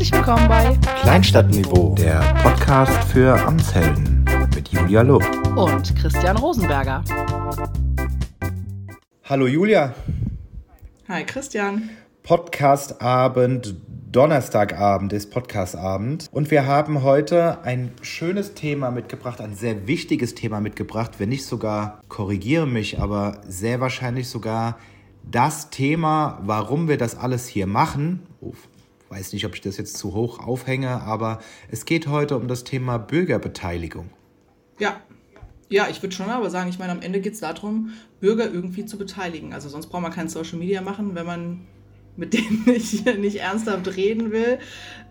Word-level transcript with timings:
Herzlich 0.00 0.18
willkommen 0.18 0.48
bei 0.48 0.78
Kleinstadtniveau, 1.02 1.94
der 1.94 2.20
Podcast 2.42 3.04
für 3.12 3.38
Amtshelden 3.38 4.24
mit 4.54 4.68
Julia 4.70 5.02
Lob 5.02 5.22
und 5.58 5.94
Christian 5.94 6.38
Rosenberger. 6.38 7.04
Hallo 9.24 9.46
Julia. 9.46 9.94
Hi 11.06 11.22
Christian. 11.24 11.90
Podcastabend, 12.22 13.74
Donnerstagabend 14.10 15.12
ist 15.12 15.30
Podcastabend 15.30 16.30
und 16.32 16.50
wir 16.50 16.64
haben 16.64 17.02
heute 17.02 17.62
ein 17.64 17.92
schönes 18.00 18.54
Thema 18.54 18.90
mitgebracht, 18.90 19.42
ein 19.42 19.54
sehr 19.54 19.86
wichtiges 19.86 20.34
Thema 20.34 20.62
mitgebracht, 20.62 21.16
wenn 21.18 21.28
nicht 21.28 21.44
sogar, 21.44 22.00
korrigiere 22.08 22.66
mich, 22.66 22.98
aber 22.98 23.42
sehr 23.46 23.80
wahrscheinlich 23.80 24.30
sogar 24.30 24.78
das 25.30 25.68
Thema, 25.68 26.38
warum 26.40 26.88
wir 26.88 26.96
das 26.96 27.18
alles 27.18 27.46
hier 27.46 27.66
machen. 27.66 28.26
Weiß 29.10 29.32
nicht, 29.32 29.44
ob 29.44 29.56
ich 29.56 29.60
das 29.60 29.76
jetzt 29.76 29.98
zu 29.98 30.14
hoch 30.14 30.38
aufhänge, 30.38 31.02
aber 31.02 31.40
es 31.68 31.84
geht 31.84 32.06
heute 32.06 32.36
um 32.36 32.46
das 32.46 32.62
Thema 32.62 32.96
Bürgerbeteiligung. 32.96 34.08
Ja, 34.78 35.00
ja, 35.68 35.88
ich 35.88 36.00
würde 36.00 36.14
schon 36.14 36.30
aber 36.30 36.48
sagen, 36.48 36.70
ich 36.70 36.78
meine, 36.78 36.92
am 36.92 37.02
Ende 37.02 37.20
geht 37.20 37.34
es 37.34 37.40
darum, 37.40 37.90
Bürger 38.20 38.52
irgendwie 38.52 38.86
zu 38.86 38.98
beteiligen. 38.98 39.52
Also 39.52 39.68
sonst 39.68 39.88
braucht 39.88 40.02
man 40.02 40.12
kein 40.12 40.28
Social 40.28 40.58
Media 40.58 40.80
machen, 40.80 41.16
wenn 41.16 41.26
man 41.26 41.66
mit 42.16 42.34
denen 42.34 42.62
nicht, 42.66 43.04
nicht 43.18 43.36
ernsthaft 43.36 43.96
reden 43.96 44.30
will, 44.30 44.58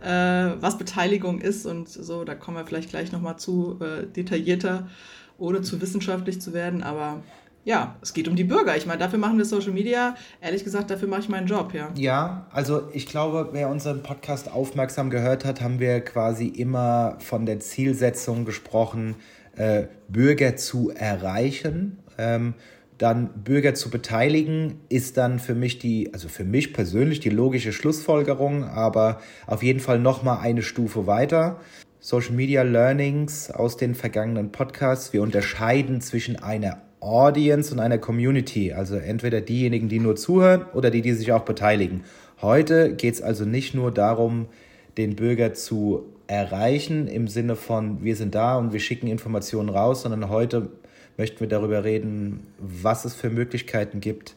äh, 0.02 0.62
was 0.62 0.78
Beteiligung 0.78 1.42
ist 1.42 1.66
und 1.66 1.90
so. 1.90 2.24
Da 2.24 2.36
kommen 2.36 2.56
wir 2.56 2.66
vielleicht 2.66 2.90
gleich 2.90 3.12
nochmal 3.12 3.38
zu 3.38 3.80
äh, 3.82 4.06
detaillierter, 4.06 4.90
ohne 5.38 5.62
zu 5.62 5.82
wissenschaftlich 5.82 6.40
zu 6.40 6.54
werden. 6.54 6.84
Aber 6.84 7.22
ja, 7.70 7.96
es 8.02 8.14
geht 8.16 8.28
um 8.28 8.36
die 8.36 8.46
Bürger. 8.46 8.76
Ich 8.76 8.88
meine, 8.88 8.98
dafür 8.98 9.20
machen 9.20 9.38
wir 9.38 9.46
Social 9.46 9.72
Media. 9.72 10.16
Ehrlich 10.42 10.64
gesagt, 10.64 10.90
dafür 10.90 11.08
mache 11.08 11.22
ich 11.22 11.30
meinen 11.30 11.46
Job, 11.46 11.72
ja. 11.76 11.90
Ja, 11.96 12.48
also 12.52 12.90
ich 12.94 13.06
glaube, 13.06 13.50
wer 13.52 13.70
unseren 13.70 14.02
Podcast 14.02 14.52
aufmerksam 14.52 15.12
gehört 15.12 15.46
hat, 15.46 15.62
haben 15.62 15.80
wir 15.80 16.02
quasi 16.02 16.48
immer 16.48 17.18
von 17.20 17.46
der 17.46 17.60
Zielsetzung 17.60 18.44
gesprochen, 18.44 19.18
äh, 19.56 19.84
Bürger 20.08 20.56
zu 20.56 20.90
erreichen. 20.90 22.00
Ähm, 22.18 22.56
dann 22.98 23.30
Bürger 23.44 23.76
zu 23.76 23.92
beteiligen, 23.92 24.80
ist 24.90 25.18
dann 25.18 25.38
für 25.38 25.54
mich 25.54 25.78
die, 25.78 26.12
also 26.12 26.28
für 26.28 26.46
mich 26.46 26.74
persönlich 26.74 27.20
die 27.20 27.30
logische 27.30 27.72
Schlussfolgerung, 27.72 28.64
aber 28.64 29.22
auf 29.46 29.62
jeden 29.62 29.80
Fall 29.80 30.00
nochmal 30.00 30.40
eine 30.42 30.64
Stufe 30.64 31.06
weiter. 31.06 31.60
Social 32.00 32.34
Media 32.34 32.64
Learnings 32.64 33.52
aus 33.52 33.78
den 33.78 33.94
vergangenen 33.94 34.52
Podcasts. 34.52 35.14
Wir 35.14 35.22
unterscheiden 35.22 36.02
zwischen 36.02 36.36
einer 36.36 36.82
Audience 37.00 37.74
und 37.74 37.80
einer 37.80 37.98
Community, 37.98 38.74
also 38.74 38.96
entweder 38.96 39.42
diejenigen, 39.42 39.90
die 39.90 40.00
nur 40.00 40.16
zuhören 40.16 40.66
oder 40.74 40.92
die, 40.92 41.02
die 41.02 41.14
sich 41.14 41.32
auch 41.32 41.44
beteiligen. 41.44 42.04
Heute 42.42 42.94
geht 42.96 43.14
es 43.16 43.22
also 43.22 43.46
nicht 43.46 43.74
nur 43.74 43.92
darum, 43.92 44.48
den 44.98 45.16
Bürger 45.16 45.54
zu 45.54 46.06
erreichen 46.28 47.08
im 47.08 47.28
Sinne 47.28 47.56
von, 47.56 48.04
wir 48.04 48.16
sind 48.16 48.36
da 48.36 48.58
und 48.58 48.74
wir 48.74 48.80
schicken 48.80 49.08
Informationen 49.08 49.70
raus, 49.70 50.02
sondern 50.04 50.30
heute 50.30 50.70
möchten 51.18 51.40
wir 51.40 51.48
darüber 51.48 51.84
reden, 51.84 52.48
was 52.58 53.06
es 53.06 53.14
für 53.14 53.30
Möglichkeiten 53.30 54.00
gibt, 54.00 54.34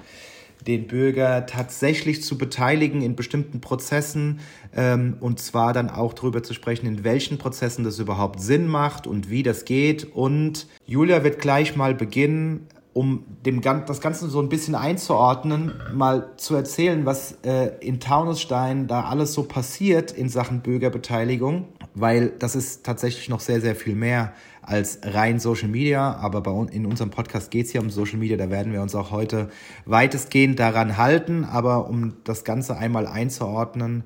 den 0.67 0.87
Bürger 0.87 1.47
tatsächlich 1.47 2.23
zu 2.23 2.39
beteiligen 2.39 3.03
in 3.03 3.17
bestimmten 3.17 3.61
Prozessen 3.61 4.41
ähm, 4.75 5.17
und 5.21 5.41
zwar 5.41 5.73
dann 5.73 5.91
auch 5.91 6.15
darüber 6.15 6.43
zu 6.43 6.55
sprechen, 6.55 6.87
in 6.87 7.05
welchen 7.05 7.39
Prozessen 7.39 7.85
das 7.85 7.99
überhaupt 7.99 8.41
Sinn 8.41 8.67
macht 8.67 9.07
und 9.07 9.31
wie 9.31 9.43
das 9.43 9.65
geht. 9.65 10.05
Und 10.15 10.67
Julia 10.87 11.25
wird 11.25 11.41
gleich 11.41 11.77
mal 11.77 11.95
beginnen, 11.95 12.69
um 12.95 13.25
dem, 13.47 13.63
das 13.63 14.01
Ganze 14.01 14.29
so 14.29 14.41
ein 14.41 14.49
bisschen 14.49 14.75
einzuordnen, 14.75 15.73
mal 15.95 16.33
zu 16.37 16.55
erzählen, 16.55 17.07
was 17.07 17.39
äh, 17.43 17.73
in 17.81 18.01
Taunusstein 18.01 18.87
da 18.87 19.05
alles 19.05 19.33
so 19.33 19.45
passiert 19.45 20.13
in 20.13 20.29
Sachen 20.29 20.61
Bürgerbeteiligung, 20.61 21.69
weil 21.95 22.33
das 22.39 22.55
ist 22.55 22.85
tatsächlich 22.85 23.29
noch 23.31 23.41
sehr, 23.41 23.61
sehr 23.61 23.77
viel 23.77 23.95
mehr 23.95 24.35
als 24.73 25.01
rein 25.03 25.39
Social 25.39 25.69
Media. 25.69 26.17
Aber 26.17 26.41
bei 26.41 26.51
uns, 26.51 26.73
in 26.73 26.87
unserem 26.87 27.11
Podcast 27.11 27.51
geht 27.51 27.67
es 27.67 27.75
ja 27.75 27.81
um 27.83 27.91
Social 27.91 28.19
Media. 28.19 28.39
Da 28.39 28.49
werden 28.49 28.73
wir 28.73 28.81
uns 28.81 28.95
auch 28.95 29.11
heute 29.11 29.51
weitestgehend 29.85 30.59
daran 30.59 30.97
halten. 30.97 31.45
Aber 31.45 31.89
um 31.89 32.15
das 32.25 32.45
Ganze 32.45 32.79
einmal 32.79 33.07
einzuordnen, 33.07 34.05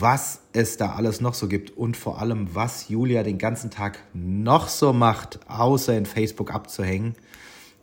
was 0.00 0.40
es 0.52 0.76
da 0.76 0.92
alles 0.92 1.20
noch 1.20 1.34
so 1.34 1.46
gibt 1.46 1.70
und 1.70 1.96
vor 1.96 2.20
allem, 2.20 2.48
was 2.52 2.88
Julia 2.88 3.22
den 3.22 3.38
ganzen 3.38 3.70
Tag 3.70 4.00
noch 4.12 4.68
so 4.68 4.92
macht, 4.92 5.38
außer 5.48 5.96
in 5.96 6.04
Facebook 6.04 6.52
abzuhängen. 6.52 7.14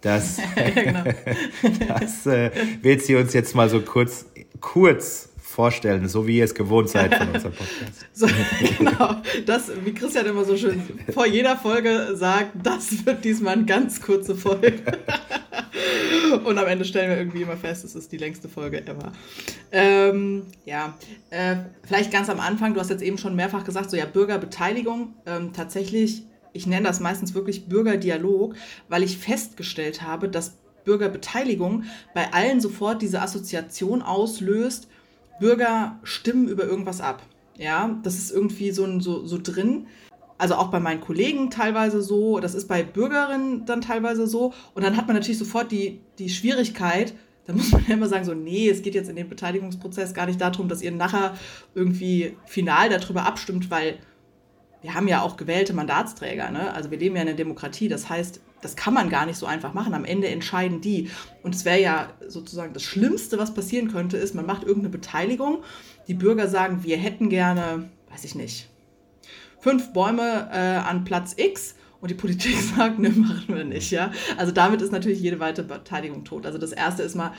Das, 0.01 0.37
genau. 0.75 1.03
das 1.87 2.27
äh, 2.27 2.51
wird 2.81 3.01
sie 3.01 3.15
uns 3.15 3.31
jetzt 3.33 3.55
mal 3.55 3.69
so 3.69 3.79
kurz, 3.79 4.25
kurz 4.59 5.29
vorstellen, 5.45 6.09
so 6.09 6.27
wie 6.27 6.37
ihr 6.37 6.43
es 6.43 6.55
gewohnt 6.55 6.89
seid 6.89 7.15
von 7.15 7.29
unserem 7.29 7.53
Podcast. 7.55 8.05
So, 8.13 8.27
genau, 8.77 9.21
das, 9.45 9.71
wie 9.85 9.93
Christian 9.93 10.25
immer 10.25 10.43
so 10.43 10.57
schön 10.57 10.81
vor 11.13 11.25
jeder 11.25 11.55
Folge 11.55 12.09
sagt, 12.15 12.51
das 12.63 13.05
wird 13.05 13.23
diesmal 13.23 13.53
eine 13.53 13.65
ganz 13.65 14.01
kurze 14.01 14.35
Folge. 14.35 14.81
Und 16.45 16.57
am 16.57 16.67
Ende 16.67 16.83
stellen 16.83 17.09
wir 17.09 17.17
irgendwie 17.17 17.43
immer 17.43 17.55
fest, 17.55 17.85
es 17.85 17.95
ist 17.95 18.11
die 18.11 18.17
längste 18.17 18.49
Folge 18.49 18.85
ever. 18.85 19.11
Ähm, 19.71 20.47
ja, 20.65 20.97
äh, 21.29 21.57
vielleicht 21.83 22.11
ganz 22.11 22.29
am 22.29 22.39
Anfang, 22.39 22.73
du 22.73 22.79
hast 22.79 22.89
jetzt 22.89 23.03
eben 23.03 23.17
schon 23.17 23.35
mehrfach 23.35 23.63
gesagt, 23.63 23.91
so 23.91 23.97
ja, 23.97 24.05
Bürgerbeteiligung. 24.05 25.13
Ähm, 25.25 25.53
tatsächlich, 25.53 26.23
ich 26.53 26.67
nenne 26.67 26.87
das 26.87 26.99
meistens 26.99 27.33
wirklich 27.33 27.69
Bürgerdialog, 27.69 28.55
weil 28.89 29.03
ich 29.03 29.17
festgestellt 29.17 30.01
habe, 30.01 30.27
dass 30.27 30.57
Bürgerbeteiligung 30.83 31.83
bei 32.13 32.33
allen 32.33 32.59
sofort 32.59 33.01
diese 33.01 33.21
Assoziation 33.21 34.01
auslöst, 34.01 34.87
Bürger 35.39 35.99
stimmen 36.03 36.47
über 36.47 36.65
irgendwas 36.65 37.01
ab. 37.01 37.21
Ja, 37.57 37.97
das 38.03 38.15
ist 38.15 38.31
irgendwie 38.31 38.71
so, 38.71 38.99
so, 38.99 39.25
so 39.25 39.39
drin. 39.41 39.87
Also 40.37 40.55
auch 40.55 40.67
bei 40.67 40.81
meinen 40.81 40.99
Kollegen 40.99 41.49
teilweise 41.49 42.01
so, 42.01 42.39
das 42.39 42.55
ist 42.55 42.67
bei 42.67 42.83
Bürgerinnen 42.83 43.65
dann 43.65 43.79
teilweise 43.81 44.27
so. 44.27 44.53
Und 44.73 44.83
dann 44.83 44.97
hat 44.97 45.07
man 45.07 45.15
natürlich 45.15 45.37
sofort 45.37 45.71
die, 45.71 46.01
die 46.19 46.29
Schwierigkeit, 46.29 47.13
da 47.47 47.53
muss 47.53 47.71
man 47.71 47.85
ja 47.87 47.93
immer 47.93 48.07
sagen, 48.07 48.25
so, 48.25 48.33
nee, 48.33 48.69
es 48.69 48.81
geht 48.81 48.95
jetzt 48.95 49.09
in 49.09 49.15
dem 49.15 49.29
Beteiligungsprozess 49.29 50.13
gar 50.13 50.25
nicht 50.25 50.41
darum, 50.41 50.67
dass 50.67 50.81
ihr 50.81 50.91
nachher 50.91 51.37
irgendwie 51.73 52.35
final 52.45 52.89
darüber 52.89 53.25
abstimmt, 53.25 53.71
weil 53.71 53.99
wir 54.85 54.93
haben 54.93 55.07
ja 55.07 55.23
auch 55.23 55.35
gewählte 55.35 55.73
Mandatsträger. 55.73 56.51
Ne? 56.51 56.71
Also 56.71 56.91
wir 56.91 56.99
leben 56.99 57.15
ja 57.15 57.23
in 57.23 57.27
einer 57.27 57.35
Demokratie. 57.35 57.87
Das 57.87 58.07
heißt, 58.07 58.39
das 58.61 58.75
kann 58.75 58.93
man 58.93 59.09
gar 59.09 59.25
nicht 59.25 59.37
so 59.37 59.47
einfach 59.47 59.73
machen. 59.73 59.95
Am 59.95 60.05
Ende 60.05 60.27
entscheiden 60.27 60.79
die. 60.79 61.09
Und 61.41 61.55
es 61.55 61.65
wäre 61.65 61.81
ja 61.81 62.13
sozusagen 62.27 62.71
das 62.71 62.83
Schlimmste, 62.83 63.39
was 63.39 63.55
passieren 63.55 63.91
könnte, 63.91 64.17
ist, 64.17 64.35
man 64.35 64.45
macht 64.45 64.61
irgendeine 64.61 64.89
Beteiligung. 64.89 65.63
Die 66.07 66.13
Bürger 66.13 66.47
sagen, 66.47 66.83
wir 66.83 66.97
hätten 66.97 67.29
gerne, 67.29 67.89
weiß 68.11 68.25
ich 68.25 68.35
nicht, 68.35 68.69
fünf 69.59 69.91
Bäume 69.91 70.51
äh, 70.53 70.87
an 70.87 71.03
Platz 71.03 71.33
X. 71.35 71.75
Und 71.99 72.11
die 72.11 72.15
Politik 72.15 72.55
sagt, 72.77 72.99
ne, 72.99 73.09
machen 73.09 73.55
wir 73.55 73.63
nicht, 73.63 73.89
ja. 73.89 74.11
Also 74.37 74.51
damit 74.51 74.83
ist 74.83 74.91
natürlich 74.91 75.19
jede 75.19 75.39
weitere 75.39 75.65
Beteiligung 75.65 76.25
tot. 76.25 76.45
Also 76.45 76.59
das 76.59 76.73
erste 76.73 77.01
ist 77.01 77.15
mal 77.15 77.33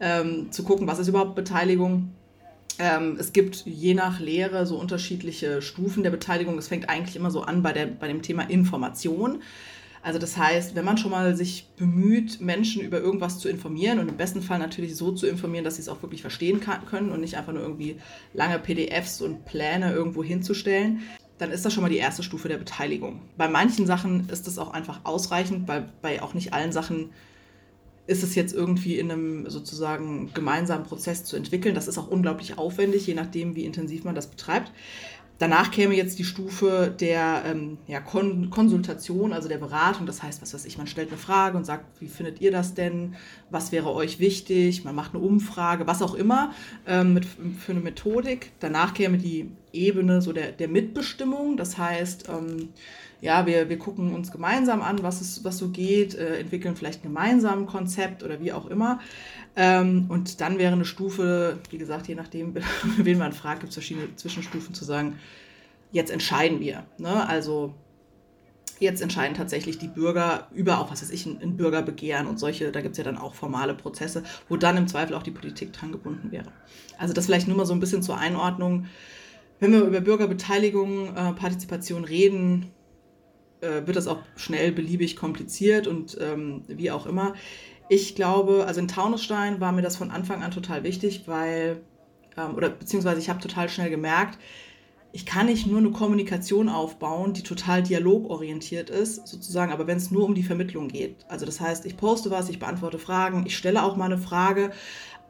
ähm, 0.00 0.52
zu 0.52 0.64
gucken, 0.64 0.86
was 0.86 0.98
ist 0.98 1.08
überhaupt 1.08 1.34
Beteiligung 1.34 2.12
ähm, 2.80 3.16
es 3.20 3.32
gibt 3.32 3.66
je 3.66 3.92
nach 3.92 4.20
Lehre 4.20 4.64
so 4.64 4.78
unterschiedliche 4.78 5.60
Stufen 5.60 6.02
der 6.02 6.10
Beteiligung. 6.10 6.56
Es 6.56 6.68
fängt 6.68 6.88
eigentlich 6.88 7.14
immer 7.14 7.30
so 7.30 7.42
an 7.42 7.62
bei, 7.62 7.72
der, 7.72 7.86
bei 7.86 8.08
dem 8.08 8.22
Thema 8.22 8.48
Information. 8.48 9.42
Also 10.02 10.18
das 10.18 10.38
heißt, 10.38 10.74
wenn 10.74 10.86
man 10.86 10.96
schon 10.96 11.10
mal 11.10 11.36
sich 11.36 11.68
bemüht, 11.76 12.40
Menschen 12.40 12.80
über 12.80 12.98
irgendwas 12.98 13.38
zu 13.38 13.50
informieren 13.50 13.98
und 13.98 14.08
im 14.08 14.16
besten 14.16 14.40
Fall 14.40 14.58
natürlich 14.58 14.96
so 14.96 15.12
zu 15.12 15.26
informieren, 15.26 15.62
dass 15.62 15.76
sie 15.76 15.82
es 15.82 15.90
auch 15.90 16.00
wirklich 16.02 16.22
verstehen 16.22 16.60
kann, 16.60 16.86
können 16.86 17.10
und 17.10 17.20
nicht 17.20 17.36
einfach 17.36 17.52
nur 17.52 17.60
irgendwie 17.60 17.96
lange 18.32 18.58
PDFs 18.58 19.20
und 19.20 19.44
Pläne 19.44 19.92
irgendwo 19.92 20.24
hinzustellen, 20.24 21.02
dann 21.36 21.50
ist 21.50 21.66
das 21.66 21.74
schon 21.74 21.82
mal 21.82 21.90
die 21.90 21.98
erste 21.98 22.22
Stufe 22.22 22.48
der 22.48 22.56
Beteiligung. 22.56 23.20
Bei 23.36 23.48
manchen 23.48 23.86
Sachen 23.86 24.26
ist 24.30 24.46
das 24.46 24.58
auch 24.58 24.72
einfach 24.72 25.00
ausreichend, 25.04 25.68
weil 25.68 25.90
bei 26.00 26.22
auch 26.22 26.32
nicht 26.32 26.54
allen 26.54 26.72
Sachen 26.72 27.10
ist 28.10 28.24
es 28.24 28.34
jetzt 28.34 28.52
irgendwie 28.52 28.98
in 28.98 29.08
einem 29.08 29.48
sozusagen 29.48 30.34
gemeinsamen 30.34 30.82
Prozess 30.82 31.22
zu 31.24 31.36
entwickeln. 31.36 31.76
Das 31.76 31.86
ist 31.86 31.96
auch 31.96 32.08
unglaublich 32.08 32.58
aufwendig, 32.58 33.06
je 33.06 33.14
nachdem, 33.14 33.54
wie 33.54 33.64
intensiv 33.64 34.02
man 34.02 34.16
das 34.16 34.26
betreibt. 34.26 34.72
Danach 35.38 35.70
käme 35.70 35.94
jetzt 35.94 36.18
die 36.18 36.24
Stufe 36.24 36.92
der 36.98 37.44
ähm, 37.46 37.78
ja, 37.86 38.00
Kon 38.00 38.50
Konsultation, 38.50 39.32
also 39.32 39.48
der 39.48 39.58
Beratung. 39.58 40.06
Das 40.06 40.24
heißt, 40.24 40.42
was 40.42 40.52
weiß 40.52 40.64
ich, 40.64 40.76
man 40.76 40.88
stellt 40.88 41.08
eine 41.08 41.18
Frage 41.18 41.56
und 41.56 41.64
sagt, 41.64 41.84
wie 42.00 42.08
findet 42.08 42.40
ihr 42.40 42.50
das 42.50 42.74
denn? 42.74 43.14
Was 43.48 43.70
wäre 43.70 43.94
euch 43.94 44.18
wichtig? 44.18 44.84
Man 44.84 44.96
macht 44.96 45.14
eine 45.14 45.22
Umfrage, 45.22 45.86
was 45.86 46.02
auch 46.02 46.14
immer 46.14 46.52
ähm, 46.88 47.14
mit, 47.14 47.24
für 47.24 47.72
eine 47.72 47.80
Methodik. 47.80 48.50
Danach 48.58 48.92
käme 48.92 49.18
die 49.18 49.52
Ebene 49.72 50.20
so 50.20 50.32
der, 50.32 50.50
der 50.50 50.68
Mitbestimmung. 50.68 51.56
Das 51.56 51.78
heißt, 51.78 52.28
ähm, 52.28 52.70
ja, 53.20 53.46
wir, 53.46 53.68
wir 53.68 53.78
gucken 53.78 54.14
uns 54.14 54.32
gemeinsam 54.32 54.82
an, 54.82 55.02
was, 55.02 55.20
es, 55.20 55.44
was 55.44 55.58
so 55.58 55.68
geht, 55.68 56.14
äh, 56.14 56.38
entwickeln 56.38 56.76
vielleicht 56.76 57.02
gemeinsam 57.02 57.60
ein 57.60 57.66
Konzept 57.66 58.22
oder 58.22 58.40
wie 58.40 58.52
auch 58.52 58.66
immer. 58.66 59.00
Ähm, 59.56 60.06
und 60.08 60.40
dann 60.40 60.58
wäre 60.58 60.72
eine 60.72 60.84
Stufe, 60.84 61.58
wie 61.70 61.78
gesagt, 61.78 62.08
je 62.08 62.14
nachdem, 62.14 62.54
wen 62.96 63.18
man 63.18 63.32
fragt, 63.32 63.60
gibt 63.60 63.70
es 63.70 63.76
verschiedene 63.76 64.14
Zwischenstufen 64.16 64.74
zu 64.74 64.84
sagen, 64.84 65.18
jetzt 65.92 66.10
entscheiden 66.10 66.60
wir. 66.60 66.84
Ne? 66.98 67.28
Also 67.28 67.74
jetzt 68.78 69.02
entscheiden 69.02 69.36
tatsächlich 69.36 69.76
die 69.76 69.88
Bürger 69.88 70.48
über 70.52 70.78
auch, 70.78 70.90
was 70.90 71.02
weiß 71.02 71.10
ich, 71.10 71.26
ein, 71.26 71.56
Bürgerbegehren 71.56 72.26
und 72.26 72.38
solche, 72.38 72.72
da 72.72 72.80
gibt 72.80 72.92
es 72.92 72.98
ja 72.98 73.04
dann 73.04 73.18
auch 73.18 73.34
formale 73.34 73.74
Prozesse, 73.74 74.22
wo 74.48 74.56
dann 74.56 74.78
im 74.78 74.88
Zweifel 74.88 75.14
auch 75.14 75.22
die 75.22 75.30
Politik 75.30 75.74
dran 75.74 75.92
gebunden 75.92 76.32
wäre. 76.32 76.50
Also 76.96 77.12
das 77.12 77.26
vielleicht 77.26 77.48
nur 77.48 77.56
mal 77.56 77.66
so 77.66 77.74
ein 77.74 77.80
bisschen 77.80 78.02
zur 78.02 78.16
Einordnung. 78.16 78.86
wenn 79.58 79.72
wir 79.72 79.82
über 79.82 80.00
Bürgerbeteiligung, 80.00 81.14
äh, 81.14 81.32
Partizipation 81.34 82.04
reden, 82.04 82.70
äh, 83.60 83.86
wird 83.86 83.96
das 83.96 84.06
auch 84.06 84.18
schnell 84.36 84.72
beliebig 84.72 85.16
kompliziert 85.16 85.86
und 85.86 86.16
ähm, 86.20 86.62
wie 86.68 86.90
auch 86.90 87.06
immer. 87.06 87.34
Ich 87.88 88.14
glaube, 88.14 88.64
also 88.66 88.80
in 88.80 88.88
Taunusstein 88.88 89.60
war 89.60 89.72
mir 89.72 89.82
das 89.82 89.96
von 89.96 90.10
Anfang 90.10 90.42
an 90.42 90.52
total 90.52 90.84
wichtig, 90.84 91.24
weil, 91.26 91.80
ähm, 92.36 92.54
oder 92.54 92.70
beziehungsweise 92.70 93.20
ich 93.20 93.28
habe 93.28 93.40
total 93.40 93.68
schnell 93.68 93.90
gemerkt, 93.90 94.38
ich 95.12 95.26
kann 95.26 95.46
nicht 95.46 95.66
nur 95.66 95.78
eine 95.78 95.90
Kommunikation 95.90 96.68
aufbauen, 96.68 97.32
die 97.32 97.42
total 97.42 97.82
dialogorientiert 97.82 98.90
ist, 98.90 99.26
sozusagen, 99.26 99.72
aber 99.72 99.86
wenn 99.86 99.96
es 99.96 100.10
nur 100.10 100.24
um 100.24 100.34
die 100.34 100.44
Vermittlung 100.44 100.88
geht. 100.88 101.26
Also 101.28 101.46
das 101.46 101.60
heißt, 101.60 101.84
ich 101.84 101.96
poste 101.96 102.30
was, 102.30 102.48
ich 102.48 102.60
beantworte 102.60 102.98
Fragen, 102.98 103.44
ich 103.46 103.56
stelle 103.56 103.82
auch 103.82 103.96
mal 103.96 104.04
eine 104.04 104.18
Frage, 104.18 104.70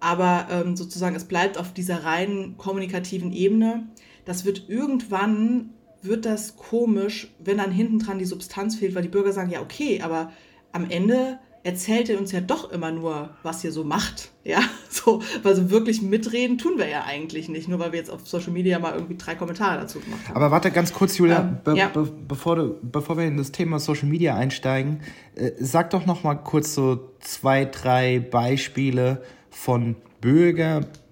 aber 0.01 0.49
ähm, 0.51 0.77
sozusagen 0.77 1.17
es 1.17 1.25
bleibt 1.25 1.59
auf 1.59 1.73
dieser 1.73 2.05
reinen 2.05 2.57
kommunikativen 2.57 3.33
Ebene. 3.33 3.89
Das 4.25 4.45
wird 4.45 4.69
irgendwann, 4.69 5.71
wird 6.03 6.25
das 6.25 6.57
komisch, 6.57 7.33
wenn 7.39 7.59
dann 7.59 7.71
hinten 7.71 7.99
dran 7.99 8.19
die 8.19 8.25
Substanz 8.25 8.77
fehlt, 8.77 8.95
weil 8.95 9.03
die 9.03 9.09
Bürger 9.09 9.33
sagen, 9.33 9.51
ja 9.51 9.61
okay, 9.61 10.01
aber 10.03 10.33
am 10.73 10.89
Ende 10.89 11.39
erzählt 11.63 12.09
er 12.09 12.19
uns 12.19 12.33
ja 12.33 12.41
doch 12.41 12.71
immer 12.71 12.91
nur, 12.91 13.31
was 13.43 13.63
ihr 13.65 13.73
so 13.73 13.85
macht. 13.85 14.31
Ja, 14.45 14.61
so, 14.89 15.23
weil 15.43 15.55
so 15.55 15.71
wirklich 15.71 16.01
mitreden 16.01 16.59
tun 16.59 16.79
wir 16.79 16.89
ja 16.89 17.05
eigentlich 17.05 17.49
nicht, 17.49 17.69
nur 17.69 17.79
weil 17.79 17.93
wir 17.93 17.99
jetzt 17.99 18.11
auf 18.11 18.27
Social 18.27 18.53
Media 18.53 18.79
mal 18.79 18.95
irgendwie 18.95 19.17
drei 19.17 19.35
Kommentare 19.35 19.79
dazu 19.79 20.01
gemacht 20.01 20.27
haben. 20.27 20.37
Aber 20.37 20.51
warte 20.51 20.71
ganz 20.71 20.93
kurz, 20.93 21.19
Julia, 21.19 21.41
ähm, 21.41 21.59
be 21.63 21.77
ja. 21.77 21.89
be 21.89 22.11
bevor, 22.29 22.57
du, 22.57 22.79
bevor 22.83 23.19
wir 23.19 23.25
in 23.27 23.37
das 23.37 23.53
Thema 23.53 23.79
Social 23.79 24.09
Media 24.09 24.37
einsteigen, 24.37 25.01
äh, 25.35 25.51
sag 25.59 25.91
doch 25.91 26.07
noch 26.07 26.25
mal 26.25 26.37
kurz 26.37 26.75
so 26.75 27.11
zwei, 27.21 27.67
drei 27.67 28.21
Beispiele 28.21 29.23
von 29.51 29.97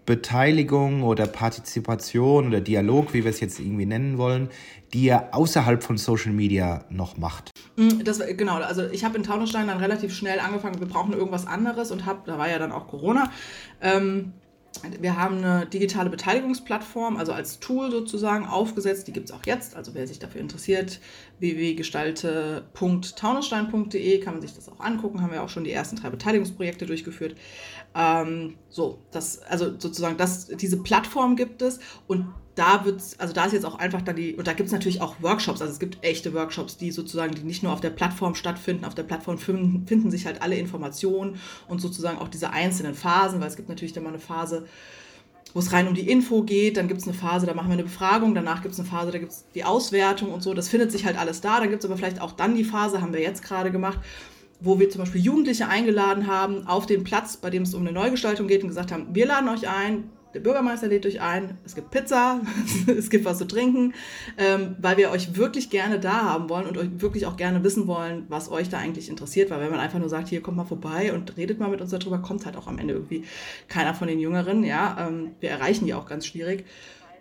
Bürgerbeteiligung 0.09 1.03
oder 1.03 1.27
Partizipation 1.27 2.49
oder 2.49 2.63
Dialog, 2.63 3.13
wie 3.13 3.25
wir 3.25 3.31
es 3.31 3.41
jetzt 3.41 3.61
irgendwie 3.61 3.85
nennen 3.85 4.17
wollen, 4.17 4.49
die 4.95 5.05
ihr 5.05 5.35
außerhalb 5.35 5.83
von 5.83 5.99
Social 5.99 6.33
Media 6.33 6.87
noch 6.89 7.19
macht? 7.19 7.51
Mm, 7.77 8.03
das, 8.05 8.23
genau, 8.37 8.57
also 8.57 8.87
ich 8.91 9.05
habe 9.05 9.19
in 9.19 9.23
Taunusstein 9.23 9.67
dann 9.67 9.79
relativ 9.79 10.15
schnell 10.15 10.41
angefangen, 10.41 10.81
wir 10.81 10.89
brauchen 10.89 11.13
irgendwas 11.13 11.47
anderes 11.47 11.91
und 11.91 12.07
habe, 12.07 12.21
da 12.25 12.39
war 12.39 12.49
ja 12.49 12.59
dann 12.59 12.73
auch 12.73 12.89
Corona, 12.89 13.31
ähm, 13.83 14.33
wir 15.01 15.17
haben 15.17 15.39
eine 15.39 15.67
digitale 15.67 16.09
Beteiligungsplattform, 16.09 17.17
also 17.17 17.33
als 17.33 17.59
Tool 17.59 17.91
sozusagen 17.91 18.47
aufgesetzt. 18.47 19.09
Die 19.09 19.13
gibt 19.13 19.31
es 19.31 19.35
auch 19.35 19.45
jetzt. 19.45 19.75
Also 19.75 19.93
wer 19.95 20.07
sich 20.07 20.21
dafür 20.21 20.41
interessiert, 20.41 21.01
www.gestalte.taunusstein.de 21.41 24.21
kann 24.21 24.35
man 24.35 24.43
sich 24.43 24.55
das 24.55 24.69
auch 24.69 24.79
angucken. 24.79 25.23
Haben 25.23 25.33
wir 25.33 25.43
auch 25.43 25.49
schon 25.49 25.65
die 25.65 25.73
ersten 25.73 25.97
drei 25.97 26.11
Beteiligungsprojekte 26.11 26.87
durchgeführt. 26.87 27.35
Ähm, 28.01 28.55
so, 28.69 29.01
das, 29.11 29.43
also 29.43 29.73
sozusagen, 29.77 30.17
das, 30.17 30.47
diese 30.47 30.77
Plattform 30.77 31.35
gibt 31.35 31.63
es 31.63 31.81
und 32.07 32.33
da 32.55 32.85
wird 32.85 33.03
also 33.19 33.33
da 33.33 33.45
ist 33.45 33.53
jetzt 33.53 33.67
auch 33.67 33.77
einfach 33.77 34.03
dann 34.03 34.15
die, 34.15 34.37
und 34.37 34.47
da 34.47 34.53
gibt 34.53 34.69
es 34.69 34.73
natürlich 34.73 35.01
auch 35.01 35.17
Workshops, 35.21 35.61
also 35.61 35.73
es 35.73 35.81
gibt 35.81 35.99
echte 36.03 36.33
Workshops, 36.33 36.77
die 36.77 36.93
sozusagen, 36.93 37.35
die 37.35 37.43
nicht 37.43 37.65
nur 37.65 37.73
auf 37.73 37.81
der 37.81 37.91
Plattform 37.91 38.37
stattfinden, 38.37 38.85
auf 38.85 38.95
der 38.95 39.03
Plattform 39.03 39.37
finden, 39.37 39.85
finden 39.89 40.13
sich 40.13 40.27
halt 40.27 40.43
alle 40.43 40.57
Informationen 40.57 41.41
und 41.67 41.81
sozusagen 41.81 42.19
auch 42.19 42.29
diese 42.29 42.51
einzelnen 42.51 42.95
Phasen, 42.95 43.41
weil 43.41 43.49
es 43.49 43.57
gibt 43.57 43.69
natürlich 43.69 43.95
dann 43.95 44.05
mal 44.05 44.11
eine 44.11 44.21
Phase, 44.21 44.67
wo 45.53 45.59
es 45.59 45.73
rein 45.73 45.89
um 45.89 45.95
die 45.95 46.09
Info 46.09 46.43
geht, 46.43 46.77
dann 46.77 46.87
gibt 46.87 47.01
es 47.01 47.09
eine 47.09 47.17
Phase, 47.17 47.47
da 47.47 47.55
machen 47.55 47.69
wir 47.69 47.75
eine 47.75 47.83
Befragung, 47.83 48.33
danach 48.33 48.63
gibt 48.63 48.75
es 48.75 48.81
eine 48.81 48.89
Phase, 48.89 49.11
da 49.11 49.19
gibt 49.19 49.33
es 49.33 49.45
die 49.57 49.65
Auswertung 49.65 50.33
und 50.33 50.43
so, 50.43 50.55
das 50.55 50.69
findet 50.69 50.93
sich 50.93 51.05
halt 51.05 51.19
alles 51.19 51.41
da, 51.41 51.59
dann 51.59 51.71
gibt 51.71 51.83
es 51.83 51.91
aber 51.91 51.97
vielleicht 51.97 52.21
auch 52.21 52.33
dann 52.33 52.55
die 52.55 52.65
Phase, 52.65 53.01
haben 53.01 53.13
wir 53.13 53.21
jetzt 53.21 53.43
gerade 53.43 53.73
gemacht, 53.73 53.99
wo 54.61 54.79
wir 54.79 54.91
zum 54.91 55.01
Beispiel 55.01 55.21
Jugendliche 55.21 55.69
eingeladen 55.69 56.27
haben 56.27 56.67
auf 56.67 56.87
den 56.87 57.05
Platz, 57.05 57.37
bei 57.37 57.51
dem 57.51 57.63
es 57.63 57.75
um 57.75 57.83
eine 57.83 57.93
Neugestaltung 57.93 58.49
geht 58.49 58.63
und 58.63 58.69
gesagt 58.69 58.93
haben, 58.93 59.15
wir 59.15 59.27
laden 59.27 59.49
euch 59.49 59.69
ein, 59.69 60.11
der 60.35 60.41
Bürgermeister 60.41 60.89
lädt 60.89 61.07
euch 61.07 61.21
ein, 61.21 61.57
es 61.65 61.75
gibt 61.75 61.91
Pizza, 61.91 62.41
es 62.87 63.09
gibt 63.09 63.25
was 63.25 63.39
zu 63.39 63.47
trinken, 63.47 63.95
ähm, 64.37 64.77
weil 64.81 64.97
wir 64.97 65.11
euch 65.11 65.37
wirklich 65.37 65.71
gerne 65.71 65.99
da 65.99 66.23
haben 66.23 66.49
wollen 66.51 66.67
und 66.67 66.77
euch 66.77 66.89
wirklich 66.97 67.27
auch 67.27 67.37
gerne 67.37 67.65
wissen 67.65 67.87
wollen, 67.87 68.27
was 68.29 68.51
euch 68.51 68.69
da 68.69 68.79
eigentlich 68.79 69.09
interessiert. 69.09 69.51
Weil 69.51 69.61
wenn 69.61 69.71
man 69.71 69.81
einfach 69.81 69.99
nur 69.99 70.09
sagt, 70.09 70.29
hier 70.29 70.43
kommt 70.43 70.57
mal 70.57 70.65
vorbei 70.65 71.13
und 71.15 71.37
redet 71.37 71.59
mal 71.61 71.71
mit 71.71 71.81
uns 71.81 71.91
darüber, 71.91 72.19
kommt 72.19 72.45
halt 72.45 72.57
auch 72.57 72.67
am 72.67 72.79
Ende 72.79 72.95
irgendwie 72.95 73.25
keiner 73.69 73.95
von 73.95 74.07
den 74.09 74.19
Jüngeren. 74.19 74.65
Ja, 74.65 75.09
ähm, 75.09 75.33
wir 75.41 75.51
erreichen 75.51 75.87
die 75.87 75.95
auch 75.95 76.07
ganz 76.07 76.27
schwierig. 76.27 76.67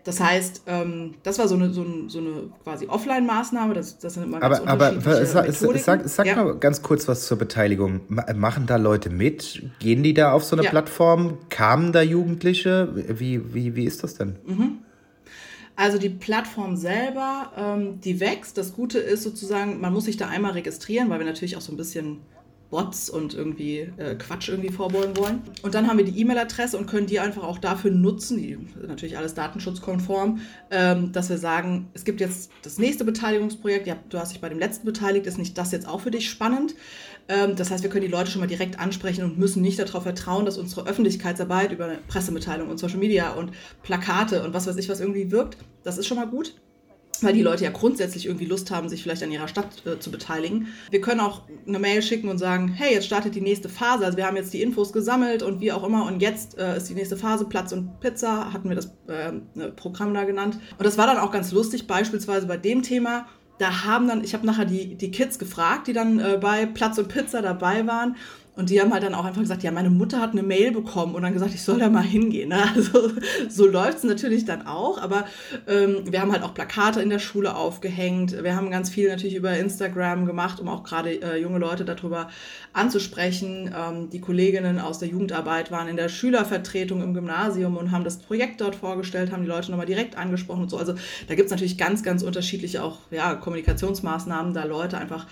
Das 0.07 0.21
heißt, 0.21 0.61
ähm, 0.67 1.15
das 1.23 1.37
war 1.37 1.49
so 1.49 1.55
eine, 1.55 1.73
so, 1.73 1.81
ein, 1.81 2.07
so 2.07 2.19
eine 2.19 2.49
quasi 2.63 2.87
Offline-Maßnahme. 2.87 3.73
Das, 3.73 3.99
das 3.99 4.13
sind 4.13 4.23
immer 4.23 4.39
ganz 4.39 4.61
aber, 4.61 4.91
unterschiedliche 4.91 5.37
aber 5.37 5.51
sag, 5.51 5.79
sag, 5.79 6.07
sag 6.07 6.25
ja. 6.25 6.35
mal 6.41 6.55
ganz 6.55 6.81
kurz 6.81 7.09
was 7.09 7.27
zur 7.27 7.37
Beteiligung. 7.37 7.99
Machen 8.07 8.67
da 8.67 8.77
Leute 8.77 9.09
mit? 9.09 9.63
Gehen 9.79 10.03
die 10.03 10.13
da 10.13 10.31
auf 10.31 10.45
so 10.45 10.55
eine 10.55 10.63
ja. 10.63 10.69
Plattform? 10.69 11.39
Kamen 11.49 11.91
da 11.91 12.01
Jugendliche? 12.01 12.87
Wie, 13.19 13.53
wie, 13.53 13.75
wie 13.75 13.83
ist 13.83 14.01
das 14.01 14.15
denn? 14.15 14.37
Mhm. 14.45 14.77
Also 15.75 15.97
die 15.97 16.09
Plattform 16.09 16.77
selber, 16.77 17.51
ähm, 17.57 17.99
die 17.99 18.21
wächst. 18.21 18.57
Das 18.57 18.73
Gute 18.73 18.99
ist 18.99 19.23
sozusagen, 19.23 19.81
man 19.81 19.91
muss 19.91 20.05
sich 20.05 20.15
da 20.15 20.29
einmal 20.29 20.53
registrieren, 20.53 21.09
weil 21.09 21.19
wir 21.19 21.25
natürlich 21.25 21.57
auch 21.57 21.61
so 21.61 21.73
ein 21.73 21.77
bisschen 21.77 22.19
Bots 22.69 23.09
und 23.09 23.33
irgendwie 23.33 23.91
äh, 23.97 24.15
Quatsch 24.15 24.49
irgendwie 24.49 24.71
vorbeugen 24.71 25.15
wollen. 25.17 25.41
Und 25.61 25.73
dann 25.73 25.87
haben 25.87 25.97
wir 25.97 26.05
die 26.05 26.19
E-Mail-Adresse 26.19 26.77
und 26.77 26.87
können 26.87 27.07
die 27.07 27.19
einfach 27.19 27.43
auch 27.43 27.57
dafür 27.57 27.91
nutzen, 27.91 28.37
die 28.37 28.57
natürlich 28.85 29.17
alles 29.17 29.33
datenschutzkonform, 29.33 30.41
ähm, 30.71 31.11
dass 31.11 31.29
wir 31.29 31.37
sagen, 31.37 31.87
es 31.93 32.03
gibt 32.03 32.19
jetzt 32.19 32.51
das 32.63 32.77
nächste 32.77 33.05
Beteiligungsprojekt, 33.05 33.87
ja, 33.87 33.95
du 34.09 34.19
hast 34.19 34.33
dich 34.33 34.41
bei 34.41 34.49
dem 34.49 34.59
letzten 34.59 34.85
beteiligt, 34.85 35.25
ist 35.27 35.37
nicht 35.37 35.57
das 35.57 35.71
jetzt 35.71 35.87
auch 35.87 36.01
für 36.01 36.11
dich 36.11 36.29
spannend? 36.29 36.75
Ähm, 37.29 37.55
das 37.55 37.71
heißt, 37.71 37.83
wir 37.83 37.89
können 37.89 38.05
die 38.05 38.11
Leute 38.11 38.31
schon 38.31 38.41
mal 38.41 38.47
direkt 38.47 38.79
ansprechen 38.79 39.23
und 39.23 39.37
müssen 39.37 39.61
nicht 39.61 39.79
darauf 39.79 40.03
vertrauen, 40.03 40.45
dass 40.45 40.57
unsere 40.57 40.87
Öffentlichkeitsarbeit 40.87 41.71
über 41.71 41.89
Pressemitteilung 42.07 42.69
und 42.69 42.77
Social 42.77 42.99
Media 42.99 43.31
und 43.31 43.51
Plakate 43.83 44.43
und 44.43 44.53
was 44.53 44.67
weiß 44.67 44.77
ich 44.77 44.89
was 44.89 44.99
irgendwie 44.99 45.31
wirkt. 45.31 45.57
Das 45.83 45.97
ist 45.97 46.07
schon 46.07 46.17
mal 46.17 46.27
gut 46.27 46.53
weil 47.23 47.33
die 47.33 47.41
Leute 47.41 47.63
ja 47.63 47.71
grundsätzlich 47.71 48.25
irgendwie 48.25 48.45
Lust 48.45 48.71
haben, 48.71 48.89
sich 48.89 49.03
vielleicht 49.03 49.23
an 49.23 49.31
ihrer 49.31 49.47
Stadt 49.47 49.85
äh, 49.85 49.99
zu 49.99 50.11
beteiligen. 50.11 50.67
Wir 50.89 51.01
können 51.01 51.19
auch 51.19 51.43
eine 51.67 51.79
Mail 51.79 52.01
schicken 52.01 52.29
und 52.29 52.37
sagen, 52.37 52.69
hey, 52.69 52.93
jetzt 52.93 53.05
startet 53.05 53.35
die 53.35 53.41
nächste 53.41 53.69
Phase. 53.69 54.05
Also 54.05 54.17
wir 54.17 54.25
haben 54.25 54.35
jetzt 54.35 54.53
die 54.53 54.61
Infos 54.61 54.93
gesammelt 54.93 55.43
und 55.43 55.61
wie 55.61 55.71
auch 55.71 55.83
immer 55.83 56.05
und 56.05 56.21
jetzt 56.21 56.57
äh, 56.57 56.77
ist 56.77 56.89
die 56.89 56.93
nächste 56.93 57.17
Phase 57.17 57.45
Platz 57.45 57.71
und 57.71 57.99
Pizza, 57.99 58.53
hatten 58.53 58.69
wir 58.69 58.75
das 58.75 58.87
äh, 59.07 59.33
ne, 59.55 59.71
Programm 59.75 60.13
da 60.13 60.23
genannt. 60.23 60.59
Und 60.77 60.85
das 60.85 60.97
war 60.97 61.07
dann 61.07 61.17
auch 61.17 61.31
ganz 61.31 61.51
lustig, 61.51 61.87
beispielsweise 61.87 62.47
bei 62.47 62.57
dem 62.57 62.81
Thema. 62.83 63.27
Da 63.59 63.85
haben 63.85 64.07
dann, 64.07 64.23
ich 64.23 64.33
habe 64.33 64.45
nachher 64.45 64.65
die, 64.65 64.95
die 64.95 65.09
Kids 65.09 65.39
gefragt, 65.39 65.87
die 65.87 65.93
dann 65.93 66.19
äh, 66.19 66.37
bei 66.39 66.65
Platz 66.65 66.97
und 66.97 67.07
Pizza 67.07 67.41
dabei 67.41 67.87
waren. 67.87 68.15
Und 68.57 68.71
die 68.71 68.81
haben 68.81 68.91
halt 68.91 69.03
dann 69.03 69.13
auch 69.13 69.23
einfach 69.23 69.41
gesagt, 69.41 69.61
ja, 69.61 69.69
meine 69.69 69.91
Mutter 69.91 70.19
hat 70.19 70.31
eine 70.31 70.41
Mail 70.41 70.71
bekommen 70.71 71.13
und 71.13 71.21
dann 71.21 71.31
gesagt, 71.31 71.53
ich 71.53 71.61
soll 71.61 71.77
da 71.77 71.89
mal 71.89 72.03
hingehen. 72.03 72.49
Ne? 72.49 72.57
Also 72.75 73.11
so 73.49 73.67
läuft 73.67 73.99
es 73.99 74.03
natürlich 74.03 74.45
dann 74.45 74.65
auch, 74.65 74.99
aber 74.99 75.25
ähm, 75.67 76.11
wir 76.11 76.21
haben 76.21 76.31
halt 76.31 76.41
auch 76.41 76.53
Plakate 76.55 77.01
in 77.01 77.09
der 77.09 77.19
Schule 77.19 77.55
aufgehängt. 77.55 78.43
Wir 78.43 78.55
haben 78.55 78.71
ganz 78.71 78.89
viel 78.89 79.09
natürlich 79.09 79.35
über 79.35 79.55
Instagram 79.55 80.25
gemacht, 80.25 80.59
um 80.59 80.67
auch 80.67 80.83
gerade 80.83 81.21
äh, 81.21 81.37
junge 81.39 81.59
Leute 81.59 81.85
darüber 81.85 82.29
anzusprechen. 82.73 83.73
Ähm, 83.77 84.09
die 84.09 84.21
Kolleginnen 84.21 84.79
aus 84.79 84.97
der 84.97 85.09
Jugendarbeit 85.09 85.71
waren 85.71 85.87
in 85.87 85.95
der 85.95 86.09
Schülervertretung 86.09 87.03
im 87.03 87.13
Gymnasium 87.13 87.77
und 87.77 87.91
haben 87.91 88.03
das 88.03 88.17
Projekt 88.17 88.59
dort 88.61 88.75
vorgestellt, 88.75 89.31
haben 89.31 89.43
die 89.43 89.49
Leute 89.49 89.69
nochmal 89.69 89.85
direkt 89.85 90.17
angesprochen 90.17 90.63
und 90.63 90.69
so. 90.69 90.77
Also 90.77 90.95
da 91.27 91.35
gibt 91.35 91.45
es 91.45 91.51
natürlich 91.51 91.77
ganz, 91.77 92.01
ganz 92.01 92.23
unterschiedliche 92.23 92.83
auch 92.83 92.97
ja, 93.11 93.35
Kommunikationsmaßnahmen, 93.35 94.55
da 94.55 94.63
Leute 94.63 94.97
einfach 94.97 95.27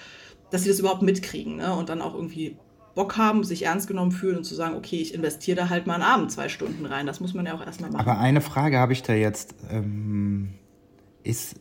dass 0.51 0.63
sie 0.63 0.69
das 0.69 0.79
überhaupt 0.79 1.01
mitkriegen 1.01 1.57
ne? 1.57 1.73
und 1.73 1.89
dann 1.89 2.01
auch 2.01 2.13
irgendwie 2.13 2.55
Bock 2.95 3.17
haben, 3.17 3.43
sich 3.43 3.63
ernst 3.63 3.87
genommen 3.87 4.11
fühlen 4.11 4.37
und 4.37 4.43
zu 4.45 4.55
sagen, 4.55 4.75
okay, 4.75 5.01
ich 5.01 5.13
investiere 5.13 5.57
da 5.57 5.69
halt 5.69 5.85
mal 5.85 5.95
einen 5.95 6.03
Abend 6.03 6.31
zwei 6.31 6.49
Stunden 6.49 6.85
rein. 6.85 7.05
Das 7.05 7.19
muss 7.19 7.33
man 7.33 7.45
ja 7.45 7.53
auch 7.53 7.65
erstmal 7.65 7.91
machen. 7.91 8.01
Aber 8.01 8.19
eine 8.19 8.41
Frage 8.41 8.79
habe 8.79 8.93
ich 8.93 9.03
da 9.03 9.13
jetzt, 9.13 9.53
ähm, 9.69 10.53
ist 11.23 11.55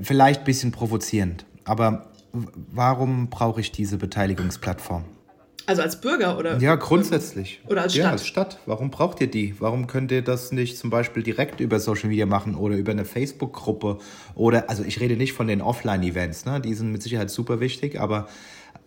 vielleicht 0.00 0.40
ein 0.40 0.44
bisschen 0.44 0.72
provozierend, 0.72 1.46
aber 1.64 2.12
warum 2.32 3.28
brauche 3.28 3.60
ich 3.60 3.72
diese 3.72 3.96
Beteiligungsplattform? 3.96 5.04
Also 5.66 5.80
als 5.80 6.00
Bürger 6.00 6.38
oder? 6.38 6.58
Ja, 6.58 6.74
grundsätzlich. 6.74 7.60
Oder 7.66 7.82
als 7.82 7.94
Stadt? 7.94 8.04
Ja, 8.04 8.10
als 8.10 8.26
Stadt. 8.26 8.58
Warum 8.66 8.90
braucht 8.90 9.20
ihr 9.22 9.28
die? 9.28 9.54
Warum 9.60 9.86
könnt 9.86 10.12
ihr 10.12 10.20
das 10.20 10.52
nicht 10.52 10.76
zum 10.76 10.90
Beispiel 10.90 11.22
direkt 11.22 11.60
über 11.60 11.80
Social 11.80 12.10
Media 12.10 12.26
machen 12.26 12.54
oder 12.54 12.76
über 12.76 12.92
eine 12.92 13.06
Facebook-Gruppe? 13.06 13.98
Oder, 14.34 14.68
also 14.68 14.84
ich 14.84 15.00
rede 15.00 15.16
nicht 15.16 15.32
von 15.32 15.46
den 15.46 15.62
Offline-Events, 15.62 16.44
ne? 16.44 16.60
die 16.60 16.74
sind 16.74 16.92
mit 16.92 17.02
Sicherheit 17.02 17.30
super 17.30 17.60
wichtig, 17.60 17.98
aber 17.98 18.28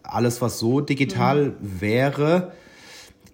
alles, 0.07 0.41
was 0.41 0.59
so 0.59 0.81
digital 0.81 1.55
mhm. 1.59 1.81
wäre, 1.81 2.51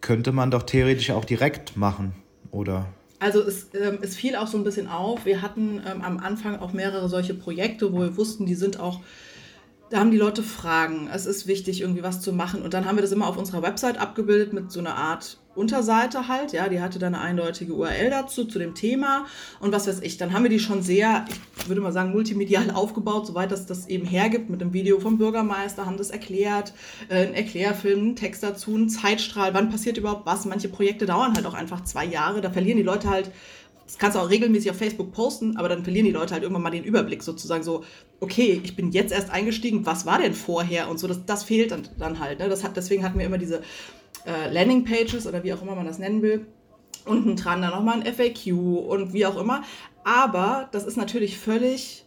könnte 0.02 0.32
man 0.32 0.52
doch 0.52 0.64
theoretisch 0.64 1.12
auch 1.12 1.26
direkt 1.26 1.78
machen, 1.78 2.14
oder? 2.52 2.88
Also 3.20 3.42
es, 3.42 3.68
ähm, 3.74 4.00
es 4.02 4.16
fiel 4.16 4.36
auch 4.36 4.48
so 4.48 4.58
ein 4.58 4.66
bisschen 4.66 4.88
auf. 4.90 5.26
Wir 5.26 5.42
hatten 5.42 5.82
ähm, 5.90 6.02
am 6.02 6.18
Anfang 6.18 6.60
auch 6.60 6.74
mehrere 6.74 7.08
solche 7.08 7.34
Projekte, 7.34 7.94
wo 7.94 8.00
wir 8.02 8.18
wussten, 8.18 8.46
die 8.46 8.56
sind 8.56 8.80
auch 8.80 9.00
da 9.94 10.00
haben 10.00 10.10
die 10.10 10.18
Leute 10.18 10.42
Fragen. 10.42 11.08
Es 11.14 11.28
ist 11.28 11.46
wichtig, 11.46 11.82
irgendwie 11.82 12.02
was 12.02 12.20
zu 12.20 12.34
machen. 12.34 12.64
Und 12.64 12.74
dann 12.74 12.86
haben 12.86 12.98
wir 12.98 13.04
das 13.04 13.12
immer 13.12 13.28
auf 13.28 13.38
unserer 13.38 13.62
Website 13.62 14.00
abgebildet 14.00 14.52
mit 14.52 14.72
so 14.72 14.80
einer 14.80 14.96
Art 14.96 15.38
Unterseite 15.56 16.28
halt. 16.28 16.52
Ja, 16.52 16.68
die 16.70 16.82
hatte 16.82 17.00
dann 17.00 17.16
eine 17.16 17.24
eindeutige 17.24 17.74
URL 17.74 18.10
dazu, 18.10 18.46
zu 18.46 18.60
dem 18.60 18.76
Thema. 18.76 19.26
Und 19.60 19.72
was 19.72 19.88
weiß 19.88 20.02
ich, 20.02 20.18
dann 20.18 20.34
haben 20.34 20.44
wir 20.44 20.50
die 20.50 20.60
schon 20.60 20.82
sehr, 20.82 21.26
ich 21.58 21.68
würde 21.68 21.82
mal 21.82 21.92
sagen, 21.92 22.12
multimedial 22.12 22.72
aufgebaut, 22.72 23.28
soweit 23.28 23.52
das 23.52 23.66
das 23.66 23.88
eben 23.88 24.06
hergibt, 24.06 24.50
mit 24.50 24.62
einem 24.62 24.74
Video 24.74 25.00
vom 25.00 25.18
Bürgermeister, 25.18 25.86
haben 25.86 25.98
das 25.98 26.10
erklärt, 26.10 26.74
äh, 27.10 27.28
ein 27.28 27.34
Erklärfilm, 27.34 28.00
einen 28.00 28.16
Text 28.16 28.44
dazu, 28.44 28.76
ein 28.76 28.90
Zeitstrahl, 28.90 29.54
wann 29.54 29.70
passiert 29.70 29.98
überhaupt 29.98 30.26
was. 30.26 30.46
Manche 30.46 30.70
Projekte 30.70 31.06
dauern 31.06 31.34
halt 31.36 31.46
auch 31.46 31.54
einfach 31.54 31.84
zwei 31.84 32.06
Jahre, 32.06 32.42
da 32.42 32.50
verlieren 32.50 32.78
die 32.78 32.84
Leute 32.84 33.10
halt 33.10 33.32
das 33.86 33.98
kannst 33.98 34.16
du 34.16 34.22
auch 34.22 34.30
regelmäßig 34.30 34.72
auf 34.72 34.78
Facebook 34.78 35.12
posten, 35.12 35.58
aber 35.58 35.70
dann 35.70 35.84
verlieren 35.84 36.06
die 36.06 36.12
Leute 36.12 36.34
halt 36.34 36.44
irgendwann 36.44 36.64
mal 36.64 36.72
den 36.72 36.84
Überblick, 36.84 37.22
sozusagen 37.22 37.64
so, 37.64 37.84
okay, 38.22 38.62
ich 38.64 38.76
bin 38.76 38.92
jetzt 38.92 39.12
erst 39.12 39.30
eingestiegen, 39.30 39.86
was 39.86 40.06
war 40.06 40.20
denn 40.20 40.34
vorher 40.34 40.90
und 40.90 41.00
so, 41.00 41.08
das, 41.08 41.26
das 41.26 41.44
fehlt 41.44 41.72
dann, 41.72 41.88
dann 41.98 42.20
halt. 42.20 42.40
Ne? 42.40 42.50
Das 42.50 42.64
hat, 42.64 42.78
deswegen 42.78 43.04
hatten 43.04 43.20
wir 43.20 43.26
immer 43.26 43.38
diese 43.38 43.62
äh, 44.26 44.52
Landing-Pages 44.52 45.28
oder 45.28 45.44
wie 45.44 45.54
auch 45.54 45.62
immer 45.62 45.76
man 45.76 45.86
das 45.86 46.00
nennen 46.00 46.22
will. 46.22 46.48
Unten 47.06 47.36
dran 47.36 47.62
dann 47.62 47.72
nochmal 47.72 48.02
ein 48.02 48.14
FAQ 48.14 48.54
und 48.88 49.14
wie 49.14 49.26
auch 49.26 49.38
immer. 49.38 49.64
Aber 50.04 50.70
das 50.72 50.86
ist 50.86 50.98
natürlich 50.98 51.38
völlig 51.38 52.06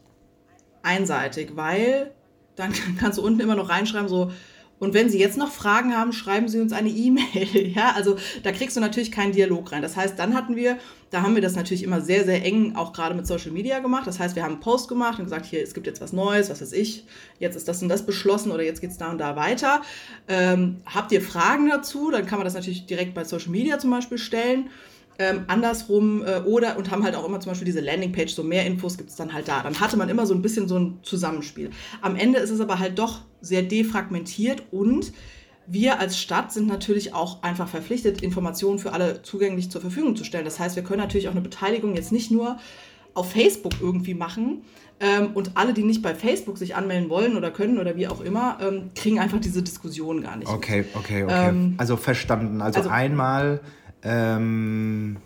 einseitig, 0.83 1.57
weil 1.57 2.13
dann 2.55 2.73
kannst 2.99 3.19
du 3.19 3.23
unten 3.23 3.41
immer 3.41 3.57
noch 3.57 3.69
reinschreiben, 3.69 4.09
so, 4.09 4.31
und 4.79 4.93
wenn 4.93 5.09
Sie 5.09 5.19
jetzt 5.19 5.39
noch 5.39 5.51
Fragen 5.51 5.97
haben, 5.97 6.13
schreiben 6.13 6.49
Sie 6.49 6.61
uns 6.61 6.73
eine 6.73 6.91
E-Mail. 6.91 7.27
Ja, 7.77 7.93
also 7.95 8.17
da 8.43 8.53
kriegst 8.53 8.77
du 8.77 8.81
natürlich 8.81 9.11
keinen 9.11 9.33
Dialog 9.33 9.73
rein. 9.73 9.83
Das 9.83 9.97
heißt, 9.97 10.19
dann 10.19 10.35
hatten 10.35 10.57
wir, 10.57 10.79
da 11.11 11.23
haben 11.23 11.35
wir 11.35 11.43
das 11.43 11.57
natürlich 11.57 11.83
immer 11.83 12.01
sehr, 12.01 12.25
sehr 12.25 12.45
eng 12.45 12.77
auch 12.77 12.93
gerade 12.93 13.15
mit 13.15 13.27
Social 13.27 13.51
Media 13.51 13.81
gemacht. 13.81 14.07
Das 14.07 14.19
heißt, 14.19 14.37
wir 14.37 14.43
haben 14.43 14.53
einen 14.53 14.61
Post 14.61 14.89
gemacht 14.89 15.19
und 15.19 15.25
gesagt, 15.25 15.47
hier, 15.47 15.63
es 15.63 15.75
gibt 15.75 15.87
jetzt 15.87 16.01
was 16.01 16.13
Neues, 16.13 16.49
was 16.49 16.61
weiß 16.61 16.73
ich, 16.73 17.05
jetzt 17.39 17.57
ist 17.57 17.69
das 17.69 17.83
und 17.83 17.89
das 17.89 18.07
beschlossen 18.07 18.51
oder 18.53 18.63
jetzt 18.63 18.81
geht 18.81 18.91
es 18.91 18.99
da 18.99 19.11
und 19.11 19.19
da 19.19 19.37
weiter. 19.37 19.83
Ähm, 20.29 20.81
habt 20.87 21.13
ihr 21.13 21.21
Fragen 21.21 21.69
dazu? 21.69 22.11
Dann 22.11 22.27
kann 22.27 22.39
man 22.39 22.45
das 22.45 22.55
natürlich 22.55 22.87
direkt 22.87 23.15
bei 23.15 23.25
Social 23.25 23.51
Media 23.51 23.79
zum 23.79 23.91
Beispiel 23.91 24.19
stellen 24.19 24.71
ähm, 25.19 25.45
andersrum 25.47 26.23
äh, 26.25 26.41
oder 26.41 26.77
und 26.77 26.91
haben 26.91 27.05
halt 27.05 27.15
auch 27.15 27.25
immer 27.25 27.41
zum 27.41 27.51
Beispiel 27.51 27.67
diese 27.67 27.81
Landingpage, 27.81 28.35
so 28.35 28.43
mehr 28.43 28.67
Infos 28.67 28.99
gibt 28.99 29.11
es 29.11 29.17
dann 29.17 29.33
halt 29.33 29.49
da. 29.49 29.63
Dann 29.63 29.81
hatte 29.81 29.97
man 29.97 30.09
immer 30.09 30.27
so 30.27 30.35
ein 30.35 30.43
bisschen 30.43 30.69
so 30.69 30.79
ein 30.79 30.99
Zusammenspiel. 31.03 31.71
Am 32.03 32.17
Ende 32.17 32.39
ist 32.39 32.51
es 32.51 32.61
aber 32.61 32.79
halt 32.79 32.99
doch 32.99 33.21
sehr 33.41 33.63
defragmentiert 33.63 34.65
und 34.71 35.13
wir 35.67 35.99
als 35.99 36.19
Stadt 36.19 36.53
sind 36.53 36.69
natürlich 36.69 37.13
auch 37.13 37.43
einfach 37.43 37.69
verpflichtet, 37.69 38.23
Informationen 38.23 38.79
für 38.79 38.93
alle 38.93 39.23
zugänglich 39.23 39.71
zur 39.71 39.81
Verfügung 39.81 40.15
zu 40.15 40.25
stellen. 40.25 40.45
Das 40.45 40.61
heißt, 40.61 40.77
wir 40.77 40.85
können 40.85 41.01
natürlich 41.01 41.29
auch 41.29 41.33
eine 41.33 41.41
Beteiligung 41.41 41.97
jetzt 41.97 42.13
nicht 42.13 42.31
nur 42.31 42.59
auf 43.15 43.33
Facebook 43.33 43.73
irgendwie 43.81 44.15
machen. 44.15 44.63
Ähm, 44.99 45.31
und 45.35 45.53
alle, 45.57 45.75
die 45.75 45.83
nicht 45.83 46.03
bei 46.03 46.15
Facebook 46.15 46.57
sich 46.57 46.75
anmelden 46.75 47.11
wollen 47.11 47.37
oder 47.37 47.51
können 47.51 47.79
oder 47.79 47.97
wie 47.97 48.09
auch 48.09 48.21
immer, 48.21 48.59
ähm, 48.63 48.91
kriegen 48.95 49.19
einfach 49.19 49.41
diese 49.41 49.63
Diskussion 49.63 50.23
gar 50.23 50.37
nicht. 50.37 50.49
Okay, 50.49 50.85
okay, 50.95 51.25
okay. 51.25 51.49
Ähm, 51.49 51.75
also 51.77 51.97
verstanden. 51.97 52.63
Also, 52.63 52.79
also 52.79 52.91
einmal 52.91 53.61
ähm, 54.03 55.19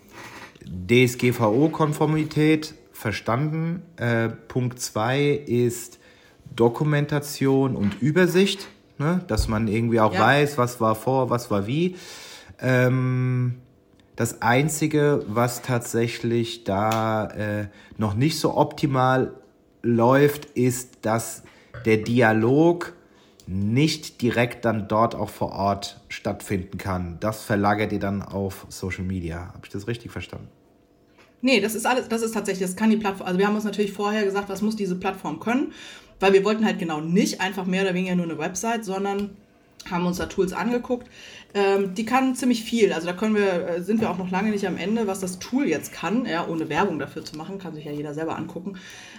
DSGVO-Konformität 0.65 2.75
verstanden. 2.91 3.81
Äh, 3.97 4.29
Punkt 4.29 4.79
2 4.79 5.43
ist 5.45 5.99
Dokumentation 6.55 7.75
und 7.75 8.01
Übersicht, 8.01 8.67
ne? 8.97 9.23
dass 9.27 9.47
man 9.47 9.67
irgendwie 9.67 9.99
auch 9.99 10.13
ja. 10.13 10.21
weiß, 10.21 10.57
was 10.57 10.79
war 10.79 10.95
vor, 10.95 11.29
was 11.29 11.49
war 11.49 11.67
wie. 11.67 11.95
Ähm, 12.59 13.55
das 14.15 14.41
Einzige, 14.41 15.23
was 15.27 15.61
tatsächlich 15.61 16.63
da 16.63 17.27
äh, 17.27 17.67
noch 17.97 18.13
nicht 18.13 18.39
so 18.39 18.55
optimal 18.55 19.33
läuft, 19.81 20.45
ist, 20.45 20.99
dass 21.01 21.43
der 21.85 21.97
Dialog 21.97 22.93
nicht 23.51 24.21
direkt 24.21 24.65
dann 24.65 24.87
dort 24.87 25.13
auch 25.13 25.29
vor 25.29 25.51
Ort 25.51 25.99
stattfinden 26.09 26.77
kann. 26.77 27.17
Das 27.19 27.43
verlagert 27.43 27.91
ihr 27.91 27.99
dann 27.99 28.21
auf 28.21 28.65
Social 28.69 29.03
Media. 29.03 29.47
Habe 29.53 29.61
ich 29.63 29.71
das 29.71 29.87
richtig 29.87 30.11
verstanden? 30.11 30.47
Nee, 31.41 31.59
das 31.59 31.75
ist 31.75 31.85
alles, 31.85 32.07
das 32.07 32.21
ist 32.21 32.33
tatsächlich, 32.33 32.67
das 32.67 32.75
kann 32.75 32.91
die 32.91 32.97
Plattform. 32.97 33.27
Also 33.27 33.39
wir 33.39 33.47
haben 33.47 33.55
uns 33.55 33.63
natürlich 33.63 33.93
vorher 33.93 34.23
gesagt, 34.23 34.47
was 34.49 34.61
muss 34.61 34.75
diese 34.75 34.95
Plattform 34.95 35.39
können, 35.39 35.73
weil 36.19 36.33
wir 36.33 36.45
wollten 36.45 36.65
halt 36.65 36.79
genau 36.79 37.01
nicht 37.01 37.41
einfach 37.41 37.65
mehr 37.65 37.83
oder 37.83 37.93
weniger 37.93 38.15
nur 38.15 38.25
eine 38.25 38.37
Website, 38.37 38.85
sondern 38.85 39.31
haben 39.89 40.05
uns 40.05 40.17
da 40.17 40.27
Tools 40.27 40.53
angeguckt. 40.53 41.07
Ähm, 41.53 41.95
die 41.95 42.05
kann 42.05 42.35
ziemlich 42.35 42.63
viel. 42.63 42.93
Also 42.93 43.07
da 43.07 43.13
können 43.13 43.35
wir, 43.35 43.67
äh, 43.67 43.81
sind 43.81 43.99
wir 43.99 44.11
auch 44.11 44.17
noch 44.19 44.29
lange 44.29 44.51
nicht 44.51 44.67
am 44.67 44.77
Ende, 44.77 45.07
was 45.07 45.19
das 45.19 45.39
Tool 45.39 45.67
jetzt 45.67 45.91
kann, 45.91 46.25
ja, 46.25 46.47
ohne 46.47 46.69
Werbung 46.69 46.99
dafür 46.99 47.25
zu 47.25 47.35
machen, 47.35 47.57
kann 47.57 47.73
sich 47.73 47.85
ja 47.85 47.91
jeder 47.91 48.13
selber 48.13 48.37
angucken. 48.37 48.77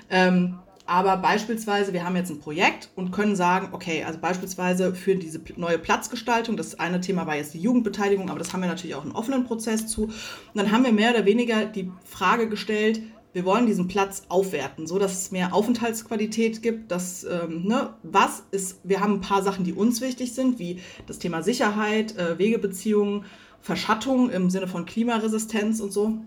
Ähm, 0.08 0.58
aber 0.86 1.16
beispielsweise, 1.16 1.92
wir 1.92 2.04
haben 2.04 2.16
jetzt 2.16 2.30
ein 2.30 2.40
Projekt 2.40 2.90
und 2.96 3.12
können 3.12 3.36
sagen, 3.36 3.68
okay, 3.72 4.04
also 4.04 4.18
beispielsweise 4.18 4.94
für 4.94 5.14
diese 5.14 5.40
neue 5.56 5.78
Platzgestaltung, 5.78 6.56
das 6.56 6.78
eine 6.78 7.00
Thema 7.00 7.26
war 7.26 7.36
jetzt 7.36 7.54
die 7.54 7.60
Jugendbeteiligung, 7.60 8.30
aber 8.30 8.38
das 8.38 8.52
haben 8.52 8.60
wir 8.60 8.68
natürlich 8.68 8.94
auch 8.94 9.02
einen 9.02 9.12
offenen 9.12 9.44
Prozess 9.44 9.86
zu. 9.86 10.04
Und 10.04 10.14
dann 10.54 10.72
haben 10.72 10.84
wir 10.84 10.92
mehr 10.92 11.12
oder 11.12 11.24
weniger 11.24 11.64
die 11.64 11.90
Frage 12.04 12.48
gestellt, 12.48 13.00
wir 13.32 13.44
wollen 13.46 13.66
diesen 13.66 13.88
Platz 13.88 14.24
aufwerten, 14.28 14.86
so 14.86 14.98
dass 14.98 15.12
es 15.12 15.30
mehr 15.30 15.54
Aufenthaltsqualität 15.54 16.62
gibt. 16.62 16.90
Dass, 16.90 17.24
ähm, 17.24 17.64
ne, 17.66 17.94
was 18.02 18.42
ist, 18.50 18.80
wir 18.84 19.00
haben 19.00 19.14
ein 19.14 19.20
paar 19.20 19.42
Sachen, 19.42 19.64
die 19.64 19.72
uns 19.72 20.00
wichtig 20.00 20.34
sind, 20.34 20.58
wie 20.58 20.80
das 21.06 21.18
Thema 21.18 21.42
Sicherheit, 21.42 22.16
äh, 22.16 22.38
Wegebeziehungen, 22.38 23.24
Verschattung 23.60 24.28
im 24.30 24.50
Sinne 24.50 24.68
von 24.68 24.84
Klimaresistenz 24.84 25.80
und 25.80 25.92
so. 25.92 26.18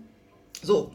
So, 0.62 0.90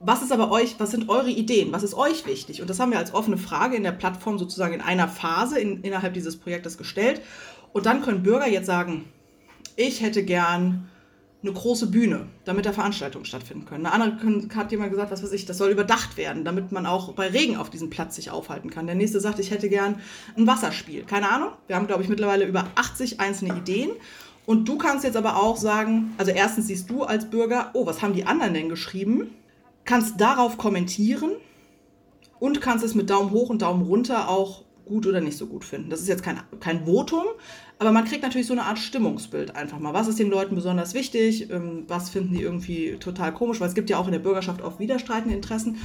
was 0.00 0.22
ist 0.22 0.32
aber 0.32 0.50
euch, 0.50 0.76
was 0.78 0.90
sind 0.90 1.08
eure 1.08 1.30
Ideen? 1.30 1.72
Was 1.72 1.82
ist 1.82 1.94
euch 1.94 2.26
wichtig? 2.26 2.60
Und 2.60 2.70
das 2.70 2.78
haben 2.78 2.92
wir 2.92 2.98
als 2.98 3.14
offene 3.14 3.36
Frage 3.36 3.76
in 3.76 3.82
der 3.82 3.92
Plattform 3.92 4.38
sozusagen 4.38 4.74
in 4.74 4.80
einer 4.80 5.08
Phase 5.08 5.58
in, 5.58 5.82
innerhalb 5.82 6.14
dieses 6.14 6.36
Projektes 6.36 6.78
gestellt. 6.78 7.20
Und 7.72 7.86
dann 7.86 8.02
können 8.02 8.22
Bürger 8.22 8.48
jetzt 8.48 8.66
sagen, 8.66 9.04
ich 9.76 10.00
hätte 10.00 10.24
gern 10.24 10.88
eine 11.42 11.52
große 11.52 11.88
Bühne, 11.88 12.26
damit 12.44 12.66
da 12.66 12.72
Veranstaltungen 12.72 13.24
stattfinden 13.24 13.64
können. 13.64 13.86
Eine 13.86 13.94
andere 14.04 14.56
hat 14.56 14.72
jemand 14.72 14.90
gesagt, 14.90 15.12
was 15.12 15.22
weiß 15.22 15.32
ich, 15.32 15.46
das 15.46 15.58
soll 15.58 15.70
überdacht 15.70 16.16
werden, 16.16 16.44
damit 16.44 16.72
man 16.72 16.84
auch 16.84 17.12
bei 17.12 17.28
Regen 17.28 17.56
auf 17.56 17.70
diesem 17.70 17.90
Platz 17.90 18.16
sich 18.16 18.30
aufhalten 18.30 18.70
kann. 18.70 18.86
Der 18.86 18.96
nächste 18.96 19.20
sagt, 19.20 19.38
ich 19.38 19.52
hätte 19.52 19.68
gern 19.68 20.00
ein 20.36 20.46
Wasserspiel. 20.48 21.04
Keine 21.04 21.30
Ahnung. 21.30 21.50
Wir 21.68 21.76
haben, 21.76 21.86
glaube 21.86 22.02
ich, 22.02 22.08
mittlerweile 22.08 22.44
über 22.44 22.66
80 22.74 23.20
einzelne 23.20 23.56
Ideen. 23.56 23.90
Und 24.46 24.68
du 24.68 24.78
kannst 24.78 25.04
jetzt 25.04 25.16
aber 25.16 25.36
auch 25.36 25.56
sagen, 25.56 26.14
also 26.18 26.32
erstens 26.32 26.66
siehst 26.66 26.90
du 26.90 27.04
als 27.04 27.30
Bürger, 27.30 27.70
oh, 27.74 27.86
was 27.86 28.02
haben 28.02 28.14
die 28.14 28.24
anderen 28.24 28.54
denn 28.54 28.68
geschrieben? 28.68 29.30
Kannst 29.88 30.20
darauf 30.20 30.58
kommentieren 30.58 31.30
und 32.38 32.60
kannst 32.60 32.84
es 32.84 32.94
mit 32.94 33.08
Daumen 33.08 33.30
hoch 33.30 33.48
und 33.48 33.62
Daumen 33.62 33.82
runter 33.82 34.28
auch 34.28 34.64
gut 34.84 35.06
oder 35.06 35.22
nicht 35.22 35.38
so 35.38 35.46
gut 35.46 35.64
finden. 35.64 35.88
Das 35.88 36.00
ist 36.00 36.08
jetzt 36.08 36.22
kein, 36.22 36.40
kein 36.60 36.84
Votum, 36.84 37.24
aber 37.78 37.90
man 37.90 38.04
kriegt 38.04 38.22
natürlich 38.22 38.46
so 38.46 38.52
eine 38.52 38.64
Art 38.64 38.78
Stimmungsbild 38.78 39.56
einfach 39.56 39.78
mal. 39.78 39.94
Was 39.94 40.06
ist 40.06 40.18
den 40.18 40.28
Leuten 40.28 40.54
besonders 40.54 40.92
wichtig? 40.92 41.50
Ähm, 41.50 41.84
was 41.88 42.10
finden 42.10 42.34
die 42.34 42.42
irgendwie 42.42 42.96
total 43.00 43.32
komisch? 43.32 43.60
Weil 43.60 43.68
es 43.68 43.74
gibt 43.74 43.88
ja 43.88 43.96
auch 43.96 44.04
in 44.06 44.12
der 44.12 44.18
Bürgerschaft 44.18 44.60
oft 44.60 44.78
widerstreitende 44.78 45.34
Interessen. 45.34 45.78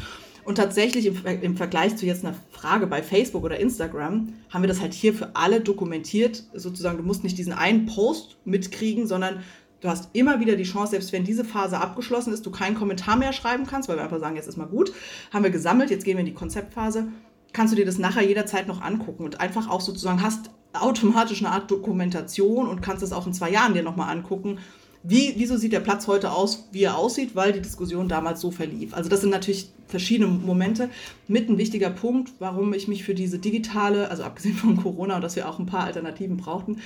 Und 0.44 0.56
tatsächlich 0.56 1.06
im, 1.06 1.26
im, 1.42 1.56
Vergleich 1.56 1.96
zu 1.96 2.06
jetzt 2.06 2.26
einer 2.26 2.36
Frage 2.52 2.88
bei 2.88 3.02
Facebook 3.02 3.46
oder 3.46 3.60
Instagram 3.62 4.34
haben 4.50 4.62
wir 4.62 4.68
das 4.68 4.82
halt 4.82 4.94
hier 4.94 5.14
für 5.14 5.38
alle 5.38 5.62
dokumentiert. 5.62 6.44
Sozusagen, 6.54 6.98
du 6.98 7.04
musst 7.04 7.24
nicht 7.24 7.38
diesen 7.38 7.54
einen 7.54 7.86
Post 7.86 8.36
mitkriegen, 8.44 9.08
sondern 9.08 9.44
Du 9.84 9.90
hast 9.90 10.10
immer 10.14 10.40
wieder 10.40 10.56
die 10.56 10.64
Chance, 10.64 10.92
selbst 10.92 11.12
wenn 11.12 11.26
diese 11.26 11.44
Phase 11.44 11.78
abgeschlossen 11.78 12.34
ist, 12.34 12.46
du 12.46 12.52
keinen 12.52 12.74
Kommentar 12.74 13.18
mehr 13.18 13.34
schreiben 13.34 13.68
kannst, 13.68 13.90
weil 13.90 13.98
wir 13.98 14.04
einfach 14.04 14.22
sagen, 14.22 14.38
jetzt 14.38 14.48
ist 14.48 14.56
mal 14.56 14.66
gut, 14.66 14.94
haben 15.34 15.44
wir 15.44 15.52
gesammelt, 15.52 15.90
jetzt 15.90 16.06
gehen 16.06 16.16
wir 16.16 16.22
in 16.22 16.26
die 16.26 16.34
Konzeptphase, 16.34 17.10
kannst 17.52 17.74
du 17.74 17.76
dir 17.76 17.86
das 17.86 17.98
nachher 17.98 18.26
jederzeit 18.26 18.66
noch 18.66 18.82
angucken 18.82 19.26
und 19.26 19.42
einfach 19.42 19.70
auch 19.70 19.82
sozusagen 19.82 20.24
hast 20.24 20.52
automatisch 20.72 21.44
eine 21.44 21.52
Art 21.52 21.70
Dokumentation 21.70 22.70
und 22.70 22.82
kannst 22.82 23.04
es 23.04 23.12
auch 23.12 23.28
in 23.28 23.34
zwei 23.34 23.52
Jahren 23.52 23.74
dir 23.74 23.84
nochmal 23.84 24.10
angucken. 24.10 24.60
Wie, 25.04 25.34
wieso 25.36 25.58
sieht 25.58 25.74
der 25.74 25.82
Platz 25.82 26.08
heute 26.08 26.32
aus, 26.32 26.70
wie 26.72 26.84
er 26.84 26.98
aussieht, 26.98 27.36
weil 27.36 27.52
die 27.52 27.62
Diskussion 27.62 28.08
damals 28.08 28.40
so 28.40 28.52
verlief. 28.52 28.94
Also 28.94 29.10
das 29.10 29.20
sind 29.20 29.32
natürlich 29.32 29.70
verschiedene 29.90 30.30
Momente. 30.30 30.90
Mit 31.28 31.50
ein 31.50 31.58
wichtiger 31.58 31.90
Punkt, 31.90 32.32
warum 32.40 32.74
ich 32.74 32.88
mich 32.88 33.04
für 33.04 33.14
diese 33.14 33.38
digitale, 33.38 34.10
also 34.10 34.24
abgesehen 34.24 34.56
von 34.56 34.78
Corona 34.78 35.18
und 35.18 35.22
dass 35.22 35.36
wir 35.36 35.50
auch 35.50 35.60
ein 35.60 35.66
paar 35.66 35.84
Alternativen 35.84 36.38
brauchten, 36.38 36.78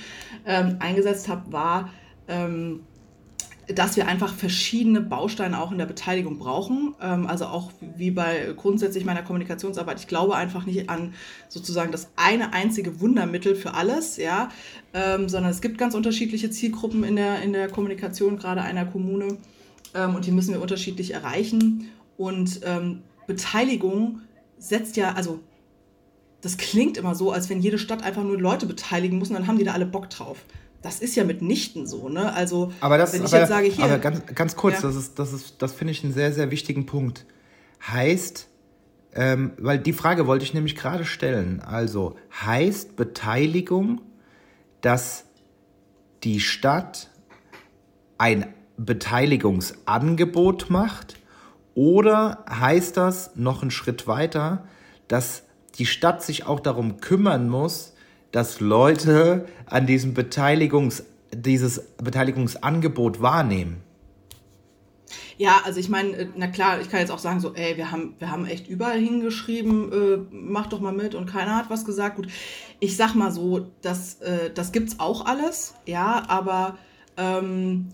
ähm, 0.44 0.78
eingesetzt 0.80 1.28
habe, 1.28 1.52
war, 1.52 1.90
ähm, 2.28 2.80
dass 3.74 3.96
wir 3.96 4.08
einfach 4.08 4.34
verschiedene 4.34 5.00
Bausteine 5.00 5.60
auch 5.60 5.72
in 5.72 5.78
der 5.78 5.86
Beteiligung 5.86 6.38
brauchen. 6.38 6.94
Ähm, 7.02 7.26
also 7.26 7.46
auch 7.46 7.70
wie 7.96 8.10
bei 8.10 8.54
grundsätzlich 8.56 9.04
meiner 9.04 9.22
Kommunikationsarbeit. 9.22 10.00
Ich 10.00 10.06
glaube 10.06 10.36
einfach 10.36 10.64
nicht 10.64 10.88
an 10.88 11.14
sozusagen 11.48 11.92
das 11.92 12.08
eine 12.16 12.54
einzige 12.54 13.00
Wundermittel 13.00 13.54
für 13.54 13.74
alles, 13.74 14.16
ja, 14.16 14.48
ähm, 14.94 15.28
sondern 15.28 15.50
es 15.50 15.60
gibt 15.60 15.76
ganz 15.76 15.94
unterschiedliche 15.94 16.50
Zielgruppen 16.50 17.04
in 17.04 17.16
der, 17.16 17.42
in 17.42 17.52
der 17.52 17.68
Kommunikation 17.68 18.38
gerade 18.38 18.62
einer 18.62 18.86
Kommune 18.86 19.36
ähm, 19.94 20.14
und 20.14 20.24
die 20.24 20.32
müssen 20.32 20.54
wir 20.54 20.62
unterschiedlich 20.62 21.12
erreichen. 21.12 21.88
Und 22.16 22.60
Beteiligung 23.28 24.22
setzt 24.58 24.96
ja, 24.96 25.12
also 25.12 25.38
das 26.40 26.56
klingt 26.56 26.96
immer 26.96 27.14
so, 27.14 27.30
als 27.30 27.48
wenn 27.48 27.60
jede 27.60 27.78
Stadt 27.78 28.02
einfach 28.02 28.24
nur 28.24 28.40
Leute 28.40 28.66
beteiligen 28.66 29.18
muss 29.18 29.28
und 29.28 29.34
dann 29.34 29.46
haben 29.46 29.56
die 29.56 29.64
da 29.64 29.72
alle 29.72 29.86
Bock 29.86 30.10
drauf 30.10 30.38
das 30.82 31.00
ist 31.00 31.16
ja 31.16 31.24
mitnichten 31.24 31.86
so, 31.86 32.08
ne? 32.08 32.32
Also, 32.32 32.72
aber 32.80 32.98
das, 32.98 33.12
wenn 33.12 33.24
ich 33.24 33.28
aber, 33.28 33.40
jetzt 33.40 33.48
sage, 33.48 33.66
hier. 33.66 33.84
Aber 33.84 33.98
ganz, 33.98 34.22
ganz 34.34 34.56
kurz, 34.56 34.76
ja. 34.76 34.82
das 34.82 34.96
ist, 34.96 35.18
das 35.18 35.32
ist, 35.32 35.60
das 35.60 35.72
finde 35.72 35.92
ich 35.92 36.04
einen 36.04 36.12
sehr, 36.12 36.32
sehr 36.32 36.50
wichtigen 36.50 36.86
Punkt. 36.86 37.26
Heißt, 37.86 38.48
ähm, 39.14 39.52
weil 39.58 39.78
die 39.78 39.92
Frage 39.92 40.26
wollte 40.26 40.44
ich 40.44 40.54
nämlich 40.54 40.76
gerade 40.76 41.04
stellen. 41.04 41.60
Also, 41.60 42.16
heißt 42.44 42.96
Beteiligung, 42.96 44.00
dass 44.80 45.24
die 46.22 46.40
Stadt 46.40 47.10
ein 48.18 48.54
Beteiligungsangebot 48.76 50.70
macht? 50.70 51.16
Oder 51.74 52.44
heißt 52.50 52.96
das 52.96 53.36
noch 53.36 53.62
einen 53.62 53.70
Schritt 53.70 54.06
weiter, 54.06 54.66
dass 55.06 55.44
die 55.76 55.86
Stadt 55.86 56.22
sich 56.22 56.44
auch 56.44 56.60
darum 56.60 57.00
kümmern 57.00 57.48
muss, 57.48 57.94
dass 58.38 58.60
Leute 58.60 59.46
an 59.66 59.88
diesem 59.88 60.14
Beteiligungs, 60.14 61.02
dieses 61.34 61.80
Beteiligungsangebot 61.96 63.20
wahrnehmen? 63.20 63.82
Ja, 65.38 65.62
also 65.64 65.80
ich 65.80 65.88
meine, 65.88 66.10
äh, 66.10 66.28
na 66.36 66.46
klar, 66.46 66.80
ich 66.80 66.88
kann 66.88 67.00
jetzt 67.00 67.10
auch 67.10 67.18
sagen, 67.18 67.40
so, 67.40 67.52
ey, 67.54 67.76
wir 67.76 67.90
haben, 67.90 68.14
wir 68.20 68.30
haben 68.30 68.46
echt 68.46 68.68
überall 68.68 69.00
hingeschrieben, 69.00 69.92
äh, 69.92 70.18
mach 70.30 70.68
doch 70.68 70.78
mal 70.78 70.92
mit 70.92 71.16
und 71.16 71.26
keiner 71.26 71.56
hat 71.56 71.68
was 71.68 71.84
gesagt. 71.84 72.14
Gut, 72.14 72.28
ich 72.78 72.96
sag 72.96 73.16
mal 73.16 73.32
so, 73.32 73.66
das, 73.82 74.20
äh, 74.20 74.52
das 74.54 74.70
gibt's 74.70 75.00
auch 75.00 75.26
alles, 75.26 75.74
ja, 75.84 76.22
aber 76.28 76.78
ähm, 77.16 77.88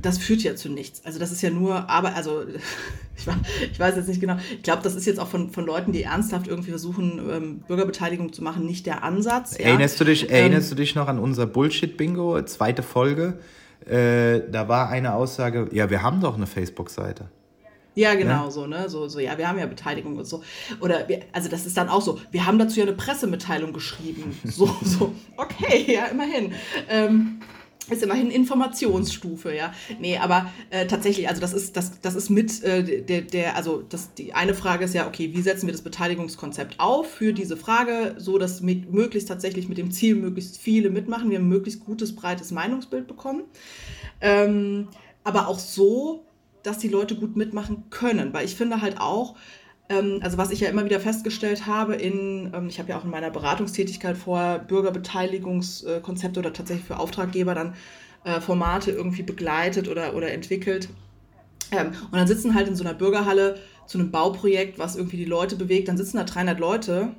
das 0.00 0.18
führt 0.18 0.40
ja 0.42 0.54
zu 0.54 0.68
nichts. 0.68 1.02
Also 1.04 1.18
das 1.18 1.32
ist 1.32 1.42
ja 1.42 1.50
nur, 1.50 1.88
aber, 1.90 2.14
also 2.14 2.44
ich, 3.72 3.78
weiß 3.78 3.96
jetzt 3.96 4.08
nicht 4.08 4.20
genau, 4.20 4.36
ich 4.50 4.62
glaube, 4.62 4.82
das 4.82 4.94
ist 4.94 5.06
jetzt 5.06 5.20
auch 5.20 5.28
von, 5.28 5.50
von 5.50 5.66
Leuten, 5.66 5.92
die 5.92 6.02
ernsthaft 6.02 6.48
irgendwie 6.48 6.70
versuchen, 6.70 7.20
ähm, 7.30 7.58
Bürgerbeteiligung 7.66 8.32
zu 8.32 8.42
machen, 8.42 8.64
nicht 8.64 8.86
der 8.86 9.02
Ansatz. 9.02 9.58
Ja. 9.58 9.66
Erinnerst, 9.66 10.00
du 10.00 10.04
dich, 10.04 10.30
erinnerst 10.30 10.70
ähm, 10.70 10.76
du 10.76 10.82
dich 10.82 10.94
noch 10.94 11.08
an 11.08 11.18
unser 11.18 11.46
Bullshit-Bingo, 11.46 12.42
zweite 12.42 12.82
Folge? 12.82 13.38
Äh, 13.86 14.42
da 14.50 14.68
war 14.68 14.88
eine 14.88 15.14
Aussage, 15.14 15.68
ja, 15.72 15.90
wir 15.90 16.02
haben 16.02 16.20
doch 16.20 16.36
eine 16.36 16.46
Facebook-Seite. 16.46 17.28
Ja, 17.94 18.14
genau, 18.14 18.44
ja? 18.44 18.50
so, 18.50 18.66
ne? 18.68 18.88
So, 18.88 19.08
so, 19.08 19.18
ja, 19.18 19.36
wir 19.38 19.48
haben 19.48 19.58
ja 19.58 19.66
Beteiligung 19.66 20.16
und 20.16 20.24
so. 20.24 20.42
Oder, 20.80 21.08
wir, 21.08 21.22
also 21.32 21.48
das 21.48 21.66
ist 21.66 21.76
dann 21.76 21.88
auch 21.88 22.00
so, 22.00 22.20
wir 22.30 22.46
haben 22.46 22.56
dazu 22.56 22.78
ja 22.78 22.86
eine 22.86 22.94
Pressemitteilung 22.94 23.72
geschrieben. 23.72 24.38
So, 24.44 24.70
so, 24.84 25.12
okay, 25.36 25.92
ja, 25.92 26.06
immerhin. 26.06 26.52
Ähm, 26.88 27.40
ist 27.90 28.02
immerhin 28.02 28.30
Informationsstufe, 28.30 29.54
ja. 29.54 29.72
Nee, 29.98 30.18
aber 30.18 30.50
äh, 30.70 30.86
tatsächlich, 30.86 31.28
also 31.28 31.40
das 31.40 31.52
ist, 31.52 31.76
das, 31.76 32.00
das 32.00 32.14
ist 32.14 32.30
mit 32.30 32.62
äh, 32.62 33.02
der, 33.02 33.22
der, 33.22 33.56
also 33.56 33.82
das, 33.88 34.14
die 34.14 34.34
eine 34.34 34.54
Frage 34.54 34.84
ist 34.84 34.94
ja, 34.94 35.06
okay, 35.06 35.30
wie 35.32 35.42
setzen 35.42 35.66
wir 35.66 35.72
das 35.72 35.82
Beteiligungskonzept 35.82 36.78
auf 36.78 37.10
für 37.10 37.32
diese 37.32 37.56
Frage, 37.56 38.14
so 38.18 38.38
dass 38.38 38.60
mit, 38.60 38.92
möglichst 38.92 39.28
tatsächlich 39.28 39.68
mit 39.68 39.78
dem 39.78 39.90
Ziel 39.90 40.14
möglichst 40.14 40.58
viele 40.58 40.90
mitmachen, 40.90 41.30
wir 41.30 41.38
ein 41.38 41.48
möglichst 41.48 41.84
gutes, 41.84 42.14
breites 42.14 42.50
Meinungsbild 42.50 43.06
bekommen. 43.06 43.44
Ähm, 44.20 44.88
aber 45.24 45.48
auch 45.48 45.58
so, 45.58 46.24
dass 46.62 46.78
die 46.78 46.88
Leute 46.88 47.14
gut 47.14 47.36
mitmachen 47.36 47.84
können. 47.90 48.32
Weil 48.32 48.44
ich 48.44 48.54
finde 48.54 48.80
halt 48.80 49.00
auch, 49.00 49.36
also 50.20 50.36
was 50.36 50.50
ich 50.50 50.60
ja 50.60 50.68
immer 50.68 50.84
wieder 50.84 51.00
festgestellt 51.00 51.66
habe, 51.66 51.94
in, 51.94 52.52
ähm, 52.54 52.68
ich 52.68 52.78
habe 52.78 52.90
ja 52.90 52.98
auch 52.98 53.04
in 53.04 53.10
meiner 53.10 53.30
Beratungstätigkeit 53.30 54.16
vor 54.16 54.58
Bürgerbeteiligungskonzepte 54.58 56.40
oder 56.40 56.52
tatsächlich 56.52 56.86
für 56.86 56.98
Auftraggeber 56.98 57.54
dann 57.54 57.74
äh, 58.24 58.40
Formate 58.40 58.90
irgendwie 58.90 59.22
begleitet 59.22 59.88
oder, 59.88 60.14
oder 60.14 60.30
entwickelt. 60.32 60.88
Ähm, 61.70 61.92
und 62.10 62.14
dann 62.14 62.26
sitzen 62.26 62.54
halt 62.54 62.68
in 62.68 62.76
so 62.76 62.84
einer 62.84 62.94
Bürgerhalle 62.94 63.58
zu 63.86 63.98
einem 63.98 64.10
Bauprojekt, 64.10 64.78
was 64.78 64.96
irgendwie 64.96 65.16
die 65.16 65.24
Leute 65.24 65.56
bewegt, 65.56 65.88
dann 65.88 65.96
sitzen 65.96 66.18
da 66.18 66.24
300 66.24 66.60
Leute, 66.60 67.14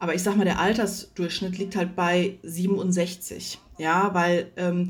aber 0.00 0.14
ich 0.14 0.22
sag 0.22 0.36
mal, 0.36 0.44
der 0.44 0.60
Altersdurchschnitt 0.60 1.58
liegt 1.58 1.76
halt 1.76 1.96
bei 1.96 2.38
67. 2.42 3.58
Ja, 3.78 4.12
weil 4.14 4.50
ähm, 4.56 4.88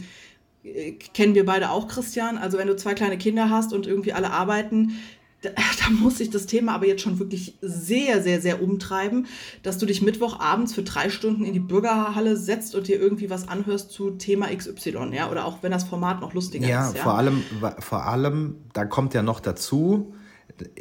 äh, 0.63 0.93
kennen 0.93 1.35
wir 1.35 1.45
beide 1.45 1.71
auch, 1.71 1.89
Christian. 1.89 2.39
Also 2.39 2.59
wenn 2.59 2.67
du 2.69 2.77
zwei 2.77 2.95
kleine 2.95 3.19
Kinder 3.19 3.51
hast 3.51 3.73
und 3.73 3.87
irgendwie 3.87 4.13
alle 4.13 4.31
arbeiten, 4.31 4.99
da, 5.43 5.51
da, 5.55 5.91
muss 5.91 6.19
sich 6.19 6.31
das 6.31 6.47
Thema 6.47 6.75
aber 6.75 6.87
jetzt 6.87 7.03
schon 7.03 7.19
wirklich 7.19 7.59
sehr, 7.61 8.23
sehr, 8.23 8.41
sehr 8.41 8.63
umtreiben, 8.63 9.27
dass 9.63 9.79
du 9.79 9.87
dich 9.87 10.03
Mittwochabends 10.03 10.75
für 10.75 10.83
drei 10.83 11.11
Stunden 11.11 11.45
in 11.45 11.53
die 11.53 11.61
Bürgerhalle 11.61 12.37
setzt 12.37 12.75
und 12.75 12.89
dir 12.89 13.01
irgendwie 13.01 13.31
was 13.31 13.49
anhörst 13.49 13.91
zu 13.91 14.11
Thema 14.13 14.49
XY, 14.55 15.11
ja, 15.13 15.31
oder 15.31 15.45
auch 15.45 15.63
wenn 15.63 15.71
das 15.71 15.85
Format 15.85 16.21
noch 16.21 16.35
lustiger 16.35 16.67
ja, 16.67 16.89
ist. 16.89 16.97
Ja, 16.97 17.03
vor 17.03 17.15
allem, 17.15 17.43
vor 17.79 18.07
allem, 18.07 18.57
da 18.73 18.85
kommt 18.85 19.15
ja 19.15 19.23
noch 19.23 19.41
dazu, 19.41 20.15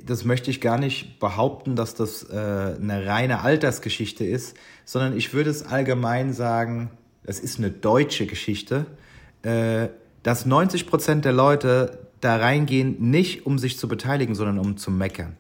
das 0.04 0.26
möchte 0.26 0.50
ich 0.50 0.60
gar 0.60 0.80
nicht 0.80 1.20
behaupten, 1.20 1.76
dass 1.76 1.94
das 1.94 2.24
äh, 2.24 2.34
eine 2.34 3.06
reine 3.06 3.42
Altersgeschichte 3.42 4.26
ist, 4.26 4.58
sondern 4.86 5.16
ich 5.16 5.34
würde 5.34 5.50
es 5.52 5.64
allgemein 5.64 6.34
sagen, 6.34 6.90
es 7.24 7.40
ist 7.40 7.60
eine 7.60 7.70
deutsche 7.70 8.26
Geschichte, 8.26 8.88
äh, 9.44 9.90
dass 10.24 10.46
90 10.46 10.88
Prozent 10.88 11.26
der 11.26 11.34
Leute 11.34 12.07
da 12.28 12.36
reingehen, 12.36 12.98
nicht 13.00 13.46
um 13.46 13.58
sich 13.58 13.80
zu 13.80 13.88
beteiligen, 13.88 14.36
sondern 14.36 14.60
um 14.60 14.78
zu 14.78 14.92
meckern. 14.92 15.38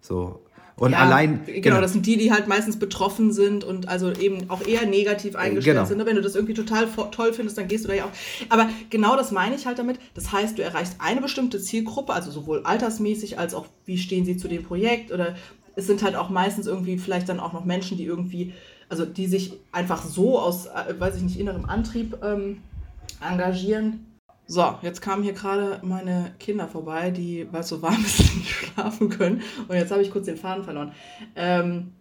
So. 0.00 0.42
Und 0.76 0.92
ja, 0.92 0.98
allein. 0.98 1.44
Genau, 1.46 1.60
genau, 1.60 1.80
das 1.80 1.92
sind 1.92 2.06
die, 2.06 2.16
die 2.16 2.32
halt 2.32 2.48
meistens 2.48 2.78
betroffen 2.78 3.32
sind 3.32 3.62
und 3.62 3.88
also 3.88 4.12
eben 4.12 4.50
auch 4.50 4.66
eher 4.66 4.86
negativ 4.86 5.36
eingestellt 5.36 5.76
genau. 5.76 5.86
sind. 5.86 5.98
Ne? 5.98 6.06
Wenn 6.06 6.16
du 6.16 6.22
das 6.22 6.34
irgendwie 6.34 6.54
total 6.54 6.88
toll 7.10 7.32
findest, 7.32 7.58
dann 7.58 7.68
gehst 7.68 7.84
du 7.84 7.88
da 7.88 7.94
ja 7.94 8.04
auch. 8.04 8.10
Aber 8.48 8.68
genau 8.90 9.16
das 9.16 9.32
meine 9.32 9.54
ich 9.54 9.66
halt 9.66 9.78
damit. 9.78 9.98
Das 10.14 10.32
heißt, 10.32 10.58
du 10.58 10.62
erreichst 10.62 10.96
eine 10.98 11.20
bestimmte 11.20 11.60
Zielgruppe, 11.60 12.12
also 12.12 12.30
sowohl 12.30 12.62
altersmäßig 12.64 13.38
als 13.38 13.54
auch, 13.54 13.66
wie 13.84 13.98
stehen 13.98 14.24
sie 14.24 14.36
zu 14.36 14.48
dem 14.48 14.64
Projekt 14.64 15.12
oder 15.12 15.34
es 15.76 15.86
sind 15.86 16.02
halt 16.02 16.16
auch 16.16 16.30
meistens 16.30 16.66
irgendwie 16.66 16.98
vielleicht 16.98 17.28
dann 17.28 17.40
auch 17.40 17.52
noch 17.52 17.64
Menschen, 17.64 17.96
die 17.96 18.04
irgendwie, 18.04 18.52
also 18.88 19.06
die 19.06 19.26
sich 19.26 19.54
einfach 19.72 20.04
so 20.04 20.38
aus, 20.38 20.66
äh, 20.66 20.98
weiß 20.98 21.16
ich 21.16 21.22
nicht, 21.22 21.38
innerem 21.38 21.64
Antrieb 21.64 22.18
ähm, 22.22 22.58
engagieren 23.20 24.11
so, 24.52 24.74
jetzt 24.82 25.00
kamen 25.00 25.22
hier 25.22 25.32
gerade 25.32 25.80
meine 25.82 26.34
Kinder 26.38 26.68
vorbei, 26.68 27.10
die, 27.10 27.48
weil 27.50 27.62
es 27.62 27.68
so 27.68 27.80
warm 27.80 28.04
ist, 28.04 28.36
nicht 28.36 28.50
schlafen 28.50 29.08
können. 29.08 29.40
Und 29.66 29.74
jetzt 29.74 29.90
habe 29.90 30.02
ich 30.02 30.10
kurz 30.10 30.26
den 30.26 30.36
Faden 30.36 30.62
verloren. 30.62 30.92
Ähm, 31.34 31.92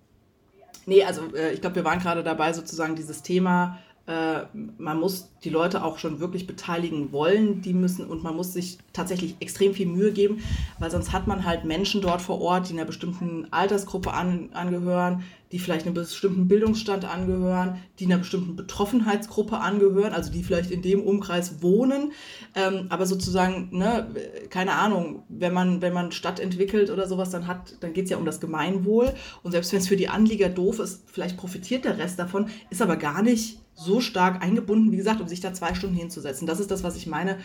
nee, 0.85 1.01
also 1.01 1.33
äh, 1.33 1.53
ich 1.53 1.61
glaube, 1.61 1.77
wir 1.77 1.85
waren 1.85 1.99
gerade 1.99 2.23
dabei, 2.23 2.51
sozusagen 2.51 2.97
dieses 2.97 3.23
Thema, 3.23 3.79
äh, 4.05 4.41
man 4.77 4.99
muss 4.99 5.31
die 5.45 5.49
Leute 5.49 5.81
auch 5.81 5.97
schon 5.97 6.19
wirklich 6.19 6.45
beteiligen 6.45 7.13
wollen, 7.13 7.61
die 7.61 7.73
müssen 7.73 8.05
und 8.05 8.21
man 8.21 8.35
muss 8.35 8.51
sich 8.51 8.79
tatsächlich 8.91 9.37
extrem 9.39 9.73
viel 9.73 9.87
Mühe 9.87 10.11
geben, 10.11 10.43
weil 10.77 10.91
sonst 10.91 11.13
hat 11.13 11.27
man 11.27 11.45
halt 11.45 11.63
Menschen 11.63 12.01
dort 12.01 12.21
vor 12.21 12.41
Ort, 12.41 12.67
die 12.67 12.73
einer 12.73 12.83
bestimmten 12.83 13.47
Altersgruppe 13.51 14.11
an, 14.11 14.49
angehören, 14.51 15.23
die 15.51 15.59
vielleicht 15.59 15.85
einem 15.85 15.95
bestimmten 15.95 16.47
Bildungsstand 16.47 17.05
angehören, 17.05 17.77
die 17.99 18.05
einer 18.05 18.17
bestimmten 18.17 18.55
Betroffenheitsgruppe 18.55 19.57
angehören, 19.59 20.13
also 20.13 20.31
die 20.31 20.43
vielleicht 20.43 20.71
in 20.71 20.81
dem 20.81 21.01
Umkreis 21.01 21.61
wohnen, 21.61 22.13
ähm, 22.55 22.87
aber 22.89 23.05
sozusagen, 23.05 23.69
ne, 23.71 24.07
keine 24.49 24.73
Ahnung, 24.73 25.23
wenn 25.29 25.53
man, 25.53 25.81
wenn 25.81 25.93
man 25.93 26.11
Stadt 26.11 26.39
entwickelt 26.39 26.89
oder 26.89 27.07
sowas, 27.07 27.29
dann 27.29 27.47
hat, 27.47 27.75
dann 27.81 27.93
geht 27.93 28.05
es 28.05 28.11
ja 28.11 28.17
um 28.17 28.25
das 28.25 28.39
Gemeinwohl 28.39 29.13
und 29.43 29.51
selbst 29.51 29.73
wenn 29.73 29.79
es 29.79 29.87
für 29.87 29.97
die 29.97 30.09
Anlieger 30.09 30.49
doof 30.49 30.79
ist, 30.79 31.03
vielleicht 31.07 31.37
profitiert 31.37 31.85
der 31.85 31.97
Rest 31.97 32.19
davon, 32.19 32.47
ist 32.69 32.81
aber 32.81 32.95
gar 32.95 33.21
nicht 33.21 33.59
so 33.73 33.99
stark 33.99 34.43
eingebunden, 34.43 34.91
wie 34.91 34.97
gesagt, 34.97 35.21
um 35.21 35.27
sich 35.27 35.39
da 35.39 35.53
zwei 35.53 35.73
Stunden 35.73 35.95
hinzusetzen. 35.95 36.47
Das 36.47 36.59
ist 36.59 36.71
das, 36.71 36.83
was 36.83 36.95
ich 36.95 37.07
meine. 37.07 37.37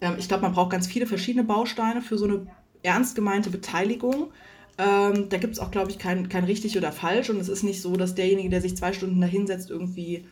Ähm, 0.00 0.14
ich 0.18 0.28
glaube, 0.28 0.42
man 0.42 0.52
braucht 0.52 0.70
ganz 0.70 0.86
viele 0.86 1.06
verschiedene 1.06 1.44
Bausteine 1.44 2.02
für 2.02 2.18
so 2.18 2.26
eine 2.26 2.46
ernst 2.82 3.14
gemeinte 3.14 3.50
Beteiligung. 3.50 4.32
Ähm, 4.80 5.28
da 5.28 5.36
gibt 5.36 5.52
es 5.52 5.58
auch, 5.58 5.70
glaube 5.70 5.90
ich, 5.90 5.98
kein, 5.98 6.28
kein 6.30 6.44
richtig 6.44 6.78
oder 6.78 6.90
falsch. 6.90 7.28
Und 7.28 7.38
es 7.38 7.48
ist 7.48 7.62
nicht 7.62 7.82
so, 7.82 7.96
dass 7.96 8.14
derjenige, 8.14 8.48
der 8.48 8.62
sich 8.62 8.76
zwei 8.76 8.92
Stunden 8.92 9.20
da 9.20 9.26
hinsetzt, 9.26 9.68
irgendwie 9.68 10.24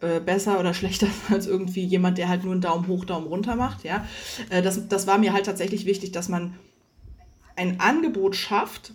äh, 0.00 0.20
besser 0.20 0.58
oder 0.58 0.72
schlechter 0.74 1.08
als 1.28 1.46
irgendwie 1.46 1.84
jemand, 1.84 2.16
der 2.16 2.28
halt 2.28 2.44
nur 2.44 2.52
einen 2.52 2.62
Daumen 2.62 2.86
hoch, 2.86 3.04
Daumen 3.04 3.26
runter 3.26 3.56
macht. 3.56 3.84
Ja? 3.84 4.06
Äh, 4.48 4.62
das, 4.62 4.88
das 4.88 5.06
war 5.06 5.18
mir 5.18 5.32
halt 5.34 5.46
tatsächlich 5.46 5.84
wichtig, 5.84 6.12
dass 6.12 6.28
man 6.28 6.54
ein 7.56 7.80
Angebot 7.80 8.36
schafft, 8.36 8.94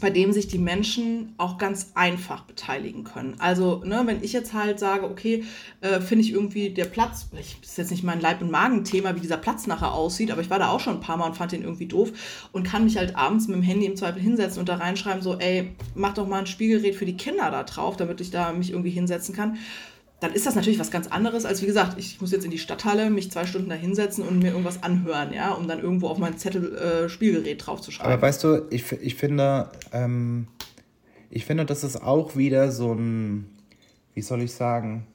bei 0.00 0.10
dem 0.10 0.32
sich 0.32 0.48
die 0.48 0.58
Menschen 0.58 1.34
auch 1.38 1.58
ganz 1.58 1.92
einfach 1.94 2.42
beteiligen 2.42 3.04
können. 3.04 3.36
Also, 3.38 3.82
ne, 3.84 4.02
wenn 4.04 4.22
ich 4.22 4.32
jetzt 4.32 4.52
halt 4.52 4.78
sage, 4.78 5.08
okay, 5.08 5.44
äh, 5.80 6.00
finde 6.00 6.24
ich 6.24 6.32
irgendwie 6.32 6.70
der 6.70 6.84
Platz, 6.84 7.28
ich, 7.38 7.58
ist 7.62 7.78
jetzt 7.78 7.90
nicht 7.90 8.02
mein 8.02 8.20
Leib- 8.20 8.40
und 8.40 8.50
Magenthema, 8.50 9.14
wie 9.16 9.20
dieser 9.20 9.36
Platz 9.36 9.66
nachher 9.66 9.92
aussieht, 9.92 10.30
aber 10.30 10.40
ich 10.40 10.50
war 10.50 10.58
da 10.58 10.68
auch 10.68 10.80
schon 10.80 10.94
ein 10.94 11.00
paar 11.00 11.16
Mal 11.16 11.26
und 11.26 11.36
fand 11.36 11.52
den 11.52 11.62
irgendwie 11.62 11.86
doof 11.86 12.12
und 12.52 12.64
kann 12.64 12.84
mich 12.84 12.96
halt 12.96 13.16
abends 13.16 13.48
mit 13.48 13.56
dem 13.56 13.62
Handy 13.62 13.86
im 13.86 13.96
Zweifel 13.96 14.22
hinsetzen 14.22 14.60
und 14.60 14.68
da 14.68 14.76
reinschreiben, 14.76 15.22
so, 15.22 15.38
ey, 15.38 15.72
mach 15.94 16.14
doch 16.14 16.26
mal 16.26 16.40
ein 16.40 16.46
Spielgerät 16.46 16.94
für 16.94 17.06
die 17.06 17.16
Kinder 17.16 17.50
da 17.50 17.62
drauf, 17.64 17.96
damit 17.96 18.20
ich 18.20 18.30
da 18.30 18.52
mich 18.52 18.70
irgendwie 18.70 18.90
hinsetzen 18.90 19.34
kann 19.34 19.58
dann 20.22 20.32
ist 20.32 20.46
das 20.46 20.54
natürlich 20.54 20.78
was 20.78 20.92
ganz 20.92 21.08
anderes, 21.08 21.44
als 21.44 21.62
wie 21.62 21.66
gesagt, 21.66 21.98
ich 21.98 22.20
muss 22.20 22.30
jetzt 22.30 22.44
in 22.44 22.52
die 22.52 22.58
Stadthalle, 22.58 23.10
mich 23.10 23.32
zwei 23.32 23.44
Stunden 23.44 23.68
da 23.68 23.74
hinsetzen 23.74 24.22
und 24.22 24.38
mir 24.38 24.52
irgendwas 24.52 24.82
anhören, 24.84 25.32
ja, 25.32 25.50
um 25.50 25.66
dann 25.66 25.80
irgendwo 25.80 26.06
auf 26.06 26.18
mein 26.18 26.38
Zettel 26.38 26.76
äh, 26.76 27.08
Spielgerät 27.08 27.66
draufzuschreiben. 27.66 28.12
Aber 28.12 28.22
weißt 28.22 28.44
du, 28.44 28.66
ich, 28.70 28.92
ich 28.92 29.16
finde, 29.16 29.68
ähm, 29.92 30.46
ich 31.28 31.44
finde, 31.44 31.64
das 31.64 31.82
ist 31.82 32.02
auch 32.02 32.36
wieder 32.36 32.70
so 32.70 32.92
ein, 32.92 33.50
wie 34.14 34.22
soll 34.22 34.42
ich 34.42 34.52
sagen, 34.52 35.08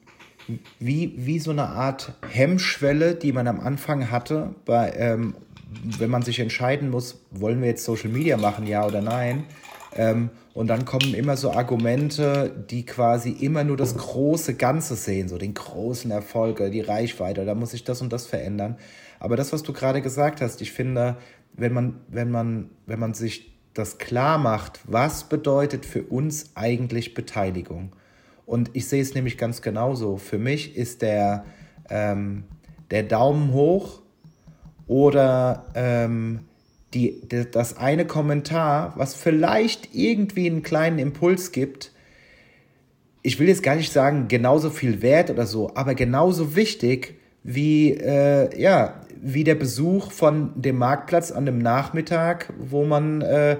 wie, 0.78 1.14
wie 1.16 1.38
so 1.38 1.52
eine 1.52 1.68
Art 1.68 2.12
Hemmschwelle, 2.28 3.14
die 3.14 3.32
man 3.32 3.48
am 3.48 3.60
Anfang 3.60 4.10
hatte, 4.10 4.54
bei, 4.66 4.92
ähm, 4.94 5.34
wenn 5.98 6.10
man 6.10 6.20
sich 6.20 6.38
entscheiden 6.38 6.90
muss, 6.90 7.22
wollen 7.30 7.62
wir 7.62 7.68
jetzt 7.68 7.84
Social 7.84 8.10
Media 8.10 8.36
machen, 8.36 8.66
ja 8.66 8.86
oder 8.86 9.00
nein. 9.00 9.44
Ähm, 9.94 10.30
und 10.54 10.66
dann 10.68 10.84
kommen 10.84 11.14
immer 11.14 11.36
so 11.36 11.52
Argumente, 11.52 12.52
die 12.68 12.84
quasi 12.84 13.30
immer 13.30 13.64
nur 13.64 13.76
das 13.76 13.96
große 13.96 14.54
Ganze 14.54 14.96
sehen, 14.96 15.28
so 15.28 15.38
den 15.38 15.54
großen 15.54 16.10
Erfolg 16.10 16.60
oder 16.60 16.70
die 16.70 16.80
Reichweite, 16.80 17.44
da 17.44 17.54
muss 17.54 17.70
sich 17.70 17.84
das 17.84 18.02
und 18.02 18.12
das 18.12 18.26
verändern. 18.26 18.76
Aber 19.20 19.36
das, 19.36 19.52
was 19.52 19.62
du 19.62 19.72
gerade 19.72 20.02
gesagt 20.02 20.40
hast, 20.40 20.60
ich 20.60 20.72
finde, 20.72 21.16
wenn 21.54 21.72
man, 21.72 22.00
wenn 22.08 22.30
man, 22.30 22.70
wenn 22.86 22.98
man 22.98 23.14
sich 23.14 23.52
das 23.74 23.98
klar 23.98 24.38
macht, 24.38 24.80
was 24.84 25.24
bedeutet 25.24 25.86
für 25.86 26.02
uns 26.02 26.50
eigentlich 26.54 27.14
Beteiligung? 27.14 27.92
Und 28.46 28.70
ich 28.72 28.88
sehe 28.88 29.02
es 29.02 29.14
nämlich 29.14 29.36
ganz 29.38 29.62
genauso. 29.62 30.16
Für 30.16 30.38
mich 30.38 30.76
ist 30.76 31.02
der, 31.02 31.44
ähm, 31.90 32.44
der 32.90 33.02
Daumen 33.02 33.52
hoch 33.52 34.00
oder 34.86 35.66
ähm, 35.74 36.47
die, 36.94 37.20
das 37.52 37.76
eine 37.76 38.06
Kommentar, 38.06 38.94
was 38.96 39.14
vielleicht 39.14 39.94
irgendwie 39.94 40.46
einen 40.48 40.62
kleinen 40.62 40.98
Impuls 40.98 41.52
gibt, 41.52 41.92
ich 43.22 43.38
will 43.38 43.48
jetzt 43.48 43.62
gar 43.62 43.74
nicht 43.74 43.92
sagen 43.92 44.28
genauso 44.28 44.70
viel 44.70 45.02
wert 45.02 45.30
oder 45.30 45.46
so, 45.46 45.72
aber 45.74 45.94
genauso 45.94 46.56
wichtig 46.56 47.16
wie, 47.42 47.92
äh, 47.92 48.58
ja, 48.60 49.02
wie 49.20 49.44
der 49.44 49.54
Besuch 49.54 50.12
von 50.12 50.52
dem 50.54 50.78
Marktplatz 50.78 51.32
an 51.32 51.44
dem 51.44 51.58
Nachmittag, 51.58 52.52
wo 52.58 52.84
man 52.84 53.20
äh, 53.22 53.56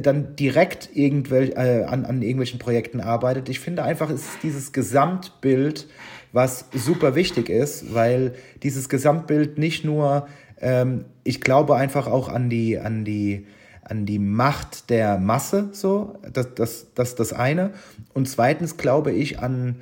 dann 0.00 0.36
direkt 0.36 0.90
irgendwel 0.94 1.52
äh, 1.56 1.84
an, 1.84 2.04
an 2.04 2.22
irgendwelchen 2.22 2.58
Projekten 2.58 3.00
arbeitet. 3.00 3.48
Ich 3.48 3.60
finde 3.60 3.82
einfach, 3.82 4.10
es 4.10 4.22
ist 4.22 4.42
dieses 4.42 4.72
Gesamtbild, 4.72 5.88
was 6.32 6.66
super 6.72 7.14
wichtig 7.14 7.48
ist, 7.48 7.94
weil 7.94 8.34
dieses 8.62 8.88
Gesamtbild 8.88 9.58
nicht 9.58 9.84
nur, 9.84 10.28
ähm, 10.60 11.04
ich 11.24 11.40
glaube 11.40 11.76
einfach 11.76 12.06
auch 12.06 12.28
an 12.28 12.50
die, 12.50 12.78
an 12.78 13.04
die, 13.04 13.46
an 13.82 14.06
die 14.06 14.18
Macht 14.18 14.90
der 14.90 15.18
Masse, 15.18 15.70
so, 15.72 16.18
das, 16.32 16.54
das, 16.54 16.86
das 16.94 17.14
das 17.14 17.32
eine. 17.32 17.72
Und 18.14 18.28
zweitens 18.28 18.76
glaube 18.76 19.12
ich 19.12 19.38
an, 19.40 19.76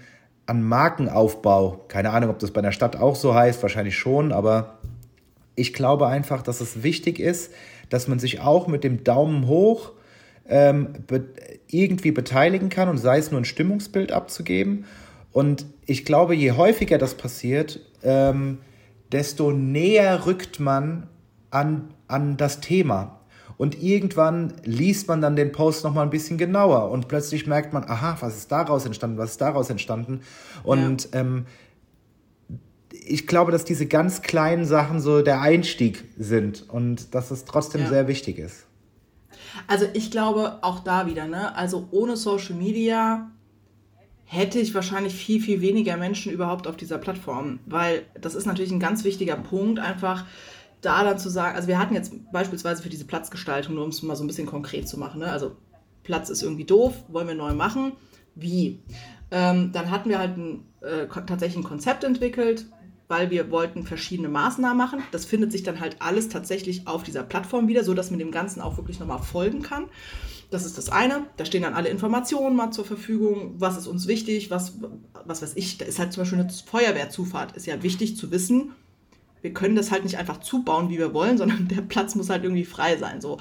an 0.47 0.63
Markenaufbau. 0.63 1.85
Keine 1.89 2.11
Ahnung, 2.11 2.31
ob 2.31 2.39
das 2.39 2.53
bei 2.53 2.61
einer 2.61 2.73
Stadt 2.73 2.97
auch 2.97 3.17
so 3.17 3.35
heißt, 3.35 3.63
wahrscheinlich 3.63 3.97
schon, 3.97 4.33
aber 4.33 4.79
ich 5.55 5.73
glaube 5.73 6.07
einfach, 6.07 6.43
dass 6.43 6.61
es 6.61 6.83
wichtig 6.83 7.19
ist, 7.19 7.53
dass 7.91 8.09
man 8.09 8.19
sich 8.19 8.41
auch 8.41 8.67
mit 8.67 8.85
dem 8.85 9.05
Daumen 9.05 9.47
hoch 9.47 9.93
ähm, 10.49 10.89
be 11.07 11.27
irgendwie 11.71 12.13
beteiligen 12.13 12.71
kann 12.71 12.89
und 12.89 12.97
sei 12.97 13.19
es 13.19 13.31
nur 13.31 13.41
ein 13.41 13.45
Stimmungsbild 13.45 14.11
abzugeben. 14.11 14.87
Und 15.33 15.67
ich 15.85 16.07
glaube, 16.07 16.35
je 16.35 16.53
häufiger 16.53 16.97
das 16.97 17.15
passiert, 17.15 17.81
ähm, 18.03 18.59
desto 19.13 19.53
näher 19.53 20.27
rückt 20.27 20.61
man 20.61 21.09
an, 21.51 21.95
an 22.07 22.37
das 22.37 22.61
Thema. 22.61 23.21
Und 23.57 23.83
irgendwann 23.83 24.53
liest 24.65 25.09
man 25.09 25.21
dann 25.21 25.35
den 25.35 25.51
Post 25.51 25.83
noch 25.83 25.93
mal 25.93 26.03
ein 26.03 26.11
bisschen 26.11 26.39
genauer 26.39 26.91
und 26.93 27.09
plötzlich 27.09 27.47
merkt 27.49 27.73
man, 27.73 27.85
aha, 27.85 28.17
was 28.21 28.37
ist 28.37 28.53
daraus 28.53 28.87
entstanden, 28.87 29.19
was 29.19 29.33
ist 29.33 29.41
daraus 29.41 29.69
entstanden. 29.69 30.21
Und 30.63 31.13
ja. 31.13 31.21
ähm, 31.21 31.47
ich 32.93 33.27
glaube, 33.27 33.51
dass 33.51 33.65
diese 33.65 33.87
ganz 33.87 34.23
kleinen 34.23 34.65
Sachen 34.65 35.01
so 35.01 35.23
der 35.23 35.41
Einstieg 35.41 36.05
sind 36.17 36.69
und 36.69 37.15
dass 37.15 37.33
es 37.33 37.45
trotzdem 37.45 37.83
ja. 37.83 37.89
sehr 37.89 38.07
wichtig 38.07 38.39
ist. 38.39 38.67
Also 39.67 39.87
ich 39.93 40.13
glaube 40.13 40.59
auch 40.63 40.81
da 40.81 41.07
wieder, 41.07 41.27
ne? 41.27 41.55
Also 41.57 41.89
ohne 41.91 42.17
Social 42.17 42.55
Media 42.55 43.31
hätte 44.29 44.59
ich 44.59 44.75
wahrscheinlich 44.75 45.15
viel, 45.15 45.41
viel 45.41 45.63
weniger 45.63 45.97
Menschen 45.97 46.31
überhaupt 46.31 46.67
auf 46.67 46.77
dieser 46.77 46.99
Plattform, 46.99 47.61
weil 47.65 48.03
das 48.21 48.35
ist 48.35 48.45
natürlich 48.45 48.71
ein 48.71 48.79
ganz 48.79 49.03
wichtiger 49.03 49.37
Punkt, 49.37 49.79
einfach 49.79 50.27
da 50.83 51.03
dann 51.03 51.19
zu 51.19 51.31
sagen, 51.31 51.57
also 51.57 51.67
wir 51.67 51.79
hatten 51.79 51.95
jetzt 51.95 52.13
beispielsweise 52.31 52.83
für 52.83 52.91
diese 52.91 53.07
Platzgestaltung, 53.07 53.75
nur 53.75 53.85
um 53.85 53.91
es 53.91 54.03
mal 54.03 54.17
so 54.17 54.25
ein 54.25 54.27
bisschen 54.27 54.47
konkret 54.47 54.87
zu 54.87 54.99
machen, 54.99 55.21
ne? 55.21 55.33
also 55.33 55.57
Platz 56.03 56.29
ist 56.29 56.43
irgendwie 56.43 56.65
doof, 56.65 56.95
wollen 57.09 57.27
wir 57.27 57.35
neu 57.35 57.55
machen, 57.55 57.93
wie? 58.35 58.81
Ähm, 59.31 59.73
dann 59.73 59.91
hatten 59.91 60.11
wir 60.11 60.19
halt 60.19 60.37
ein, 60.37 60.65
äh, 60.83 61.07
tatsächlich 61.07 61.57
ein 61.57 61.69
Konzept 61.69 62.05
entwickelt, 62.05 62.67
weil 63.09 63.31
wir 63.31 63.51
wollten 63.51 63.85
verschiedene 63.85 64.29
Maßnahmen 64.29 64.77
machen. 64.77 65.03
Das 65.11 65.25
findet 65.25 65.53
sich 65.53 65.63
dann 65.63 65.81
halt 65.81 65.97
alles 66.01 66.29
tatsächlich 66.29 66.87
auf 66.87 67.03
dieser 67.03 67.23
Plattform 67.23 67.67
wieder, 67.67 67.83
sodass 67.83 68.11
man 68.11 68.19
dem 68.19 68.31
Ganzen 68.31 68.61
auch 68.61 68.77
wirklich 68.77 69.01
nochmal 69.01 69.23
folgen 69.23 69.63
kann. 69.63 69.87
Das 70.51 70.65
ist 70.65 70.79
das 70.79 70.89
eine. 70.89 71.27
Da 71.37 71.45
stehen 71.45 71.63
dann 71.63 71.75
alle 71.75 71.91
Informationen 71.91 72.57
mal 72.57 72.71
zur 72.71 72.85
Verfügung. 72.85 73.55
Was 73.59 73.77
ist 73.77 73.87
uns 73.87 74.07
wichtig? 74.07 74.51
Was, 74.51 74.75
was 75.25 75.43
weiß 75.43 75.53
ich? 75.57 75.79
Da 75.79 75.85
ist 75.85 75.99
halt 75.99 76.13
zum 76.13 76.23
Beispiel 76.23 76.41
eine 76.41 76.51
Feuerwehrzufahrt. 76.51 77.57
Ist 77.57 77.67
ja 77.67 77.83
wichtig 77.83 78.17
zu 78.17 78.31
wissen. 78.31 78.73
Wir 79.43 79.53
können 79.53 79.77
das 79.77 79.91
halt 79.91 80.05
nicht 80.05 80.17
einfach 80.17 80.41
zubauen, 80.41 80.89
wie 80.89 80.99
wir 80.99 81.13
wollen, 81.13 81.39
sondern 81.39 81.69
der 81.69 81.83
Platz 81.83 82.15
muss 82.15 82.31
halt 82.31 82.45
irgendwie 82.45 82.65
frei 82.65 82.97
sein. 82.97 83.21
So. 83.21 83.39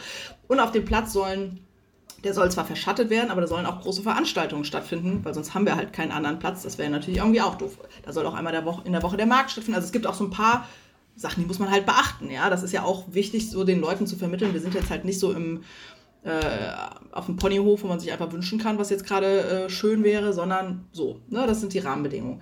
Und 0.47 0.59
auf 0.59 0.71
dem 0.71 0.85
Platz 0.85 1.13
sollen 1.13 1.61
der 2.23 2.33
soll 2.33 2.51
zwar 2.51 2.65
verschattet 2.65 3.09
werden, 3.09 3.29
aber 3.29 3.41
da 3.41 3.47
sollen 3.47 3.65
auch 3.65 3.81
große 3.81 4.01
Veranstaltungen 4.01 4.65
stattfinden, 4.65 5.23
weil 5.23 5.33
sonst 5.33 5.53
haben 5.53 5.65
wir 5.65 5.75
halt 5.75 5.93
keinen 5.93 6.11
anderen 6.11 6.39
Platz. 6.39 6.63
Das 6.63 6.77
wäre 6.77 6.89
natürlich 6.89 7.19
irgendwie 7.19 7.41
auch 7.41 7.55
doof. 7.55 7.77
Da 8.03 8.11
soll 8.11 8.25
auch 8.25 8.33
einmal 8.33 8.53
der 8.53 8.65
Woche, 8.65 8.81
in 8.85 8.91
der 8.91 9.03
Woche 9.03 9.17
der 9.17 9.27
Markt 9.27 9.51
stattfinden. 9.51 9.75
Also 9.75 9.85
es 9.85 9.91
gibt 9.91 10.07
auch 10.07 10.15
so 10.15 10.23
ein 10.23 10.31
paar 10.31 10.67
Sachen, 11.15 11.41
die 11.41 11.47
muss 11.47 11.59
man 11.59 11.69
halt 11.69 11.85
beachten. 11.85 12.29
Ja, 12.31 12.49
das 12.49 12.63
ist 12.63 12.73
ja 12.73 12.83
auch 12.83 13.05
wichtig, 13.07 13.49
so 13.49 13.63
den 13.63 13.79
Leuten 13.79 14.07
zu 14.07 14.15
vermitteln. 14.15 14.53
Wir 14.53 14.61
sind 14.61 14.73
jetzt 14.73 14.89
halt 14.89 15.05
nicht 15.05 15.19
so 15.19 15.31
im 15.31 15.63
auf 17.11 17.25
dem 17.25 17.37
Ponyhof, 17.37 17.83
wo 17.83 17.87
man 17.87 17.99
sich 17.99 18.11
einfach 18.11 18.31
wünschen 18.31 18.59
kann, 18.59 18.77
was 18.77 18.89
jetzt 18.89 19.05
gerade 19.05 19.41
äh, 19.41 19.69
schön 19.69 20.03
wäre, 20.03 20.33
sondern 20.33 20.85
so. 20.91 21.21
Ne, 21.29 21.45
das 21.47 21.59
sind 21.61 21.73
die 21.73 21.79
Rahmenbedingungen. 21.79 22.41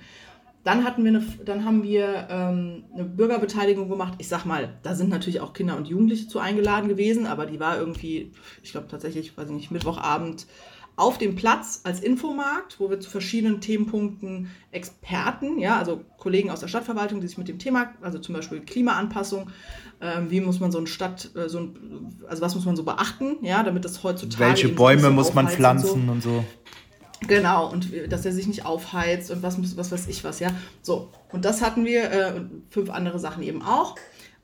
Dann 0.63 0.83
hatten 0.83 1.03
wir 1.03 1.09
eine, 1.09 1.23
dann 1.45 1.63
haben 1.63 1.83
wir 1.83 2.27
ähm, 2.29 2.85
eine 2.91 3.03
Bürgerbeteiligung 3.03 3.87
gemacht. 3.87 4.15
Ich 4.17 4.27
sag 4.27 4.45
mal, 4.45 4.73
da 4.81 4.95
sind 4.95 5.11
natürlich 5.11 5.39
auch 5.39 5.53
Kinder 5.53 5.77
und 5.77 5.87
Jugendliche 5.87 6.27
zu 6.27 6.39
eingeladen 6.39 6.89
gewesen, 6.89 7.27
aber 7.27 7.45
die 7.45 7.59
war 7.59 7.77
irgendwie, 7.77 8.31
ich 8.63 8.71
glaube 8.71 8.87
tatsächlich, 8.87 9.37
weiß 9.37 9.49
ich 9.49 9.55
nicht, 9.55 9.69
Mittwochabend 9.69 10.47
auf 10.97 11.17
dem 11.17 11.35
Platz 11.35 11.81
als 11.83 11.99
Infomarkt, 11.99 12.79
wo 12.79 12.89
wir 12.89 12.99
zu 12.99 13.09
verschiedenen 13.09 13.59
Themenpunkten 13.59 14.49
Experten, 14.71 15.59
ja, 15.59 15.77
also 15.77 16.01
Kollegen 16.17 16.49
aus 16.49 16.61
der 16.61 16.67
Stadtverwaltung, 16.67 17.21
die 17.21 17.27
sich 17.27 17.37
mit 17.37 17.47
dem 17.47 17.59
Thema, 17.59 17.93
also 18.01 18.19
zum 18.19 18.33
Beispiel 18.35 18.61
Klimaanpassung, 18.61 19.49
ähm, 20.01 20.31
wie 20.31 20.41
muss 20.41 20.59
man 20.59 20.71
so 20.71 20.79
ein 20.79 20.87
Stadt, 20.87 21.31
äh, 21.35 21.49
so 21.49 21.59
ein, 21.59 22.15
also 22.27 22.41
was 22.41 22.55
muss 22.55 22.65
man 22.65 22.75
so 22.75 22.83
beachten, 22.83 23.37
ja, 23.41 23.63
damit 23.63 23.83
das 23.83 24.03
heutzutage. 24.03 24.49
Welche 24.49 24.69
Bäume 24.69 25.09
muss 25.09 25.33
man 25.33 25.49
pflanzen 25.49 26.09
und 26.09 26.23
so. 26.23 26.29
Und 26.29 26.39
so. 26.39 26.45
Genau, 27.27 27.69
und 27.71 27.89
dass 28.09 28.25
er 28.25 28.31
sich 28.31 28.47
nicht 28.47 28.65
aufheizt 28.65 29.31
und 29.31 29.41
was, 29.41 29.57
was 29.77 29.91
weiß 29.91 30.07
ich 30.07 30.23
was, 30.23 30.39
ja. 30.39 30.49
So, 30.81 31.11
und 31.31 31.45
das 31.45 31.61
hatten 31.61 31.85
wir 31.85 32.11
äh, 32.11 32.33
und 32.35 32.63
fünf 32.69 32.89
andere 32.89 33.19
Sachen 33.19 33.43
eben 33.43 33.61
auch. 33.61 33.95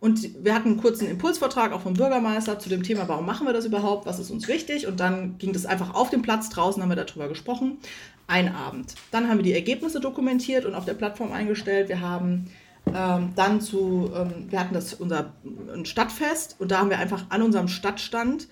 Und 0.01 0.43
wir 0.43 0.55
hatten 0.55 0.69
einen 0.69 0.81
kurzen 0.81 1.07
Impulsvortrag 1.07 1.73
auch 1.73 1.81
vom 1.81 1.93
Bürgermeister 1.93 2.57
zu 2.57 2.69
dem 2.69 2.81
Thema, 2.81 3.07
warum 3.07 3.23
machen 3.23 3.45
wir 3.45 3.53
das 3.53 3.65
überhaupt, 3.65 4.07
was 4.07 4.17
ist 4.17 4.31
uns 4.31 4.47
wichtig. 4.47 4.87
Und 4.87 4.99
dann 4.99 5.37
ging 5.37 5.53
das 5.53 5.67
einfach 5.67 5.93
auf 5.93 6.09
dem 6.09 6.23
Platz 6.23 6.49
draußen, 6.49 6.81
haben 6.81 6.89
wir 6.89 6.95
darüber 6.95 7.29
gesprochen. 7.29 7.77
Ein 8.25 8.55
Abend. 8.55 8.95
Dann 9.11 9.29
haben 9.29 9.37
wir 9.37 9.43
die 9.43 9.53
Ergebnisse 9.53 9.99
dokumentiert 9.99 10.65
und 10.65 10.73
auf 10.73 10.85
der 10.85 10.95
Plattform 10.95 11.31
eingestellt. 11.31 11.87
Wir 11.87 12.01
haben 12.01 12.47
ähm, 12.91 13.33
dann 13.35 13.61
zu, 13.61 14.11
ähm, 14.15 14.47
wir 14.49 14.59
hatten 14.59 14.73
das 14.73 14.95
unser 14.95 15.33
ein 15.71 15.85
Stadtfest 15.85 16.55
und 16.57 16.71
da 16.71 16.79
haben 16.79 16.89
wir 16.89 16.97
einfach 16.97 17.25
an 17.29 17.43
unserem 17.43 17.67
Stadtstand 17.67 18.47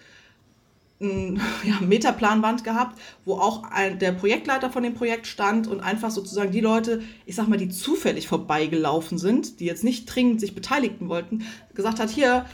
ein 1.02 1.42
ja, 1.64 1.80
Metaplanwand 1.82 2.64
gehabt, 2.64 3.00
wo 3.26 3.36
auch 3.36 3.64
ein, 3.64 4.00
der 4.00 4.12
Projektleiter 4.12 4.70
von 4.70 4.84
dem 4.84 4.94
Projekt 4.94 5.28
stand 5.28 5.68
und 5.68 5.80
einfach 5.80 6.12
sozusagen 6.12 6.52
die 6.52 6.62
Leute, 6.62 7.02
ich 7.26 7.36
sag 7.36 7.48
mal, 7.48 7.58
die 7.58 7.70
zufällig 7.70 8.28
vorbeigelaufen 8.28 9.18
sind, 9.18 9.60
die 9.60 9.66
jetzt 9.66 9.84
nicht 9.84 10.06
dringend 10.06 10.40
sich 10.40 10.56
beteiligen 10.56 11.10
wollten, 11.10 11.46
gesagt 11.74 12.00
hat, 12.00 12.10
hier, 12.10 12.46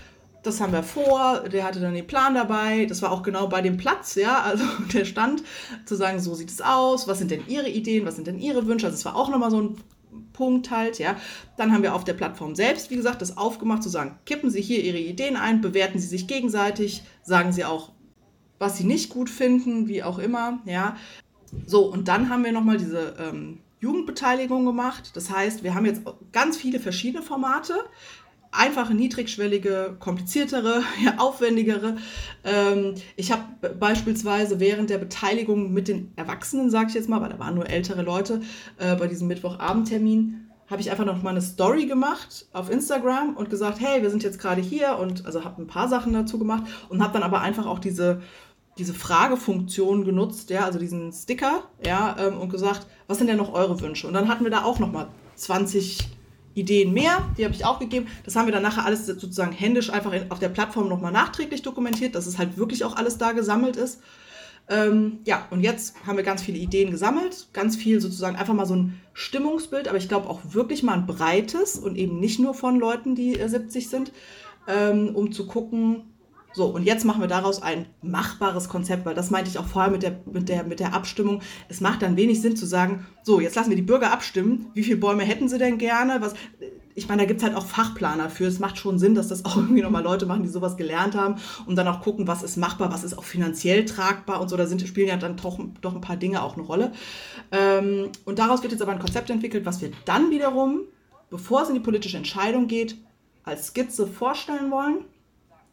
das 0.43 0.61
haben 0.61 0.73
wir 0.73 0.83
vor, 0.83 1.43
der 1.51 1.63
hatte 1.63 1.79
dann 1.79 1.95
den 1.95 2.05
Plan 2.05 2.35
dabei, 2.35 2.85
das 2.85 3.01
war 3.01 3.11
auch 3.11 3.23
genau 3.23 3.47
bei 3.47 3.61
dem 3.61 3.77
Platz, 3.77 4.15
ja, 4.15 4.41
also 4.41 4.63
der 4.93 5.05
stand, 5.05 5.43
zu 5.85 5.95
sagen, 5.95 6.19
so 6.19 6.35
sieht 6.35 6.51
es 6.51 6.61
aus, 6.61 7.07
was 7.07 7.17
sind 7.17 7.31
denn 7.31 7.47
Ihre 7.47 7.69
Ideen, 7.69 8.05
was 8.05 8.15
sind 8.15 8.27
denn 8.27 8.39
Ihre 8.39 8.67
Wünsche, 8.67 8.85
also 8.85 8.95
es 8.95 9.05
war 9.05 9.15
auch 9.15 9.29
nochmal 9.29 9.51
so 9.51 9.61
ein 9.61 9.77
Punkt 10.33 10.71
halt, 10.71 10.99
ja. 10.99 11.15
Dann 11.57 11.71
haben 11.71 11.83
wir 11.83 11.95
auf 11.95 12.03
der 12.03 12.13
Plattform 12.13 12.55
selbst, 12.55 12.89
wie 12.91 12.95
gesagt, 12.95 13.21
das 13.21 13.37
aufgemacht, 13.37 13.83
zu 13.83 13.89
sagen, 13.89 14.19
kippen 14.25 14.49
Sie 14.49 14.61
hier 14.61 14.83
Ihre 14.83 14.99
Ideen 14.99 15.35
ein, 15.35 15.61
bewerten 15.61 15.99
Sie 15.99 16.07
sich 16.07 16.27
gegenseitig, 16.27 17.03
sagen 17.23 17.51
Sie 17.51 17.65
auch, 17.65 17.91
was 18.59 18.77
sie 18.77 18.85
nicht 18.85 19.09
gut 19.09 19.29
finden, 19.29 19.87
wie 19.87 20.03
auch 20.03 20.19
immer, 20.19 20.59
ja. 20.65 20.95
So, 21.65 21.85
und 21.85 22.07
dann 22.07 22.29
haben 22.29 22.43
wir 22.43 22.51
nochmal 22.51 22.77
diese 22.77 23.15
ähm, 23.19 23.59
Jugendbeteiligung 23.79 24.65
gemacht. 24.65 25.11
Das 25.13 25.29
heißt, 25.29 25.63
wir 25.63 25.75
haben 25.75 25.85
jetzt 25.85 26.01
ganz 26.31 26.57
viele 26.57 26.79
verschiedene 26.79 27.23
Formate. 27.23 27.75
Einfache, 28.51 28.93
niedrigschwellige, 28.93 29.97
kompliziertere, 29.99 30.81
ja, 31.03 31.17
aufwendigere. 31.17 31.97
Ähm, 32.43 32.95
ich 33.15 33.31
habe 33.31 33.69
beispielsweise 33.69 34.59
während 34.59 34.89
der 34.89 34.97
Beteiligung 34.97 35.73
mit 35.73 35.87
den 35.87 36.13
Erwachsenen, 36.15 36.69
sage 36.69 36.87
ich 36.89 36.95
jetzt 36.95 37.09
mal, 37.09 37.21
weil 37.21 37.29
da 37.29 37.39
waren 37.39 37.55
nur 37.55 37.69
ältere 37.69 38.01
Leute, 38.01 38.41
äh, 38.77 38.95
bei 38.95 39.07
diesem 39.07 39.27
Mittwochabendtermin, 39.27 40.45
habe 40.67 40.81
ich 40.81 40.89
einfach 40.89 41.05
noch 41.05 41.21
mal 41.21 41.29
eine 41.29 41.41
Story 41.41 41.85
gemacht 41.85 42.47
auf 42.51 42.71
Instagram 42.71 43.35
und 43.35 43.49
gesagt, 43.49 43.79
hey, 43.79 44.01
wir 44.01 44.09
sind 44.09 44.23
jetzt 44.23 44.39
gerade 44.39 44.61
hier 44.61 44.97
und 44.97 45.25
also 45.25 45.43
habe 45.43 45.61
ein 45.61 45.67
paar 45.67 45.87
Sachen 45.87 46.13
dazu 46.13 46.39
gemacht 46.39 46.63
und 46.89 47.03
habe 47.03 47.13
dann 47.13 47.23
aber 47.23 47.41
einfach 47.41 47.67
auch 47.67 47.77
diese 47.77 48.21
diese 48.77 48.93
Fragefunktion 48.93 50.03
genutzt, 50.03 50.49
ja, 50.49 50.65
also 50.65 50.79
diesen 50.79 51.11
Sticker, 51.13 51.63
ja, 51.85 52.15
ähm, 52.19 52.39
und 52.39 52.49
gesagt, 52.49 52.87
was 53.07 53.17
sind 53.17 53.27
denn 53.27 53.37
noch 53.37 53.53
eure 53.53 53.79
Wünsche? 53.79 54.07
Und 54.07 54.13
dann 54.13 54.27
hatten 54.27 54.43
wir 54.43 54.51
da 54.51 54.63
auch 54.63 54.79
noch 54.79 54.91
mal 54.91 55.07
20 55.35 56.09
Ideen 56.55 56.93
mehr, 56.93 57.29
die 57.37 57.45
habe 57.45 57.53
ich 57.53 57.65
auch 57.65 57.79
gegeben. 57.79 58.07
Das 58.23 58.35
haben 58.35 58.47
wir 58.47 58.53
dann 58.53 58.63
nachher 58.63 58.85
alles 58.85 59.05
sozusagen 59.05 59.51
händisch 59.51 59.89
einfach 59.89 60.13
in, 60.13 60.31
auf 60.31 60.39
der 60.39 60.49
Plattform 60.49 60.87
noch 60.89 61.01
mal 61.01 61.11
nachträglich 61.11 61.61
dokumentiert, 61.61 62.15
dass 62.15 62.27
es 62.27 62.37
halt 62.37 62.57
wirklich 62.57 62.83
auch 62.83 62.95
alles 62.95 63.17
da 63.17 63.33
gesammelt 63.33 63.75
ist. 63.75 64.01
Ähm, 64.67 65.19
ja, 65.25 65.47
und 65.51 65.61
jetzt 65.61 65.95
haben 66.07 66.17
wir 66.17 66.23
ganz 66.23 66.41
viele 66.41 66.57
Ideen 66.57 66.89
gesammelt, 66.89 67.49
ganz 67.53 67.75
viel 67.75 68.01
sozusagen 68.01 68.35
einfach 68.35 68.53
mal 68.53 68.65
so 68.65 68.75
ein 68.75 68.99
Stimmungsbild, 69.13 69.87
aber 69.87 69.97
ich 69.97 70.07
glaube 70.07 70.27
auch 70.27 70.39
wirklich 70.43 70.81
mal 70.81 70.93
ein 70.93 71.05
breites 71.05 71.77
und 71.77 71.97
eben 71.97 72.19
nicht 72.19 72.39
nur 72.39 72.55
von 72.55 72.79
Leuten, 72.79 73.13
die 73.13 73.39
äh, 73.39 73.47
70 73.47 73.89
sind, 73.89 74.11
ähm, 74.67 75.15
um 75.15 75.31
zu 75.31 75.45
gucken, 75.45 76.14
so, 76.55 76.67
und 76.67 76.83
jetzt 76.83 77.03
machen 77.03 77.19
wir 77.19 77.27
daraus 77.27 77.61
ein 77.61 77.85
machbares 78.01 78.69
Konzept, 78.69 79.05
weil 79.05 79.13
das 79.13 79.29
meinte 79.29 79.49
ich 79.49 79.59
auch 79.59 79.65
vorher 79.65 79.91
mit 79.91 80.03
der, 80.03 80.21
mit 80.25 80.47
der, 80.47 80.63
mit 80.63 80.79
der 80.79 80.93
Abstimmung. 80.93 81.41
Es 81.67 81.81
macht 81.81 82.01
dann 82.01 82.15
wenig 82.15 82.41
Sinn 82.41 82.55
zu 82.55 82.65
sagen, 82.65 83.05
so, 83.23 83.41
jetzt 83.41 83.55
lassen 83.55 83.69
wir 83.69 83.75
die 83.75 83.81
Bürger 83.81 84.11
abstimmen, 84.11 84.67
wie 84.73 84.83
viele 84.83 84.97
Bäume 84.97 85.23
hätten 85.23 85.49
sie 85.49 85.57
denn 85.57 85.77
gerne? 85.77 86.21
Was, 86.21 86.33
ich 86.95 87.09
meine, 87.09 87.23
da 87.23 87.27
gibt 87.27 87.41
es 87.41 87.45
halt 87.45 87.57
auch 87.57 87.65
Fachplaner 87.65 88.29
für. 88.29 88.45
Es 88.45 88.59
macht 88.59 88.77
schon 88.77 88.97
Sinn, 88.97 89.15
dass 89.15 89.27
das 89.27 89.43
auch 89.45 89.57
irgendwie 89.57 89.81
nochmal 89.81 90.03
Leute 90.03 90.25
machen, 90.25 90.43
die 90.43 90.49
sowas 90.49 90.77
gelernt 90.77 91.13
haben 91.13 91.35
und 91.65 91.75
dann 91.75 91.89
auch 91.89 92.01
gucken, 92.01 92.25
was 92.27 92.41
ist 92.41 92.55
machbar, 92.55 92.91
was 92.91 93.03
ist 93.03 93.17
auch 93.17 93.25
finanziell 93.25 93.83
tragbar 93.83 94.39
und 94.39 94.47
so. 94.47 94.55
Da 94.55 94.65
sind, 94.65 94.81
spielen 94.87 95.09
ja 95.09 95.17
dann 95.17 95.35
doch, 95.35 95.59
doch 95.81 95.93
ein 95.93 96.01
paar 96.01 96.17
Dinge 96.17 96.41
auch 96.41 96.55
eine 96.55 96.63
Rolle. 96.63 96.93
Ähm, 97.51 98.09
und 98.23 98.39
daraus 98.39 98.63
wird 98.63 98.71
jetzt 98.71 98.81
aber 98.81 98.93
ein 98.93 98.99
Konzept 98.99 99.29
entwickelt, 99.29 99.65
was 99.65 99.81
wir 99.81 99.91
dann 100.05 100.31
wiederum 100.31 100.81
bevor 101.29 101.63
es 101.63 101.69
in 101.69 101.73
die 101.73 101.81
politische 101.81 102.17
Entscheidung 102.17 102.67
geht, 102.67 102.97
als 103.43 103.67
Skizze 103.67 104.07
vorstellen 104.07 104.71
wollen 104.71 105.05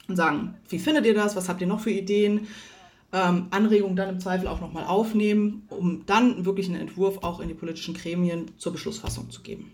und 0.08 0.16
sagen, 0.16 0.54
wie 0.68 0.78
findet 0.78 1.06
ihr 1.06 1.14
das, 1.14 1.36
was 1.36 1.48
habt 1.48 1.60
ihr 1.60 1.66
noch 1.66 1.80
für 1.80 1.90
Ideen, 1.90 2.46
ähm, 3.12 3.46
Anregungen 3.50 3.96
dann 3.96 4.08
im 4.08 4.20
Zweifel 4.20 4.48
auch 4.48 4.60
nochmal 4.60 4.84
aufnehmen, 4.84 5.66
um 5.68 6.04
dann 6.06 6.44
wirklich 6.44 6.68
einen 6.68 6.80
Entwurf 6.80 7.18
auch 7.22 7.40
in 7.40 7.48
die 7.48 7.54
politischen 7.54 7.94
Gremien 7.94 8.50
zur 8.56 8.72
Beschlussfassung 8.72 9.30
zu 9.30 9.42
geben. 9.42 9.72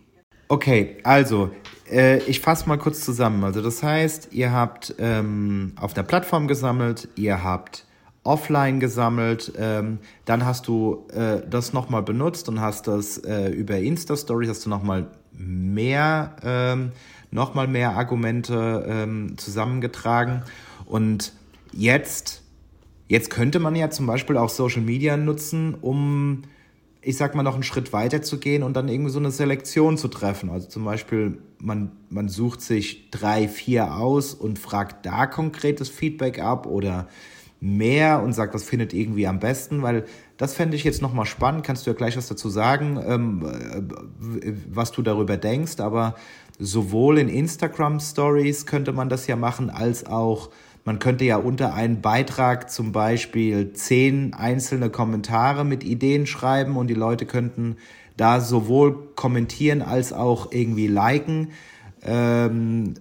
Okay, 0.48 0.96
also 1.04 1.50
äh, 1.90 2.18
ich 2.22 2.40
fasse 2.40 2.68
mal 2.68 2.78
kurz 2.78 3.04
zusammen. 3.04 3.44
Also 3.44 3.60
das 3.60 3.82
heißt, 3.82 4.30
ihr 4.32 4.50
habt 4.50 4.94
ähm, 4.98 5.74
auf 5.76 5.92
der 5.92 6.02
Plattform 6.02 6.48
gesammelt, 6.48 7.08
ihr 7.16 7.44
habt 7.44 7.84
offline 8.24 8.80
gesammelt, 8.80 9.52
ähm, 9.58 9.98
dann 10.24 10.44
hast 10.44 10.66
du 10.66 11.06
äh, 11.12 11.42
das 11.48 11.72
nochmal 11.72 12.02
benutzt 12.02 12.48
und 12.48 12.60
hast 12.60 12.88
das 12.88 13.18
äh, 13.18 13.50
über 13.50 13.76
Insta-Stories, 13.78 14.48
hast 14.48 14.66
du 14.66 14.70
nochmal 14.70 15.10
mehr, 15.32 16.36
ähm, 16.42 16.92
noch 17.30 17.54
mehr 17.54 17.92
Argumente 17.96 18.84
ähm, 18.88 19.36
zusammengetragen 19.36 20.42
und 20.86 21.32
jetzt 21.72 22.42
Jetzt 23.08 23.30
könnte 23.30 23.58
man 23.58 23.74
ja 23.74 23.88
zum 23.88 24.06
Beispiel 24.06 24.36
auch 24.36 24.50
Social 24.50 24.82
Media 24.82 25.16
nutzen, 25.16 25.74
um, 25.74 26.42
ich 27.00 27.16
sag 27.16 27.34
mal, 27.34 27.42
noch 27.42 27.54
einen 27.54 27.62
Schritt 27.62 27.94
weiter 27.94 28.20
zu 28.20 28.38
gehen 28.38 28.62
und 28.62 28.76
dann 28.76 28.88
irgendwie 28.88 29.10
so 29.10 29.18
eine 29.18 29.30
Selektion 29.30 29.96
zu 29.96 30.08
treffen. 30.08 30.50
Also 30.50 30.68
zum 30.68 30.84
Beispiel, 30.84 31.38
man, 31.58 31.90
man 32.10 32.28
sucht 32.28 32.60
sich 32.60 33.10
drei, 33.10 33.48
vier 33.48 33.94
aus 33.96 34.34
und 34.34 34.58
fragt 34.58 35.06
da 35.06 35.26
konkretes 35.26 35.88
Feedback 35.88 36.38
ab 36.38 36.66
oder 36.66 37.08
mehr 37.60 38.22
und 38.22 38.34
sagt, 38.34 38.54
was 38.54 38.62
findet 38.62 38.92
irgendwie 38.92 39.26
am 39.26 39.40
besten, 39.40 39.82
weil 39.82 40.04
das 40.36 40.54
fände 40.54 40.76
ich 40.76 40.84
jetzt 40.84 41.02
nochmal 41.02 41.26
spannend. 41.26 41.64
Kannst 41.64 41.86
du 41.86 41.90
ja 41.90 41.96
gleich 41.96 42.16
was 42.16 42.28
dazu 42.28 42.50
sagen, 42.50 43.02
ähm, 43.04 43.46
äh, 44.42 44.52
was 44.70 44.92
du 44.92 45.00
darüber 45.00 45.38
denkst, 45.38 45.80
aber 45.80 46.14
sowohl 46.59 47.18
in 47.18 47.29
Instagram 47.29 48.01
Stories 48.01 48.66
könnte 48.66 48.92
man 48.92 49.09
das 49.09 49.27
ja 49.27 49.37
machen, 49.37 49.71
als 49.71 50.07
auch 50.07 50.51
man 50.85 50.99
könnte 50.99 51.25
ja 51.25 51.37
unter 51.37 51.75
einen 51.75 52.01
Beitrag 52.01 52.71
zum 52.71 52.92
Beispiel 52.92 53.75
zehn 53.75 54.33
einzelne 54.33 54.88
Kommentare 54.88 55.64
mit 55.64 55.85
Ideen 55.85 56.27
schreiben 56.27 56.77
und 56.77 56.87
die 56.87 56.94
Leute 56.94 57.27
könnten 57.27 57.77
da 58.16 58.40
sowohl 58.40 59.14
kommentieren 59.14 59.83
als 59.83 60.12
auch 60.12 60.51
irgendwie 60.51 60.87
liken. 60.87 61.51
Ähm, 62.03 62.94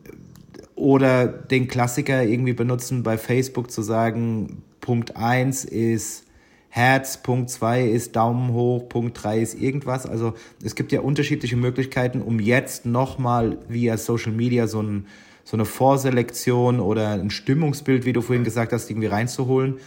oder 0.76 1.28
den 1.28 1.67
Klassiker 1.67 2.24
irgendwie 2.24 2.54
benutzen 2.54 3.04
bei 3.04 3.17
Facebook 3.17 3.72
zu 3.72 3.82
sagen, 3.82 4.63
Punkt 4.80 5.15
1 5.15 5.65
ist 5.65 6.26
Herz, 6.77 7.17
Punkt 7.17 7.49
2 7.49 7.85
ist 7.85 8.15
Daumen 8.15 8.53
hoch, 8.53 8.87
Punkt 8.87 9.23
3 9.23 9.39
ist 9.39 9.59
irgendwas. 9.59 10.05
Also 10.05 10.35
es 10.63 10.75
gibt 10.75 10.91
ja 10.91 11.01
unterschiedliche 11.01 11.55
Möglichkeiten, 11.55 12.21
um 12.21 12.39
jetzt 12.39 12.85
nochmal 12.85 13.57
via 13.67 13.97
Social 13.97 14.31
Media 14.31 14.67
so 14.67 14.83
ein 14.83 15.07
so 15.43 15.57
eine 15.57 15.65
Vorselektion 15.65 16.79
oder 16.79 17.13
ein 17.13 17.31
Stimmungsbild, 17.31 18.05
wie 18.05 18.13
du 18.13 18.21
vorhin 18.21 18.43
gesagt 18.43 18.73
hast, 18.73 18.91
irgendwie 18.91 19.07
reinzuholen? 19.07 19.77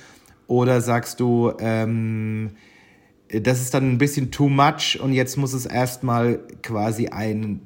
Oder 0.48 0.80
sagst 0.80 1.20
du, 1.20 1.52
ähm, 1.60 2.56
das 3.28 3.60
ist 3.60 3.72
dann 3.72 3.92
ein 3.92 3.98
bisschen 3.98 4.32
too 4.32 4.48
much 4.48 4.98
und 5.00 5.12
jetzt 5.12 5.36
muss 5.36 5.52
es 5.52 5.66
erstmal 5.66 6.40
quasi 6.62 7.06
einen 7.08 7.64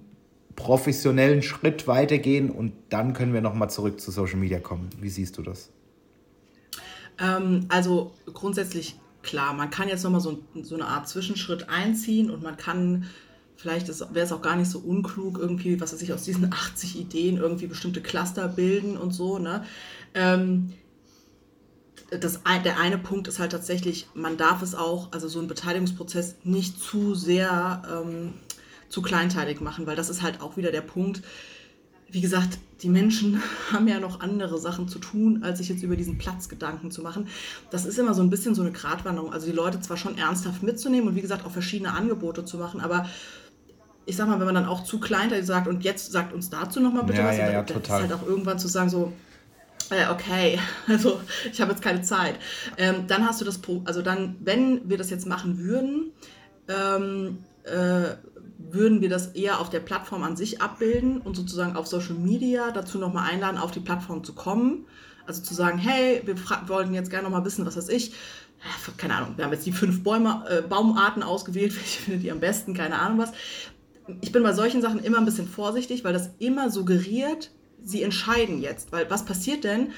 professionellen 0.54 1.40
Schritt 1.40 1.86
weitergehen 1.86 2.50
und 2.50 2.72
dann 2.90 3.14
können 3.14 3.32
wir 3.32 3.40
nochmal 3.40 3.70
zurück 3.70 4.00
zu 4.02 4.10
Social 4.10 4.36
Media 4.36 4.58
kommen. 4.58 4.90
Wie 5.00 5.08
siehst 5.08 5.38
du 5.38 5.42
das? 5.42 5.70
Ähm, 7.18 7.66
also 7.70 8.12
grundsätzlich 8.34 8.96
klar, 9.24 9.54
man 9.54 9.70
kann 9.70 9.88
jetzt 9.88 10.04
nochmal 10.04 10.20
so, 10.20 10.44
so 10.62 10.74
eine 10.74 10.86
Art 10.86 11.08
Zwischenschritt 11.08 11.68
einziehen 11.68 12.30
und 12.30 12.42
man 12.42 12.56
kann 12.56 13.06
vielleicht 13.56 13.88
wäre 13.88 14.26
es 14.26 14.32
auch 14.32 14.42
gar 14.42 14.56
nicht 14.56 14.70
so 14.70 14.78
unklug, 14.78 15.38
irgendwie, 15.38 15.80
was 15.80 15.92
weiß 15.92 16.02
ich, 16.02 16.12
aus 16.12 16.24
diesen 16.24 16.52
80 16.52 16.98
Ideen 17.00 17.36
irgendwie 17.36 17.66
bestimmte 17.66 18.02
Cluster 18.02 18.48
bilden 18.48 18.96
und 18.96 19.12
so. 19.12 19.38
Ne? 19.38 19.64
Ähm, 20.14 20.72
das, 22.10 22.40
der 22.64 22.78
eine 22.78 22.98
Punkt 22.98 23.28
ist 23.28 23.38
halt 23.38 23.52
tatsächlich, 23.52 24.06
man 24.14 24.36
darf 24.36 24.62
es 24.62 24.74
auch, 24.74 25.12
also 25.12 25.28
so 25.28 25.38
einen 25.38 25.48
Beteiligungsprozess 25.48 26.36
nicht 26.44 26.80
zu 26.80 27.14
sehr 27.14 27.82
ähm, 27.90 28.34
zu 28.88 29.02
kleinteilig 29.02 29.60
machen, 29.60 29.86
weil 29.86 29.96
das 29.96 30.10
ist 30.10 30.22
halt 30.22 30.40
auch 30.40 30.56
wieder 30.56 30.70
der 30.70 30.82
Punkt. 30.82 31.22
Wie 32.14 32.20
gesagt, 32.20 32.58
die 32.82 32.88
Menschen 32.88 33.42
haben 33.72 33.88
ja 33.88 33.98
noch 33.98 34.20
andere 34.20 34.58
Sachen 34.58 34.86
zu 34.88 35.00
tun, 35.00 35.42
als 35.42 35.58
sich 35.58 35.68
jetzt 35.68 35.82
über 35.82 35.96
diesen 35.96 36.16
Platz 36.16 36.48
Gedanken 36.48 36.92
zu 36.92 37.02
machen. 37.02 37.26
Das 37.70 37.84
ist 37.84 37.98
immer 37.98 38.14
so 38.14 38.22
ein 38.22 38.30
bisschen 38.30 38.54
so 38.54 38.62
eine 38.62 38.70
Gratwanderung. 38.70 39.32
Also 39.32 39.46
die 39.46 39.52
Leute 39.52 39.80
zwar 39.80 39.96
schon 39.96 40.16
ernsthaft 40.16 40.62
mitzunehmen 40.62 41.08
und 41.08 41.16
wie 41.16 41.22
gesagt 41.22 41.44
auch 41.44 41.50
verschiedene 41.50 41.92
Angebote 41.92 42.44
zu 42.44 42.56
machen, 42.56 42.80
aber 42.80 43.08
ich 44.06 44.14
sag 44.16 44.28
mal, 44.28 44.38
wenn 44.38 44.46
man 44.46 44.54
dann 44.54 44.66
auch 44.66 44.84
zu 44.84 45.00
kleinteilig 45.00 45.44
sagt 45.44 45.66
und 45.66 45.82
jetzt 45.82 46.12
sagt 46.12 46.32
uns 46.32 46.50
dazu 46.50 46.78
nochmal 46.78 47.02
bitte 47.04 47.20
ja, 47.20 47.26
was, 47.26 47.36
ja, 47.36 47.50
ja, 47.50 47.62
dann 47.62 47.66
total. 47.66 48.04
ist 48.04 48.10
halt 48.10 48.20
auch 48.20 48.26
irgendwann 48.26 48.60
zu 48.60 48.68
sagen 48.68 48.90
so, 48.90 49.12
äh, 49.90 50.06
okay, 50.12 50.60
also 50.86 51.20
ich 51.50 51.60
habe 51.60 51.72
jetzt 51.72 51.82
keine 51.82 52.02
Zeit. 52.02 52.36
Ähm, 52.76 53.06
dann 53.08 53.26
hast 53.26 53.40
du 53.40 53.44
das, 53.44 53.60
also 53.86 54.02
dann, 54.02 54.36
wenn 54.38 54.88
wir 54.88 54.98
das 54.98 55.10
jetzt 55.10 55.26
machen 55.26 55.58
würden, 55.58 56.12
ähm, 56.68 57.38
äh, 57.64 58.14
würden 58.70 59.00
wir 59.00 59.08
das 59.08 59.28
eher 59.28 59.60
auf 59.60 59.70
der 59.70 59.80
Plattform 59.80 60.22
an 60.22 60.36
sich 60.36 60.60
abbilden 60.60 61.20
und 61.20 61.36
sozusagen 61.36 61.76
auf 61.76 61.86
Social 61.86 62.14
Media 62.14 62.70
dazu 62.70 62.98
nochmal 62.98 63.30
einladen, 63.30 63.58
auf 63.58 63.70
die 63.70 63.80
Plattform 63.80 64.24
zu 64.24 64.34
kommen. 64.34 64.86
Also 65.26 65.42
zu 65.42 65.54
sagen, 65.54 65.78
hey, 65.78 66.22
wir 66.24 66.36
wollten 66.68 66.92
jetzt 66.92 67.10
gerne 67.10 67.24
nochmal 67.24 67.44
wissen, 67.44 67.64
was 67.64 67.76
weiß 67.76 67.88
ich, 67.88 68.12
keine 68.96 69.14
Ahnung, 69.14 69.34
wir 69.36 69.44
haben 69.44 69.52
jetzt 69.52 69.66
die 69.66 69.72
fünf 69.72 70.02
Bäume, 70.02 70.44
äh, 70.48 70.62
Baumarten 70.62 71.22
ausgewählt, 71.22 71.74
welche 71.76 72.02
findet 72.02 72.24
ihr 72.24 72.32
am 72.32 72.40
besten, 72.40 72.74
keine 72.74 72.98
Ahnung 72.98 73.18
was 73.18 73.32
ich 74.20 74.32
bin 74.32 74.42
bei 74.42 74.52
solchen 74.52 74.82
Sachen 74.82 75.02
immer 75.02 75.18
ein 75.18 75.24
bisschen 75.24 75.48
vorsichtig, 75.48 76.04
weil 76.04 76.12
das 76.12 76.30
immer 76.38 76.70
suggeriert, 76.70 77.50
sie 77.82 78.02
entscheiden 78.02 78.60
jetzt. 78.60 78.92
Weil 78.92 79.10
was 79.10 79.24
passiert 79.24 79.64
denn, 79.64 79.92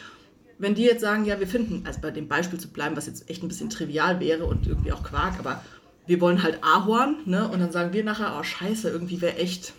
wenn 0.59 0.75
die 0.75 0.85
jetzt 0.85 1.01
sagen, 1.01 1.25
ja, 1.25 1.39
wir 1.41 1.47
finden, 1.47 1.83
also 1.87 2.01
bei 2.01 2.11
dem 2.11 2.29
Beispiel 2.29 2.59
zu 2.59 2.69
bleiben, 2.69 2.97
was 2.97 3.07
jetzt 3.07 3.29
echt 3.29 3.43
ein 3.43 3.49
bisschen 3.49 3.71
trivial 3.71 4.21
wäre 4.21 4.47
und 4.47 4.67
irgendwie 4.67 4.93
auch 4.93 5.03
Quark, 5.03 5.39
aber 5.39 5.63
wir 6.07 6.21
wollen 6.21 6.43
halt 6.43 6.63
Ahorn, 6.63 7.17
ne? 7.25 7.49
Und 7.49 7.61
dann 7.61 7.73
sagen 7.73 7.93
wir 7.93 8.05
nachher, 8.05 8.37
oh 8.39 8.43
scheiße, 8.43 8.89
irgendwie 8.89 9.21
wäre 9.21 9.37
echt, 9.37 9.73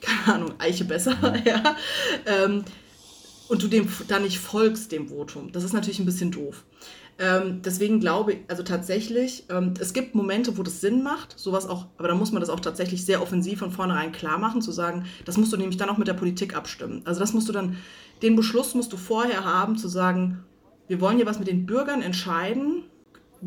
keine 0.00 0.36
Ahnung, 0.36 0.54
Eiche 0.58 0.84
besser, 0.84 1.16
ja. 1.44 1.76
Ähm, 2.26 2.64
und 3.48 3.62
du 3.62 3.68
dem 3.68 3.88
dann 4.08 4.22
nicht 4.22 4.38
folgst, 4.38 4.92
dem 4.92 5.08
Votum. 5.08 5.52
Das 5.52 5.64
ist 5.64 5.72
natürlich 5.72 5.98
ein 5.98 6.06
bisschen 6.06 6.30
doof. 6.30 6.64
Ähm, 7.20 7.62
deswegen 7.62 7.98
glaube 7.98 8.34
ich, 8.34 8.38
also 8.46 8.62
tatsächlich, 8.62 9.44
ähm, 9.50 9.74
es 9.80 9.92
gibt 9.92 10.14
Momente, 10.14 10.56
wo 10.56 10.62
das 10.62 10.80
Sinn 10.80 11.02
macht, 11.02 11.36
sowas 11.36 11.66
auch, 11.66 11.86
aber 11.96 12.06
da 12.06 12.14
muss 12.14 12.30
man 12.30 12.40
das 12.40 12.48
auch 12.48 12.60
tatsächlich 12.60 13.04
sehr 13.04 13.20
offensiv 13.20 13.58
von 13.58 13.72
vornherein 13.72 14.12
klar 14.12 14.38
machen, 14.38 14.62
zu 14.62 14.70
sagen, 14.70 15.04
das 15.24 15.36
musst 15.36 15.52
du 15.52 15.56
nämlich 15.56 15.78
dann 15.78 15.88
auch 15.88 15.98
mit 15.98 16.06
der 16.06 16.14
Politik 16.14 16.54
abstimmen. 16.56 17.02
Also 17.06 17.18
das 17.18 17.32
musst 17.32 17.48
du 17.48 17.52
dann, 17.52 17.76
den 18.22 18.36
Beschluss 18.36 18.74
musst 18.74 18.92
du 18.92 18.96
vorher 18.96 19.44
haben, 19.44 19.76
zu 19.76 19.88
sagen, 19.88 20.44
wir 20.86 21.00
wollen 21.00 21.16
hier 21.16 21.26
was 21.26 21.40
mit 21.40 21.48
den 21.48 21.66
Bürgern 21.66 22.02
entscheiden, 22.02 22.84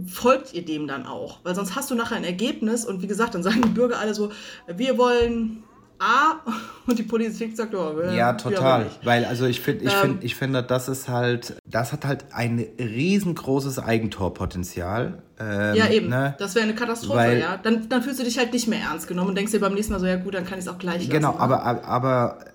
folgt 0.08 0.54
ihr 0.54 0.66
dem 0.66 0.88
dann 0.88 1.06
auch? 1.06 1.40
Weil 1.44 1.56
sonst 1.56 1.76
hast 1.76 1.92
du 1.92 1.96
nachher 1.96 2.16
ein 2.16 2.24
Ergebnis 2.24 2.86
und 2.86 3.02
wie 3.02 3.08
gesagt, 3.08 3.36
dann 3.36 3.44
sagen 3.44 3.62
die 3.62 3.70
Bürger 3.70 4.00
alle 4.00 4.14
so, 4.14 4.32
wir 4.68 4.98
wollen 4.98 5.64
A 6.00 6.40
und 6.88 6.98
die 6.98 7.04
Politik 7.04 7.56
sagt, 7.56 7.76
oh, 7.76 7.96
wir, 7.96 8.14
Ja, 8.14 8.34
total. 8.34 8.88
Weil, 9.04 9.24
also 9.26 9.46
ich 9.46 9.62
finde, 9.62 9.86
ich, 9.86 9.94
ähm, 9.94 10.00
find, 10.02 10.24
ich 10.24 10.36
finde, 10.36 10.64
das 10.64 10.90
ist 10.90 11.08
halt, 11.08 11.58
das 11.66 11.94
hat 11.94 12.06
halt 12.06 12.26
ein 12.32 12.66
riesengroßes 12.80 13.78
Eigentorpotenzial. 13.78 15.22
Ähm, 15.40 15.76
ja, 15.76 15.88
eben. 15.90 16.10
Ne? 16.10 16.36
Das 16.40 16.56
wäre 16.56 16.64
eine 16.64 16.74
Katastrophe, 16.74 17.18
Weil, 17.18 17.40
ja. 17.40 17.58
Dann, 17.58 17.88
dann 17.88 18.02
fühlst 18.02 18.20
du 18.20 18.24
dich 18.24 18.40
halt 18.40 18.52
nicht 18.52 18.68
mehr 18.68 18.80
ernst 18.80 19.08
genommen 19.08 19.30
und 19.30 19.36
denkst 19.36 19.52
dir 19.52 19.60
beim 19.60 19.76
nächsten 19.76 19.94
Mal 19.94 20.00
so, 20.00 20.08
ja 20.08 20.16
gut, 20.16 20.34
dann 20.34 20.46
kann 20.46 20.58
ich 20.58 20.66
es 20.66 20.72
auch 20.72 20.80
gleich 20.80 21.00
lassen. 21.00 21.12
Genau, 21.12 21.34
ne? 21.34 21.40
aber, 21.40 21.86
aber 21.86 22.46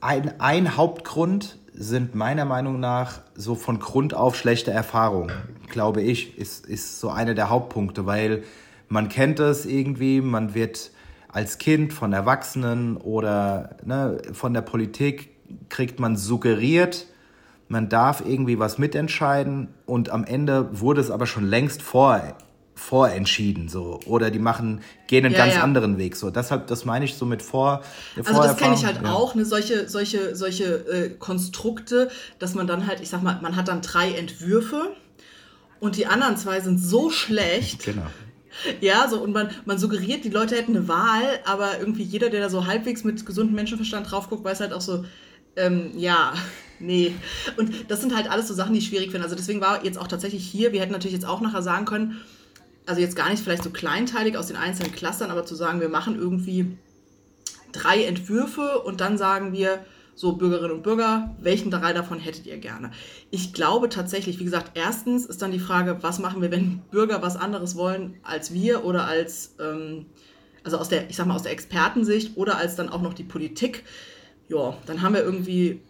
ein, 0.00 0.40
ein 0.40 0.76
Hauptgrund 0.76 1.58
sind 1.74 2.14
meiner 2.14 2.44
Meinung 2.44 2.78
nach 2.78 3.20
so 3.34 3.54
von 3.54 3.80
Grund 3.80 4.14
auf 4.14 4.36
schlechte 4.36 4.70
Erfahrungen, 4.70 5.32
glaube 5.68 6.02
ich, 6.02 6.38
ist, 6.38 6.66
ist 6.66 7.00
so 7.00 7.10
einer 7.10 7.34
der 7.34 7.50
Hauptpunkte, 7.50 8.06
weil 8.06 8.44
man 8.88 9.08
kennt 9.08 9.40
das 9.40 9.66
irgendwie, 9.66 10.20
man 10.20 10.54
wird 10.54 10.92
als 11.28 11.58
Kind 11.58 11.92
von 11.92 12.12
Erwachsenen 12.12 12.96
oder 12.96 13.76
ne, 13.84 14.18
von 14.32 14.54
der 14.54 14.62
Politik 14.62 15.30
kriegt 15.68 15.98
man 15.98 16.16
suggeriert, 16.16 17.06
man 17.68 17.88
darf 17.88 18.22
irgendwie 18.24 18.60
was 18.60 18.78
mitentscheiden 18.78 19.68
und 19.84 20.10
am 20.10 20.24
Ende 20.24 20.80
wurde 20.80 21.00
es 21.00 21.10
aber 21.10 21.26
schon 21.26 21.44
längst 21.44 21.82
vor, 21.82 22.22
vorentschieden 22.84 23.70
so 23.70 23.98
oder 24.04 24.30
die 24.30 24.38
machen 24.38 24.82
gehen 25.06 25.24
einen 25.24 25.32
ja, 25.32 25.40
ganz 25.40 25.54
ja. 25.54 25.62
anderen 25.62 25.96
Weg 25.96 26.16
so 26.16 26.30
deshalb 26.30 26.66
das 26.66 26.84
meine 26.84 27.06
ich 27.06 27.14
so 27.14 27.24
mit 27.24 27.40
vor 27.40 27.82
also 28.22 28.42
das 28.42 28.58
kenne 28.58 28.74
ich 28.74 28.84
halt 28.84 29.00
ja. 29.02 29.10
auch 29.10 29.34
ne 29.34 29.46
solche 29.46 29.88
solche 29.88 30.36
solche 30.36 30.64
äh, 30.64 31.08
Konstrukte 31.08 32.10
dass 32.38 32.54
man 32.54 32.66
dann 32.66 32.86
halt 32.86 33.00
ich 33.00 33.08
sag 33.08 33.22
mal 33.22 33.40
man 33.40 33.56
hat 33.56 33.68
dann 33.68 33.80
drei 33.80 34.12
Entwürfe 34.12 34.94
und 35.80 35.96
die 35.96 36.06
anderen 36.06 36.36
zwei 36.36 36.60
sind 36.60 36.78
so 36.78 37.08
schlecht 37.08 37.84
genau 37.84 38.06
ja, 38.80 39.08
so 39.08 39.20
und 39.20 39.32
man, 39.32 39.50
man 39.64 39.78
suggeriert, 39.78 40.24
die 40.24 40.30
Leute 40.30 40.54
hätten 40.54 40.76
eine 40.76 40.86
Wahl, 40.86 41.40
aber 41.44 41.80
irgendwie 41.80 42.04
jeder, 42.04 42.30
der 42.30 42.40
da 42.40 42.48
so 42.48 42.66
halbwegs 42.66 43.02
mit 43.02 43.26
gesundem 43.26 43.56
Menschenverstand 43.56 44.08
drauf 44.08 44.30
guckt, 44.30 44.44
weiß 44.44 44.60
halt 44.60 44.72
auch 44.72 44.80
so, 44.80 45.04
ähm, 45.56 45.90
ja, 45.96 46.34
nee. 46.78 47.16
Und 47.56 47.90
das 47.90 48.00
sind 48.00 48.14
halt 48.14 48.30
alles 48.30 48.46
so 48.46 48.54
Sachen, 48.54 48.72
die 48.72 48.78
ich 48.78 48.86
schwierig 48.86 49.10
finde. 49.10 49.24
Also 49.24 49.34
deswegen 49.34 49.60
war 49.60 49.84
jetzt 49.84 49.98
auch 49.98 50.06
tatsächlich 50.06 50.46
hier, 50.46 50.72
wir 50.72 50.80
hätten 50.80 50.92
natürlich 50.92 51.14
jetzt 51.14 51.26
auch 51.26 51.40
nachher 51.40 51.62
sagen 51.62 51.84
können, 51.84 52.20
also 52.86 53.00
jetzt 53.00 53.16
gar 53.16 53.30
nicht 53.30 53.42
vielleicht 53.42 53.62
so 53.62 53.70
kleinteilig 53.70 54.36
aus 54.36 54.48
den 54.48 54.56
einzelnen 54.56 54.92
Clustern, 54.92 55.30
aber 55.30 55.44
zu 55.44 55.54
sagen, 55.54 55.80
wir 55.80 55.88
machen 55.88 56.16
irgendwie 56.16 56.76
drei 57.72 58.04
Entwürfe 58.04 58.80
und 58.80 59.00
dann 59.00 59.18
sagen 59.18 59.52
wir, 59.52 59.84
so 60.16 60.32
Bürgerinnen 60.34 60.76
und 60.76 60.82
Bürger, 60.82 61.34
welchen 61.40 61.70
drei 61.70 61.92
davon 61.92 62.20
hättet 62.20 62.46
ihr 62.46 62.58
gerne? 62.58 62.92
Ich 63.30 63.52
glaube 63.52 63.88
tatsächlich, 63.88 64.38
wie 64.38 64.44
gesagt, 64.44 64.72
erstens 64.74 65.26
ist 65.26 65.42
dann 65.42 65.50
die 65.50 65.58
Frage, 65.58 65.98
was 66.02 66.18
machen 66.18 66.40
wir, 66.40 66.50
wenn 66.50 66.82
Bürger 66.90 67.20
was 67.20 67.36
anderes 67.36 67.76
wollen 67.76 68.14
als 68.22 68.52
wir 68.52 68.84
oder 68.84 69.06
als, 69.06 69.56
ähm, 69.58 70.06
also 70.62 70.78
aus 70.78 70.88
der, 70.88 71.10
ich 71.10 71.16
sag 71.16 71.26
mal, 71.26 71.34
aus 71.34 71.42
der 71.42 71.52
Expertensicht 71.52 72.36
oder 72.36 72.58
als 72.58 72.76
dann 72.76 72.88
auch 72.88 73.02
noch 73.02 73.14
die 73.14 73.24
Politik. 73.24 73.84
Ja, 74.48 74.76
dann 74.86 75.02
haben 75.02 75.14
wir 75.14 75.22
irgendwie 75.24 75.80